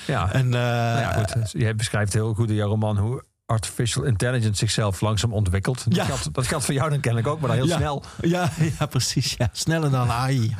Ja. 0.07 0.31
En, 0.31 0.45
eh, 0.45 0.51
Nou 0.51 0.99
ja, 0.99 1.11
goed. 1.13 1.33
Dus 1.33 1.51
Jij 1.51 1.75
beschrijft 1.75 2.13
heel 2.13 2.33
goed 2.33 2.49
in 2.49 2.55
jouw 2.55 2.67
roman 2.69 2.97
hoe 2.97 3.23
artificial 3.45 4.03
intelligence 4.03 4.55
zichzelf 4.57 5.01
langzaam 5.01 5.33
ontwikkelt. 5.33 5.83
Dat, 5.83 5.95
Ja. 5.95 6.05
geldt, 6.05 6.33
dat 6.33 6.47
geldt 6.47 6.65
voor 6.65 6.73
jou 6.73 6.89
dan 6.89 6.99
kennelijk 6.99 7.29
ook, 7.29 7.39
maar 7.39 7.49
dan 7.49 7.57
heel 7.57 7.67
Ja. 7.67 7.77
snel. 7.77 8.03
Ja, 8.21 8.51
ja, 8.79 8.85
precies. 8.85 9.35
Ja. 9.37 9.49
Sneller 9.51 9.91
dan 9.91 10.09
AI. 10.11 10.55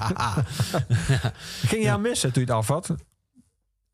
Ging 1.68 1.84
je 1.84 1.92
aan 1.92 2.02
missen 2.02 2.32
toen 2.34 2.44
je 2.46 2.48
het 2.48 2.58
afvat? 2.58 2.96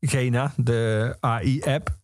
Gena, 0.00 0.52
de 0.56 1.16
AI-app, 1.20 1.96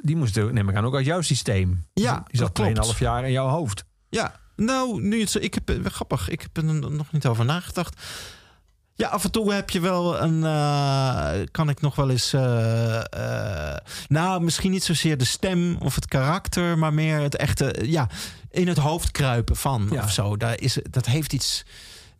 die 0.00 0.16
moest 0.16 0.36
neem 0.36 0.68
ik 0.68 0.76
aan 0.76 0.84
ook 0.84 0.94
uit 0.94 1.04
jouw 1.06 1.20
systeem. 1.20 1.86
Ja, 1.94 2.24
die 2.26 2.38
zat 2.40 2.56
dat 2.56 2.72
klopt. 2.74 2.92
2,5 2.94 2.98
jaar 2.98 3.24
in 3.24 3.32
jouw 3.32 3.48
hoofd. 3.48 3.84
Ja, 4.08 4.40
nou, 4.56 5.02
nu 5.02 5.20
het 5.20 5.30
zo, 5.30 5.38
ik 5.38 5.54
heb, 5.54 5.70
eh, 5.70 5.84
grappig, 5.84 6.28
ik 6.28 6.40
heb 6.40 6.56
er 6.56 6.64
nog 6.90 7.12
niet 7.12 7.26
over 7.26 7.44
nagedacht. 7.44 8.00
Ja, 8.94 9.08
af 9.08 9.24
en 9.24 9.30
toe 9.30 9.52
heb 9.52 9.70
je 9.70 9.80
wel 9.80 10.20
een. 10.20 10.44
eh, 10.44 11.46
kan 11.50 11.68
ik 11.68 11.80
nog 11.80 11.94
wel 11.94 12.10
eens. 12.10 12.32
eh, 12.32 13.02
nou, 14.08 14.42
misschien 14.42 14.70
niet 14.70 14.84
zozeer 14.84 15.16
de 15.18 15.24
stem 15.24 15.76
of 15.76 15.94
het 15.94 16.06
karakter, 16.06 16.78
maar 16.78 16.94
meer 16.94 17.20
het 17.20 17.36
echte. 17.36 17.74
Ja, 17.82 18.08
in 18.50 18.68
het 18.68 18.78
hoofd 18.78 19.10
kruipen 19.10 19.56
van 19.56 19.88
Ja. 19.90 20.02
of 20.02 20.10
zo. 20.10 20.36
Daar 20.36 20.60
is, 20.60 20.78
dat 20.90 21.06
heeft 21.06 21.32
iets. 21.32 21.64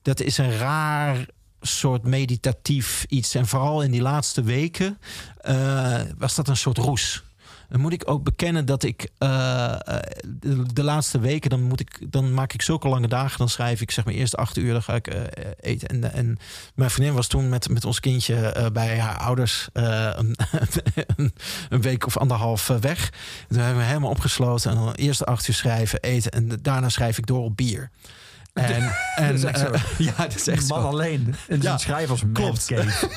Dat 0.02 0.20
is 0.20 0.38
een 0.38 0.56
raar 0.56 1.26
soort 1.62 2.02
meditatief 2.02 3.04
iets. 3.08 3.34
En 3.34 3.46
vooral 3.46 3.82
in 3.82 3.90
die 3.90 4.02
laatste 4.02 4.42
weken 4.42 4.98
eh, 5.40 6.00
was 6.18 6.34
dat 6.34 6.48
een 6.48 6.56
soort 6.56 6.78
roes. 6.78 7.22
Dan 7.68 7.80
moet 7.80 7.92
ik 7.92 8.10
ook 8.10 8.24
bekennen 8.24 8.66
dat 8.66 8.82
ik 8.82 9.08
eh, 9.18 9.72
eh, 9.72 10.02
de, 10.72 10.82
laatste 10.82 11.18
weken, 11.18 11.50
dan, 11.50 11.62
moet 11.62 11.80
ik, 11.80 12.12
dan 12.12 12.34
maak 12.34 12.52
ik 12.52 12.62
zulke 12.62 12.88
lange 12.88 13.08
dagen. 13.08 13.38
Dan 13.38 13.48
schrijf 13.48 13.80
ik 13.80 13.90
zeg 13.90 14.04
maar 14.04 14.14
eerst 14.14 14.36
acht 14.36 14.56
uur, 14.56 14.72
dan 14.72 14.82
ga 14.82 14.94
ik 14.94 15.30
eten. 15.60 15.88
En, 15.88 16.12
en 16.12 16.38
mijn 16.74 16.90
vriendin 16.90 17.14
was 17.14 17.26
toen 17.26 17.48
met, 17.48 17.68
met 17.68 17.84
ons 17.84 18.00
kindje 18.00 18.70
bij 18.72 18.98
haar 18.98 19.18
ouders 19.18 19.68
een, 19.72 20.36
een, 21.68 21.80
week 21.80 22.06
of 22.06 22.16
anderhalf 22.16 22.66
weg. 22.66 23.10
En 23.48 23.54
toen 23.54 23.58
hebben 23.58 23.82
we 23.82 23.88
helemaal 23.88 24.10
opgesloten. 24.10 24.70
En 24.70 24.76
dan 24.76 24.92
eerst 24.92 25.26
acht 25.26 25.48
uur 25.48 25.54
schrijven, 25.54 26.00
eten. 26.00 26.30
En 26.30 26.48
daarna 26.62 26.88
schrijf 26.88 27.18
ik 27.18 27.26
door 27.26 27.44
op 27.44 27.56
bier. 27.56 27.90
En, 28.52 28.92
en, 29.16 29.34
is 29.34 29.44
echt 29.44 29.58
zo. 29.58 29.66
eh, 29.66 29.82
ja, 30.06 30.12
dat 30.16 30.34
is 30.34 30.46
echt 30.48 30.68
man 30.68 30.80
zo. 30.80 30.86
alleen. 30.88 31.34
En 31.48 31.62
Ja, 31.62 31.70
ja, 31.70 31.78
schrijf 31.78 32.10
als 32.10 32.22
klopt. 32.32 32.66
Klopt. 32.66 33.08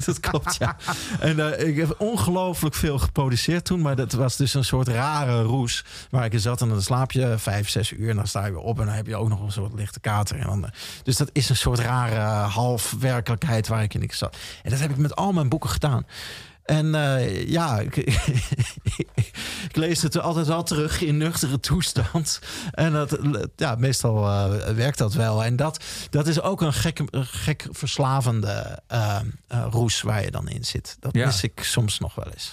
Dat 0.06 0.20
klopt, 0.20 0.56
ja. 0.58 0.76
En 1.20 1.58
eh, 1.58 1.68
ik 1.68 1.76
heb 1.76 1.94
ongelooflijk 1.98 2.74
veel 2.74 2.98
geproduceerd 2.98 3.64
toen. 3.64 3.80
Maar 3.80 3.96
dat 3.96 4.12
was 4.12 4.36
dus 4.36 4.54
een 4.54 4.64
soort 4.64 4.88
rare 4.88 5.42
roes. 5.42 5.84
Waar 6.10 6.24
ik 6.24 6.32
in 6.32 6.40
zat 6.40 6.60
en 6.60 6.68
dan 6.68 6.82
slaap 6.82 7.12
je 7.12 7.34
vijf, 7.38 7.68
zes 7.68 7.90
uur. 7.92 8.08
En 8.10 8.16
dan 8.16 8.26
sta 8.26 8.44
je 8.46 8.52
weer 8.52 8.60
op 8.60 8.78
en 8.80 8.86
dan 8.86 8.94
heb 8.94 9.06
je 9.06 9.16
ook 9.16 9.28
nog 9.28 9.40
een 9.40 9.52
soort 9.52 9.72
lichte 9.74 10.00
kater. 10.00 10.36
En 10.38 10.46
dan, 10.46 10.64
eh, 10.64 10.70
dus 11.02 11.16
dat 11.16 11.30
is 11.32 11.48
een 11.48 11.56
soort 11.56 11.78
rare 11.78 12.48
half 12.48 12.94
werkelijkheid 12.98 13.68
waar 13.68 13.82
ik 13.82 13.94
in 13.94 14.10
zat. 14.12 14.36
En 14.62 14.70
dat 14.70 14.80
heb 14.80 14.90
ik 14.90 14.96
met 14.96 15.16
al 15.16 15.32
mijn 15.32 15.48
boeken 15.48 15.70
gedaan. 15.70 16.06
En 16.70 16.94
eh, 16.94 17.48
ja, 17.48 17.78
ik, 17.86 17.96
ik 19.68 19.76
lees 19.76 20.02
het 20.02 20.18
altijd 20.20 20.46
wel 20.46 20.62
terug 20.62 21.00
in 21.00 21.16
nuchtere 21.16 21.60
toestand. 21.60 22.40
En 22.70 22.92
dat, 22.92 23.18
ja, 23.56 23.74
meestal 23.74 24.26
eh, 24.28 24.74
werkt 24.74 24.98
dat 24.98 25.14
wel. 25.14 25.44
En 25.44 25.56
dat, 25.56 25.84
dat 26.10 26.26
is 26.26 26.40
ook 26.40 26.60
een 26.60 26.72
gek, 26.72 27.00
gek 27.12 27.66
verslavende 27.70 28.82
eh, 28.86 29.18
roes 29.70 30.02
waar 30.02 30.22
je 30.24 30.30
dan 30.30 30.48
in 30.48 30.64
zit. 30.64 30.96
Dat 31.00 31.14
Ja. 31.14 31.26
mis 31.26 31.42
ik 31.42 31.60
soms 31.62 31.98
nog 31.98 32.14
wel 32.14 32.26
eens. 32.32 32.52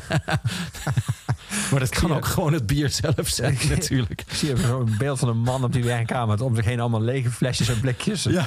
maar 1.70 1.80
dat 1.80 1.88
kan 1.88 2.14
ook 2.14 2.26
gewoon 2.26 2.52
het 2.52 2.66
bier 2.66 2.90
zelf 2.90 3.28
zijn, 3.28 3.58
natuurlijk. 3.68 4.20
Ik 4.26 4.34
zie 4.34 4.50
even 4.50 4.66
zo'n 4.66 4.94
beeld 4.98 5.18
van 5.18 5.28
een 5.28 5.38
man 5.38 5.64
op 5.64 5.72
die 5.72 5.84
werkkamer. 5.84 6.28
Met 6.28 6.40
om 6.40 6.54
zich 6.54 6.64
heen 6.64 6.80
allemaal 6.80 7.00
lege 7.00 7.30
flesjes 7.30 7.68
en 7.68 7.80
blikjes. 7.80 8.22
Ja, 8.22 8.46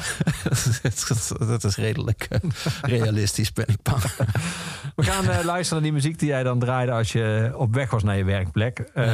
dat, 1.48 1.64
is 1.64 1.76
redelijk 1.76 2.28
eh, 2.30 2.40
realistisch, 2.82 3.54
ben 3.54 3.68
ik 3.68 3.82
bang. 3.82 4.04
We 4.96 5.04
gaan 5.04 5.30
eh, 5.30 5.44
luisteren 5.44 5.84
naar 5.84 5.92
die 5.92 6.02
muziek 6.02 6.20
die 6.20 6.30
jij 6.30 6.44
dan 6.44 6.60
draaide 6.60 6.92
als 6.92 7.12
je 7.12 7.54
op 7.56 7.74
weg 7.74 7.90
was 7.90 8.04
naar 8.04 8.18
je 8.18 8.24
werkplek. 8.24 8.80
Eh, 8.80 9.06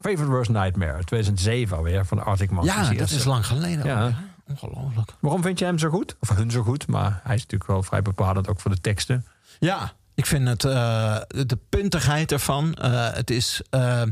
Favorite 0.00 0.30
Worst 0.30 0.50
Nightmare, 0.50 1.04
2007 1.04 1.76
alweer, 1.76 2.06
van 2.06 2.24
Arctic 2.24 2.50
Monkeys. 2.50 2.88
Ja, 2.88 2.94
dat 2.94 3.10
is 3.10 3.24
lang 3.24 3.46
geleden. 3.46 3.86
Ja. 3.86 4.00
alweer. 4.00 4.32
Ongelooflijk. 4.48 5.14
Waarom 5.20 5.42
vind 5.42 5.58
je 5.58 5.64
hem 5.64 5.78
zo 5.78 5.88
goed? 5.88 6.16
Of 6.20 6.28
hun 6.28 6.50
zo 6.50 6.62
goed, 6.62 6.86
maar 6.86 7.20
hij 7.22 7.34
is 7.34 7.42
natuurlijk 7.42 7.70
wel 7.70 7.82
vrij 7.82 8.02
bepalend 8.02 8.48
ook 8.48 8.60
voor 8.60 8.70
de 8.70 8.80
teksten. 8.80 9.26
Ja, 9.58 9.92
ik 10.14 10.26
vind 10.26 10.48
het 10.48 10.64
eh, 10.64 11.20
de 11.26 11.58
puntigheid 11.68 12.32
ervan. 12.32 12.74
eh, 12.74 13.12
het, 13.12 13.30
is, 13.30 13.60
eh, 13.70 14.02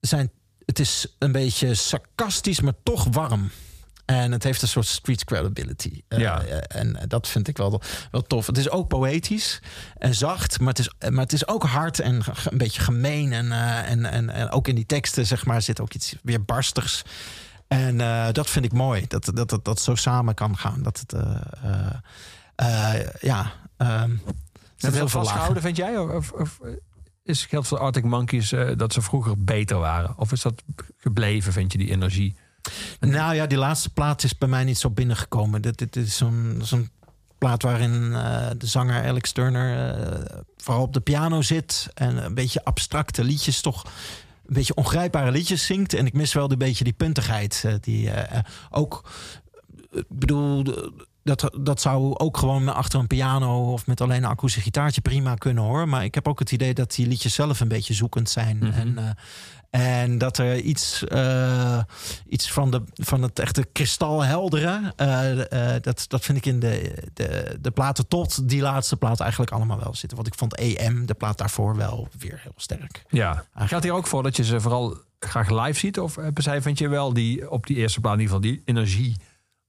zijn, 0.00 0.30
het 0.64 0.78
is 0.78 1.16
een 1.18 1.32
beetje 1.32 1.74
sarcastisch, 1.74 2.60
maar 2.60 2.74
toch 2.82 3.06
warm. 3.10 3.50
En 4.04 4.32
het 4.32 4.42
heeft 4.42 4.62
een 4.62 4.68
soort 4.68 4.86
street 4.86 5.24
credibility. 5.24 6.02
Ja. 6.08 6.42
en 6.68 6.98
dat 7.08 7.28
vind 7.28 7.48
ik 7.48 7.56
wel, 7.56 7.82
wel 8.10 8.22
tof. 8.22 8.46
Het 8.46 8.58
is 8.58 8.70
ook 8.70 8.88
poëtisch 8.88 9.60
en 9.98 10.14
zacht, 10.14 10.60
maar 10.60 10.68
het 10.68 10.78
is, 10.78 11.10
maar 11.10 11.22
het 11.22 11.32
is 11.32 11.48
ook 11.48 11.62
hard 11.62 12.00
en 12.00 12.22
een 12.50 12.58
beetje 12.58 12.80
gemeen. 12.80 13.32
En, 13.32 13.52
en, 13.84 14.04
en, 14.04 14.30
en 14.30 14.50
ook 14.50 14.68
in 14.68 14.74
die 14.74 14.86
teksten 14.86 15.26
zeg 15.26 15.46
maar, 15.46 15.62
zit 15.62 15.80
ook 15.80 15.94
iets 15.94 16.14
weer 16.22 16.44
barstigs. 16.44 17.02
En 17.66 17.98
dat 18.32 18.50
vind 18.50 18.64
ik 18.64 18.72
mooi, 18.72 19.04
dat 19.08 19.30
dat, 19.34 19.48
dat 19.48 19.64
dat 19.64 19.80
zo 19.80 19.94
samen 19.94 20.34
kan 20.34 20.58
gaan. 20.58 20.82
Dat 20.82 21.04
het, 21.06 21.14
ja... 23.20 23.52
Is 24.78 24.84
dat 24.84 24.92
heel 24.92 25.08
veel 25.08 25.20
vastgehouden, 25.20 25.62
vind 25.62 25.76
jij? 25.76 25.98
Of, 25.98 26.32
of 26.32 26.60
is 27.22 27.40
het 27.40 27.48
geldt 27.48 27.68
voor 27.68 27.78
Arctic 27.78 28.04
Monkeys 28.04 28.52
eh, 28.52 28.70
dat 28.76 28.92
ze 28.92 29.02
vroeger 29.02 29.44
beter 29.44 29.78
waren? 29.78 30.14
Of 30.18 30.32
is 30.32 30.42
dat 30.42 30.62
gebleven, 30.96 31.52
vind 31.52 31.72
je, 31.72 31.78
die 31.78 31.90
energie? 31.90 32.36
Nou 33.00 33.34
ja, 33.34 33.46
die 33.46 33.58
laatste 33.58 33.90
plaat 33.90 34.22
is 34.24 34.38
bij 34.38 34.48
mij 34.48 34.64
niet 34.64 34.78
zo 34.78 34.90
binnengekomen. 34.90 35.62
Dit, 35.62 35.78
dit 35.78 35.96
is 35.96 36.16
zo'n 36.16 36.60
zo'n 36.62 36.90
plaat 37.38 37.62
waarin 37.62 38.14
eh, 38.14 38.50
de 38.58 38.66
zanger 38.66 39.04
Alex 39.06 39.32
Turner 39.32 39.96
eh, 39.96 40.38
vooral 40.56 40.82
op 40.82 40.92
de 40.92 41.00
piano 41.00 41.42
zit. 41.42 41.90
En 41.94 42.24
een 42.24 42.34
beetje 42.34 42.64
abstracte 42.64 43.24
liedjes 43.24 43.60
toch... 43.60 43.84
Een 44.46 44.54
beetje 44.54 44.74
ongrijpbare 44.74 45.30
liedjes 45.30 45.66
zingt. 45.66 45.94
En 45.94 46.06
ik 46.06 46.12
mis 46.12 46.32
wel 46.32 46.50
een 46.50 46.58
beetje 46.58 46.84
die 46.84 46.92
puntigheid. 46.92 47.62
eh, 47.64 47.74
die 47.80 48.10
eh, 48.10 48.38
eh, 48.38 48.44
ook... 48.70 49.10
Ik 49.90 50.04
bedoel, 50.08 50.64
dat, 51.28 51.58
dat 51.60 51.80
zou 51.80 52.16
ook 52.16 52.36
gewoon 52.36 52.74
achter 52.74 53.00
een 53.00 53.06
piano... 53.06 53.72
of 53.72 53.86
met 53.86 54.00
alleen 54.00 54.22
een 54.24 54.30
akoestisch 54.30 54.62
gitaartje 54.62 55.00
prima 55.00 55.34
kunnen 55.34 55.64
hoor. 55.64 55.88
Maar 55.88 56.04
ik 56.04 56.14
heb 56.14 56.28
ook 56.28 56.38
het 56.38 56.52
idee 56.52 56.74
dat 56.74 56.94
die 56.94 57.06
liedjes 57.06 57.34
zelf 57.34 57.60
een 57.60 57.68
beetje 57.68 57.94
zoekend 57.94 58.30
zijn. 58.30 58.72
En, 58.72 58.98
eh, 58.98 60.00
en 60.02 60.18
dat 60.18 60.38
er 60.38 60.56
iets, 60.56 61.04
eh, 61.04 61.80
iets 62.28 62.52
van, 62.52 62.70
de, 62.70 62.82
van 62.94 63.22
het 63.22 63.38
echte 63.38 63.66
kristalheldere... 63.72 64.92
eh, 64.96 65.72
dat, 65.80 66.04
dat 66.08 66.24
vind 66.24 66.38
ik 66.38 66.46
in 66.46 66.60
de, 66.60 67.04
de, 67.14 67.58
de 67.60 67.70
platen 67.70 68.08
tot 68.08 68.48
die 68.48 68.60
laatste 68.60 68.96
plaat 68.96 69.20
eigenlijk 69.20 69.50
allemaal 69.50 69.78
wel 69.78 69.94
zitten. 69.94 70.16
Want 70.16 70.28
ik 70.28 70.38
vond 70.38 70.56
EM, 70.56 71.06
de 71.06 71.14
plaat 71.14 71.38
daarvoor, 71.38 71.76
wel 71.76 72.08
weer 72.18 72.40
heel 72.42 72.52
sterk. 72.56 73.04
Ja. 73.08 73.44
Gaat 73.54 73.82
hier 73.82 73.92
ook 73.92 74.06
voor 74.06 74.22
dat 74.22 74.36
je 74.36 74.44
ze 74.44 74.60
vooral 74.60 74.96
graag 75.20 75.50
live 75.50 75.78
ziet? 75.78 76.00
Of 76.00 76.16
hebben 76.16 76.42
zij, 76.42 76.62
vind 76.62 76.78
je 76.78 76.88
wel, 76.88 77.12
die 77.12 77.50
op 77.50 77.66
die 77.66 77.76
eerste 77.76 78.00
plaat 78.00 78.14
in 78.14 78.20
ieder 78.20 78.34
geval 78.34 78.50
die 78.50 78.62
energie 78.64 79.16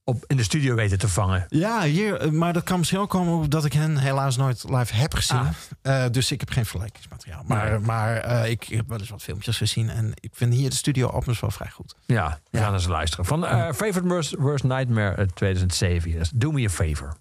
op, 0.04 0.24
in 0.26 0.36
de 0.36 0.42
studio 0.42 0.74
weten 0.74 0.98
te 0.98 1.08
vangen? 1.08 1.44
Ja, 1.48 1.82
hier, 1.82 2.14
eh, 2.16 2.30
maar 2.30 2.52
dat 2.52 2.62
kan 2.64 2.78
misschien 2.78 3.00
ook 3.00 3.10
komen 3.10 3.32
omdat 3.34 3.64
ik 3.64 3.72
hen 3.72 3.96
helaas 3.98 4.36
nooit 4.36 4.64
live 4.68 4.94
heb 4.94 5.14
gezien. 5.14 5.38
Ah. 5.38 6.04
Eh, 6.04 6.10
dus 6.12 6.30
ik 6.32 6.40
heb 6.40 6.50
geen 6.50 6.64
vergelijkingsmateriaal. 6.66 7.42
Maar, 7.46 7.70
Nee. 7.70 7.78
maar 7.78 8.16
eh, 8.16 8.50
ik 8.50 8.64
heb 8.64 8.88
wel 8.88 8.98
eens 8.98 9.10
wat 9.10 9.22
filmpjes 9.22 9.56
gezien. 9.56 9.90
En 9.90 10.12
ik 10.14 10.30
vind 10.32 10.54
hier 10.54 10.70
de 10.70 10.76
studio 10.76 11.06
opnames 11.08 11.40
wel 11.40 11.50
vrij 11.50 11.70
goed. 11.70 11.94
Ja, 12.06 12.38
we 12.50 12.58
Ja. 12.58 12.64
gaan 12.64 12.72
eens 12.74 12.86
luisteren. 12.86 13.24
Van 13.24 13.42
Favorite 13.74 14.08
Worst, 14.08 14.34
Worst 14.38 14.64
Nightmare 14.64 15.16
uit 15.16 15.36
2007. 15.36 16.12
Dus 16.12 16.30
Do 16.34 16.50
Me 16.50 16.64
A 16.66 16.68
Favor. 16.68 17.16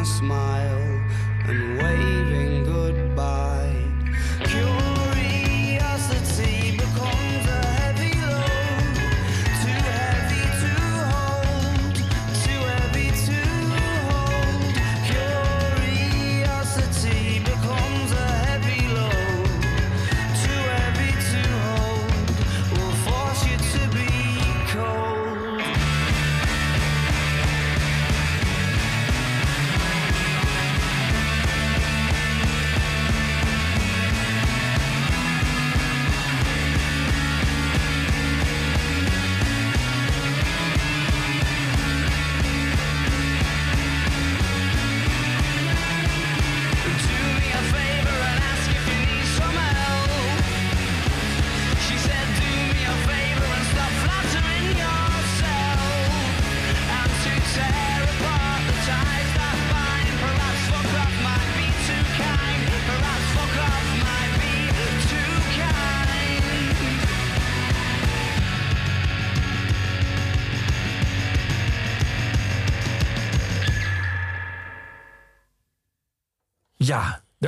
A 0.00 0.04
smile 0.06 1.02
and 1.46 1.76
waving 1.76 1.99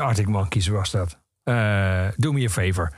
Arctic 0.02 0.28
Monkeys 0.28 0.68
was 0.68 0.90
dat. 0.90 1.18
Eh 1.42 2.06
doe 2.16 2.32
me 2.32 2.44
a 2.44 2.48
favor. 2.48 2.92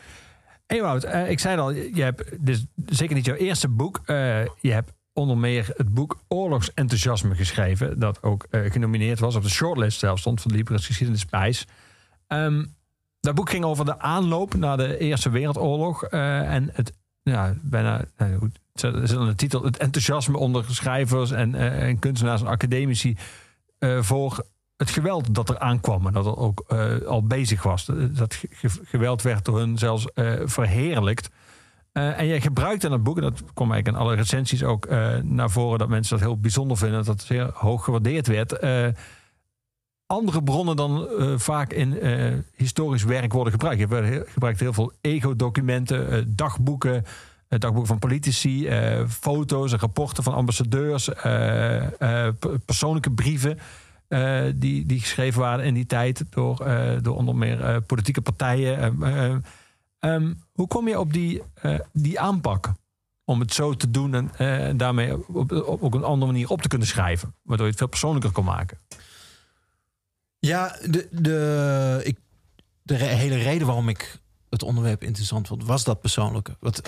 Ewout, 0.66 1.04
eh, 1.04 1.30
ik 1.30 1.38
zei 1.38 1.58
al, 1.58 1.70
je 1.70 2.02
hebt 2.02 2.46
dus 2.46 2.64
zeker 2.86 3.14
niet 3.14 3.24
jouw 3.24 3.36
eerste 3.36 3.68
boek. 3.68 4.00
Eh, 4.04 4.44
je 4.60 4.72
hebt 4.72 4.92
onder 5.12 5.38
meer 5.38 5.72
het 5.76 5.94
boek 5.94 6.18
Oorlogsenthousiasme 6.28 7.34
geschreven. 7.34 7.98
Dat 7.98 8.22
ook 8.22 8.46
genomineerd 8.50 9.18
was, 9.18 9.34
op 9.34 9.42
de 9.42 9.48
shortlist 9.48 9.98
zelfs 9.98 10.20
stond 10.20 10.40
van 10.40 10.50
de 10.50 10.56
Libris 10.56 10.86
Geschiedenisprijs. 10.86 11.66
Ehm 12.26 12.64
dat 13.20 13.34
boek 13.34 13.50
ging 13.50 13.64
over 13.64 13.84
de 13.84 13.98
aanloop 13.98 14.54
naar 14.54 14.76
de 14.76 14.98
Eerste 14.98 15.30
Wereldoorlog. 15.30 16.02
en 16.02 16.70
het, 16.72 16.92
ja, 17.22 17.54
bijna, 17.62 18.04
nou 18.16 18.36
goed, 18.36 18.58
de 18.72 19.32
titel, 19.36 19.64
het 19.64 19.76
enthousiasme 19.76 20.38
onder 20.38 20.64
schrijvers 20.68 21.30
en, 21.30 21.54
en 21.54 21.98
kunstenaars 21.98 22.40
en 22.40 22.46
academici 22.46 23.16
voor 24.00 24.44
het 24.76 24.90
geweld 24.90 25.34
dat 25.34 25.48
er 25.48 25.58
aankwam 25.58 26.06
en 26.06 26.12
dat 26.12 26.26
er 26.26 26.36
ook 26.36 26.64
eh, 26.68 26.94
al 27.06 27.26
bezig 27.26 27.62
was. 27.62 27.90
Dat 28.10 28.34
ge- 28.34 28.80
geweld 28.84 29.22
werd 29.22 29.44
door 29.44 29.58
hun 29.58 29.78
zelfs 29.78 30.12
eh, 30.14 30.32
verheerlijkt. 30.44 31.30
Eh, 31.92 32.18
en 32.18 32.26
jij 32.26 32.40
gebruikt 32.40 32.84
in 32.84 32.92
het 32.92 33.02
boek, 33.02 33.16
en 33.16 33.22
dat 33.22 33.42
kwam 33.54 33.72
eigenlijk 33.72 33.88
in 33.98 34.04
alle 34.06 34.14
recensies 34.16 34.62
ook 34.64 34.86
eh, 34.86 35.16
naar 35.22 35.50
voren, 35.50 35.78
dat 35.78 35.88
mensen 35.88 36.16
dat 36.18 36.26
heel 36.26 36.38
bijzonder 36.40 36.76
vinden, 36.76 37.04
dat 37.04 37.14
het 37.14 37.22
zeer 37.26 37.50
hoog 37.54 37.84
gewaardeerd 37.84 38.26
werd. 38.26 38.52
eh, 38.52 38.86
andere 40.06 40.42
bronnen 40.42 40.76
dan 40.76 41.08
eh, 41.08 41.32
vaak 41.36 41.72
in 41.72 42.00
eh, 42.00 42.32
historisch 42.56 43.04
werk 43.04 43.32
worden 43.32 43.52
gebruikt. 43.52 43.80
Je 43.80 44.24
gebruikt 44.28 44.60
heel 44.60 44.72
veel 44.72 44.92
ego-documenten, 45.00 46.10
eh, 46.10 46.22
dagboeken, 46.26 47.04
eh, 47.48 47.58
dagboeken 47.58 47.88
van 47.88 47.98
politici, 47.98 48.66
eh, 48.68 49.06
foto's 49.08 49.72
en 49.72 49.78
rapporten 49.78 50.22
van 50.24 50.34
ambassadeurs, 50.34 51.08
eh, 51.14 52.26
eh, 52.26 52.34
persoonlijke 52.64 53.10
brieven. 53.10 53.58
Eh, 54.14 54.52
die, 54.54 54.86
die 54.86 55.00
geschreven 55.00 55.40
waren 55.40 55.64
in 55.64 55.74
die 55.74 55.86
tijd 55.86 56.24
door, 56.30 56.60
eh, 56.60 57.02
door 57.02 57.16
onder 57.16 57.36
meer 57.36 57.60
eh, 57.60 57.76
politieke 57.86 58.20
partijen. 58.20 58.78
Eh, 59.02 59.24
eh, 59.24 59.36
ehm, 59.98 60.34
hoe 60.52 60.66
kom 60.66 60.88
je 60.88 60.98
op 60.98 61.12
die, 61.12 61.42
die 61.92 62.20
aanpak? 62.20 62.72
Om 63.24 63.40
het 63.40 63.54
zo 63.54 63.74
te 63.74 63.90
doen 63.90 64.36
en 64.36 64.76
daarmee 64.76 65.28
op, 65.28 65.52
op, 65.52 65.82
op 65.82 65.94
een 65.94 66.04
andere 66.04 66.32
manier 66.32 66.48
op 66.48 66.62
te 66.62 66.68
kunnen 66.68 66.86
schrijven. 66.86 67.34
Waardoor 67.42 67.66
je 67.66 67.70
het 67.70 67.80
veel 67.80 67.88
persoonlijker 67.88 68.32
kan 68.32 68.44
maken. 68.44 68.78
Ja, 70.38 70.76
de, 70.90 71.08
de, 71.10 72.00
ik, 72.04 72.18
de 72.82 72.94
hele 72.94 73.36
reden 73.36 73.66
waarom 73.66 73.88
ik 73.88 74.20
het 74.50 74.62
onderwerp 74.62 75.02
interessant 75.02 75.46
vond, 75.46 75.64
was 75.64 75.84
dat 75.84 76.00
persoonlijke. 76.00 76.56
Want, 76.60 76.82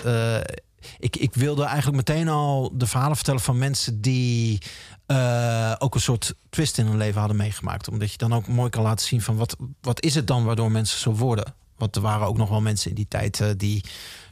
ik, 0.99 1.15
ik 1.15 1.33
wilde 1.33 1.63
eigenlijk 1.63 1.97
meteen 1.97 2.27
al 2.27 2.71
de 2.77 2.87
verhalen 2.87 3.15
vertellen 3.15 3.41
van 3.41 3.57
mensen 3.57 4.01
die 4.01 4.61
eh, 5.07 5.73
ook 5.77 5.95
een 5.95 6.01
soort 6.01 6.35
twist 6.49 6.77
in 6.77 6.85
hun 6.85 6.97
leven 6.97 7.19
hadden 7.19 7.37
meegemaakt. 7.37 7.89
Omdat 7.89 8.11
je 8.11 8.17
dan 8.17 8.33
ook 8.33 8.47
mooi 8.47 8.69
kan 8.69 8.83
laten 8.83 9.07
zien 9.07 9.21
van 9.21 9.37
wat, 9.37 9.55
wat 9.81 10.01
is 10.01 10.15
het 10.15 10.27
dan 10.27 10.45
waardoor 10.45 10.71
mensen 10.71 10.99
zo 10.99 11.11
worden. 11.11 11.53
Want 11.77 11.95
er 11.95 12.01
waren 12.01 12.27
ook 12.27 12.37
nog 12.37 12.49
wel 12.49 12.61
mensen 12.61 12.89
in 12.89 12.95
die 12.95 13.07
tijd 13.07 13.41
eh, 13.41 13.47
die. 13.57 13.83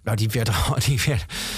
Nou, 0.04 0.18
die, 0.18 0.30
werden, 0.30 0.54
al- 0.54 0.80
die, 0.88 1.00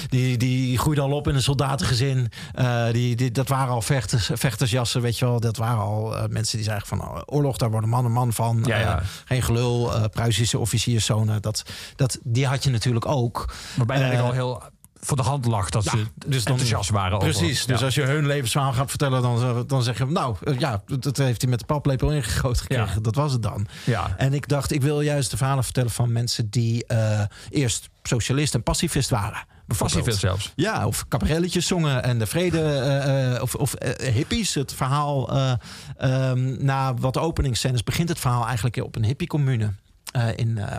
die, 0.09 0.37
die 0.37 0.77
groeiden 0.77 1.03
al 1.03 1.11
op 1.11 1.27
in 1.27 1.35
een 1.35 1.41
soldatengezin. 1.41 2.31
Eh, 2.53 2.91
die, 2.91 3.15
die, 3.15 3.31
dat 3.31 3.47
waren 3.47 3.73
al 3.73 3.81
vechters, 3.81 4.29
vechtersjassen, 4.33 5.01
weet 5.01 5.17
je 5.19 5.25
wel. 5.25 5.39
Dat 5.39 5.57
waren 5.57 5.79
al 5.81 6.27
mensen 6.29 6.57
die 6.57 6.65
zeiden 6.65 6.87
van 6.87 7.01
oh, 7.01 7.21
oorlog, 7.25 7.57
daar 7.57 7.71
worden 7.71 7.89
man 7.89 8.05
en 8.05 8.11
man 8.11 8.33
van. 8.33 8.63
Ja, 8.65 8.79
ja. 8.79 9.01
Geen 9.25 9.41
gelul, 9.41 10.09
Pruisische 10.09 10.59
officierszonen. 10.59 11.41
Dat, 11.41 11.63
dat, 11.95 12.19
die 12.23 12.47
had 12.47 12.63
je 12.63 12.69
natuurlijk 12.69 13.05
ook. 13.05 13.53
Waarbij 13.75 13.97
eigenlijk 13.97 14.27
al 14.27 14.33
heel 14.33 14.63
voor 15.07 15.17
de 15.17 15.23
hand 15.23 15.45
lag 15.45 15.69
dat 15.69 15.83
ze 15.83 16.03
dus 16.25 16.43
dan- 16.43 16.51
enthousiast 16.53 16.89
waren. 16.89 17.17
over- 17.17 17.29
Precies. 17.29 17.65
Dus 17.65 17.79
Ja. 17.79 17.85
als 17.85 17.95
je 17.95 18.01
hun 18.01 18.25
levensverhaal 18.25 18.73
gaat 18.73 18.89
vertellen, 18.89 19.21
dan, 19.21 19.63
dan 19.67 19.83
zeg 19.83 19.97
je, 19.97 20.05
nou 20.05 20.35
eh, 20.43 20.59
ja, 20.59 20.81
dat 20.99 21.17
heeft 21.17 21.41
hij 21.41 21.49
met 21.49 21.59
de 21.59 21.65
paplepel 21.65 22.11
ingegoten 22.11 22.61
gekregen. 22.61 22.93
Ja. 22.95 22.99
Dat 23.01 23.15
was 23.15 23.31
het 23.31 23.43
dan. 23.43 23.67
Ja. 23.83 24.13
En 24.17 24.33
ik 24.33 24.47
dacht, 24.47 24.71
ik 24.71 24.81
wil 24.81 25.01
juist 25.01 25.31
de 25.31 25.37
verhalen 25.37 25.63
vertellen 25.63 25.91
van 25.91 26.11
mensen 26.11 26.49
die 26.49 26.85
eh, 26.85 27.21
eerst 27.49 27.89
socialist 28.03 28.53
en 28.53 28.63
pacifist 28.63 29.09
waren. 29.09 29.45
Pacifist 29.77 30.19
zelfs. 30.19 30.51
Ja, 30.55 30.85
of 30.87 31.05
cabarelletjes 31.07 31.67
zongen 31.67 32.03
en 32.03 32.19
de 32.19 32.25
vrede, 32.25 32.59
eh, 32.61 33.33
eh, 33.35 33.41
of, 33.41 33.55
of 33.55 33.73
eh, 33.73 34.13
hippies. 34.13 34.53
Het 34.53 34.73
verhaal, 34.73 35.29
eh, 35.35 35.51
ehm, 35.97 36.65
na 36.65 36.93
wat 36.93 37.17
openingsscènes 37.17 37.83
begint 37.83 38.09
het 38.09 38.19
verhaal 38.19 38.45
eigenlijk 38.45 38.75
op 38.83 38.95
een 38.95 39.03
hippiecommune. 39.05 39.73
Eh 40.11 40.27
in, 40.35 40.57
eh, 40.57 40.77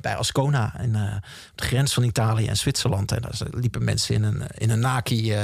bij 0.00 0.16
Ascona, 0.16 0.80
in, 0.80 0.94
eh, 0.94 1.14
de 1.54 1.64
grens 1.64 1.94
van 1.94 2.02
Italië 2.02 2.46
en 2.46 2.56
Zwitserland. 2.56 3.12
En 3.12 3.22
daar 3.22 3.38
liepen 3.50 3.84
mensen 3.84 4.14
in 4.14 4.22
een, 4.22 4.42
in 4.58 4.70
een 4.70 4.80
naki 4.80 5.34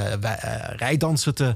rijdansen 0.75 1.35
te, 1.35 1.55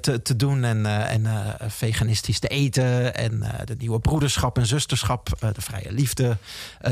te, 0.00 0.22
te 0.22 0.36
doen. 0.36 0.64
En, 0.64 0.86
en 0.86 1.26
veganistisch 1.66 2.38
te 2.38 2.48
eten. 2.48 3.14
En 3.14 3.44
de 3.64 3.74
nieuwe 3.78 4.00
broederschap 4.00 4.58
en 4.58 4.66
zusterschap, 4.66 5.28
de 5.38 5.60
vrije 5.60 5.92
liefde 5.92 6.36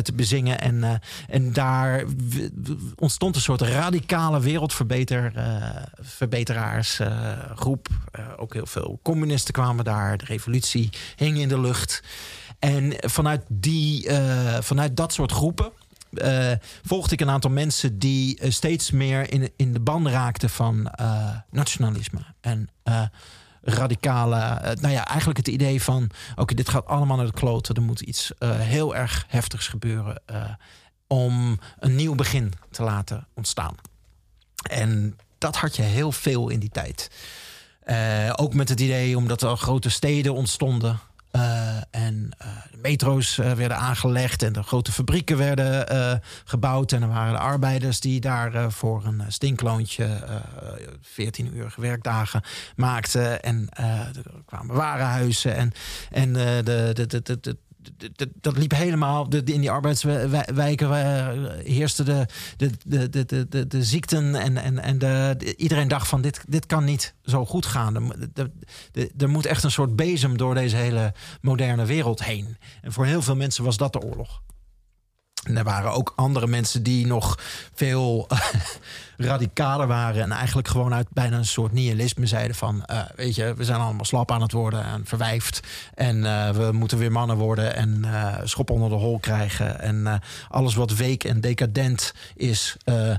te 0.02 0.12
bezingen. 0.12 0.60
En, 0.60 1.00
en 1.28 1.52
daar 1.52 2.04
ontstond 2.96 3.36
een 3.36 3.42
soort 3.42 3.60
radicale 3.60 4.40
wereldverbeter, 4.40 5.32
verbeteraars 6.00 7.00
groep. 7.54 7.88
Eh, 8.12 8.24
ook 8.36 8.52
heel 8.52 8.66
veel 8.66 9.00
communisten 9.02 9.52
kwamen 9.52 9.84
daar. 9.84 10.18
De 10.18 10.24
revolutie 10.24 10.90
hing 11.16 11.38
in 11.38 11.48
de 11.48 11.60
lucht. 11.60 12.02
En 12.62 12.92
vanuit, 12.98 13.42
die, 13.48 14.08
eh, 14.08 14.60
vanuit 14.60 14.96
dat 14.96 15.12
soort 15.12 15.32
groepen 15.32 15.72
eh, 16.12 16.52
volgde 16.84 17.12
ik 17.12 17.20
een 17.20 17.30
aantal 17.30 17.50
mensen 17.50 17.98
die 17.98 18.38
eh, 18.38 18.50
steeds 18.50 18.90
meer 18.90 19.32
in, 19.32 19.52
in 19.56 19.72
de 19.72 19.80
ban 19.80 20.08
raakten 20.08 20.50
van 20.50 20.90
nationalisme. 21.50 22.20
En 22.40 22.68
radicale, 23.62 24.60
nou 24.80 24.92
ja, 24.94 25.06
eigenlijk 25.06 25.38
het 25.38 25.48
idee 25.48 25.82
van: 25.82 26.10
oké, 26.36 26.54
dit 26.54 26.68
gaat 26.68 26.86
allemaal 26.86 27.16
naar 27.16 27.26
de 27.26 27.32
kloten. 27.32 27.74
Er 27.74 27.82
moet 27.82 28.00
iets 28.00 28.32
heel 28.44 28.96
erg 28.96 29.24
heftigs 29.28 29.68
gebeuren 29.68 30.22
om 31.06 31.58
een 31.78 31.94
nieuw 31.94 32.14
begin 32.14 32.52
te 32.70 32.82
laten 32.82 33.26
ontstaan. 33.34 33.74
En 34.70 35.16
dat 35.38 35.56
had 35.56 35.76
je 35.76 35.82
heel 35.82 36.12
veel 36.12 36.48
in 36.48 36.60
die 36.60 36.70
tijd. 36.70 37.10
Ook 38.36 38.54
met 38.54 38.68
het 38.68 38.80
idee 38.80 39.16
omdat 39.16 39.42
er 39.42 39.56
grote 39.56 39.90
steden 39.90 40.34
ontstonden. 40.34 41.00
Eh, 41.32 41.76
en 41.90 42.30
eh, 42.38 42.46
de 42.70 42.78
metro's 42.82 43.38
eh, 43.38 43.52
werden 43.52 43.76
aangelegd 43.76 44.42
en 44.42 44.52
de 44.52 44.62
grote 44.62 44.92
fabrieken 44.92 45.36
werden 45.36 46.20
gebouwd. 46.44 46.92
En 46.92 47.02
er 47.02 47.08
waren 47.08 47.32
de 47.32 47.38
arbeiders 47.38 48.00
die 48.00 48.20
daar 48.20 48.72
voor 48.72 49.04
een 49.04 49.22
stinkloontje 49.28 50.04
eh 50.04 50.34
14 51.00 51.56
uur 51.56 51.74
werkdagen 51.76 52.42
maakten. 52.76 53.42
En 53.42 53.68
er 53.70 54.22
kwamen 54.46 54.74
warenhuizen 54.74 55.56
en, 55.56 55.72
en 56.10 56.32
de, 56.32 56.60
de, 56.94 57.06
de, 57.06 57.40
de, 57.40 57.56
de, 57.82 58.08
d- 58.12 58.18
d- 58.18 58.26
dat 58.40 58.56
liep 58.56 58.70
helemaal. 58.74 59.28
In 59.28 59.60
die 59.60 59.70
arbeidswijken 59.70 60.90
eh, 60.90 61.28
heerste 61.64 62.02
de, 62.02 62.26
de, 62.56 63.08
de, 63.08 63.46
de, 63.48 63.66
de, 63.66 63.84
ziekten. 63.84 64.34
En, 64.34 64.56
en, 64.56 64.78
en 64.78 64.98
de, 64.98 65.34
de- 65.38 65.56
iedereen 65.56 65.88
dacht 65.88 66.08
van 66.08 66.20
dit, 66.20 66.44
dit 66.48 66.66
kan 66.66 66.84
niet 66.84 67.14
zo 67.24 67.44
goed 67.46 67.66
gaan. 67.66 68.12
Er, 68.34 68.50
er 69.18 69.28
moet 69.28 69.46
echt 69.46 69.64
een 69.64 69.70
soort 69.70 69.96
bezem 69.96 70.36
door 70.36 70.54
deze 70.54 70.76
hele 70.76 71.14
moderne 71.40 71.84
wereld 71.84 72.24
heen. 72.24 72.56
En 72.82 72.92
voor 72.92 73.06
heel 73.06 73.22
veel 73.22 73.36
mensen 73.36 73.64
was 73.64 73.76
dat 73.76 73.92
de 73.92 74.00
oorlog. 74.00 74.42
En 75.42 75.56
er 75.56 75.64
waren 75.64 75.92
ook 75.92 76.12
andere 76.16 76.46
mensen 76.46 76.82
die 76.82 77.06
nog 77.06 77.38
veel 77.74 78.26
radicaler 79.16 79.86
waren. 79.86 80.22
En 80.22 80.32
eigenlijk 80.32 80.68
gewoon 80.68 80.94
uit 80.94 81.06
bijna 81.10 81.36
een 81.36 81.44
soort 81.44 81.72
nihilisme 81.72 82.26
zeiden 82.26 82.56
van... 82.56 82.84
eh, 82.84 83.00
weet 83.16 83.34
je, 83.34 83.54
we 83.54 83.64
zijn 83.64 83.80
allemaal 83.80 84.04
slap 84.04 84.30
aan 84.32 84.42
het 84.42 84.52
worden 84.52 84.84
en 84.84 85.02
verwijfd. 85.06 85.60
En 85.94 86.24
eh, 86.26 86.50
we 86.50 86.72
moeten 86.72 86.98
weer 86.98 87.12
mannen 87.12 87.36
worden 87.36 87.74
en 87.76 88.04
eh, 88.04 88.34
schop 88.44 88.70
onder 88.70 88.88
de 88.88 88.94
hol 88.94 89.18
krijgen. 89.18 89.80
En 89.80 90.06
eh, 90.06 90.14
alles 90.48 90.74
wat 90.74 90.94
week 90.94 91.24
en 91.24 91.40
decadent 91.40 92.14
is... 92.36 92.76
eh, 92.84 93.10
eh, 93.10 93.18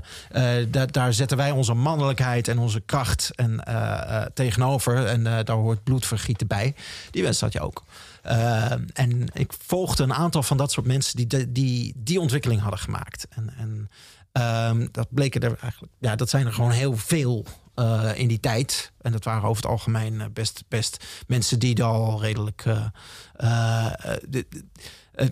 da- 0.70 0.86
daar 0.86 1.12
zetten 1.12 1.36
wij 1.36 1.50
onze 1.50 1.74
mannelijkheid 1.74 2.48
en 2.48 2.58
onze 2.58 2.80
kracht 2.80 3.30
en, 3.34 3.64
eh, 3.64 4.16
eh, 4.20 4.26
tegenover. 4.34 5.06
En 5.06 5.26
eh, 5.26 5.44
daar 5.44 5.56
hoort 5.56 5.84
bloedvergieten 5.84 6.46
bij. 6.46 6.74
Die 7.10 7.22
wens 7.22 7.40
had 7.40 7.52
je 7.52 7.60
ook. 7.60 7.82
Uh, 8.26 8.72
en 8.92 9.26
ik 9.32 9.52
volgde 9.58 10.02
een 10.02 10.14
aantal 10.14 10.42
van 10.42 10.56
dat 10.56 10.72
soort 10.72 10.86
mensen 10.86 11.16
die 11.16 11.52
die, 11.52 11.92
die 11.96 12.20
ontwikkeling 12.20 12.60
hadden 12.60 12.78
gemaakt. 12.78 13.26
En, 13.30 13.54
en 13.56 13.90
um, 14.68 14.88
dat 14.92 15.06
bleken 15.10 15.40
er 15.40 15.56
eigenlijk, 15.60 15.92
ja, 15.98 16.16
dat 16.16 16.30
zijn 16.30 16.46
er 16.46 16.52
gewoon 16.52 16.70
heel 16.70 16.96
veel 16.96 17.44
uh, 17.76 18.10
in 18.14 18.28
die 18.28 18.40
tijd. 18.40 18.92
En 19.00 19.12
dat 19.12 19.24
waren 19.24 19.48
over 19.48 19.62
het 19.62 19.70
algemeen 19.70 20.30
best, 20.32 20.64
best 20.68 21.04
mensen 21.26 21.58
die 21.58 21.82
al 21.82 22.20
redelijk. 22.20 22.62
De, 24.28 24.46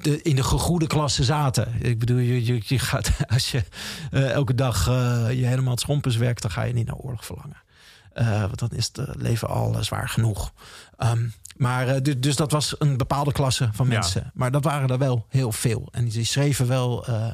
de, 0.03 0.23
in 0.23 0.37
de 0.37 0.43
gegoede 0.45 0.87
klasse 0.87 1.25
zaten. 1.25 1.75
Ik 1.81 1.99
bedoel, 1.99 2.19
je, 2.19 2.45
je, 2.45 2.63
je 2.65 2.79
gaat, 2.79 3.11
als 3.35 3.51
je 3.51 3.65
elke 4.11 4.55
dag 4.55 4.85
je 5.35 5.47
helemaal 5.47 5.71
het 5.71 5.81
schompens 5.81 6.17
werkt, 6.17 6.43
dan 6.43 6.51
ga 6.51 6.63
je 6.63 6.73
niet 6.73 6.87
naar 6.87 6.97
oorlog 6.97 7.25
verlangen. 7.25 7.63
want 8.47 8.59
dan 8.59 8.71
is 8.71 8.91
het 8.93 9.17
leven 9.17 9.49
al 9.49 9.77
zwaar 9.85 10.09
genoeg. 10.09 10.53
Um, 10.99 11.33
maar 11.63 11.89
uh, 11.89 12.15
dus 12.19 12.37
dat 12.37 12.51
was 12.51 12.75
een 12.79 12.97
bepaalde 12.97 13.33
klasse 13.33 13.69
van 13.73 13.89
mensen. 13.89 14.23
Ja. 14.25 14.31
Maar 14.35 14.51
dat 14.51 14.65
waren 14.65 14.89
er 14.89 14.99
wel 14.99 15.27
heel 15.29 15.53
veel. 15.53 15.89
En 15.91 16.09
die 16.09 16.25
schreven 16.25 16.67
wel 16.67 17.09
uh, 17.09 17.27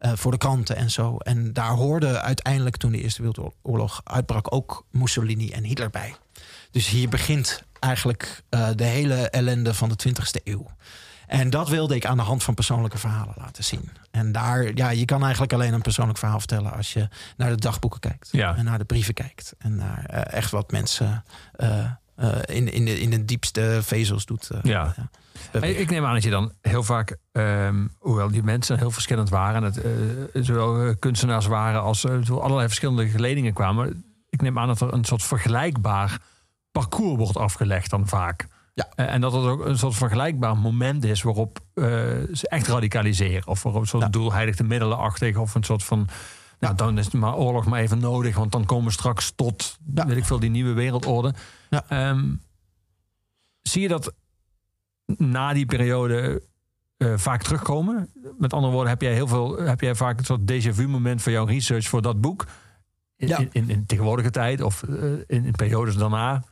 uh, 0.00 0.12
voor 0.14 0.30
de 0.30 0.38
kranten 0.38 0.76
en 0.76 0.90
zo. 0.90 1.16
En 1.16 1.52
daar 1.52 1.72
hoorde 1.72 2.20
uiteindelijk 2.20 2.76
toen 2.76 2.92
de 2.92 3.02
Eerste 3.02 3.22
Wereldoorlog 3.22 4.00
uitbrak 4.04 4.54
ook 4.54 4.86
Mussolini 4.90 5.50
en 5.50 5.64
Hitler 5.64 5.90
bij. 5.90 6.14
Dus 6.70 6.88
hier 6.88 7.08
begint 7.08 7.62
eigenlijk 7.80 8.42
de 8.74 8.84
hele 8.84 9.14
ellende 9.14 9.74
van 9.74 9.88
de 9.88 10.08
20e 10.08 10.42
eeuw. 10.44 10.66
En 11.26 11.50
dat 11.50 11.68
wilde 11.68 11.94
ik 11.94 12.06
aan 12.06 12.16
de 12.16 12.22
hand 12.22 12.42
van 12.42 12.54
persoonlijke 12.54 12.98
verhalen 12.98 13.34
laten 13.38 13.64
zien. 13.64 13.90
En 14.10 14.32
daar, 14.32 14.70
ja, 14.74 14.90
je 14.90 15.04
kan 15.04 15.22
eigenlijk 15.22 15.52
alleen 15.52 15.72
een 15.72 15.82
persoonlijk 15.82 16.18
verhaal 16.18 16.38
vertellen 16.38 16.72
als 16.72 16.92
je 16.92 17.08
naar 17.36 17.50
de 17.50 17.56
dagboeken 17.56 18.00
kijkt. 18.00 18.28
Ja. 18.32 18.56
En 18.56 18.64
naar 18.64 18.78
de 18.78 18.84
brieven 18.84 19.14
kijkt. 19.14 19.54
En 19.58 19.76
naar 19.76 20.04
echt 20.06 20.50
wat 20.50 20.70
mensen 20.70 21.24
uh, 22.20 22.56
in, 22.56 22.72
in, 22.72 22.84
de, 22.84 23.00
in 23.00 23.10
de 23.10 23.24
diepste 23.24 23.78
vezels 23.82 24.26
doet. 24.26 24.50
Uh, 24.52 24.58
ja. 24.62 24.94
ja 24.96 25.08
ik 25.62 25.90
neem 25.90 26.04
aan 26.04 26.14
dat 26.14 26.22
je 26.22 26.30
dan 26.30 26.52
heel 26.60 26.82
vaak, 26.82 27.16
um, 27.32 27.90
hoewel 27.98 28.30
die 28.30 28.42
mensen 28.42 28.78
heel 28.78 28.90
verschillend 28.90 29.28
waren, 29.28 29.62
het, 29.62 29.84
uh, 29.84 30.42
zowel 30.42 30.96
kunstenaars 30.96 31.46
waren 31.46 31.80
als 31.82 32.06
allerlei 32.28 32.66
verschillende 32.66 33.08
geledingen 33.08 33.52
kwamen. 33.52 34.04
Ik 34.28 34.42
neem 34.42 34.58
aan 34.58 34.66
dat 34.66 34.80
er 34.80 34.92
een 34.92 35.04
soort 35.04 35.22
vergelijkbaar 35.22 36.18
parcours 36.72 37.16
wordt 37.16 37.36
afgelegd 37.36 37.90
dan 37.90 38.08
vaak. 38.08 38.48
Ja. 38.74 38.88
en 38.94 39.20
dat 39.20 39.32
het 39.32 39.44
ook 39.44 39.64
een 39.64 39.78
soort 39.78 39.94
vergelijkbaar 39.94 40.56
moment 40.56 41.04
is 41.04 41.22
waarop 41.22 41.58
ze 42.32 42.48
echt 42.48 42.66
radicaliseren. 42.66 43.46
Of 43.46 43.62
waarop 43.62 43.82
een 43.82 43.88
soort 43.88 44.02
ja. 44.02 44.08
doelheiligde 44.08 44.64
middelen 44.64 44.98
achtig. 44.98 45.36
Of 45.36 45.54
een 45.54 45.64
soort 45.64 45.84
van. 45.84 46.08
Nou, 46.60 46.74
dan 46.74 46.98
is 46.98 47.10
maar 47.10 47.36
oorlog 47.36 47.66
maar 47.66 47.80
even 47.80 47.98
nodig, 47.98 48.36
want 48.36 48.52
dan 48.52 48.64
komen 48.64 48.84
we 48.84 48.92
straks 48.92 49.32
tot, 49.34 49.78
ja. 49.94 50.06
weet 50.06 50.16
ik 50.16 50.24
veel, 50.24 50.40
die 50.40 50.50
nieuwe 50.50 50.72
wereldorde. 50.72 51.34
Ja. 51.70 52.10
Um, 52.10 52.42
zie 53.62 53.82
je 53.82 53.88
dat 53.88 54.14
na 55.06 55.52
die 55.52 55.66
periode 55.66 56.42
uh, 56.98 57.16
vaak 57.16 57.42
terugkomen? 57.42 58.10
Met 58.38 58.52
andere 58.52 58.72
woorden, 58.72 58.90
heb 58.90 59.00
jij 59.00 59.14
heel 59.14 59.26
veel, 59.26 59.58
heb 59.58 59.80
jij 59.80 59.94
vaak 59.94 60.18
een 60.18 60.24
soort 60.24 60.52
déjà 60.52 60.74
vu 60.74 60.88
moment 60.88 61.22
voor 61.22 61.32
jouw 61.32 61.44
research 61.44 61.88
voor 61.88 62.02
dat 62.02 62.20
boek? 62.20 62.46
In, 63.16 63.28
ja. 63.28 63.38
in, 63.38 63.48
in, 63.52 63.70
in 63.70 63.86
tegenwoordige 63.86 64.30
tijd 64.30 64.60
of 64.60 64.82
uh, 64.88 65.12
in, 65.12 65.44
in, 65.44 65.52
periodes 65.52 65.96
daarna? 65.96 66.44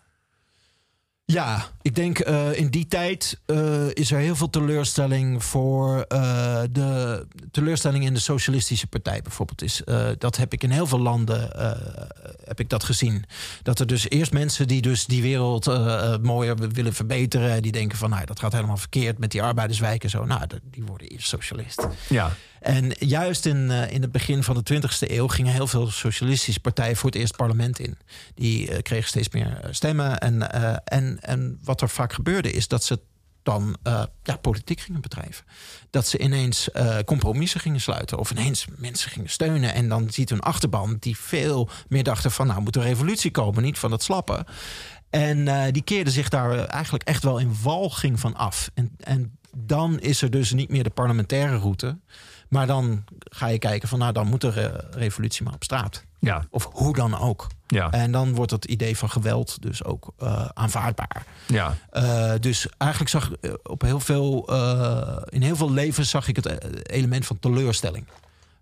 Ja, 1.32 1.66
ik 1.82 1.94
denk 1.94 2.28
uh, 2.28 2.58
in 2.58 2.68
die 2.68 2.86
tijd 2.86 3.40
uh, 3.46 3.86
is 3.92 4.10
er 4.10 4.18
heel 4.18 4.36
veel 4.36 4.50
teleurstelling 4.50 5.44
voor 5.44 6.04
uh, 6.08 6.60
de 6.70 7.26
teleurstelling 7.50 8.04
in 8.04 8.14
de 8.14 8.20
socialistische 8.20 8.86
partij 8.86 9.22
bijvoorbeeld. 9.22 9.62
Is, 9.62 9.82
dat 10.18 10.36
heb 10.36 10.52
ik 10.52 10.62
in 10.62 10.70
heel 10.70 10.86
veel 10.86 11.00
landen 11.00 11.50
heb 12.44 12.60
ik 12.60 12.68
dat 12.68 12.84
gezien. 12.84 13.24
Dat 13.62 13.78
er 13.78 13.86
dus 13.86 14.08
eerst 14.08 14.32
mensen 14.32 14.68
die 14.68 14.82
dus 14.82 15.06
die 15.06 15.22
wereld 15.22 15.66
mooier 16.22 16.56
willen 16.72 16.92
verbeteren, 16.92 17.62
die 17.62 17.72
denken 17.72 17.98
van 17.98 18.10
nou 18.10 18.24
dat 18.24 18.40
gaat 18.40 18.52
helemaal 18.52 18.76
verkeerd 18.76 19.18
met 19.18 19.30
die 19.30 19.42
arbeiderswijken 19.42 20.10
zo. 20.10 20.24
Nou, 20.24 20.42
die 20.70 20.84
worden 20.84 21.08
eerst 21.08 21.28
socialist. 21.28 21.86
Ja. 22.08 22.32
En 22.60 22.92
juist 22.98 23.46
in, 23.46 23.56
uh, 23.56 23.90
in 23.90 24.02
het 24.02 24.12
begin 24.12 24.42
van 24.42 24.62
de 24.62 24.74
20e 24.74 25.10
eeuw 25.10 25.26
gingen 25.26 25.52
heel 25.52 25.66
veel 25.66 25.90
socialistische 25.90 26.60
partijen 26.60 26.96
voor 26.96 27.10
het 27.10 27.18
eerst 27.18 27.36
parlement 27.36 27.78
in. 27.78 27.98
Die 28.34 28.70
uh, 28.70 28.78
kregen 28.82 29.08
steeds 29.08 29.28
meer 29.28 29.60
stemmen. 29.70 30.18
En, 30.18 30.52
en, 30.84 31.18
en 31.20 31.58
wat 31.62 31.80
er 31.80 31.88
vaak 31.88 32.12
gebeurde 32.12 32.52
is 32.52 32.68
dat 32.68 32.84
ze 32.84 33.00
dan 33.42 33.76
ja, 34.22 34.36
politiek 34.36 34.80
gingen 34.80 35.00
bedrijven. 35.00 35.44
Dat 35.90 36.06
ze 36.06 36.18
ineens 36.18 36.68
compromissen 37.04 37.60
gingen 37.60 37.80
sluiten. 37.80 38.18
Of 38.18 38.30
ineens 38.30 38.66
mensen 38.76 39.10
gingen 39.10 39.30
steunen. 39.30 39.74
En 39.74 39.88
dan 39.88 40.10
ziet 40.10 40.30
hun 40.30 40.40
achterban 40.40 40.96
die 41.00 41.16
veel 41.16 41.68
meer 41.88 42.02
dachten 42.02 42.30
van... 42.30 42.46
nou 42.46 42.60
moet 42.60 42.76
er 42.76 42.82
revolutie 42.82 43.30
komen, 43.30 43.62
niet 43.62 43.78
van 43.78 43.92
het 43.92 44.02
slappen. 44.02 44.44
En 45.10 45.72
die 45.72 45.82
keerden 45.82 46.12
zich 46.12 46.28
daar 46.28 46.64
eigenlijk 46.64 47.04
echt 47.04 47.22
wel 47.22 47.38
in 47.38 47.56
walging 47.62 48.20
van 48.20 48.34
af. 48.34 48.70
En, 48.74 48.90
en 48.98 49.38
dan 49.56 50.00
is 50.00 50.22
er 50.22 50.30
dus 50.30 50.52
niet 50.52 50.70
meer 50.70 50.84
de 50.84 50.90
parlementaire 50.90 51.56
route... 51.56 51.98
Maar 52.48 52.66
dan 52.66 53.04
ga 53.18 53.46
je 53.46 53.58
kijken 53.58 53.88
van 53.88 53.98
nou, 53.98 54.12
dan 54.12 54.26
moet 54.26 54.42
er 54.42 54.58
uh, 54.58 54.78
revolutie 54.90 55.44
maar 55.44 55.54
op 55.54 55.64
straat. 55.64 56.04
Ja. 56.18 56.44
Of 56.50 56.68
hoe 56.72 56.94
dan 56.94 57.18
ook. 57.18 57.46
Ja. 57.66 57.90
En 57.90 58.12
dan 58.12 58.34
wordt 58.34 58.50
het 58.50 58.64
idee 58.64 58.96
van 58.96 59.10
geweld 59.10 59.62
dus 59.62 59.84
ook 59.84 60.12
uh, 60.22 60.48
aanvaardbaar. 60.54 61.24
Ja. 61.46 61.76
Uh, 61.92 62.32
dus 62.40 62.66
eigenlijk 62.78 63.10
zag 63.10 63.30
ik 63.30 63.68
op 63.68 63.82
heel 63.82 64.00
veel, 64.00 64.52
in 65.28 65.42
heel 65.42 65.56
veel 65.56 65.70
levens 65.70 66.10
zag 66.10 66.28
ik 66.28 66.36
het 66.36 66.46
element 66.90 67.26
van 67.26 67.38
teleurstelling. 67.38 68.04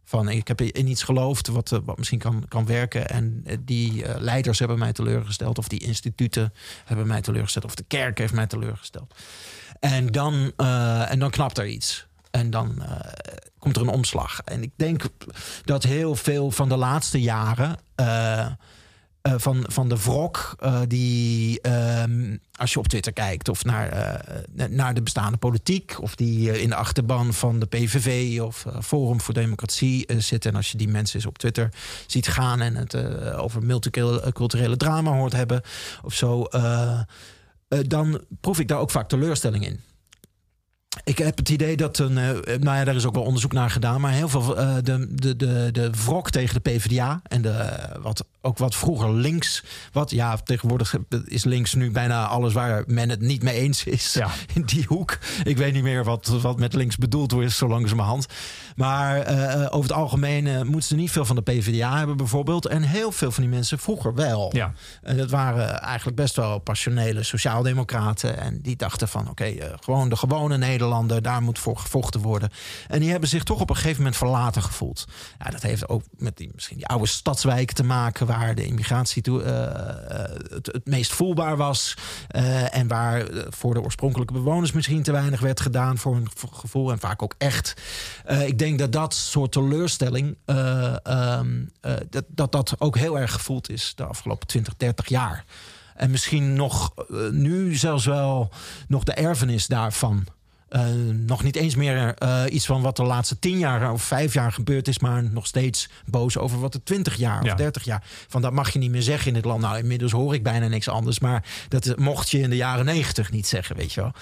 Van 0.05 0.29
ik 0.29 0.49
heb 0.49 0.61
in 0.61 0.87
iets 0.87 1.03
geloofd 1.03 1.49
wat, 1.49 1.81
wat 1.85 1.99
misschien 1.99 2.19
kan, 2.19 2.45
kan 2.49 2.67
werken. 2.67 3.09
En 3.09 3.45
die 3.61 4.05
leiders 4.19 4.59
hebben 4.59 4.79
mij 4.79 4.93
teleurgesteld. 4.93 5.59
Of 5.59 5.69
die 5.69 5.81
instituten 5.81 6.53
hebben 6.85 7.07
mij 7.07 7.21
teleurgesteld. 7.21 7.65
Of 7.65 7.75
de 7.75 7.85
kerk 7.89 8.19
heeft 8.19 8.33
mij 8.33 8.47
teleurgesteld. 8.47 9.15
En 9.81 10.07
dan, 10.07 10.53
en 11.09 11.19
dan 11.19 11.31
knapt 11.31 11.59
er 11.59 11.67
iets. 11.67 12.06
En 12.37 12.51
dan 12.51 12.75
uh, 12.79 12.91
komt 13.59 13.77
er 13.77 13.83
een 13.83 13.89
omslag. 13.89 14.41
En 14.45 14.63
ik 14.63 14.71
denk 14.77 15.03
dat 15.65 15.83
heel 15.83 16.15
veel 16.15 16.51
van 16.51 16.69
de 16.69 16.77
laatste 16.77 17.21
jaren. 17.21 17.79
Uh, 18.01 18.47
uh, 19.23 19.35
van, 19.37 19.65
van 19.69 19.89
de 19.89 19.97
wrok 19.97 20.57
die, 20.89 21.61
ehm, 21.61 22.37
als 22.57 22.73
je 22.73 22.79
op 22.79 22.89
Twitter 22.89 23.13
kijkt, 23.13 23.49
of 23.49 23.65
naar, 23.65 24.21
naar 24.71 24.95
de 24.95 25.03
bestaande 25.03 25.37
politiek, 25.37 25.97
of 26.01 26.15
die 26.15 26.61
in 26.61 26.69
de 26.69 26.75
achterban 26.75 27.35
van 27.35 27.59
de 27.59 27.67
PVV 27.67 28.41
of 28.41 28.67
Forum 28.83 29.21
voor 29.21 29.35
Democratie 29.35 30.07
zitten. 30.19 30.51
En 30.51 30.57
als 30.57 30.71
je 30.71 30.79
die 30.79 30.89
mensen 30.89 31.17
eens 31.17 31.27
op 31.27 31.39
Twitter 31.39 31.73
ziet 32.07 32.29
gaan 32.29 32.61
en 32.61 32.75
het 32.75 32.95
over 33.35 33.63
multiculturele 33.63 34.77
drama 34.77 35.13
hoort 35.13 35.33
hebben 35.33 35.63
of 36.03 36.15
zo, 36.15 36.47
dan 37.87 38.21
proef 38.41 38.59
ik 38.59 38.69
daar 38.69 38.79
ook 38.79 38.91
vaak 38.91 39.09
teleurstelling 39.09 39.67
in. 39.67 39.81
Ik 41.05 41.19
heb 41.19 41.37
het 41.39 41.49
idee 41.49 41.77
dat 41.77 41.99
een. 41.99 42.13
Uh, 42.13 42.31
nou 42.61 42.77
ja, 42.77 42.85
daar 42.85 42.95
is 42.95 43.07
ook 43.07 43.15
wel 43.15 43.25
onderzoek 43.25 43.53
naar 43.53 43.71
gedaan. 43.71 44.01
Maar 44.01 44.13
heel 44.13 44.29
veel. 44.29 44.59
Uh, 44.59 44.75
de, 44.83 45.07
de, 45.15 45.37
de, 45.37 45.69
de 45.73 45.91
wrok 46.05 46.31
tegen 46.31 46.55
de 46.55 46.71
PvdA. 46.71 47.21
En 47.23 47.43
de, 47.43 47.79
wat, 48.01 48.25
ook 48.47 48.59
wat 48.59 48.75
vroeger 48.75 49.13
links. 49.13 49.65
Wat 49.93 50.11
ja, 50.11 50.37
tegenwoordig 50.37 50.95
is 51.25 51.45
links 51.45 51.75
nu 51.75 51.91
bijna 51.91 52.27
alles 52.27 52.53
waar 52.53 52.85
men 52.87 53.09
het 53.09 53.21
niet 53.21 53.43
mee 53.43 53.55
eens 53.55 53.85
is. 53.85 54.13
Ja. 54.13 54.31
In 54.55 54.63
die 54.63 54.85
hoek. 54.89 55.19
Ik 55.45 55.57
weet 55.57 55.73
niet 55.73 55.83
meer 55.83 56.05
wat, 56.05 56.27
wat 56.27 56.59
met 56.59 56.75
links 56.75 56.97
bedoeld 56.97 57.33
wordt, 57.33 57.53
zo 57.53 57.69
langzamerhand. 57.69 58.27
Maar 58.77 59.31
uh, 59.31 59.67
over 59.71 59.89
het 59.89 59.99
algemeen 59.99 60.67
moeten 60.67 60.89
ze 60.89 60.95
niet 60.95 61.11
veel 61.11 61.25
van 61.25 61.37
de 61.37 61.43
PvdA 61.43 61.99
hebben, 61.99 62.17
bijvoorbeeld. 62.17 62.67
En 62.67 62.83
heel 62.83 63.13
veel 63.13 63.31
van 63.31 63.43
die 63.43 63.53
mensen 63.53 63.79
vroeger 63.79 64.15
wel. 64.15 64.51
Ja. 64.53 64.73
En 65.03 65.17
dat 65.17 65.31
waren 65.31 65.81
eigenlijk 65.81 66.17
best 66.17 66.37
wel 66.37 66.59
passionele 66.59 67.23
sociaaldemocraten. 67.23 68.39
En 68.39 68.61
die 68.63 68.77
dachten 68.77 69.09
van: 69.09 69.21
oké, 69.21 69.31
okay, 69.31 69.73
gewoon 69.81 70.09
de 70.09 70.17
gewone 70.17 70.59
Nederlander 70.59 71.23
daar 71.23 71.43
moet 71.43 71.59
voor 71.59 71.79
gevochten 71.79 72.21
worden. 72.21 72.51
En 72.89 73.01
die 73.01 73.11
hebben 73.11 73.29
zich 73.29 73.43
toch 73.43 73.61
op 73.61 73.71
een 73.71 73.77
gegeven 73.77 73.97
moment 73.97 74.17
verlaten 74.17 74.63
gevoeld. 74.63 75.05
Ja, 75.39 75.51
dat 75.51 75.63
heeft 75.63 75.89
ook 75.89 76.03
met 76.17 76.37
die, 76.37 76.51
misschien 76.55 76.77
die 76.77 76.87
oude 76.87 77.07
stadswijken 77.07 77.75
te 77.75 77.85
maken, 77.85 78.27
waar 78.27 78.36
de 78.45 78.67
immigratie 78.67 79.23
toe, 79.23 79.43
eh, 79.43 79.63
eh, 79.65 80.31
het, 80.51 80.67
het 80.67 80.87
meest 80.87 81.13
voelbaar 81.13 81.57
was. 81.57 81.95
eh, 82.29 82.75
en 82.77 82.89
waar 82.89 83.27
voor 83.49 83.75
de 83.75 83.83
oorspronkelijke 83.83 84.33
bewoners 84.33 84.73
misschien 84.73 85.03
te 85.03 85.13
weinig 85.13 85.41
werd 85.41 85.61
gedaan 85.61 85.99
voor 85.99 86.15
hun 86.15 86.29
gevoel. 86.53 86.91
En 86.91 86.99
vaak 86.99 87.23
ook 87.23 87.35
echt. 87.39 87.75
Ik 88.47 88.59
denk 88.59 88.79
dat 88.79 88.93
dat 88.93 89.15
soort 89.15 89.53
teleurstelling, 89.53 90.37
eh, 90.45 90.97
ehm, 91.03 91.65
eh, 91.81 91.95
dat, 92.11 92.25
dat 92.29 92.53
dat 92.53 92.75
ook 92.79 92.97
heel 92.97 93.19
erg 93.19 93.33
gevoeld 93.33 93.71
is 93.71 93.93
de 93.95 94.05
afgelopen 94.05 94.47
20, 94.47 94.77
30 94.77 95.09
jaar. 95.09 95.45
En 95.95 96.11
misschien 96.11 96.55
nog 96.55 96.95
nu 97.31 97.75
zelfs 97.75 98.05
wel 98.05 98.51
nog 98.89 99.05
de 99.05 99.13
erfenis 99.13 99.67
daarvan. 99.67 100.27
Eh, 100.69 100.85
nog 101.27 101.43
niet 101.43 101.57
eens 101.57 101.75
meer 101.75 102.15
eh, 102.15 102.43
iets 102.51 102.67
van 102.67 102.83
wat 102.83 102.97
de 102.97 103.03
laatste 103.03 103.39
tien 103.39 103.59
jaar 103.59 103.93
of 103.93 104.03
vijf 104.03 104.35
jaar 104.35 104.53
gebeurd 104.53 104.89
is, 104.89 104.99
maar 104.99 105.23
nog 105.31 105.47
steeds 105.47 105.89
boos 106.07 106.39
over 106.39 106.61
wat 106.61 106.75
er 106.75 106.83
twintig 106.85 107.17
jaar 107.17 107.45
Ja. 107.45 107.53
of 107.53 107.59
dertig 107.59 107.85
jaar. 107.85 108.03
Van 108.29 108.43
dat 108.43 108.53
mag 108.53 108.71
je 108.73 108.79
niet 108.79 108.91
meer 108.91 109.03
zeggen 109.03 109.29
in 109.29 109.35
dit 109.35 109.45
land. 109.45 109.61
Nou, 109.61 109.79
inmiddels 109.79 110.13
hoor 110.13 110.35
ik 110.35 110.43
bijna 110.43 110.69
niks 110.69 110.89
anders, 110.89 111.19
maar 111.19 111.45
dat 111.69 111.97
mocht 111.99 112.31
je 112.31 112.41
in 112.41 112.51
de 112.51 112.57
jaren 112.57 112.85
negentig 112.85 113.31
niet 113.31 113.47
zeggen, 113.47 113.77
weet 113.77 113.93
je 113.93 114.01
wel. 114.01 114.13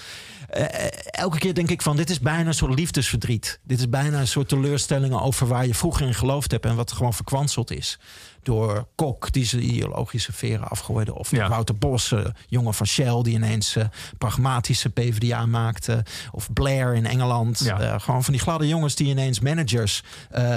Eh, 0.48 0.62
eh, 0.62 0.88
elke 1.04 1.38
keer 1.38 1.54
denk 1.54 1.70
ik 1.70 1.82
van, 1.82 1.96
dit 1.96 2.10
is 2.10 2.20
bijna 2.20 2.48
een 2.48 2.54
soort 2.54 2.74
liefdesverdriet. 2.78 3.60
Dit 3.62 3.78
is 3.78 3.88
bijna 3.88 4.20
een 4.20 4.26
soort 4.26 4.48
teleurstellingen 4.48 5.20
over 5.20 5.46
waar 5.46 5.66
je 5.66 5.74
vroeger 5.74 6.06
in 6.06 6.14
geloofd 6.14 6.50
hebt 6.50 6.64
en 6.64 6.76
wat 6.76 6.92
gewoon 6.92 7.14
verkwanseld 7.14 7.70
is. 7.70 7.98
Door 8.42 8.86
Kok, 8.94 9.32
die 9.32 9.44
zijn 9.44 9.64
ideologische 9.64 10.32
veren 10.32 10.68
afgooide. 10.68 11.14
Of 11.14 11.30
Ja. 11.30 11.48
Wouter 11.48 11.76
Bos, 11.76 12.12
eh, 12.12 12.24
jongen 12.48 12.74
van 12.74 12.86
Shell, 12.86 13.22
die 13.22 13.34
ineens 13.34 13.76
pragmatische 14.18 14.90
PvdA 14.90 15.46
maakte. 15.46 16.04
Of 16.32 16.52
Blair 16.52 16.94
in 16.94 17.06
Engeland. 17.06 17.58
Ja. 17.64 17.98
Gewoon 17.98 18.24
van 18.24 18.32
die 18.32 18.42
gladde 18.42 18.68
jongens 18.68 18.94
die 18.94 19.08
ineens 19.08 19.40
managers 19.40 20.02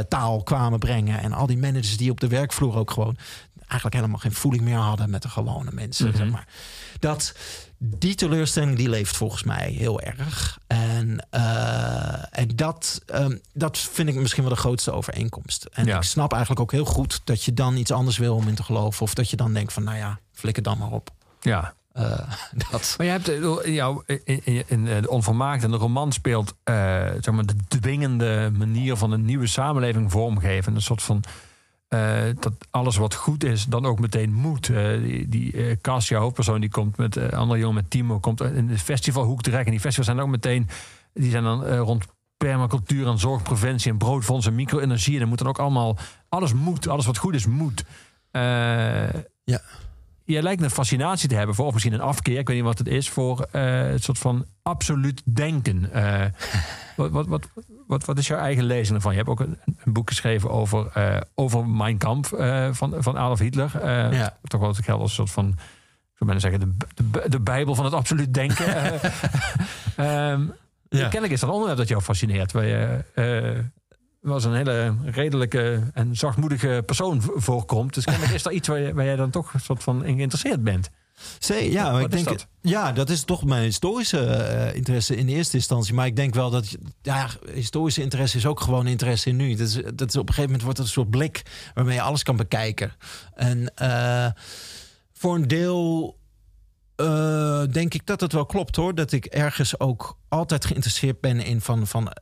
taal 0.10 0.44
kwamen 0.44 0.80
brengen. 0.80 1.20
En 1.20 1.34
al 1.34 1.48
die 1.48 1.58
managers 1.58 1.98
die 1.98 2.12
op 2.12 2.20
de 2.20 2.28
werkvloer 2.28 2.76
ook 2.76 2.92
gewoon 2.92 3.18
eigenlijk 3.68 3.96
helemaal 3.96 4.20
geen 4.20 4.34
voeling 4.34 4.64
meer 4.64 4.78
hadden 4.78 5.10
met 5.10 5.22
de 5.22 5.30
gewone 5.30 5.72
mensen. 5.74 6.08
Mhm. 6.08 6.18
zeg 6.18 6.30
maar. 6.30 6.48
Dat, 7.00 7.34
die 7.78 8.16
teleurstelling 8.16 8.76
die 8.78 8.90
leeft 8.90 9.18
volgens 9.18 9.44
mij 9.44 9.70
heel 9.70 10.02
erg. 10.02 10.60
En, 10.68 11.28
eh, 11.30 12.40
en 12.40 12.48
dat, 12.56 13.02
ehm, 13.06 13.38
dat 13.54 13.78
vind 13.78 14.10
ik 14.10 14.16
misschien 14.16 14.44
wel 14.44 14.54
de 14.54 14.60
grootste 14.60 14.92
overeenkomst. 14.92 15.68
En 15.72 15.86
Ja. 15.86 15.96
ik 15.96 16.04
snap 16.04 16.32
eigenlijk 16.32 16.62
ook 16.62 16.72
heel 16.72 16.86
goed 16.86 17.22
dat 17.24 17.44
je 17.44 17.54
dan 17.54 17.78
iets 17.78 17.92
anders 17.92 18.18
wil 18.18 18.36
om 18.36 18.48
in 18.48 18.56
te 18.56 18.64
geloven. 18.64 19.02
Of 19.02 19.14
dat 19.14 19.30
je 19.30 19.36
dan 19.36 19.54
denkt 19.54 19.74
van, 19.74 19.84
nou 19.84 19.98
ja, 19.98 20.20
flikker 20.34 20.64
dan 20.64 20.78
maar 20.78 20.92
op. 20.92 21.10
Ja. 21.42 21.74
Eh, 21.94 22.04
dat. 22.72 22.94
Maar 22.98 23.06
je 23.06 23.12
hebt 23.12 23.32
jou, 23.66 24.04
in, 24.06 24.42
in, 24.44 24.64
in 24.68 24.88
eh, 24.88 25.02
de 25.02 25.10
onvermaakt 25.10 25.64
en 25.64 25.72
de 25.72 25.78
roman 25.78 26.12
speelt 26.12 26.54
zeg 27.22 27.32
maar 27.32 27.46
de 27.46 27.56
dwingende 27.68 28.52
manier 28.58 28.96
van 28.96 29.12
een 29.12 29.26
nieuwe 29.26 29.48
samenleving 29.48 30.12
vormgeven. 30.12 30.76
Een 30.76 30.82
soort 30.82 31.02
van 31.04 31.24
eh, 31.88 32.22
dat 32.40 32.54
alles 32.70 32.98
wat 32.98 33.14
goed 33.14 33.44
is 33.44 33.66
dan 33.66 33.86
ook 33.86 34.00
meteen 34.00 34.34
moet. 34.34 34.70
Eh, 34.70 35.26
die 35.28 35.78
Cassia, 35.82 36.20
hoofdpersoon, 36.20 36.62
die 36.62 36.70
komt 36.70 36.98
met 36.98 37.18
eh 37.18 37.30
andere 37.30 37.60
jongen 37.60 37.76
met 37.76 37.90
Timo, 37.90 38.20
komt 38.20 38.42
in 38.42 38.70
het 38.70 38.82
festivalhoek 38.82 39.42
terecht. 39.42 39.66
En 39.66 39.72
die 39.72 39.80
festivals 39.80 40.08
zijn 40.08 40.26
ook 40.26 40.32
meteen, 40.32 40.68
die 41.14 41.32
zijn 41.32 41.44
dan 41.44 41.66
rond 41.68 42.06
permacultuur 42.38 43.08
en 43.08 43.20
zorgpreventie 43.20 43.92
en 43.92 43.98
broodfonds 43.98 44.46
en 44.46 44.56
micro-energie. 44.56 45.14
En 45.14 45.20
dan 45.20 45.30
moet 45.30 45.38
dan 45.38 45.48
ook 45.48 45.60
allemaal, 45.60 45.98
alles 46.30 46.54
moet, 46.54 46.88
alles 46.88 47.06
wat 47.06 47.18
goed 47.18 47.36
is 47.36 47.46
moet. 47.46 47.86
Ja. 49.44 49.62
Jij 50.28 50.42
lijkt 50.42 50.62
een 50.62 50.70
fascinatie 50.70 51.30
te 51.30 51.36
hebben 51.36 51.56
voor, 51.56 51.66
of 51.66 51.74
misschien 51.74 51.94
een 51.94 52.02
afkeer, 52.02 52.38
ik 52.38 52.48
weet 52.48 52.56
niet 52.56 52.66
wat 52.66 52.78
het 52.78 52.88
is, 52.88 53.10
voor 53.10 53.48
eh, 53.52 53.64
het 53.82 54.04
soort 54.04 54.18
van 54.18 54.46
absoluut 54.62 55.22
denken. 55.26 55.92
Eh, 55.94 56.26
wat, 56.96 57.12
wat, 57.12 57.28
wat, 57.28 57.48
wat, 57.88 58.06
wat 58.06 58.18
is 58.18 58.28
jouw 58.28 58.40
eigen 58.40 58.64
lezing 58.64 58.96
ervan? 58.96 59.12
Je 59.12 59.18
hebt 59.18 59.30
ook 59.30 59.40
een, 59.40 59.58
een 59.84 59.94
boek 59.94 60.10
geschreven 60.10 60.50
over, 60.50 60.88
eh, 60.94 61.22
over 61.36 61.68
Mein 61.68 61.98
Kampf 61.98 62.32
eh, 62.32 62.68
van, 62.72 62.94
van 62.98 63.18
Adolf 63.18 63.40
Hitler. 63.40 63.72
Eh, 63.82 64.12
Ja. 64.20 64.38
Toch 64.44 64.60
wel 64.62 64.70
het 64.70 64.84
geldt 64.84 65.02
als 65.02 65.10
een 65.10 65.16
soort 65.16 65.32
van, 65.32 65.48
ik 65.48 66.18
zou 66.18 66.32
bijna 66.32 66.40
zeggen, 66.40 66.60
de, 66.60 67.04
de, 67.12 67.30
de 67.30 67.40
bijbel 67.40 67.76
van 67.76 67.86
het 67.86 67.94
absoluut 67.94 68.34
denken. 68.34 68.66
Eh, 69.96 70.32
ehm, 70.32 70.42
Kennelijk 70.90 71.32
is 71.34 71.40
dat 71.40 71.50
een 71.50 71.56
onderwerp 71.56 71.80
dat 71.80 71.88
jou 71.88 72.02
fascineert. 72.02 72.52
Waar 72.52 72.66
je 72.66 73.04
eh, 73.14 73.64
was 74.20 74.44
een 74.44 74.54
hele 74.54 74.96
redelijke 75.06 75.90
en 75.94 76.16
zachtmoedige 76.16 76.84
persoon 76.86 77.22
voorkomt. 77.36 77.94
Dus 77.94 78.06
is 78.34 78.44
dat 78.44 78.54
iets 78.54 78.68
waar, 78.68 78.80
je, 78.80 78.94
waar 78.94 79.06
jij 79.06 79.16
dan 79.16 79.30
toch 79.30 79.54
een 79.54 79.60
soort 79.60 79.84
van 79.84 80.06
in 80.06 80.16
geïnteresseerd 80.16 80.64
bent. 80.64 80.90
Zee, 81.40 81.72
ja, 81.72 81.92
maar 81.92 82.02
ik 82.02 82.12
denk, 82.12 82.26
dat? 82.26 82.48
ja, 82.62 82.92
dat 82.92 83.10
is 83.10 83.24
toch 83.24 83.46
mijn 83.46 83.64
historische 83.64 84.20
eh, 84.20 84.76
interesse 84.76 85.16
in 85.16 85.28
eerste 85.28 85.58
instantie. 85.58 85.94
Maar 85.94 86.06
ik 86.06 86.16
denk 86.16 86.34
wel 86.34 86.50
dat 86.50 86.78
ja, 87.02 87.30
historische 87.54 88.02
interesse 88.02 88.38
is 88.38 88.46
ook 88.46 88.60
gewoon 88.60 88.88
interesse 88.88 89.30
in 89.30 89.36
nu. 89.36 89.56
Dat 89.56 89.68
is, 89.68 89.74
dat 89.74 90.10
is 90.10 90.16
op 90.16 90.28
een 90.28 90.34
gegeven 90.34 90.44
moment 90.44 90.62
wordt 90.62 90.78
het 90.78 90.88
een 90.88 90.94
soort 90.94 91.10
blik 91.10 91.42
waarmee 91.74 91.96
je 91.96 92.02
alles 92.02 92.24
kan 92.24 92.36
bekijken. 92.36 92.94
En 93.34 93.76
eh, 93.76 94.28
voor 95.14 95.36
een 95.36 95.48
deel 95.48 96.18
eh, 96.96 97.64
denk 97.72 97.94
ik 97.94 98.06
dat 98.06 98.22
het 98.22 98.32
wel 98.34 98.46
klopt 98.46 98.76
hoor. 98.76 98.96
Dat 98.96 99.12
ik 99.12 99.26
ergens 99.26 99.80
ook 99.80 100.18
altijd 100.28 100.66
geïnteresseerd 100.66 101.20
ben 101.22 101.40
in 101.40 101.62
van. 101.62 101.88
van 101.88 102.14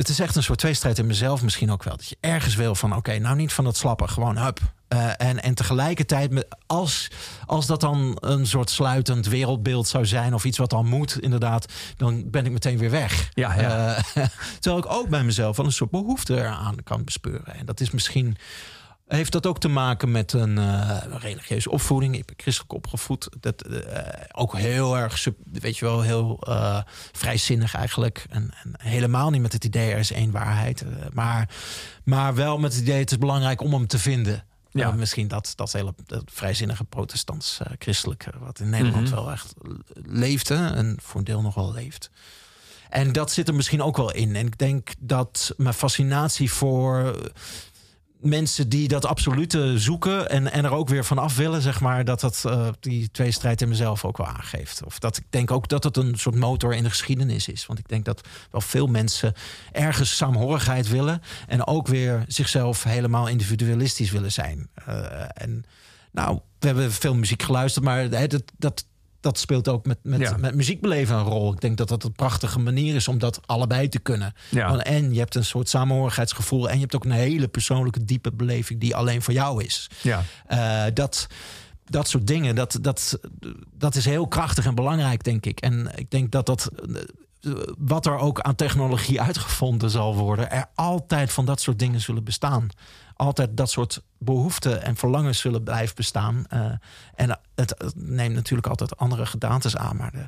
het 0.00 0.08
is 0.08 0.20
echt 0.20 0.36
een 0.36 0.42
soort 0.42 0.58
tweestrijd 0.58 0.98
in 0.98 1.06
mezelf 1.06 1.42
misschien 1.42 1.70
ook 1.70 1.82
wel. 1.82 1.96
Dat 1.96 2.08
je 2.08 2.16
ergens 2.20 2.54
wil 2.54 2.74
van, 2.74 2.96
oké, 2.96 3.18
nou 3.18 3.36
niet 3.36 3.52
van 3.52 3.64
dat 3.64 3.76
slappen, 3.76 4.08
gewoon 4.08 4.36
hup. 4.36 4.60
Eh, 4.88 5.08
en, 5.16 5.42
en 5.42 5.54
tegelijkertijd, 5.54 6.30
met, 6.30 6.46
als, 6.66 7.10
als 7.46 7.66
dat 7.66 7.80
dan 7.80 8.16
een 8.20 8.46
soort 8.46 8.70
sluitend 8.70 9.26
wereldbeeld 9.26 9.88
zou 9.88 10.06
zijn... 10.06 10.34
of 10.34 10.44
iets 10.44 10.58
wat 10.58 10.70
dan 10.70 10.86
moet, 10.86 11.20
inderdaad, 11.20 11.72
dan 11.96 12.30
ben 12.30 12.44
ik 12.44 12.52
meteen 12.52 12.78
weer 12.78 12.90
weg. 12.90 13.30
Ja, 13.34 13.54
ja. 13.54 13.96
Eh, 13.96 14.24
terwijl 14.60 14.84
ik 14.84 14.92
ook 14.92 15.08
bij 15.08 15.24
mezelf 15.24 15.56
wel 15.56 15.66
een 15.66 15.72
soort 15.72 15.90
behoefte 15.90 16.36
eraan 16.36 16.76
kan 16.84 17.04
bespeuren. 17.04 17.54
En 17.54 17.66
dat 17.66 17.80
is 17.80 17.90
misschien... 17.90 18.36
Heeft 19.10 19.32
dat 19.32 19.46
ook 19.46 19.60
te 19.60 19.68
maken 19.68 20.10
met 20.10 20.32
een 20.32 20.58
eh, 20.58 20.98
religieuze 21.18 21.70
opvoeding? 21.70 22.16
Ik 22.16 22.24
ben 22.24 22.34
christelijk 22.38 22.72
opgevoed. 22.72 23.28
Dat, 23.40 23.62
eh, 23.62 23.98
ook 24.32 24.56
heel 24.56 24.96
erg, 24.96 25.28
weet 25.52 25.78
je 25.78 25.84
wel, 25.84 26.00
heel 26.00 26.38
eh, 26.40 26.80
vrijzinnig 27.12 27.74
eigenlijk. 27.74 28.26
En, 28.28 28.50
en 28.62 28.74
helemaal 28.78 29.30
niet 29.30 29.42
met 29.42 29.52
het 29.52 29.64
idee 29.64 29.92
er 29.92 29.98
is 29.98 30.12
één 30.12 30.30
waarheid. 30.30 30.84
maar, 31.12 31.48
maar 32.04 32.34
wel 32.34 32.58
met 32.58 32.72
het 32.72 32.82
idee 32.82 32.98
het 32.98 33.10
is 33.10 33.18
belangrijk 33.18 33.60
om 33.60 33.72
hem 33.72 33.86
te 33.86 33.98
vinden. 33.98 34.44
Ja. 34.70 34.90
Misschien 34.92 35.28
dat, 35.28 35.52
dat 35.56 35.72
hele 35.72 35.94
dat 36.06 36.22
vrijzinnige 36.26 36.84
protestants-christelijke... 36.84 38.30
wat 38.40 38.60
in 38.60 38.70
Nederland 38.70 39.06
Mhm. 39.06 39.14
wel 39.14 39.30
echt 39.30 39.54
leefde 39.94 40.54
en 40.54 40.98
voor 41.02 41.18
een 41.18 41.26
deel 41.26 41.42
nog 41.42 41.54
wel 41.54 41.72
leeft. 41.72 42.10
En 42.90 43.12
dat 43.12 43.32
zit 43.32 43.48
er 43.48 43.54
misschien 43.54 43.82
ook 43.82 43.96
wel 43.96 44.12
in. 44.12 44.36
En 44.36 44.46
ik 44.46 44.58
denk 44.58 44.90
dat 44.98 45.54
mijn 45.56 45.74
fascinatie 45.74 46.50
voor 46.52 47.16
mensen 48.20 48.68
die 48.68 48.88
dat 48.88 49.04
absolute 49.04 49.78
zoeken 49.78 50.30
en, 50.30 50.52
en 50.52 50.64
er 50.64 50.72
ook 50.72 50.88
weer 50.88 51.04
van 51.04 51.18
af 51.18 51.36
willen, 51.36 51.62
zeg 51.62 51.80
maar, 51.80 52.04
dat 52.04 52.20
dat 52.20 52.42
eh, 52.46 52.68
die 52.80 53.10
tweestrijd 53.10 53.60
in 53.60 53.68
mezelf 53.68 54.04
ook 54.04 54.16
wel 54.16 54.26
aangeeft. 54.26 54.84
Of 54.84 54.98
dat 54.98 55.16
ik 55.16 55.24
denk 55.30 55.50
ook 55.50 55.68
dat 55.68 55.84
het 55.84 55.96
een 55.96 56.18
soort 56.18 56.34
motor 56.34 56.74
in 56.74 56.82
de 56.82 56.88
geschiedenis 56.88 57.48
is. 57.48 57.66
Want 57.66 57.78
ik 57.78 57.88
denk 57.88 58.04
dat 58.04 58.28
wel 58.50 58.60
veel 58.60 58.86
mensen 58.86 59.34
ergens 59.72 60.16
saamhorigheid 60.16 60.88
willen 60.88 61.22
en 61.46 61.66
ook 61.66 61.86
weer 61.86 62.24
zichzelf 62.26 62.82
helemaal 62.82 63.28
individualistisch 63.28 64.10
willen 64.10 64.32
zijn. 64.32 64.68
Eh, 64.74 65.22
en 65.34 65.64
nou, 66.12 66.40
we 66.58 66.66
hebben 66.66 66.92
veel 66.92 67.14
muziek 67.14 67.42
geluisterd, 67.42 67.84
maar 67.84 67.98
hè, 67.98 68.26
dat, 68.26 68.42
dat, 68.58 68.84
dat 69.20 69.38
speelt 69.38 69.68
ook 69.68 69.86
met, 69.86 69.98
met, 70.02 70.20
Ja. 70.20 70.36
met 70.36 70.54
muziek 70.54 70.80
beleven 70.80 71.16
een 71.16 71.22
rol. 71.24 71.52
Ik 71.52 71.60
denk 71.60 71.76
dat 71.76 71.88
dat 71.88 72.04
een 72.04 72.12
prachtige 72.12 72.58
manier 72.58 72.94
is 72.94 73.08
om 73.08 73.18
dat 73.18 73.40
allebei 73.46 73.88
te 73.88 73.98
kunnen. 73.98 74.32
Ja. 74.48 74.68
Want 74.68 74.82
en 74.82 75.12
je 75.12 75.18
hebt 75.18 75.34
een 75.34 75.44
soort 75.44 75.68
samenhorigheidsgevoel 75.68 76.68
en 76.68 76.74
je 76.74 76.80
hebt 76.80 76.94
ook 76.94 77.04
een 77.04 77.10
hele 77.10 77.48
persoonlijke 77.48 78.04
diepe 78.04 78.32
beleving 78.32 78.80
die 78.80 78.96
alleen 78.96 79.22
voor 79.22 79.34
jou 79.34 79.64
is. 79.64 79.90
Ja. 80.02 80.22
Eh, 80.46 80.82
dat, 80.94 81.26
dat 81.84 82.08
soort 82.08 82.26
dingen, 82.26 82.54
dat, 82.54 82.78
dat, 82.80 83.18
dat 83.74 83.94
is 83.94 84.04
heel 84.04 84.28
krachtig 84.28 84.66
en 84.66 84.74
belangrijk, 84.74 85.24
denk 85.24 85.46
ik. 85.46 85.60
En 85.60 85.90
ik 85.94 86.10
denk 86.10 86.30
dat 86.30 86.46
dat, 86.46 86.70
wat 87.78 88.06
er 88.06 88.18
ook 88.18 88.40
aan 88.40 88.54
technologie 88.54 89.20
uitgevonden 89.20 89.90
zal 89.90 90.16
worden, 90.16 90.50
er 90.50 90.66
altijd 90.74 91.32
van 91.32 91.44
dat 91.44 91.60
soort 91.60 91.78
dingen 91.78 92.00
zullen 92.00 92.24
bestaan. 92.24 92.68
Altijd 93.16 93.56
dat 93.56 93.70
soort 93.70 94.02
behoeften 94.18 94.82
en 94.82 94.96
verlangens 94.96 95.38
zullen 95.38 95.62
blijven 95.62 95.96
bestaan. 95.96 96.44
Eh, 96.48 96.60
en 97.14 97.40
het, 97.54 97.74
het 97.78 97.92
neemt 97.96 98.34
natuurlijk 98.34 98.68
altijd 98.68 98.96
andere 98.96 99.26
gedaantes 99.26 99.76
aan. 99.76 99.96
Maar 99.96 100.12
de, 100.12 100.26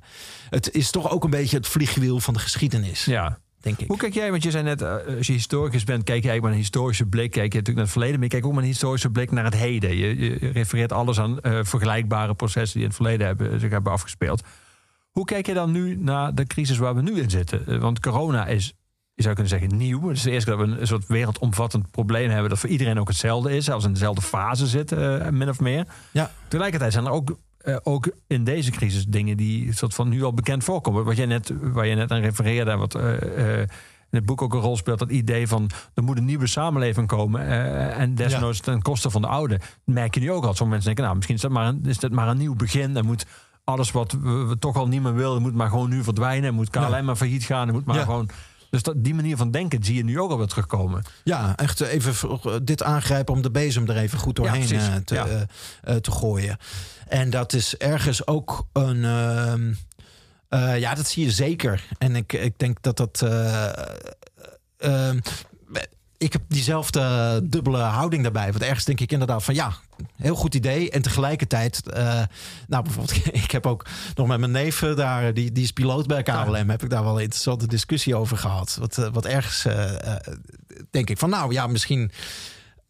het 0.51 0.72
is 0.72 0.90
toch 0.90 1.10
ook 1.10 1.24
een 1.24 1.30
beetje 1.30 1.56
het 1.56 1.66
vliegwiel 1.66 2.20
van 2.20 2.34
de 2.34 2.40
geschiedenis, 2.40 3.05
ja. 3.05 3.39
denk 3.60 3.78
ik. 3.78 3.89
Hoe 3.89 3.97
kijk 3.97 4.14
jij, 4.14 4.30
want 4.30 4.43
je 4.43 4.51
zei 4.51 4.64
net, 4.64 4.82
eh, 4.82 5.16
als 5.16 5.26
je 5.26 5.32
historicus 5.32 5.84
bent, 5.84 6.05
kijk 6.05 6.22
je 6.22 6.28
eigenlijk 6.28 6.43
met 6.43 6.52
een 6.52 6.59
historische 6.59 7.06
blik. 7.06 7.30
Kijk 7.30 7.52
je 7.52 7.59
natuurlijk 7.59 7.76
naar 7.76 7.84
het 7.84 7.93
verleden, 7.93 8.14
maar 8.14 8.24
je 8.24 8.30
kijkt 8.30 8.47
ook 8.47 8.52
met 8.52 8.62
een 8.62 8.68
historische 8.68 9.10
blik 9.10 9.30
naar 9.30 9.44
het 9.44 9.56
heden. 9.56 9.97
Je, 9.97 10.18
je 10.18 10.51
refereert 10.51 10.93
alles 10.93 11.20
aan 11.20 11.40
eh, 11.40 11.59
vergelijkbare 11.62 12.34
processen 12.34 12.72
die 12.72 12.82
in 12.82 12.89
het 12.89 12.97
verleden 12.97 13.26
hebben, 13.26 13.60
zich 13.60 13.70
hebben 13.70 13.93
afgespeeld. 13.93 14.43
Hoe 15.12 15.24
kijk 15.24 15.47
je 15.47 15.55
dan 15.55 15.70
nu 15.72 15.97
naar 15.97 16.34
de 16.34 16.47
crisis 16.47 16.78
waar 16.78 16.94
we 16.94 17.02
nu 17.02 17.20
in 17.20 17.30
zitten? 17.30 17.66
Eh, 17.66 17.78
Want 17.78 18.01
corona 18.01 18.47
is, 18.47 18.72
je 19.14 19.22
zou 19.22 19.34
kunnen 19.34 19.52
zeggen, 19.52 19.76
nieuw. 19.76 20.09
Het 20.09 20.16
is 20.16 20.22
de 20.22 20.30
eerste 20.30 20.51
keer 20.51 20.59
dat 20.59 20.68
we 20.68 20.80
een 20.80 20.86
soort 20.86 21.06
wereldomvattend 21.06 21.90
probleem 21.90 22.30
hebben 22.30 22.51
dat 22.51 22.59
voor 22.59 22.68
iedereen 22.68 22.98
ook 22.98 23.09
hetzelfde 23.09 23.56
is, 23.56 23.64
zelfs 23.64 23.84
in 23.84 23.93
dezelfde 23.93 24.22
fase 24.22 24.66
zit, 24.66 24.93
eh, 24.93 25.28
min 25.28 25.48
of 25.48 25.60
meer. 25.60 25.86
Ja. 26.10 26.30
Tegelijkertijd 26.48 26.93
zijn 26.93 27.05
er 27.05 27.10
ook 27.10 27.36
eh, 27.59 27.76
ook 27.82 28.10
in 28.26 28.44
deze 28.44 28.70
crisis 28.70 29.05
dingen 29.06 29.36
die 29.36 29.74
soort 29.74 29.94
van 29.94 30.09
nu 30.09 30.22
al 30.22 30.34
bekend 30.34 30.64
voorkomen. 30.64 31.05
Wat 31.05 31.16
jij 31.16 31.26
net, 31.26 31.52
waar 31.60 31.86
je 31.86 31.94
net 31.94 32.10
aan 32.10 32.20
refereerde, 32.20 32.76
wat 32.76 32.94
in 32.94 34.18
het 34.18 34.26
boek 34.26 34.43
ook 34.43 34.55
een 34.55 34.60
rol 34.60 34.76
speelt, 34.76 34.98
dat 34.98 35.10
idee 35.10 35.48
van 35.48 35.70
er 35.94 36.02
moet 36.02 36.18
een 36.18 36.24
nieuwe 36.24 36.47
samenleving 36.47 37.06
komen. 37.06 37.47
en 37.93 38.14
desnoods 38.14 38.60
ten 38.60 38.82
koste 38.82 39.10
van 39.10 39.22
de 39.22 39.28
oude. 39.28 39.60
merk 39.84 40.14
je 40.14 40.20
nu 40.20 40.30
ook 40.30 40.44
al. 40.44 40.55
Sommige 40.55 40.68
mensen 40.68 40.84
denken, 40.84 41.05
nou, 41.05 41.16
misschien 41.16 41.36
is 41.36 41.43
dat 41.43 41.51
maar 41.51 41.66
een, 41.66 41.80
is 41.84 41.98
dat 41.98 42.10
maar 42.10 42.28
een 42.28 42.39
nieuw 42.39 42.55
begin. 42.55 42.97
En 42.97 43.06
moet 43.06 43.26
alles 43.73 43.90
wat 43.90 44.12
we, 44.23 44.31
we 44.31 44.59
toch 44.59 44.77
al 44.77 44.86
niet 44.89 45.03
meer 45.03 45.15
willen, 45.15 45.43
moet 45.43 45.55
maar 45.55 45.69
gewoon 45.69 45.89
nu 45.89 46.03
verdwijnen. 46.03 46.55
Moet 46.55 46.70
KLM 46.70 46.90
Ja. 46.90 47.03
maar 47.03 47.16
failliet 47.16 47.44
gaan. 47.44 47.70
moet 47.73 47.85
maar 47.85 47.97
Ja. 47.97 48.05
gewoon. 48.05 48.28
Dus 48.70 48.82
dat, 48.82 48.94
die 48.97 49.15
manier 49.15 49.36
van 49.36 49.51
denken 49.51 49.85
zie 49.85 49.94
je 49.97 50.05
nu 50.05 50.20
ook 50.20 50.31
al 50.31 50.39
weer 50.39 50.47
terugkomen. 50.47 51.03
Ja, 51.24 51.57
echt 51.57 51.81
even 51.81 52.15
v- 52.15 52.59
dit 52.62 52.82
aangrijpen 52.82 53.35
om 53.35 53.43
de 53.43 53.51
bezem 53.51 53.89
er 53.89 53.97
even 53.97 54.19
goed 54.19 54.36
doorheen 54.36 54.70
eh, 54.73 54.94
te, 55.05 55.15
Ja. 55.15 55.27
eh, 55.27 55.40
eh, 55.82 55.97
te 55.97 56.11
gooien. 56.11 56.57
En 57.09 57.31
dat 57.31 57.53
is 57.53 57.77
ergens 57.77 58.27
ook 58.27 58.66
een. 58.73 59.05
ehm, 59.05 59.73
eh, 60.49 60.78
ja, 60.78 60.94
dat 60.94 61.07
zie 61.07 61.24
je 61.24 61.31
zeker. 61.31 61.85
En 61.99 62.16
ik, 62.16 62.32
ik 62.32 62.59
denk 62.59 62.78
dat 62.82 62.97
dat. 62.97 63.23
eh, 63.23 63.69
ehm, 64.78 65.19
ik 66.19 66.32
heb 66.32 66.43
diezelfde 66.49 67.40
dubbele 67.44 67.78
houding 67.78 68.23
daarbij. 68.23 68.51
Want 68.53 68.62
ergens 68.65 68.85
denk 68.85 69.01
ik 69.01 69.12
inderdaad 69.12 69.44
van 69.44 69.55
ja, 69.55 69.73
heel 70.16 70.35
goed 70.35 70.55
idee. 70.55 70.91
En 70.91 71.03
tegelijkertijd, 71.03 71.91
eh, 71.91 72.23
nou 72.69 72.83
bijvoorbeeld, 72.83 73.27
ik 73.45 73.51
heb 73.51 73.66
ook 73.66 73.87
nog 74.15 74.27
met 74.27 74.39
mijn 74.39 74.51
neef 74.51 74.83
eh, 74.83 74.97
daar, 74.97 75.35
die, 75.35 75.53
die 75.53 75.65
is 75.65 75.73
piloot 75.73 76.07
bij 76.07 76.23
KLM, 76.23 76.70
heb 76.70 76.83
ik 76.83 76.91
daar 76.91 77.05
wel 77.05 77.15
een 77.16 77.23
interessante 77.23 77.66
discussie 77.66 78.16
over 78.16 78.37
gehad. 78.37 78.77
Wat, 78.81 78.99
eh, 78.99 79.09
wat 79.12 79.27
ergens 79.27 79.66
denk 80.91 81.11
ik 81.11 81.19
van 81.19 81.31
nou 81.31 81.53
ja, 81.53 81.66
misschien. 81.66 82.11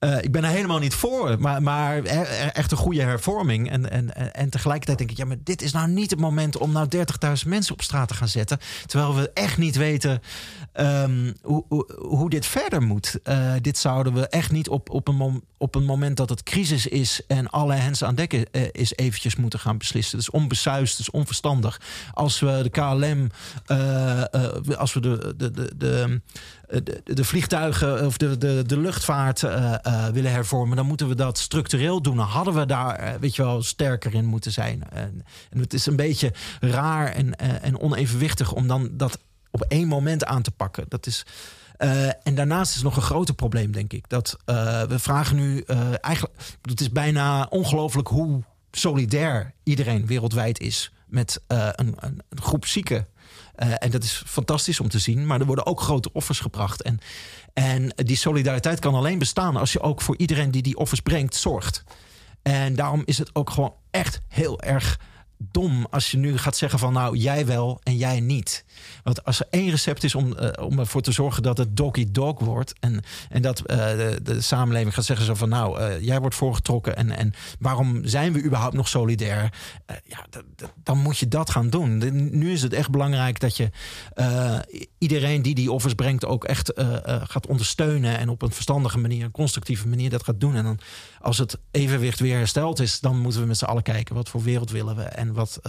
Eh, 0.02 0.22
ik 0.22 0.32
ben 0.32 0.44
er 0.44 0.50
helemaal 0.50 0.78
niet 0.78 0.94
voor, 0.94 1.36
maar, 1.40 1.62
maar 1.62 1.96
e- 1.96 2.22
echt 2.52 2.70
een 2.70 2.76
goede 2.76 3.02
hervorming. 3.02 3.70
En, 3.70 3.90
en, 3.90 4.34
en- 4.34 4.50
tegelijkertijd 4.50 4.98
denk 4.98 5.10
ik, 5.10 5.16
ja, 5.16 5.24
maar 5.24 5.36
dit 5.44 5.62
is 5.62 5.72
nou 5.72 5.88
niet 5.88 6.10
het 6.10 6.20
moment 6.20 6.56
om 6.56 6.72
nou 6.72 6.88
30.000 6.96 7.46
mensen 7.46 7.72
op 7.72 7.82
straat 7.82 8.08
te 8.08 8.14
gaan 8.14 8.28
zetten. 8.28 8.58
Terwijl 8.86 9.14
we 9.14 9.30
echt 9.34 9.58
niet 9.58 9.76
weten 9.76 10.20
ehm, 10.72 11.32
hoe, 11.42 11.64
hoe, 11.98 12.30
dit 12.30 12.46
verder 12.46 12.82
moet. 12.82 13.18
Eh, 13.22 13.52
dit 13.60 13.78
zouden 13.78 14.14
we 14.14 14.28
echt 14.28 14.50
niet 14.50 14.68
op, 14.68 14.90
op, 14.90 15.08
een 15.08 15.42
op 15.58 15.74
een 15.74 15.84
moment 15.84 16.16
dat 16.16 16.28
het 16.28 16.42
crisis 16.42 16.86
is 16.86 17.20
en 17.26 17.50
alle 17.50 17.74
hens 17.74 18.04
aan 18.04 18.14
dekken 18.14 18.50
eh, 18.50 18.62
is 18.72 18.96
eventjes 18.96 19.36
moeten 19.36 19.58
gaan 19.58 19.78
beslissen. 19.78 20.18
Dus 20.18 20.30
onbesuisd, 20.30 20.96
dus 20.96 21.10
onverstandig. 21.10 21.80
Als 22.12 22.40
we 22.40 22.60
de 22.62 22.70
KLM, 22.70 23.30
als 24.76 24.92
we 24.92 25.00
de, 25.00 25.34
de, 25.36 25.50
de, 25.50 25.72
de, 25.76 26.20
de, 26.84 27.00
de 27.04 27.24
vliegtuigen 27.24 28.06
of 28.06 28.16
de, 28.16 28.38
de, 28.38 28.62
de 28.66 28.78
luchtvaart 28.78 29.42
eh, 29.42 29.74
eh, 29.82 30.06
willen 30.06 30.30
hervormen, 30.32 30.76
dan 30.76 30.86
moeten 30.86 31.08
we 31.08 31.14
dat 31.14 31.38
structureel 31.38 32.02
doen. 32.02 32.16
Dan 32.16 32.26
hadden 32.26 32.54
we 32.54 32.66
daar, 32.66 32.94
eh, 32.96 33.14
weet 33.20 33.36
je 33.36 33.42
wel, 33.42 33.62
sterker 33.62 34.14
in 34.14 34.24
moeten 34.24 34.52
zijn. 34.52 34.82
En, 34.90 35.24
en 35.50 35.58
het 35.58 35.74
is 35.74 35.86
een 35.86 35.96
beetje 35.96 36.32
raar 36.60 37.08
en, 37.08 37.34
eh, 37.36 37.64
en 37.64 37.80
onevenwichtig 37.80 38.52
om 38.52 38.66
dan 38.66 38.88
dat 38.92 39.18
op 39.50 39.62
één 39.62 39.88
moment 39.88 40.24
aan 40.24 40.42
te 40.42 40.50
pakken. 40.50 40.84
Dat 40.88 41.06
is. 41.06 41.26
eh, 41.76 42.06
en 42.06 42.34
daarnaast 42.34 42.74
is 42.76 42.82
nog 42.82 42.96
een 42.96 43.02
groter 43.02 43.34
probleem, 43.34 43.72
denk 43.72 43.92
ik. 43.92 44.08
Dat 44.08 44.36
eh, 44.44 44.82
we 44.82 44.98
vragen 44.98 45.36
nu 45.36 45.60
eh, 45.66 45.78
eigenlijk. 46.00 46.34
Het 46.62 46.80
is 46.80 46.90
bijna 46.90 47.46
ongelooflijk 47.50 48.08
hoe 48.08 48.42
solidair 48.70 49.54
iedereen 49.62 50.06
wereldwijd 50.06 50.60
is 50.60 50.92
met 51.06 51.40
eh, 51.46 51.68
een, 51.72 51.94
een 51.98 52.22
groep 52.34 52.66
zieken. 52.66 53.06
Eh, 53.62 53.72
en 53.78 53.90
dat 53.90 54.04
is 54.04 54.22
fantastisch 54.26 54.80
om 54.80 54.88
te 54.88 54.98
zien. 54.98 55.26
Maar 55.26 55.40
er 55.40 55.46
worden 55.46 55.66
ook 55.66 55.80
grote 55.80 56.12
offers 56.12 56.40
gebracht. 56.40 56.82
En, 56.82 56.98
en 57.52 57.92
die 57.96 58.16
solidariteit 58.16 58.78
kan 58.78 58.94
alleen 58.94 59.18
bestaan 59.18 59.56
als 59.56 59.72
je 59.72 59.80
ook 59.80 60.00
voor 60.00 60.16
iedereen 60.16 60.50
die 60.50 60.62
die 60.62 60.76
offers 60.76 61.00
brengt 61.00 61.34
zorgt. 61.34 61.84
En 62.42 62.74
daarom 62.74 63.02
is 63.04 63.18
het 63.18 63.34
ook 63.34 63.50
gewoon 63.50 63.74
echt 63.90 64.20
heel 64.28 64.60
erg 64.60 65.00
dom 65.38 65.86
als 65.90 66.10
je 66.10 66.16
nu 66.16 66.38
gaat 66.38 66.56
zeggen 66.56 66.78
van 66.78 66.92
nou 66.92 67.16
jij 67.16 67.46
wel 67.46 67.80
en 67.82 67.96
jij 67.96 68.20
niet. 68.20 68.64
Want 69.02 69.24
als 69.24 69.40
er 69.40 69.46
één 69.50 69.70
recept 69.70 70.04
is 70.04 70.14
om, 70.14 70.36
eh, 70.36 70.64
om 70.64 70.78
ervoor 70.78 71.02
te 71.02 71.12
zorgen 71.12 71.42
dat 71.42 71.58
het 71.58 71.76
doggy 71.76 72.06
dog 72.10 72.40
wordt 72.40 72.74
en, 72.80 73.02
en 73.28 73.42
dat 73.42 73.60
eh, 73.60 73.76
de, 74.22 74.40
samenleving 74.40 74.94
gaat 74.94 75.04
zeggen 75.04 75.26
zo 75.26 75.34
van 75.34 75.48
nou 75.48 75.80
eh, 75.80 76.00
jij 76.00 76.20
wordt 76.20 76.34
voorgetrokken 76.34 76.96
en, 76.96 77.10
en 77.10 77.32
waarom 77.58 78.00
zijn 78.04 78.32
we 78.32 78.44
überhaupt 78.44 78.74
nog 78.74 78.88
solidair? 78.88 79.52
Ja, 80.04 80.26
dan 80.82 80.98
moet 80.98 81.18
je 81.18 81.28
dat 81.28 81.50
gaan 81.50 81.70
doen. 81.70 81.98
Nu 82.38 82.52
is 82.52 82.62
het 82.62 82.72
echt 82.72 82.90
belangrijk 82.90 83.40
dat 83.40 83.56
je 83.56 83.70
iedereen 84.98 85.42
die 85.42 85.54
die 85.54 85.72
offers 85.72 85.94
brengt 85.94 86.24
ook 86.24 86.44
echt 86.44 86.72
gaat 87.04 87.46
ondersteunen 87.46 88.18
en 88.18 88.28
op 88.28 88.42
een 88.42 88.52
verstandige 88.52 88.98
manier, 88.98 89.24
een 89.24 89.30
constructieve 89.30 89.88
manier 89.88 90.10
dat 90.10 90.24
gaat 90.24 90.40
doen. 90.40 90.54
En 90.54 90.64
dan 90.64 90.78
als 91.20 91.38
het 91.38 91.58
evenwicht 91.70 92.20
weer 92.20 92.36
hersteld 92.36 92.80
is, 92.80 93.00
dan 93.00 93.18
moeten 93.18 93.40
we 93.40 93.46
met 93.46 93.58
z'n 93.58 93.64
allen 93.64 93.82
kijken 93.82 94.14
wat 94.14 94.28
voor 94.28 94.42
wereld 94.42 94.70
willen 94.70 94.96
we 94.96 95.02
en 95.02 95.32
wat. 95.32 95.60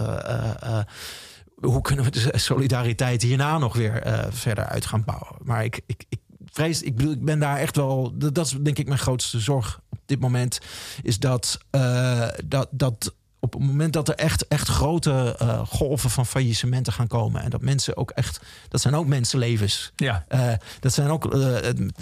Hoe 1.64 1.80
kunnen 1.80 2.04
we 2.04 2.10
de 2.10 2.38
solidariteit 2.38 3.22
hierna 3.22 3.58
nog 3.58 3.76
weer 3.76 4.02
eh, 4.02 4.26
verder 4.30 4.64
uit 4.64 4.86
gaan 4.86 5.04
bouwen? 5.04 5.36
Maar 5.42 5.64
ik, 5.64 5.80
ik, 5.86 6.04
ik 6.08 6.18
vrees, 6.52 6.82
ik 6.82 6.96
bedoel, 6.96 7.12
ik 7.12 7.24
ben 7.24 7.38
daar 7.38 7.56
echt 7.56 7.76
wel. 7.76 8.12
Dat 8.14 8.46
is 8.46 8.56
denk 8.60 8.78
ik 8.78 8.86
mijn 8.86 8.98
grootste 8.98 9.40
zorg 9.40 9.80
op 9.90 9.98
dit 10.06 10.20
moment. 10.20 10.58
Is 11.02 11.18
dat, 11.18 11.58
eh, 11.70 12.28
dat, 12.44 12.68
dat 12.70 13.14
op 13.44 13.52
het 13.52 13.62
moment 13.62 13.92
dat 13.92 14.08
er 14.08 14.14
echt, 14.14 14.46
echt 14.48 14.68
grote 14.68 15.36
eh, 15.38 15.60
golven 15.66 16.10
van 16.10 16.26
faillissementen 16.26 16.92
gaan 16.92 17.06
komen. 17.06 17.42
En 17.42 17.50
dat 17.50 17.60
mensen 17.60 17.96
ook 17.96 18.10
echt. 18.10 18.40
Dat 18.68 18.80
zijn 18.80 18.94
ook 18.94 19.06
mensenlevens. 19.06 19.92
Ja. 19.96 20.24
Eh, 20.28 20.52
dat 20.80 20.92
zijn 20.92 21.10
ook 21.10 21.24
eh, 21.34 21.40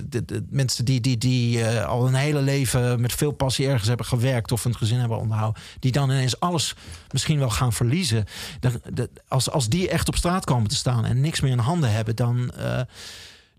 de, 0.09 0.45
mensen 0.51 0.85
die, 0.85 1.01
die, 1.01 1.19
die 1.19 1.65
al 1.67 2.07
een 2.07 2.15
hele 2.15 2.41
leven 2.41 3.01
met 3.01 3.13
veel 3.13 3.33
passie 3.33 3.67
ergens 3.67 3.89
hebben 3.89 4.07
gewerkt 4.07 4.53
of 4.53 4.65
een 4.65 4.77
gezin 4.77 4.99
hebben 4.99 5.19
onderhouden. 5.19 5.63
Die 5.79 5.93
dan 5.93 6.11
ineens 6.11 6.41
alles 6.41 6.75
misschien 7.11 7.39
wel 7.39 7.51
gaan 7.51 7.73
verliezen. 7.73 8.25
Dan, 8.61 8.81
de- 8.95 9.11
als, 9.29 9.51
als 9.51 9.69
die 9.69 9.89
echt 9.89 10.09
op 10.09 10.17
straat 10.17 10.45
komen 10.45 10.69
te 10.69 10.77
staan 10.77 11.05
en 11.05 11.21
niks 11.21 11.41
meer 11.41 11.53
in 11.53 11.59
handen 11.59 11.93
hebben, 11.93 12.17
dan. 12.17 12.53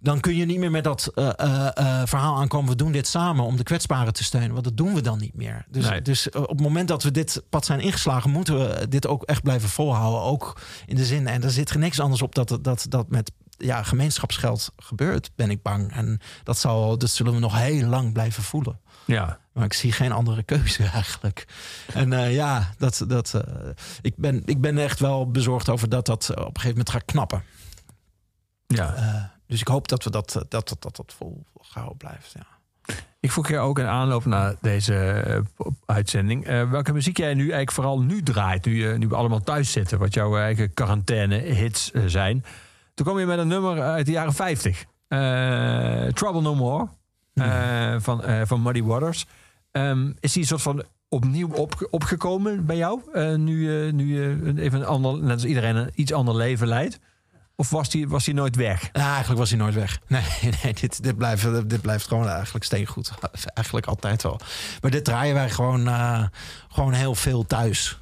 Dan 0.03 0.19
kun 0.19 0.35
je 0.35 0.45
niet 0.45 0.57
meer 0.57 0.71
met 0.71 0.83
dat 0.83 1.11
eh, 1.15 1.29
eh, 1.37 1.67
eh, 1.73 2.07
verhaal 2.07 2.37
aankomen. 2.37 2.69
We 2.69 2.75
doen 2.75 2.91
dit 2.91 3.07
samen 3.07 3.45
om 3.45 3.55
de 3.55 3.63
kwetsbaren 3.63 4.13
te 4.13 4.23
steunen. 4.23 4.51
Want 4.51 4.63
dat 4.63 4.77
doen 4.77 4.93
we 4.93 5.01
dan 5.01 5.19
niet 5.19 5.33
meer. 5.33 5.65
Dus, 5.69 5.89
Nee. 5.89 6.01
dus 6.01 6.29
op 6.29 6.49
het 6.49 6.61
moment 6.61 6.87
dat 6.87 7.03
we 7.03 7.11
dit 7.11 7.43
pad 7.49 7.65
zijn 7.65 7.79
ingeslagen, 7.79 8.29
moeten 8.29 8.59
we 8.59 8.87
dit 8.87 9.07
ook 9.07 9.23
echt 9.23 9.43
blijven 9.43 9.69
volhouden. 9.69 10.21
Ook 10.21 10.61
in 10.85 10.95
de 10.95 11.05
zin. 11.05 11.27
En 11.27 11.43
er 11.43 11.51
zit 11.51 11.75
niks 11.75 11.99
anders 11.99 12.21
op 12.21 12.35
dat 12.35 12.57
dat, 12.61 12.85
dat 12.89 13.09
met 13.09 13.31
ja, 13.57 13.83
gemeenschapsgeld 13.83 14.71
gebeurt, 14.77 15.31
ben 15.35 15.49
ik 15.49 15.61
bang. 15.61 15.93
En 15.93 16.19
dat, 16.43 16.57
zal, 16.57 16.97
dat 16.97 17.09
zullen 17.09 17.33
we 17.33 17.39
nog 17.39 17.57
heel 17.57 17.87
lang 17.87 18.13
blijven 18.13 18.43
voelen. 18.43 18.79
Ja. 19.05 19.39
Maar 19.53 19.65
ik 19.65 19.73
zie 19.73 19.91
geen 19.91 20.11
andere 20.11 20.43
keuze 20.43 20.83
eigenlijk. 20.93 21.47
En 21.93 22.31
ja, 22.31 22.73
dat, 22.77 23.05
dat, 23.07 23.43
ik, 24.01 24.13
ben, 24.17 24.41
ik 24.45 24.61
ben 24.61 24.77
echt 24.77 24.99
wel 24.99 25.31
bezorgd 25.31 25.69
over 25.69 25.89
dat 25.89 26.05
dat 26.05 26.29
op 26.29 26.37
een 26.37 26.45
gegeven 26.45 26.69
moment 26.69 26.89
gaat 26.89 27.05
knappen. 27.05 27.43
ja. 28.67 29.31
Eh, 29.53 29.59
dus 29.59 29.61
ik 29.61 29.67
hoop 29.67 29.87
dat 29.87 30.03
we 30.03 30.09
dat, 30.09 30.31
dat, 30.49 30.51
dat, 30.69 30.75
dat, 30.79 30.95
dat 30.95 31.13
volgehouden 31.17 31.97
blijft. 31.97 32.33
Ja. 32.33 32.45
Ik 33.19 33.31
vroeg 33.31 33.47
je 33.49 33.57
ook 33.57 33.79
in 33.79 33.85
aanloop 33.85 34.25
naar 34.25 34.55
deze 34.61 34.95
eh, 34.95 35.39
uitzending. 35.85 36.45
eh, 36.45 36.69
welke 36.71 36.93
muziek 36.93 37.17
jij 37.17 37.33
nu 37.33 37.39
eigenlijk 37.41 37.71
vooral 37.71 38.01
nu 38.01 38.23
draait, 38.23 38.65
nu, 38.65 38.87
je- 38.87 38.97
nu 38.97 39.07
we 39.07 39.15
allemaal 39.15 39.39
thuis 39.41 39.71
zitten, 39.71 39.99
wat 39.99 40.13
jouw 40.13 40.37
eigen 40.37 40.73
quarantaine-hits 40.73 41.91
eh, 41.91 42.03
zijn. 42.05 42.45
Toen 42.93 43.05
kwam 43.05 43.19
je 43.19 43.25
met 43.25 43.37
een 43.39 43.47
nummer 43.47 43.81
uit 43.81 44.05
de 44.05 44.11
jaren 44.11 44.33
50. 44.33 44.85
Eh, 45.07 46.05
Trouble 46.07 46.41
No 46.41 46.55
More 46.55 46.87
eh, 47.33 47.95
van, 47.99 48.23
eh, 48.23 48.41
van 48.45 48.61
Muddy 48.61 48.83
Waters. 48.83 49.25
Ehm, 49.71 50.11
is 50.19 50.33
die 50.33 50.45
soort 50.45 50.61
van 50.61 50.83
opnieuw 51.09 51.49
op, 51.53 51.87
opgekomen 51.89 52.65
bij 52.65 52.77
jou? 52.77 53.01
eh, 53.13 53.35
nu 53.35 53.71
je 53.71 53.91
nu 53.93 54.21
even 54.59 54.79
een 54.79 54.85
ander, 54.85 55.21
net 55.23 55.31
als 55.31 55.45
iedereen, 55.45 55.75
een 55.75 55.91
iets 55.95 56.13
ander 56.13 56.35
leven 56.35 56.67
leidt? 56.67 56.99
Of 57.63 57.69
was 57.69 57.89
die, 57.89 58.07
was 58.07 58.27
nooit 58.27 58.55
weg? 58.55 58.91
Eigenlijk 58.91 59.39
was 59.39 59.49
hij 59.49 59.59
nooit 59.59 59.73
weg. 59.73 59.99
Nee, 60.07 60.23
nee 60.63 60.73
dit, 60.73 61.03
dit, 61.03 61.17
blijft, 61.17 61.69
dit 61.69 61.81
blijft 61.81 62.07
gewoon 62.07 62.27
eigenlijk 62.27 62.65
steengoed. 62.65 63.11
Eigenlijk 63.53 63.85
altijd 63.85 64.23
wel. 64.23 64.39
Maar 64.81 64.91
dit 64.91 65.05
draaien 65.05 65.33
wij 65.33 65.49
gewoon, 65.49 65.87
eh, 65.87 66.23
gewoon 66.69 66.93
heel 66.93 67.15
veel 67.15 67.45
thuis. 67.45 67.99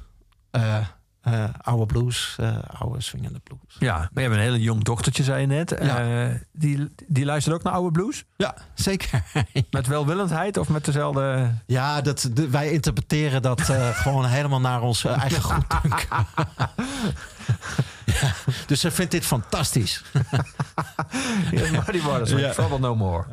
Eh, 0.50 0.76
eh, 1.22 1.44
oude 1.62 1.86
blues, 1.86 2.36
eh, 2.40 2.56
oude 2.80 3.00
swingende 3.00 3.38
blues. 3.38 3.76
Ja, 3.78 3.96
maar 3.96 4.08
je 4.14 4.20
hebt 4.20 4.34
een 4.34 4.40
hele 4.40 4.60
jong 4.60 4.84
dochtertje, 4.84 5.22
zei 5.22 5.40
je 5.40 5.46
net. 5.46 5.74
Ja. 5.82 6.24
Eh, 6.28 6.34
die, 6.52 6.94
die 7.06 7.24
luistert 7.24 7.54
ook 7.54 7.62
naar 7.62 7.72
oude 7.72 7.90
blues? 7.90 8.24
Ja, 8.36 8.54
zeker. 8.74 9.22
Met 9.70 9.86
welwillendheid 9.86 10.56
of 10.56 10.68
met 10.68 10.84
dezelfde... 10.84 11.50
Ja, 11.66 12.00
dat, 12.00 12.30
de- 12.32 12.48
wij 12.48 12.70
interpreteren 12.70 13.42
dat 13.42 13.60
gewoon 14.02 14.26
helemaal 14.26 14.60
naar 14.60 14.82
ons 14.82 15.04
eigen 15.04 15.42
goeddunken. 15.42 16.06
ja, 18.20 18.32
dus 18.66 18.80
ze 18.80 18.90
vindt 18.90 19.12
dit 19.12 19.24
fantastisch. 19.24 20.04
Ja. 22.30 22.68
No 22.78 22.94
More. 22.94 23.24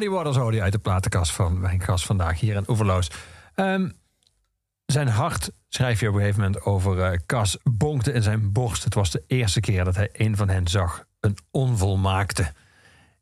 Muddy 0.00 0.14
Waters 0.14 0.36
hoorde 0.36 0.56
je 0.56 0.62
uit 0.62 0.72
de 0.72 0.78
platenkast 0.78 1.32
van 1.32 1.60
mijn 1.60 1.80
gast 1.80 2.06
vandaag 2.06 2.40
hier 2.40 2.56
in 2.56 2.64
Oeverloos. 2.68 3.10
Ehm, 3.54 3.90
zijn 4.86 5.08
hart, 5.08 5.50
schrijf 5.68 6.00
je 6.00 6.08
op 6.08 6.14
een 6.14 6.20
gegeven 6.20 6.42
moment 6.42 6.62
over 6.62 7.02
eh, 7.02 7.18
Cas, 7.26 7.58
bonkte 7.62 8.12
in 8.12 8.22
zijn 8.22 8.52
borst. 8.52 8.84
Het 8.84 8.94
was 8.94 9.10
de 9.10 9.24
eerste 9.26 9.60
keer 9.60 9.84
dat 9.84 9.94
hij 9.94 10.08
een 10.12 10.36
van 10.36 10.48
hen 10.48 10.68
zag. 10.68 11.04
Een 11.20 11.36
onvolmaakte. 11.50 12.52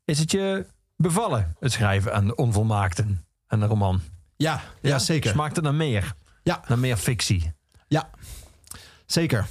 Is 0.04 0.18
het 0.18 0.30
je 0.30 0.66
bevallen, 0.96 1.56
het 1.60 1.72
schrijven 1.72 2.14
aan 2.14 2.26
de 2.26 2.34
onvolmaakten 2.34 3.26
en 3.46 3.60
de 3.60 3.66
roman? 3.66 4.00
Ja, 4.36 4.62
ja, 4.80 4.98
zeker. 4.98 5.30
Smaakt 5.30 5.56
het 5.56 5.64
naar 5.64 5.74
meer? 5.74 6.14
Ja, 6.42 6.62
Naar 6.68 6.78
meer 6.78 6.96
fictie? 6.96 7.52
ja, 7.88 8.10
zeker. 9.06 9.46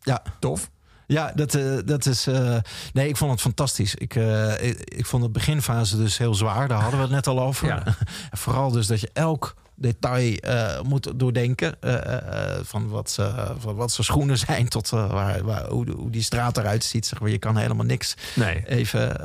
Ja. 0.00 0.22
Tof? 0.38 0.70
Ja, 1.10 1.32
dat, 1.34 1.54
eh, 1.54 1.78
dat 1.84 2.06
is. 2.06 2.26
eh, 2.26 2.56
nee, 2.92 3.08
ik 3.08 3.16
vond 3.16 3.30
het 3.30 3.40
fantastisch. 3.40 3.94
Ik, 3.94 4.14
eh, 4.14 4.62
ik, 4.68 4.80
ik 4.80 5.06
vond 5.06 5.22
de 5.22 5.30
beginfase 5.30 5.96
dus 5.96 6.18
heel 6.18 6.34
zwaar. 6.34 6.68
Daar 6.68 6.80
hadden 6.80 6.98
we 6.98 7.04
het 7.06 7.14
net 7.14 7.26
al 7.26 7.40
over. 7.40 7.66
Ja. 7.66 7.82
Vooral 8.30 8.70
dus 8.70 8.86
dat 8.86 9.00
je 9.00 9.10
elk 9.12 9.54
detail 9.80 10.34
eh, 10.36 10.80
moet 10.82 11.12
doordenken. 11.16 11.74
eh, 11.80 12.16
eh, 12.16 12.58
van, 12.62 12.88
wat, 12.88 13.10
ze- 13.10 13.54
van 13.58 13.74
wat 13.74 13.92
zijn 13.92 14.06
schoenen 14.06 14.38
zijn 14.38 14.68
tot 14.68 14.88
waar, 14.90 15.42
waar, 15.44 15.66
hoe, 15.68 15.90
hoe 15.96 16.10
die 16.10 16.22
straat 16.22 16.56
eruit 16.58 16.84
ziet. 16.84 17.06
Zeg 17.06 17.20
maar. 17.20 17.30
Je 17.30 17.38
kan 17.38 17.56
helemaal 17.56 17.86
niks 17.86 18.14
Nee. 18.34 18.62
even 18.66 19.20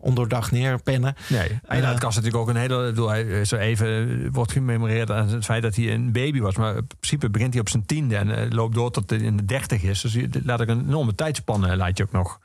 onderdag 0.00 0.50
neerpennen. 0.50 1.14
Nee. 1.28 1.58
En 1.66 1.84
het 1.88 1.98
Cas 1.98 2.14
natuurlijk 2.14 2.42
ook 2.42 2.48
een 2.48 2.56
hele. 2.60 2.84
Bedoel, 2.84 3.08
hij 3.08 3.44
zo 3.44 3.56
even 3.56 4.32
wordt 4.32 4.52
gememoreerd 4.52 5.10
aan 5.10 5.28
het 5.28 5.44
feit 5.44 5.62
dat 5.62 5.74
hij 5.76 5.92
een 5.92 6.12
baby 6.12 6.40
was. 6.40 6.56
Maar 6.56 6.76
in 6.76 6.86
principe 6.86 7.30
begint 7.30 7.52
hij 7.52 7.60
op 7.62 7.68
zijn 7.68 7.86
tiende 7.86 8.16
en 8.16 8.54
loopt 8.54 8.74
door 8.74 8.90
tot 8.90 9.10
hij 9.10 9.18
in 9.18 9.36
de 9.36 9.44
dertig 9.44 9.82
is. 9.82 10.00
Dus 10.00 10.12
je- 10.12 10.28
laat 10.44 10.60
ik 10.60 10.68
een 10.68 10.86
enorme 10.86 11.14
tijdspanne 11.14 11.76
laat 11.76 11.96
je 11.98 12.02
ook 12.04 12.12
nog 12.12 12.38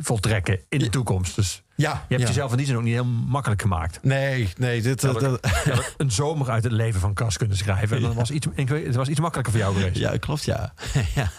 voltrekken 0.00 0.60
in 0.68 0.78
de 0.78 0.88
toekomst. 0.88 1.36
Dus 1.36 1.62
Ja, 1.74 1.90
je 1.92 2.14
hebt 2.14 2.20
ja. 2.20 2.26
jezelf 2.26 2.50
in 2.50 2.56
die 2.56 2.66
zin 2.66 2.76
ook 2.76 2.82
niet 2.82 2.92
heel 2.92 3.04
makkelijk 3.04 3.62
gemaakt. 3.62 3.98
Nee, 4.02 4.48
nee. 4.56 4.82
Dit, 4.82 5.02
Ja, 5.02 5.12
dat- 5.12 5.40
een 5.96 6.10
zomer 6.10 6.50
uit 6.50 6.64
het 6.64 6.72
leven 6.72 7.00
van 7.00 7.14
Cas 7.14 7.36
kunnen 7.36 7.56
schrijven. 7.56 7.96
En 7.96 8.02
dan 8.02 8.14
was 8.14 8.30
iets, 8.30 8.46
ik 8.54 8.68
weet, 8.68 8.86
het 8.86 8.94
was 8.94 9.08
iets 9.08 9.20
makkelijker 9.20 9.52
voor 9.52 9.62
jou 9.62 9.74
geweest. 9.74 9.96
Ja, 9.98 10.16
klopt, 10.16 10.44
ja. 10.44 10.72
ja. 11.14 11.30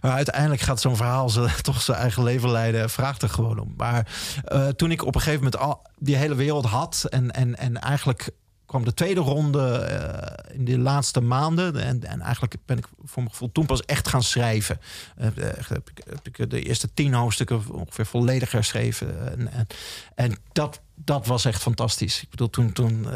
Maar 0.00 0.12
uiteindelijk 0.12 0.60
gaat 0.60 0.80
zo'n 0.80 0.96
verhaal 0.96 1.28
ze, 1.30 1.48
toch 1.62 1.82
zijn 1.82 1.98
eigen 1.98 2.22
leven 2.22 2.50
leiden. 2.50 2.90
Vraagt 2.90 3.22
er 3.22 3.28
gewoon 3.28 3.58
om. 3.58 3.74
Maar 3.76 4.06
eh, 4.44 4.68
toen 4.68 4.90
ik 4.90 5.04
op 5.04 5.14
een 5.14 5.20
gegeven 5.20 5.44
moment 5.44 5.62
al 5.62 5.86
die 5.98 6.16
hele 6.16 6.34
wereld 6.34 6.64
had... 6.64 7.06
en, 7.08 7.30
en, 7.30 7.56
en 7.56 7.80
eigenlijk 7.80 8.30
kwam 8.70 8.84
de 8.84 8.94
tweede 8.94 9.20
ronde 9.20 9.68
eh, 9.68 10.54
in 10.54 10.64
de 10.64 10.78
laatste 10.78 11.20
maanden. 11.20 11.82
En, 11.82 12.04
en 12.04 12.20
eigenlijk 12.20 12.56
ben 12.66 12.78
ik 12.78 12.86
voor 13.04 13.22
mijn 13.22 13.30
gevoel 13.30 13.52
toen 13.52 13.66
pas 13.66 13.84
echt 13.84 14.08
gaan 14.08 14.22
schrijven. 14.22 14.80
Echt 15.16 15.68
heb, 15.68 15.90
ik, 15.90 16.02
heb 16.08 16.26
ik 16.26 16.50
de 16.50 16.62
eerste 16.62 16.88
tien 16.94 17.14
hoofdstukken 17.14 17.62
ongeveer 17.72 18.06
volledig 18.06 18.52
herschreven. 18.52 19.30
En, 19.30 19.52
en, 19.52 19.66
en 20.14 20.38
dat, 20.52 20.80
dat 20.94 21.26
was 21.26 21.44
echt 21.44 21.62
fantastisch. 21.62 22.22
Ik 22.22 22.30
bedoel, 22.30 22.50
toen, 22.50 22.72
toen, 22.72 23.06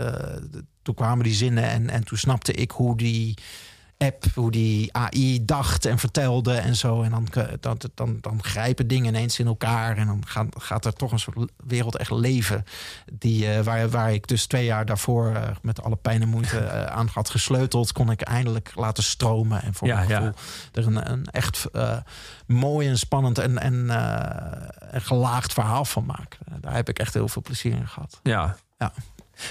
toen 0.83 0.95
kwamen 0.95 1.25
die 1.25 1.35
zinnen 1.35 1.65
en, 1.65 1.91
en 1.91 2.05
toen 2.05 2.19
snapte 2.19 2.53
ik 2.53 2.71
hoe 2.71 2.97
die 2.97 3.35
app, 3.99 4.25
hoe 4.35 4.51
die 4.51 4.93
AI 4.97 5.45
dacht 5.45 5.85
en 5.85 5.99
vertelde 5.99 6.55
en 6.55 6.77
zo. 6.77 7.03
En 7.03 7.11
dan, 7.11 7.29
dan, 7.61 7.79
dan, 7.95 8.19
dan 8.21 8.43
grijpen 8.43 8.87
dingen 8.89 9.15
ineens 9.15 9.39
in 9.39 9.47
elkaar. 9.47 9.97
En 9.97 10.07
dan 10.07 10.23
gaat, 10.27 10.47
gaat 10.59 10.85
er 10.85 10.93
toch 10.93 11.13
een 11.13 11.19
soort 11.19 11.53
wereld 11.65 11.97
echt 11.97 12.11
leven. 12.11 12.65
Die, 13.13 13.53
eh, 13.53 13.61
waar, 13.65 13.89
waar 13.89 14.13
ik 14.13 14.27
dus 14.27 14.47
twee 14.47 14.65
jaar 14.65 14.87
daarvoor 14.87 15.35
eh, 15.35 15.49
met 15.63 15.83
alle 15.83 15.97
pijn 15.97 16.23
en 16.23 16.29
moeite 16.29 16.59
eh, 16.67 16.85
aan 16.85 17.09
had 17.13 17.31
gesleuteld, 17.31 17.93
kon 17.93 18.11
ik 18.11 18.21
eindelijk 18.21 18.73
laten 18.75 19.03
stromen. 19.03 19.63
En 19.63 19.75
voor 19.75 19.89
Ja, 19.89 19.95
mijn 19.95 20.09
ja. 20.09 20.17
gevoel 20.17 20.33
er 20.73 20.87
een, 20.87 21.11
een 21.11 21.27
echt 21.31 21.65
eh, 21.73 21.97
mooi 22.47 22.89
en 22.89 22.99
spannend 22.99 23.39
en, 23.39 23.59
en, 23.59 23.91
eh, 23.91 24.95
en 24.95 25.01
gelaagd 25.03 25.53
verhaal 25.53 25.85
van 25.85 26.05
maken. 26.05 26.39
Daar 26.61 26.75
heb 26.75 26.89
ik 26.89 26.99
echt 26.99 27.15
heel 27.15 27.29
veel 27.29 27.43
plezier 27.43 27.73
in 27.73 27.89
gehad. 27.89 28.21
Ja. 28.23 28.57
Ja. 28.79 28.93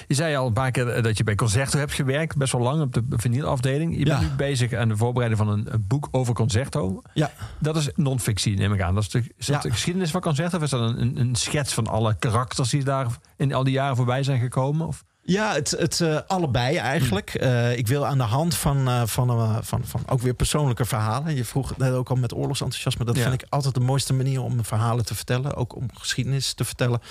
Je 0.07 0.13
zei 0.13 0.35
al 0.35 0.47
een 0.47 0.53
paar 0.53 0.71
keer 0.71 1.01
dat 1.01 1.17
je 1.17 1.23
bij 1.23 1.35
Concerto 1.35 1.77
hebt 1.79 1.93
gewerkt, 1.93 2.37
best 2.37 2.51
wel 2.51 2.61
lang 2.61 2.81
op 2.81 2.93
de 2.93 3.03
vinylafdeling. 3.09 3.97
Je 3.97 4.05
bent 4.05 4.21
Ja. 4.21 4.27
nu 4.27 4.35
bezig 4.35 4.73
aan 4.73 4.87
de 4.87 4.97
voorbereiding 4.97 5.41
van 5.45 5.53
een, 5.53 5.73
een 5.73 5.85
boek 5.87 6.07
over 6.11 6.33
Concerto. 6.33 7.01
Ja. 7.13 7.31
Dat 7.59 7.75
is 7.75 7.89
non-fictie, 7.95 8.57
neem 8.57 8.73
ik 8.73 8.81
aan. 8.81 8.93
Dat 8.95 9.03
is, 9.03 9.09
de, 9.09 9.19
is 9.37 9.45
dat 9.45 9.55
Ja. 9.55 9.61
de 9.61 9.71
geschiedenis 9.71 10.11
van 10.11 10.21
Concerto? 10.21 10.57
Of 10.57 10.63
is 10.63 10.69
dat 10.69 10.89
een, 10.89 11.01
een, 11.01 11.19
een 11.19 11.35
schets 11.35 11.73
van 11.73 11.87
alle 11.87 12.15
karakters 12.19 12.69
die 12.69 12.83
daar 12.83 13.07
in 13.37 13.53
al 13.53 13.63
die 13.63 13.73
jaren 13.73 13.95
voorbij 13.95 14.23
zijn 14.23 14.39
gekomen? 14.39 14.87
Of? 14.87 15.03
Ja, 15.25 15.53
het, 15.53 15.71
het 15.71 16.01
eh, 16.01 16.17
allebei 16.27 16.77
eigenlijk. 16.77 17.29
Eh, 17.33 17.77
ik 17.77 17.87
wil 17.87 18.05
aan 18.05 18.17
de 18.17 18.23
hand 18.23 18.55
van, 18.55 18.87
eh, 18.87 19.01
van, 19.05 19.61
van, 19.61 19.81
van 19.85 20.03
ook 20.09 20.21
weer 20.21 20.33
persoonlijke 20.33 20.85
verhalen. 20.85 21.35
Je 21.35 21.45
vroeg 21.45 21.77
net 21.77 21.93
ook 21.93 22.09
al 22.09 22.15
met 22.15 22.33
oorlogsenthousiasme. 22.33 23.05
Dat 23.05 23.15
Ja. 23.15 23.21
vind 23.21 23.41
ik 23.41 23.47
altijd 23.49 23.73
de 23.73 23.79
mooiste 23.79 24.13
manier 24.13 24.41
om 24.41 24.65
verhalen 24.65 25.05
te 25.05 25.15
vertellen. 25.15 25.55
Ook 25.55 25.75
om 25.75 25.87
geschiedenis 25.93 26.53
te 26.53 26.65
vertellen. 26.65 27.01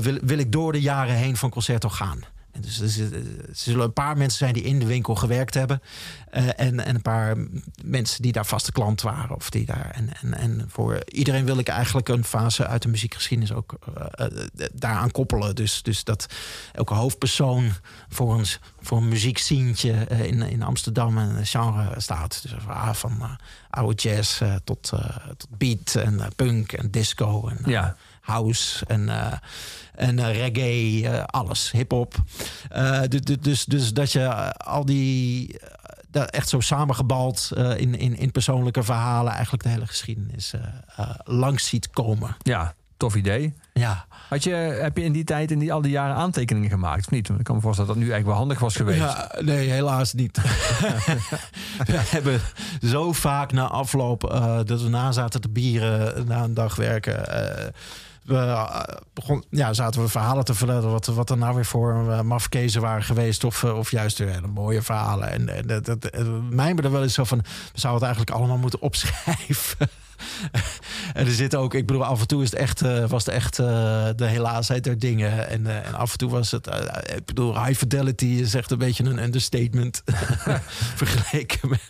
Wil, 0.00 0.18
wil 0.22 0.38
ik 0.38 0.52
door 0.52 0.72
de 0.72 0.80
jaren 0.80 1.14
heen 1.14 1.36
van 1.36 1.50
Concerto 1.50 1.88
gaan. 1.88 2.20
En 2.52 2.60
dus 2.60 2.80
zit- 2.82 3.12
er 3.12 3.22
zullen 3.52 3.84
een 3.84 3.92
paar 3.92 4.16
mensen 4.16 4.38
zijn 4.38 4.52
die 4.52 4.62
in 4.62 4.78
de 4.78 4.86
winkel 4.86 5.14
gewerkt 5.14 5.54
hebben. 5.54 5.82
eh, 6.30 6.46
en, 6.56 6.84
en 6.84 6.94
een 6.94 7.02
paar 7.02 7.36
mensen 7.84 8.22
die 8.22 8.32
daar 8.32 8.46
vaste 8.46 8.72
klant 8.72 9.02
waren. 9.02 9.36
Of 9.36 9.50
die 9.50 9.66
daar, 9.66 9.90
en, 9.94 10.08
en, 10.20 10.34
en 10.34 10.64
voor 10.68 10.98
iedereen 11.08 11.44
wil 11.44 11.58
ik 11.58 11.68
eigenlijk 11.68 12.08
een 12.08 12.24
fase 12.24 12.66
uit 12.66 12.82
de 12.82 12.88
muziekgeschiedenis 12.88 13.52
ook 13.52 13.74
eh, 13.96 14.26
eh, 14.26 14.46
daaraan 14.72 15.10
koppelen. 15.10 15.54
Dus, 15.54 15.82
dus 15.82 16.04
dat 16.04 16.26
elke 16.72 16.94
hoofdpersoon 16.94 17.72
voor 18.08 18.38
een, 18.38 18.46
voor 18.80 18.98
een 18.98 19.08
eh, 20.08 20.20
in, 20.24 20.42
in 20.42 20.62
Amsterdam 20.62 21.18
een 21.18 21.46
genre 21.46 22.00
staat. 22.00 22.42
Dus 22.42 22.52
van 22.94 23.16
eh, 23.20 23.30
oude 23.70 23.94
jazz 23.94 24.40
eh, 24.40 24.54
tot, 24.64 24.90
eh, 24.94 25.16
tot 25.36 25.48
beat 25.58 25.94
en 25.94 26.20
eh, 26.20 26.26
punk 26.36 26.72
en 26.72 26.90
disco 26.90 27.48
en 27.48 27.58
eh, 27.64 27.66
Ja. 27.70 27.96
House 28.20 28.86
en, 28.86 29.08
eh, 29.08 29.32
en 29.94 30.18
eh, 30.18 30.32
reggae, 30.36 31.08
eh, 31.08 31.24
alles, 31.24 31.70
hip-hop. 31.70 32.14
Du- 33.08 33.20
du- 33.20 33.38
dus, 33.40 33.64
dus 33.64 33.92
dat 33.92 34.12
je 34.12 34.54
al 34.56 34.84
die. 34.84 35.58
dat 36.10 36.30
echt 36.30 36.48
zo 36.48 36.60
samengebald 36.60 37.50
in, 37.76 37.94
in, 37.94 38.16
in 38.16 38.30
persoonlijke 38.30 38.82
verhalen, 38.82 39.32
eigenlijk 39.32 39.62
de 39.62 39.68
hele 39.68 39.86
geschiedenis 39.86 40.52
langs 41.24 41.66
ziet 41.68 41.90
komen. 41.90 42.36
Ja, 42.42 42.74
tof 42.96 43.14
idee. 43.14 43.54
Ja. 43.72 44.06
Had 44.28 44.44
je, 44.44 44.50
heb 44.54 44.96
je 44.96 45.02
in 45.04 45.12
die 45.12 45.24
tijd, 45.24 45.50
in 45.50 45.58
die, 45.58 45.72
al 45.72 45.80
die 45.80 45.90
jaren 45.90 46.14
aantekeningen 46.16 46.70
gemaakt 46.70 47.06
of 47.06 47.10
niet? 47.10 47.28
Ik 47.28 47.44
kan 47.44 47.54
me 47.54 47.60
voorstellen 47.60 47.90
dat 47.90 47.98
dat 48.00 48.06
nu 48.06 48.12
eigenlijk 48.12 48.26
wel 48.26 48.36
handig 48.36 48.58
was 48.58 48.76
geweest. 48.76 48.98
Ja, 48.98 49.32
nee, 49.40 49.68
helaas 49.70 50.12
niet. 50.12 50.36
we 51.86 52.00
hebben 52.10 52.40
zo 52.82 53.12
vaak 53.12 53.52
na 53.52 53.66
afloop 53.68 54.20
dat 54.66 54.82
we 54.82 54.88
na 54.88 55.12
zaten 55.12 55.40
te 55.40 55.48
bieren, 55.48 56.26
na 56.26 56.42
een 56.42 56.54
dag 56.54 56.76
werken. 56.76 57.24
We 58.30 58.44
eh, 58.44 58.80
begon, 59.12 59.44
ja, 59.50 59.72
zaten 59.72 60.02
we 60.02 60.08
verhalen 60.08 60.44
te 60.44 60.54
vertellen 60.54 60.90
wat, 60.90 61.06
wat 61.06 61.30
er 61.30 61.38
nou 61.38 61.54
weer 61.54 61.64
voor 61.64 62.04
uh, 62.06 62.20
mafkezen 62.20 62.80
waren 62.80 63.02
geweest. 63.02 63.44
Of, 63.44 63.64
eh, 63.64 63.78
of 63.78 63.90
juist 63.90 64.18
hele 64.18 64.46
mooie 64.46 64.82
verhalen. 64.82 65.30
En, 65.30 65.48
en 65.56 65.66
dat, 65.66 65.84
dat, 65.84 66.04
eh, 66.04 66.20
er 66.84 66.90
wel 66.90 67.02
eens 67.02 67.14
van, 67.14 67.38
we 67.38 67.80
zouden 67.80 68.08
het 68.08 68.16
eigenlijk 68.16 68.30
allemaal 68.30 68.58
moeten 68.58 68.80
opschrijven. 68.80 69.90
En 71.12 71.26
er 71.26 71.32
zit 71.32 71.54
ook, 71.56 71.74
ik 71.74 71.86
bedoel, 71.86 72.04
af 72.04 72.20
en 72.20 72.26
toe 72.26 72.42
is 72.42 72.50
het 72.50 72.60
echt, 72.60 72.82
eh, 72.82 73.04
was 73.06 73.24
het 73.24 73.34
echt 73.34 73.58
eh, 73.58 73.66
de 74.16 74.26
helaasheid 74.26 74.84
der 74.84 74.98
dingen. 74.98 75.48
En, 75.48 75.66
eh, 75.66 75.86
en 75.86 75.94
af 75.94 76.12
en 76.12 76.18
toe 76.18 76.30
was 76.30 76.50
het, 76.50 76.66
ik 77.16 77.24
bedoel, 77.24 77.64
high 77.64 77.78
fidelity 77.78 78.26
is 78.26 78.54
echt 78.54 78.70
een 78.70 78.78
beetje 78.78 79.04
een 79.04 79.22
understatement. 79.22 80.02
vergeleken 81.00 81.68
met, 81.68 81.88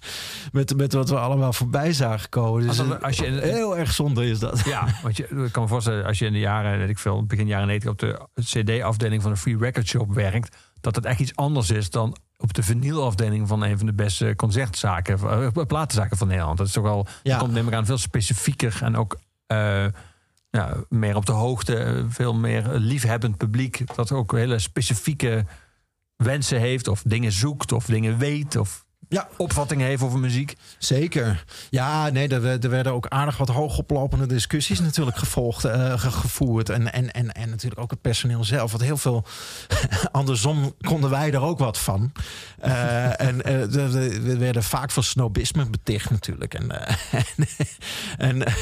met, 0.52 0.76
met 0.76 0.92
wat 0.92 1.08
we 1.08 1.18
allemaal 1.18 1.52
voorbij 1.52 1.92
zagen 1.92 2.28
komen. 2.28 2.66
Dus 2.66 2.80
Als 2.80 3.02
als 3.02 3.16
je 3.16 3.26
in- 3.26 3.38
heel 3.38 3.78
erg 3.78 3.92
zonde 3.92 4.26
is 4.26 4.38
dat. 4.38 4.62
Ja, 4.64 4.86
want 5.02 5.16
je, 5.16 5.22
ik 5.44 5.52
kan 5.52 5.62
me 5.62 5.68
voorstellen, 5.68 6.04
als 6.04 6.18
je 6.18 6.26
in 6.26 6.32
de 6.32 6.38
jaren, 6.38 6.78
weet 6.78 6.88
ik 6.88 6.98
veel, 6.98 7.26
begin 7.26 7.46
jaren 7.46 7.66
90 7.66 7.90
op 7.90 7.98
de 7.98 8.26
CD-afdeling 8.44 9.22
van 9.22 9.30
een 9.30 9.36
free 9.36 9.58
record 9.58 9.86
shop 9.86 10.14
werkt, 10.14 10.56
dat 10.80 10.94
het 10.96 11.04
echt 11.04 11.20
iets 11.20 11.36
anders 11.36 11.70
is 11.70 11.90
dan 11.90 12.16
op 12.40 12.54
de 12.54 12.62
vinylafdeling 12.62 13.48
van 13.48 13.62
een 13.62 13.76
van 13.76 13.86
de 13.86 13.92
beste 13.92 14.32
concertzaken, 14.36 15.18
eh, 15.54 15.64
platenzaken 15.66 16.16
van 16.16 16.28
Nederland. 16.28 16.58
Dat 16.58 16.66
is 16.66 16.72
toch 16.72 16.82
wel, 16.82 17.06
Ja. 17.22 17.38
komt 17.38 17.52
neem 17.52 17.68
ik 17.68 17.74
aan 17.74 17.86
veel 17.86 17.98
specifieker 17.98 18.78
en 18.82 18.96
ook 18.96 19.18
eh, 19.46 19.86
ja, 20.50 20.76
meer 20.88 21.16
op 21.16 21.26
de 21.26 21.32
hoogte, 21.32 21.76
eh, 21.76 22.04
veel 22.08 22.34
meer 22.34 22.68
liefhebbend 22.68 23.36
publiek, 23.36 23.94
dat 23.94 24.12
ook 24.12 24.32
hele 24.32 24.58
specifieke 24.58 25.44
wensen 26.16 26.60
heeft 26.60 26.88
of 26.88 27.02
dingen 27.06 27.32
zoekt 27.32 27.72
of 27.72 27.84
dingen 27.84 28.18
weet 28.18 28.56
of 28.56 28.84
Ja. 29.08 29.28
opvattingen 29.36 29.86
heeft 29.86 30.02
over 30.02 30.18
muziek. 30.18 30.54
Zeker. 30.78 31.44
Ja, 31.70 32.08
nee, 32.08 32.28
er, 32.28 32.44
er 32.62 32.70
werden 32.70 32.92
ook 32.92 33.06
aardig 33.08 33.36
wat 33.36 33.48
hoogoplopende 33.48 34.26
discussies 34.26 34.80
natuurlijk 34.80 35.16
gevolgd, 35.16 35.64
eh, 35.64 35.98
ge- 36.00 36.10
gevoerd. 36.10 36.68
En, 36.68 36.92
en, 36.92 37.10
en, 37.12 37.32
en 37.32 37.50
natuurlijk 37.50 37.80
ook 37.80 37.90
het 37.90 38.00
personeel 38.00 38.44
zelf. 38.44 38.70
Want 38.70 38.82
heel 38.82 38.96
veel, 38.96 39.24
andersom 40.12 40.74
konden 40.80 41.10
wij 41.10 41.32
er 41.32 41.40
ook 41.40 41.58
wat 41.58 41.78
van. 41.78 42.12
Eh, 42.60 43.20
en 43.20 43.42
eh, 43.42 43.62
we- 43.62 43.90
we 43.90 44.20
we 44.20 44.36
werden 44.36 44.62
vaak 44.62 44.90
van 44.90 45.02
snobisme 45.02 45.70
beticht 45.70 46.10
natuurlijk. 46.10 46.54
En, 46.54 46.86
eh, 46.86 46.96
en, 48.28 48.42
eh, 48.42 48.52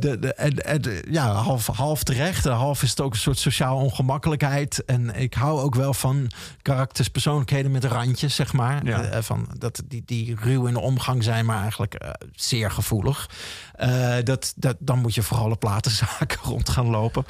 de, 0.00 0.16
de, 0.20 0.34
en, 0.34 0.56
en 0.64 0.82
de- 0.82 1.04
ja, 1.10 1.32
half, 1.32 1.66
half 1.66 2.02
terecht. 2.02 2.44
Half 2.44 2.82
is 2.82 2.90
het 2.90 3.00
ook 3.00 3.12
een 3.12 3.18
soort 3.18 3.38
sociaal 3.38 3.76
ongemakkelijkheid. 3.76 4.84
En 4.84 5.14
ik 5.14 5.34
hou 5.34 5.60
ook 5.60 5.74
wel 5.74 5.94
van 5.94 6.30
karakters, 6.62 7.08
persoonlijkheden 7.08 7.70
met 7.70 7.84
randjes, 7.84 8.34
zeg 8.34 8.52
maar. 8.52 8.84
Ja. 8.86 9.22
Van 9.24 9.48
dat 9.58 9.82
die, 9.84 10.02
die 10.06 10.36
ruw 10.40 10.66
in 10.66 10.74
de 10.74 10.80
omgang 10.80 11.22
zijn, 11.22 11.46
maar 11.46 11.60
eigenlijk 11.60 11.94
eh, 11.94 12.10
zeer 12.32 12.70
gevoelig. 12.70 13.30
Eh, 13.74 14.14
dat, 14.24 14.52
dat, 14.56 14.76
dan 14.78 14.98
moet 14.98 15.14
je 15.14 15.22
vooral 15.22 15.50
op 15.50 15.60
platenzaken 15.60 16.38
rond 16.50 16.68
gaan 16.68 16.86
lopen. 16.86 17.24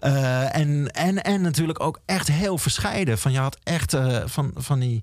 Eh, 0.00 0.56
en, 0.56 0.90
en, 0.90 1.22
en 1.22 1.40
natuurlijk 1.40 1.80
ook 1.80 2.00
echt 2.06 2.28
heel 2.28 2.58
verscheiden. 2.58 3.18
Van 3.18 3.32
je 3.32 3.38
had 3.38 3.58
echt 3.62 3.96
van, 4.24 4.50
van 4.54 4.78
die. 4.78 5.02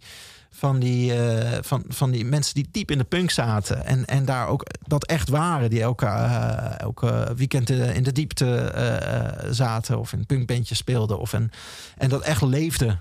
Van 0.53 0.79
die, 0.79 1.13
van, 1.61 1.83
van 1.87 2.11
die 2.11 2.25
mensen 2.25 2.53
die 2.53 2.67
diep 2.71 2.91
in 2.91 2.97
de 2.97 3.03
punk 3.03 3.31
zaten. 3.31 3.85
En, 3.85 4.05
en 4.05 4.25
daar 4.25 4.47
ook 4.47 4.65
dat 4.85 5.05
echt 5.05 5.29
waren. 5.29 5.69
Die 5.69 5.81
elke, 5.81 6.05
elke 6.77 7.33
weekend 7.35 7.69
in 7.69 8.03
de 8.03 8.11
diepte 8.11 8.73
zaten. 9.49 9.99
Of 9.99 10.13
in 10.13 10.25
punkbandjes 10.25 10.77
speelden. 10.77 11.19
Of 11.19 11.33
en, 11.33 11.51
en 11.97 12.09
dat 12.09 12.21
echt 12.21 12.41
leefde. 12.41 12.97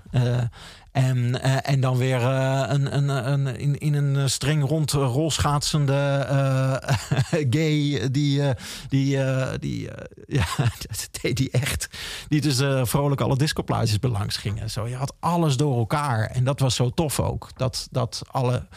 En, 0.91 1.41
eh, 1.41 1.69
en 1.71 1.79
dan 1.79 1.97
weer 1.97 2.21
eh, 2.21 2.63
een, 2.67 2.95
een, 2.95 3.09
een, 3.31 3.57
in, 3.57 3.77
in 3.77 3.93
een 3.93 4.29
streng 4.29 4.63
rond 4.67 4.91
rolschaatsende 4.91 6.25
eh, 6.29 7.39
gay 7.57 8.09
die, 8.11 8.51
die, 8.89 9.19
die, 9.59 9.89
ja, 10.27 10.45
dat 10.87 11.09
deed 11.21 11.37
die 11.37 11.51
echt. 11.51 11.87
Die 12.27 12.41
dus 12.41 12.89
vrolijk 12.89 13.21
alle 13.21 13.37
discoplaatjes 13.37 13.99
belangs 13.99 14.37
gingen. 14.37 14.69
Zo, 14.69 14.87
je 14.87 14.95
had 14.95 15.13
alles 15.19 15.57
door 15.57 15.77
elkaar. 15.77 16.25
En 16.25 16.43
dat 16.43 16.59
was 16.59 16.75
zo 16.75 16.89
tof 16.89 17.19
ook. 17.19 17.49
Dat, 17.55 17.87
dat 17.91 18.21
alle, 18.31 18.67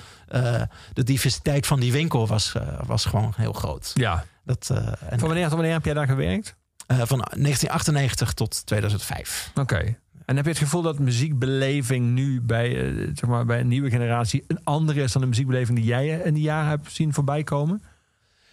de 0.92 1.02
diversiteit 1.04 1.66
van 1.66 1.80
die 1.80 1.92
winkel 1.92 2.26
was, 2.26 2.52
was 2.86 3.04
gewoon 3.04 3.32
heel 3.36 3.52
groot. 3.52 3.90
Ja. 3.94 4.24
Dat, 4.44 4.70
en, 4.70 5.18
Van 5.18 5.28
wanneer 5.28 5.44
tot 5.44 5.54
wanneer 5.54 5.72
heb 5.72 5.84
jij 5.84 5.94
daar 5.94 6.06
gewerkt? 6.06 6.56
van 6.86 7.18
1998 7.18 8.32
tot 8.32 8.66
2005. 8.66 9.50
Oké. 9.54 9.96
En 10.26 10.36
heb 10.36 10.44
je 10.44 10.50
het 10.50 10.60
gevoel 10.60 10.82
dat 10.82 10.98
muziekbeleving 10.98 12.06
nu 12.14 12.40
bij, 12.40 12.86
eh, 12.86 13.08
zeg 13.14 13.26
maar, 13.30 13.44
bij 13.44 13.60
een 13.60 13.68
nieuwe 13.68 13.90
generatie 13.90 14.44
een 14.46 14.64
andere 14.64 15.02
is 15.02 15.12
dan 15.12 15.22
de 15.22 15.28
muziekbeleving 15.28 15.78
die 15.78 15.86
jij 15.86 16.08
in 16.08 16.34
die 16.34 16.42
jaren 16.42 16.68
hebt 16.68 16.92
zien 16.92 17.12
voorbij 17.14 17.42
komen? 17.42 17.82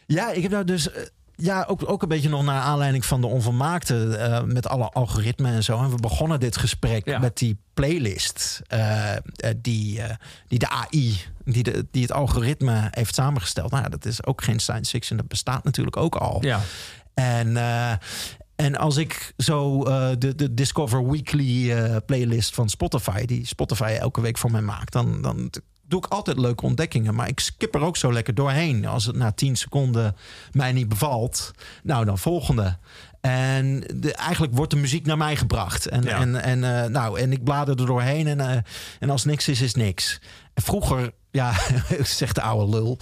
Ja, 0.06 0.32
ik 0.32 0.42
heb 0.42 0.52
nou 0.52 0.64
dus. 0.66 0.92
eh, 0.92 1.02
Ja, 1.36 1.66
ook, 1.68 1.90
ook 1.90 2.02
een 2.02 2.08
beetje 2.08 2.30
nog 2.30 2.44
naar 2.44 2.62
aanleiding 2.62 3.06
van 3.06 3.22
de 3.22 3.28
onvermaakte. 3.28 4.16
eh, 4.18 4.44
met 4.44 4.68
alle 4.68 4.90
algoritmen 4.90 5.52
en 5.54 5.64
zo. 5.64 5.78
En 5.84 5.90
we 5.90 5.96
begonnen 5.96 6.40
dit 6.40 6.58
gesprek 6.58 7.06
Ja. 7.08 7.20
met 7.20 7.38
die 7.38 7.58
playlist. 7.74 8.62
die, 9.62 10.02
die 10.48 10.60
de 10.60 10.70
AI, 10.70 11.18
die, 11.46 11.64
de, 11.64 11.88
die 11.92 12.02
het 12.02 12.12
algoritme 12.12 12.88
heeft 12.92 13.16
samengesteld. 13.16 13.72
Nou, 13.72 13.90
dat 13.90 14.06
is 14.06 14.26
ook 14.26 14.44
geen 14.44 14.60
science 14.60 14.92
fiction. 14.92 15.18
Dat 15.18 15.28
bestaat 15.28 15.64
natuurlijk 15.64 15.98
ook 15.98 16.16
al. 16.16 16.38
Ja. 16.46 16.60
En, 17.14 17.58
eh, 17.58 17.92
en 18.62 18.76
als 18.78 18.98
ik 18.98 19.34
zo 19.38 19.84
eh, 19.84 20.10
de, 20.18 20.36
de 20.36 20.54
Discover 20.54 21.10
Weekly 21.10 21.72
eh, 21.72 21.96
playlist 22.06 22.54
van 22.54 22.70
Spotify, 22.70 23.26
die 23.26 23.46
Spotify 23.46 23.98
elke 24.00 24.22
week 24.22 24.38
voor 24.38 24.52
mij 24.52 24.62
maakt, 24.62 24.92
dan, 24.92 25.22
dan 25.22 25.50
doe 25.88 26.00
ik 26.00 26.12
altijd 26.12 26.38
leuke 26.38 26.66
ontdekkingen. 26.66 27.16
Maar 27.16 27.28
ik 27.28 27.40
skip 27.40 27.76
er 27.76 27.82
ook 27.82 27.98
zo 27.98 28.14
lekker 28.14 28.36
doorheen. 28.36 28.86
Als 28.86 29.06
het 29.06 29.16
na 29.16 29.32
10 29.32 29.56
seconden 29.56 30.16
mij 30.52 30.72
niet 30.72 30.90
bevalt, 30.90 31.52
nou 31.84 32.06
dan 32.06 32.18
volgende. 32.18 32.78
En 33.22 33.84
de, 33.96 34.14
eigenlijk 34.14 34.56
wordt 34.56 34.72
de 34.72 34.78
muziek 34.78 35.06
naar 35.06 35.18
mij 35.18 35.36
gebracht. 35.36 35.86
En, 35.86 36.02
Ja. 36.04 36.20
en, 36.20 36.36
en, 36.36 36.84
eh, 36.84 36.90
nou, 36.90 37.20
en 37.20 37.32
ik 37.32 37.44
blader 37.44 37.80
er 37.80 37.86
doorheen. 37.86 38.28
En, 38.28 38.64
en 39.00 39.10
als 39.10 39.26
niks 39.26 39.48
is, 39.48 39.62
is 39.62 39.74
niks. 39.74 40.22
En 40.54 40.64
vroeger, 40.64 41.12
ja, 41.32 41.54
zegt 42.04 42.36
de 42.36 42.42
oude 42.42 42.72
lul, 42.72 43.00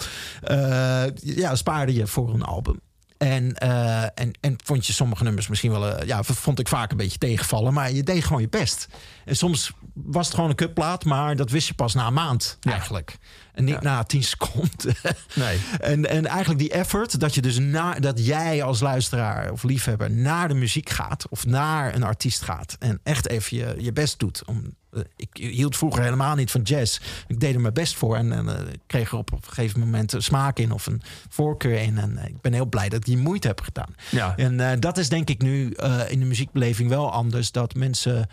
ja, 1.16 1.56
spaarde 1.56 1.94
je 1.94 2.08
voor 2.08 2.34
een 2.34 2.44
album. 2.44 2.80
En, 3.20 3.54
eh, 3.56 4.04
en, 4.04 4.32
en 4.40 4.56
vond 4.64 4.88
je 4.88 4.94
sommige 4.94 5.24
nummers 5.24 5.48
misschien 5.48 5.72
wel, 5.72 5.88
eh, 5.88 6.08
ja, 6.08 6.24
vond 6.24 6.60
ik 6.60 6.68
vaak 6.68 6.92
een 6.92 6.98
beetje 6.98 7.18
tegenvallen, 7.18 7.74
maar 7.74 7.92
je 7.92 8.04
deed 8.04 8.24
gewoon 8.24 8.42
je 8.42 8.50
best. 8.50 8.88
En 9.26 9.36
soms 9.36 9.72
was 9.94 10.26
het 10.26 10.36
gewoon 10.36 10.50
een 10.50 10.56
kutplaat, 10.56 11.06
maar 11.06 11.36
dat 11.36 11.50
wist 11.50 11.68
je 11.68 11.74
pas 11.74 11.94
na 11.94 12.08
een 12.08 12.14
maand 12.14 12.58
eigenlijk. 12.62 13.18
En 13.60 13.66
niet 13.66 13.74
Ja. 13.74 13.82
na 13.82 14.04
tien 14.04 14.24
seconden. 14.34 14.96
Nee. 15.36 15.60
En, 15.80 16.10
en 16.10 16.26
eigenlijk 16.26 16.60
die 16.60 16.72
effort 16.72 17.20
dat 17.20 17.36
je 17.36 17.42
dus 17.42 17.58
na, 17.58 17.94
dat 17.94 18.26
jij 18.26 18.64
als 18.64 18.80
luisteraar 18.80 19.52
of 19.52 19.64
liefhebber 19.64 20.12
naar 20.12 20.48
de 20.48 20.54
muziek 20.54 20.90
gaat 20.90 21.30
of 21.30 21.46
naar 21.46 21.96
een 21.96 22.04
artiest 22.04 22.42
gaat 22.42 22.76
en 22.80 23.00
echt 23.04 23.28
even 23.28 23.58
je, 23.58 23.76
je 23.78 23.94
best 23.94 24.20
doet. 24.20 24.42
Om, 24.46 24.76
eh, 24.92 25.02
ik 25.16 25.30
hield 25.32 25.78
vroeger 25.78 26.04
helemaal 26.04 26.36
niet 26.36 26.52
van 26.52 26.62
jazz. 26.62 27.00
Ik 27.28 27.40
deed 27.40 27.54
er 27.56 27.62
mijn 27.62 27.74
best 27.74 27.96
voor 27.96 28.16
en, 28.16 28.32
en 28.32 28.50
eh, 28.58 28.64
kreeg 28.88 29.12
er 29.12 29.18
op, 29.18 29.32
een 29.32 29.40
gegeven 29.44 29.80
moment 29.80 30.14
een 30.14 30.24
smaak 30.24 30.60
in 30.60 30.72
of 30.72 30.86
een 30.86 31.02
voorkeur 31.30 31.80
in. 31.82 31.98
En 31.98 32.18
eh, 32.18 32.26
ik 32.28 32.42
ben 32.42 32.54
heel 32.54 32.66
blij 32.66 32.90
dat 32.90 33.00
ik 33.00 33.06
die 33.06 33.18
moeite 33.18 33.48
heb 33.48 33.62
gedaan. 33.62 33.96
Ja. 34.12 34.38
En 34.38 34.80
dat 34.80 34.98
is 34.98 35.10
denk 35.10 35.30
ik 35.30 35.42
nu 35.42 35.74
in 36.08 36.20
de 36.20 36.26
muziekbeleving 36.26 36.90
wel 36.90 37.12
anders. 37.12 37.52
Dat 37.52 37.76
mensen 37.76 38.30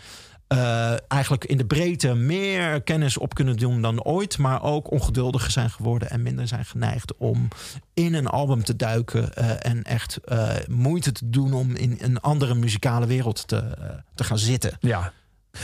eh, 0.46 0.94
eigenlijk 1.08 1.44
in 1.44 1.56
de 1.56 1.66
breedte 1.66 2.14
meer 2.14 2.82
kennis 2.82 3.18
op 3.18 3.34
kunnen 3.34 3.56
doen 3.56 3.82
dan 3.82 4.02
ooit. 4.02 4.38
Maar 4.38 4.62
ook 4.62 4.90
ongeduldiger 4.90 5.50
zijn 5.50 5.70
geworden 5.70 6.10
en 6.10 6.22
minder 6.22 6.48
zijn 6.48 6.64
geneigd 6.64 7.16
om 7.16 7.48
in 7.94 8.14
een 8.14 8.26
album 8.26 8.64
te 8.64 8.76
duiken. 8.76 9.34
eh, 9.34 9.70
en 9.70 9.82
echt 9.82 10.16
eh, 10.16 10.48
moeite 10.68 11.12
te 11.12 11.30
doen 11.30 11.52
om 11.52 11.74
in 11.74 11.98
een 12.00 12.20
andere 12.20 12.54
muzikale 12.54 13.06
wereld 13.06 13.48
te, 13.48 13.76
te 14.14 14.24
gaan 14.24 14.38
zitten. 14.38 14.76
Ja. 14.80 15.12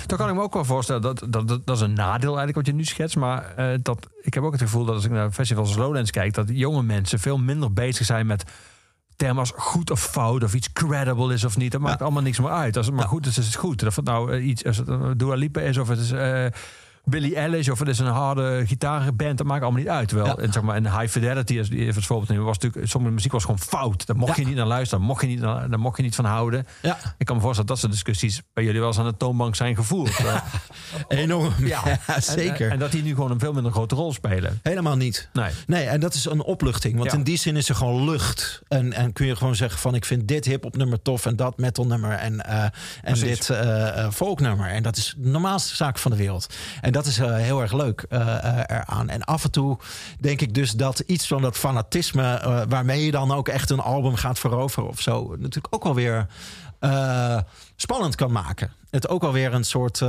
Dan 0.06 0.18
kan 0.18 0.28
ik 0.28 0.34
me 0.34 0.40
ook 0.40 0.54
wel 0.54 0.64
voorstellen, 0.64 1.02
dat, 1.02 1.26
dat, 1.28 1.48
dat, 1.48 1.66
dat 1.66 1.76
is 1.76 1.82
een 1.82 1.92
nadeel 1.92 2.36
eigenlijk 2.36 2.56
wat 2.56 2.66
je 2.66 2.72
nu 2.72 2.84
schetst. 2.84 3.16
Maar 3.16 3.54
dat, 3.82 4.08
ik 4.22 4.34
heb 4.34 4.42
ook 4.42 4.52
het 4.52 4.60
gevoel 4.60 4.84
dat 4.84 4.94
als 4.94 5.04
ik 5.04 5.10
naar 5.10 5.30
festivals 5.30 5.68
als 5.68 5.76
Lowlands 5.76 6.10
kijk... 6.10 6.34
dat 6.34 6.48
jonge 6.48 6.82
mensen 6.82 7.18
veel 7.18 7.38
minder 7.38 7.72
bezig 7.72 8.06
zijn 8.06 8.26
met 8.26 8.44
termen 9.22 9.38
als 9.38 9.52
goed 9.56 9.90
of 9.90 10.00
fout... 10.00 10.42
of 10.42 10.54
iets 10.54 10.72
credible 10.72 11.32
is 11.32 11.44
of 11.44 11.56
niet. 11.56 11.72
Dat 11.72 11.80
maakt 11.80 12.02
allemaal 12.02 12.22
niks 12.22 12.40
meer 12.40 12.50
uit. 12.50 12.76
Als 12.76 12.86
het 12.86 12.94
maar 12.94 13.08
goed 13.08 13.26
is, 13.26 13.38
is 13.38 13.46
het 13.46 13.54
goed. 13.54 13.86
Of 13.86 13.96
het 13.96 14.04
nou 14.04 14.32
eh, 14.32 14.46
iets 14.46 14.64
als 14.64 14.76
het 14.76 15.18
Dua 15.18 15.34
Lipa 15.34 15.60
is 15.60 15.78
of 15.78 15.88
het 15.88 15.98
is... 15.98 16.12
eh, 17.04 17.10
Billy 17.10 17.34
Eilish 17.34 17.68
of 17.68 17.78
het 17.78 17.88
is 17.88 17.98
een 17.98 18.06
harde 18.06 18.62
gitaarband, 18.66 19.38
dat 19.38 19.46
maakt 19.46 19.62
allemaal 19.62 19.80
niet 19.80 19.90
uit. 19.90 20.08
Terwijl 20.08 20.38
en 20.38 20.52
zeg 20.52 20.62
maar, 20.62 20.76
een 20.76 20.98
High 20.98 21.08
Fidelity, 21.12 21.58
als 21.58 21.68
die 21.68 21.80
even 21.80 21.94
als 21.94 22.06
voorbeeld 22.06 22.28
nemen, 22.28 22.44
was 22.44 22.58
natuurlijk, 22.58 22.90
sommige 22.90 23.14
muziek 23.14 23.32
was 23.32 23.42
gewoon 23.44 23.58
fout. 23.58 24.06
Daar 24.06 24.16
mocht 24.16 24.36
Ja. 24.36 24.42
je 24.42 24.48
niet 24.48 24.56
naar 24.56 24.66
luisteren, 24.66 24.98
daar 24.98 25.08
mocht 25.08 25.20
je 25.22 25.28
niet, 25.28 25.40
naar, 25.40 25.70
daar 25.70 25.78
mocht 25.78 25.96
je 25.96 26.02
niet 26.02 26.14
van 26.14 26.24
houden. 26.24 26.66
Ja. 26.82 26.98
Ik 27.18 27.26
kan 27.26 27.36
me 27.36 27.42
voorstellen 27.42 27.70
dat 27.70 27.78
soort 27.78 27.92
discussies 27.92 28.42
bij 28.52 28.64
jullie 28.64 28.78
wel 28.80 28.88
eens 28.88 28.98
aan 28.98 29.04
de 29.04 29.16
toonbank 29.16 29.54
zijn 29.54 29.74
gevoerd. 29.76 30.16
Ja. 30.16 30.44
Enorm. 31.08 31.52
Ja, 31.58 31.98
zeker. 32.20 32.66
En, 32.66 32.72
en 32.72 32.78
dat 32.78 32.92
die 32.92 33.02
nu 33.02 33.14
gewoon 33.14 33.30
een 33.30 33.38
veel 33.38 33.52
minder 33.52 33.72
grote 33.72 33.94
rol 33.94 34.12
spelen. 34.12 34.60
Helemaal 34.62 34.96
niet. 34.96 35.28
Nee. 35.32 35.50
Nee, 35.66 35.84
en 35.86 36.00
dat 36.00 36.14
is 36.14 36.24
een 36.24 36.42
opluchting. 36.42 36.98
Want 36.98 37.12
in 37.12 37.22
die 37.22 37.36
zin 37.38 37.56
is 37.56 37.68
er 37.68 37.74
gewoon 37.74 38.04
lucht. 38.04 38.62
En, 38.68 38.92
en 38.92 39.12
kun 39.12 39.26
je 39.26 39.36
gewoon 39.36 39.56
zeggen 39.56 39.80
van 39.80 39.94
ik 39.94 40.04
vind 40.04 40.28
dit 40.28 40.44
hip-hop 40.44 40.76
nummer 40.76 41.02
tof 41.02 41.26
en 41.26 41.36
dat 41.36 41.58
metal 41.58 41.86
nummer 41.86 42.10
en, 42.12 42.40
eh, 42.46 42.62
en 42.62 42.70
Precies. 43.02 43.22
dit 43.22 43.50
eh 43.50 43.70
eh, 44.04 44.10
folk 44.12 44.40
nummer. 44.40 44.68
En 44.70 44.82
dat 44.82 44.96
is 44.96 45.14
de 45.18 45.28
normaalste 45.28 45.76
zaak 45.76 45.98
van 45.98 46.10
de 46.10 46.16
wereld. 46.16 46.54
En 46.80 46.91
dat 46.92 47.06
is 47.06 47.18
eh, 47.18 47.36
heel 47.36 47.60
erg 47.60 47.72
leuk 47.72 48.04
eh, 48.08 48.44
eh, 48.44 48.64
eraan. 48.66 49.08
En 49.08 49.24
af 49.24 49.44
en 49.44 49.50
toe 49.50 49.78
denk 50.20 50.40
ik 50.40 50.54
dus 50.54 50.72
dat 50.72 50.98
iets 50.98 51.26
van 51.26 51.42
dat 51.42 51.56
fanatisme, 51.56 52.64
waarmee 52.68 53.04
je 53.04 53.10
dan 53.10 53.32
ook 53.32 53.48
echt 53.48 53.70
een 53.70 53.80
album 53.80 54.14
gaat 54.14 54.38
veroveren 54.38 54.88
of 54.88 55.00
zo, 55.00 55.36
natuurlijk 55.38 55.74
ook 55.74 55.84
wel 55.84 55.94
weer 55.94 56.26
spannend 57.76 58.14
kan 58.14 58.32
maken. 58.32 58.72
Het 58.90 59.08
ook 59.08 59.22
alweer 59.22 59.54
een 59.54 59.64
soort. 59.64 60.02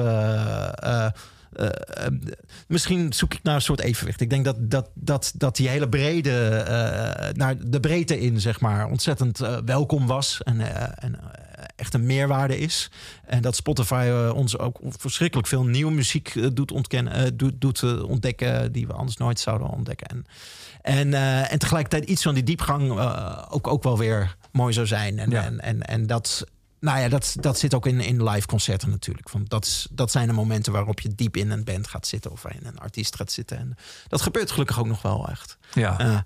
misschien 2.68 3.14
zoek 3.14 3.34
ik 3.34 3.44
naar 3.44 3.56
een 3.56 3.62
soort 3.62 3.80
evenwicht. 3.80 4.22
Ik 4.22 4.30
denk 4.30 4.46
dat, 4.46 4.56
dat, 4.60 4.90
dat, 4.94 5.34
dat 5.36 5.56
die 5.56 5.70
hele 5.70 5.90
brede, 5.90 7.34
naar 7.36 7.56
de 7.70 7.80
breedte 7.80 8.20
in, 8.20 8.42
zeg 8.42 8.60
maar, 8.60 8.88
ontzettend 8.88 9.38
welkom 9.66 10.08
was. 10.08 10.42
En, 10.44 10.62
en 11.02 11.20
echt 11.76 11.94
een 11.94 12.06
meerwaarde 12.06 12.58
is. 12.58 12.92
En 13.26 13.42
dat 13.42 13.56
Spotify 13.56 14.06
eh, 14.10 14.32
ons 14.36 14.58
ook 14.58 14.80
verschrikkelijk 14.84 15.48
veel 15.48 15.64
nieuwe 15.66 15.92
muziek 15.92 16.36
eh, 16.36 16.48
doet, 16.54 16.72
ontkennen, 16.72 17.14
eh, 17.14 17.28
doet, 17.34 17.62
doet 17.62 17.84
eh, 17.84 18.04
ontdekken. 18.04 18.72
die 18.72 18.88
we 18.88 18.94
anders 18.94 19.18
nooit 19.18 19.40
zouden 19.40 19.68
ontdekken. 19.68 20.08
En, 20.08 20.26
en, 20.82 21.14
eh, 21.14 21.52
en 21.52 21.60
tegelijkertijd 21.60 22.10
iets 22.10 22.24
van 22.24 22.34
die 22.34 22.44
diepgang 22.44 23.00
eh, 23.00 23.44
ook, 23.50 23.68
ook 23.68 23.84
wel 23.84 23.98
weer 23.98 24.36
mooi 24.52 24.74
zou 24.74 24.88
zijn. 24.88 25.20
En, 25.20 25.30
Ja. 25.30 25.44
en, 25.44 25.60
en, 25.60 25.82
en 25.82 26.08
dat. 26.08 26.44
Nou 26.80 27.00
ja, 27.00 27.10
dat, 27.10 27.36
dat 27.40 27.60
zit 27.60 27.74
ook 27.74 27.86
in, 27.88 28.00
in 28.00 28.24
live 28.30 28.48
concerten 28.48 28.90
natuurlijk. 28.90 29.30
Want 29.30 29.50
dat, 29.50 29.66
is, 29.66 29.88
dat 29.92 30.12
zijn 30.12 30.28
de 30.28 30.34
momenten 30.34 30.72
waarop 30.74 31.00
je 31.00 31.16
diep 31.16 31.38
in 31.38 31.52
een 31.52 31.64
band 31.64 31.88
gaat 31.88 32.08
zitten 32.08 32.32
of 32.32 32.46
in 32.46 32.66
een 32.66 32.80
artiest 32.80 33.16
gaat 33.16 33.32
zitten. 33.32 33.58
En 33.58 33.76
dat 34.08 34.22
gebeurt 34.22 34.52
gelukkig 34.52 34.80
ook 34.80 34.88
nog 34.88 35.02
wel 35.02 35.28
echt. 35.30 35.58
Ja. 35.74 36.00
Eh, 36.00 36.18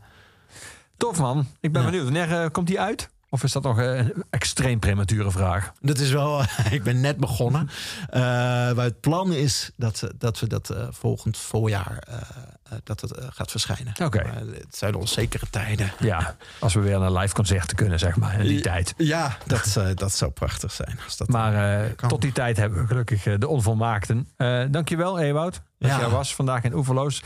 Tof 0.98 1.20
man. 1.20 1.48
Ik 1.60 1.72
ben 1.72 1.82
Ja. 1.82 1.88
benieuwd. 1.90 2.04
Wanneer 2.04 2.42
eh, 2.44 2.50
komt 2.52 2.68
die 2.68 2.80
uit? 2.80 3.10
Of 3.30 3.44
is 3.44 3.52
dat 3.52 3.64
nog 3.64 3.78
een 3.78 4.24
extreem 4.30 4.80
premature 4.80 5.32
vraag? 5.32 5.72
dat 5.80 5.98
is 6.00 6.12
wel, 6.12 6.42
ik 6.72 6.84
ben 6.84 7.02
net 7.02 7.18
begonnen. 7.18 7.70
Eh, 8.10 8.22
maar 8.22 8.76
het 8.76 9.00
plan 9.00 9.34
is 9.34 9.72
dat, 9.76 10.08
dat 10.18 10.40
we 10.40 10.48
dat 10.48 10.70
eh, 10.70 10.88
volgend 10.90 11.38
voorjaar 11.38 12.04
eh, 12.08 12.78
dat 12.84 13.02
het 13.02 13.14
gaat 13.30 13.52
verschijnen. 13.52 13.94
Oké. 14.04 14.24
Maar 14.24 14.36
het 14.36 14.76
zijn 14.76 14.96
onzekere 14.96 15.46
tijden. 15.50 15.92
Ja, 16.00 16.36
als 16.60 16.74
we 16.74 16.80
weer 16.80 17.00
naar 17.00 17.12
live 17.12 17.34
concerten 17.34 17.76
kunnen, 17.76 18.00
zeg 18.00 18.16
maar, 18.16 18.40
in 18.40 18.48
die 18.48 18.62
tijd. 18.62 18.94
Ja, 18.98 19.38
dat, 19.46 19.80
dat 19.94 20.12
zou 20.12 20.32
prachtig 20.32 20.72
zijn. 20.72 21.00
Als 21.06 21.18
dat 21.18 21.28
Maar 21.28 21.96
tot 21.96 22.22
die 22.22 22.32
tijd 22.32 22.58
hebben 22.58 22.82
we 22.82 22.88
gelukkig 22.88 23.24
de 23.24 23.48
onvolmaakten. 23.48 24.28
Dankjewel, 24.72 25.20
Ewout, 25.20 25.62
dat 25.80 25.90
Ja. 25.92 26.00
jij 26.00 26.10
was 26.10 26.36
vandaag 26.36 26.64
in 26.64 26.74
Oeverloos. 26.74 27.24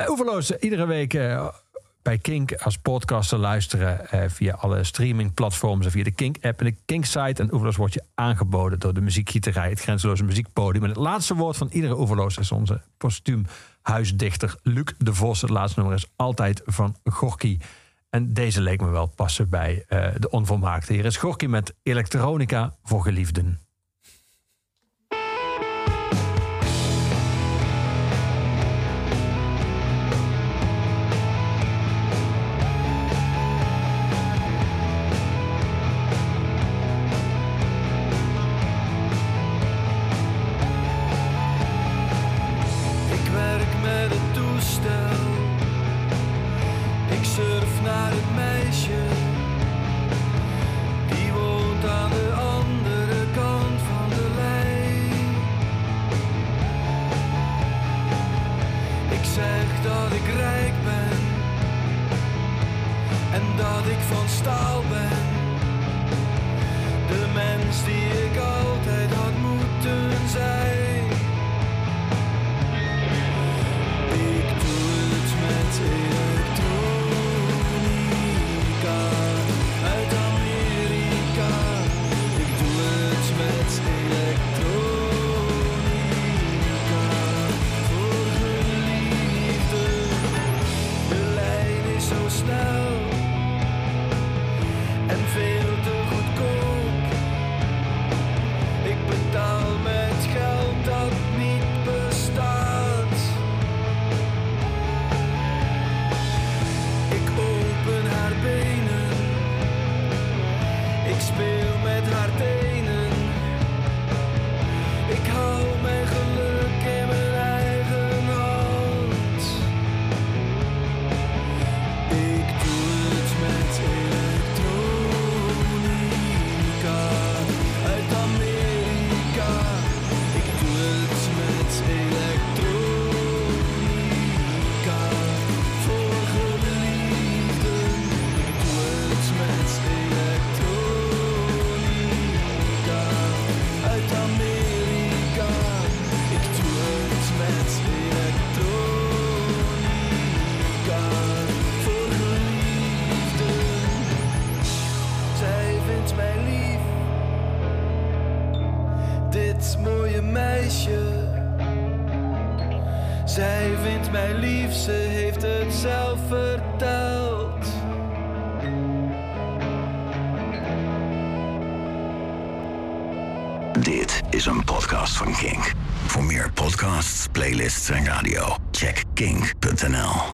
Uh, 0.00 0.08
Oeverloos, 0.08 0.50
iedere 0.50 0.86
week 0.86 1.12
bij 2.06 2.18
Kink 2.18 2.54
als 2.54 2.78
podcast 2.78 3.28
te 3.28 3.36
luisteren 3.36 4.10
eh, 4.10 4.28
via 4.28 4.54
alle 4.54 4.84
streamingplatforms 4.84 5.84
en 5.84 5.90
via 5.90 6.04
de 6.04 6.10
Kink-app 6.10 6.60
en 6.60 6.66
de 6.66 6.76
Kink-site. 6.84 7.42
En 7.42 7.52
Oeverloos 7.52 7.76
wordt 7.76 7.94
je 7.94 8.02
aangeboden 8.14 8.78
door 8.78 8.94
de 8.94 9.00
muziekgieterij, 9.00 9.68
het 9.68 9.80
grenzeloze 9.80 10.24
muziekpodium. 10.24 10.82
En 10.82 10.88
het 10.88 10.98
laatste 10.98 11.34
woord 11.34 11.56
van 11.56 11.68
iedere 11.72 11.98
Oeverloos 11.98 12.38
is 12.38 12.52
onze 12.52 12.80
postuumhuisdichter 12.96 14.56
Luc 14.62 14.92
de 14.98 15.14
Vos. 15.14 15.40
Het 15.40 15.50
laatste 15.50 15.80
nummer 15.80 15.98
is 15.98 16.06
altijd 16.16 16.62
van 16.64 16.96
Gorky. 17.04 17.58
En 18.10 18.32
deze 18.32 18.60
leek 18.60 18.80
me 18.80 18.88
wel 18.88 19.06
passen 19.06 19.48
bij 19.48 19.84
eh, 19.88 20.08
de 20.18 20.30
onvolmaakte. 20.30 20.92
Hier 20.92 21.04
is 21.04 21.16
Gorky 21.16 21.46
met 21.46 21.74
elektronica 21.82 22.76
voor 22.82 23.02
geliefden. 23.02 23.65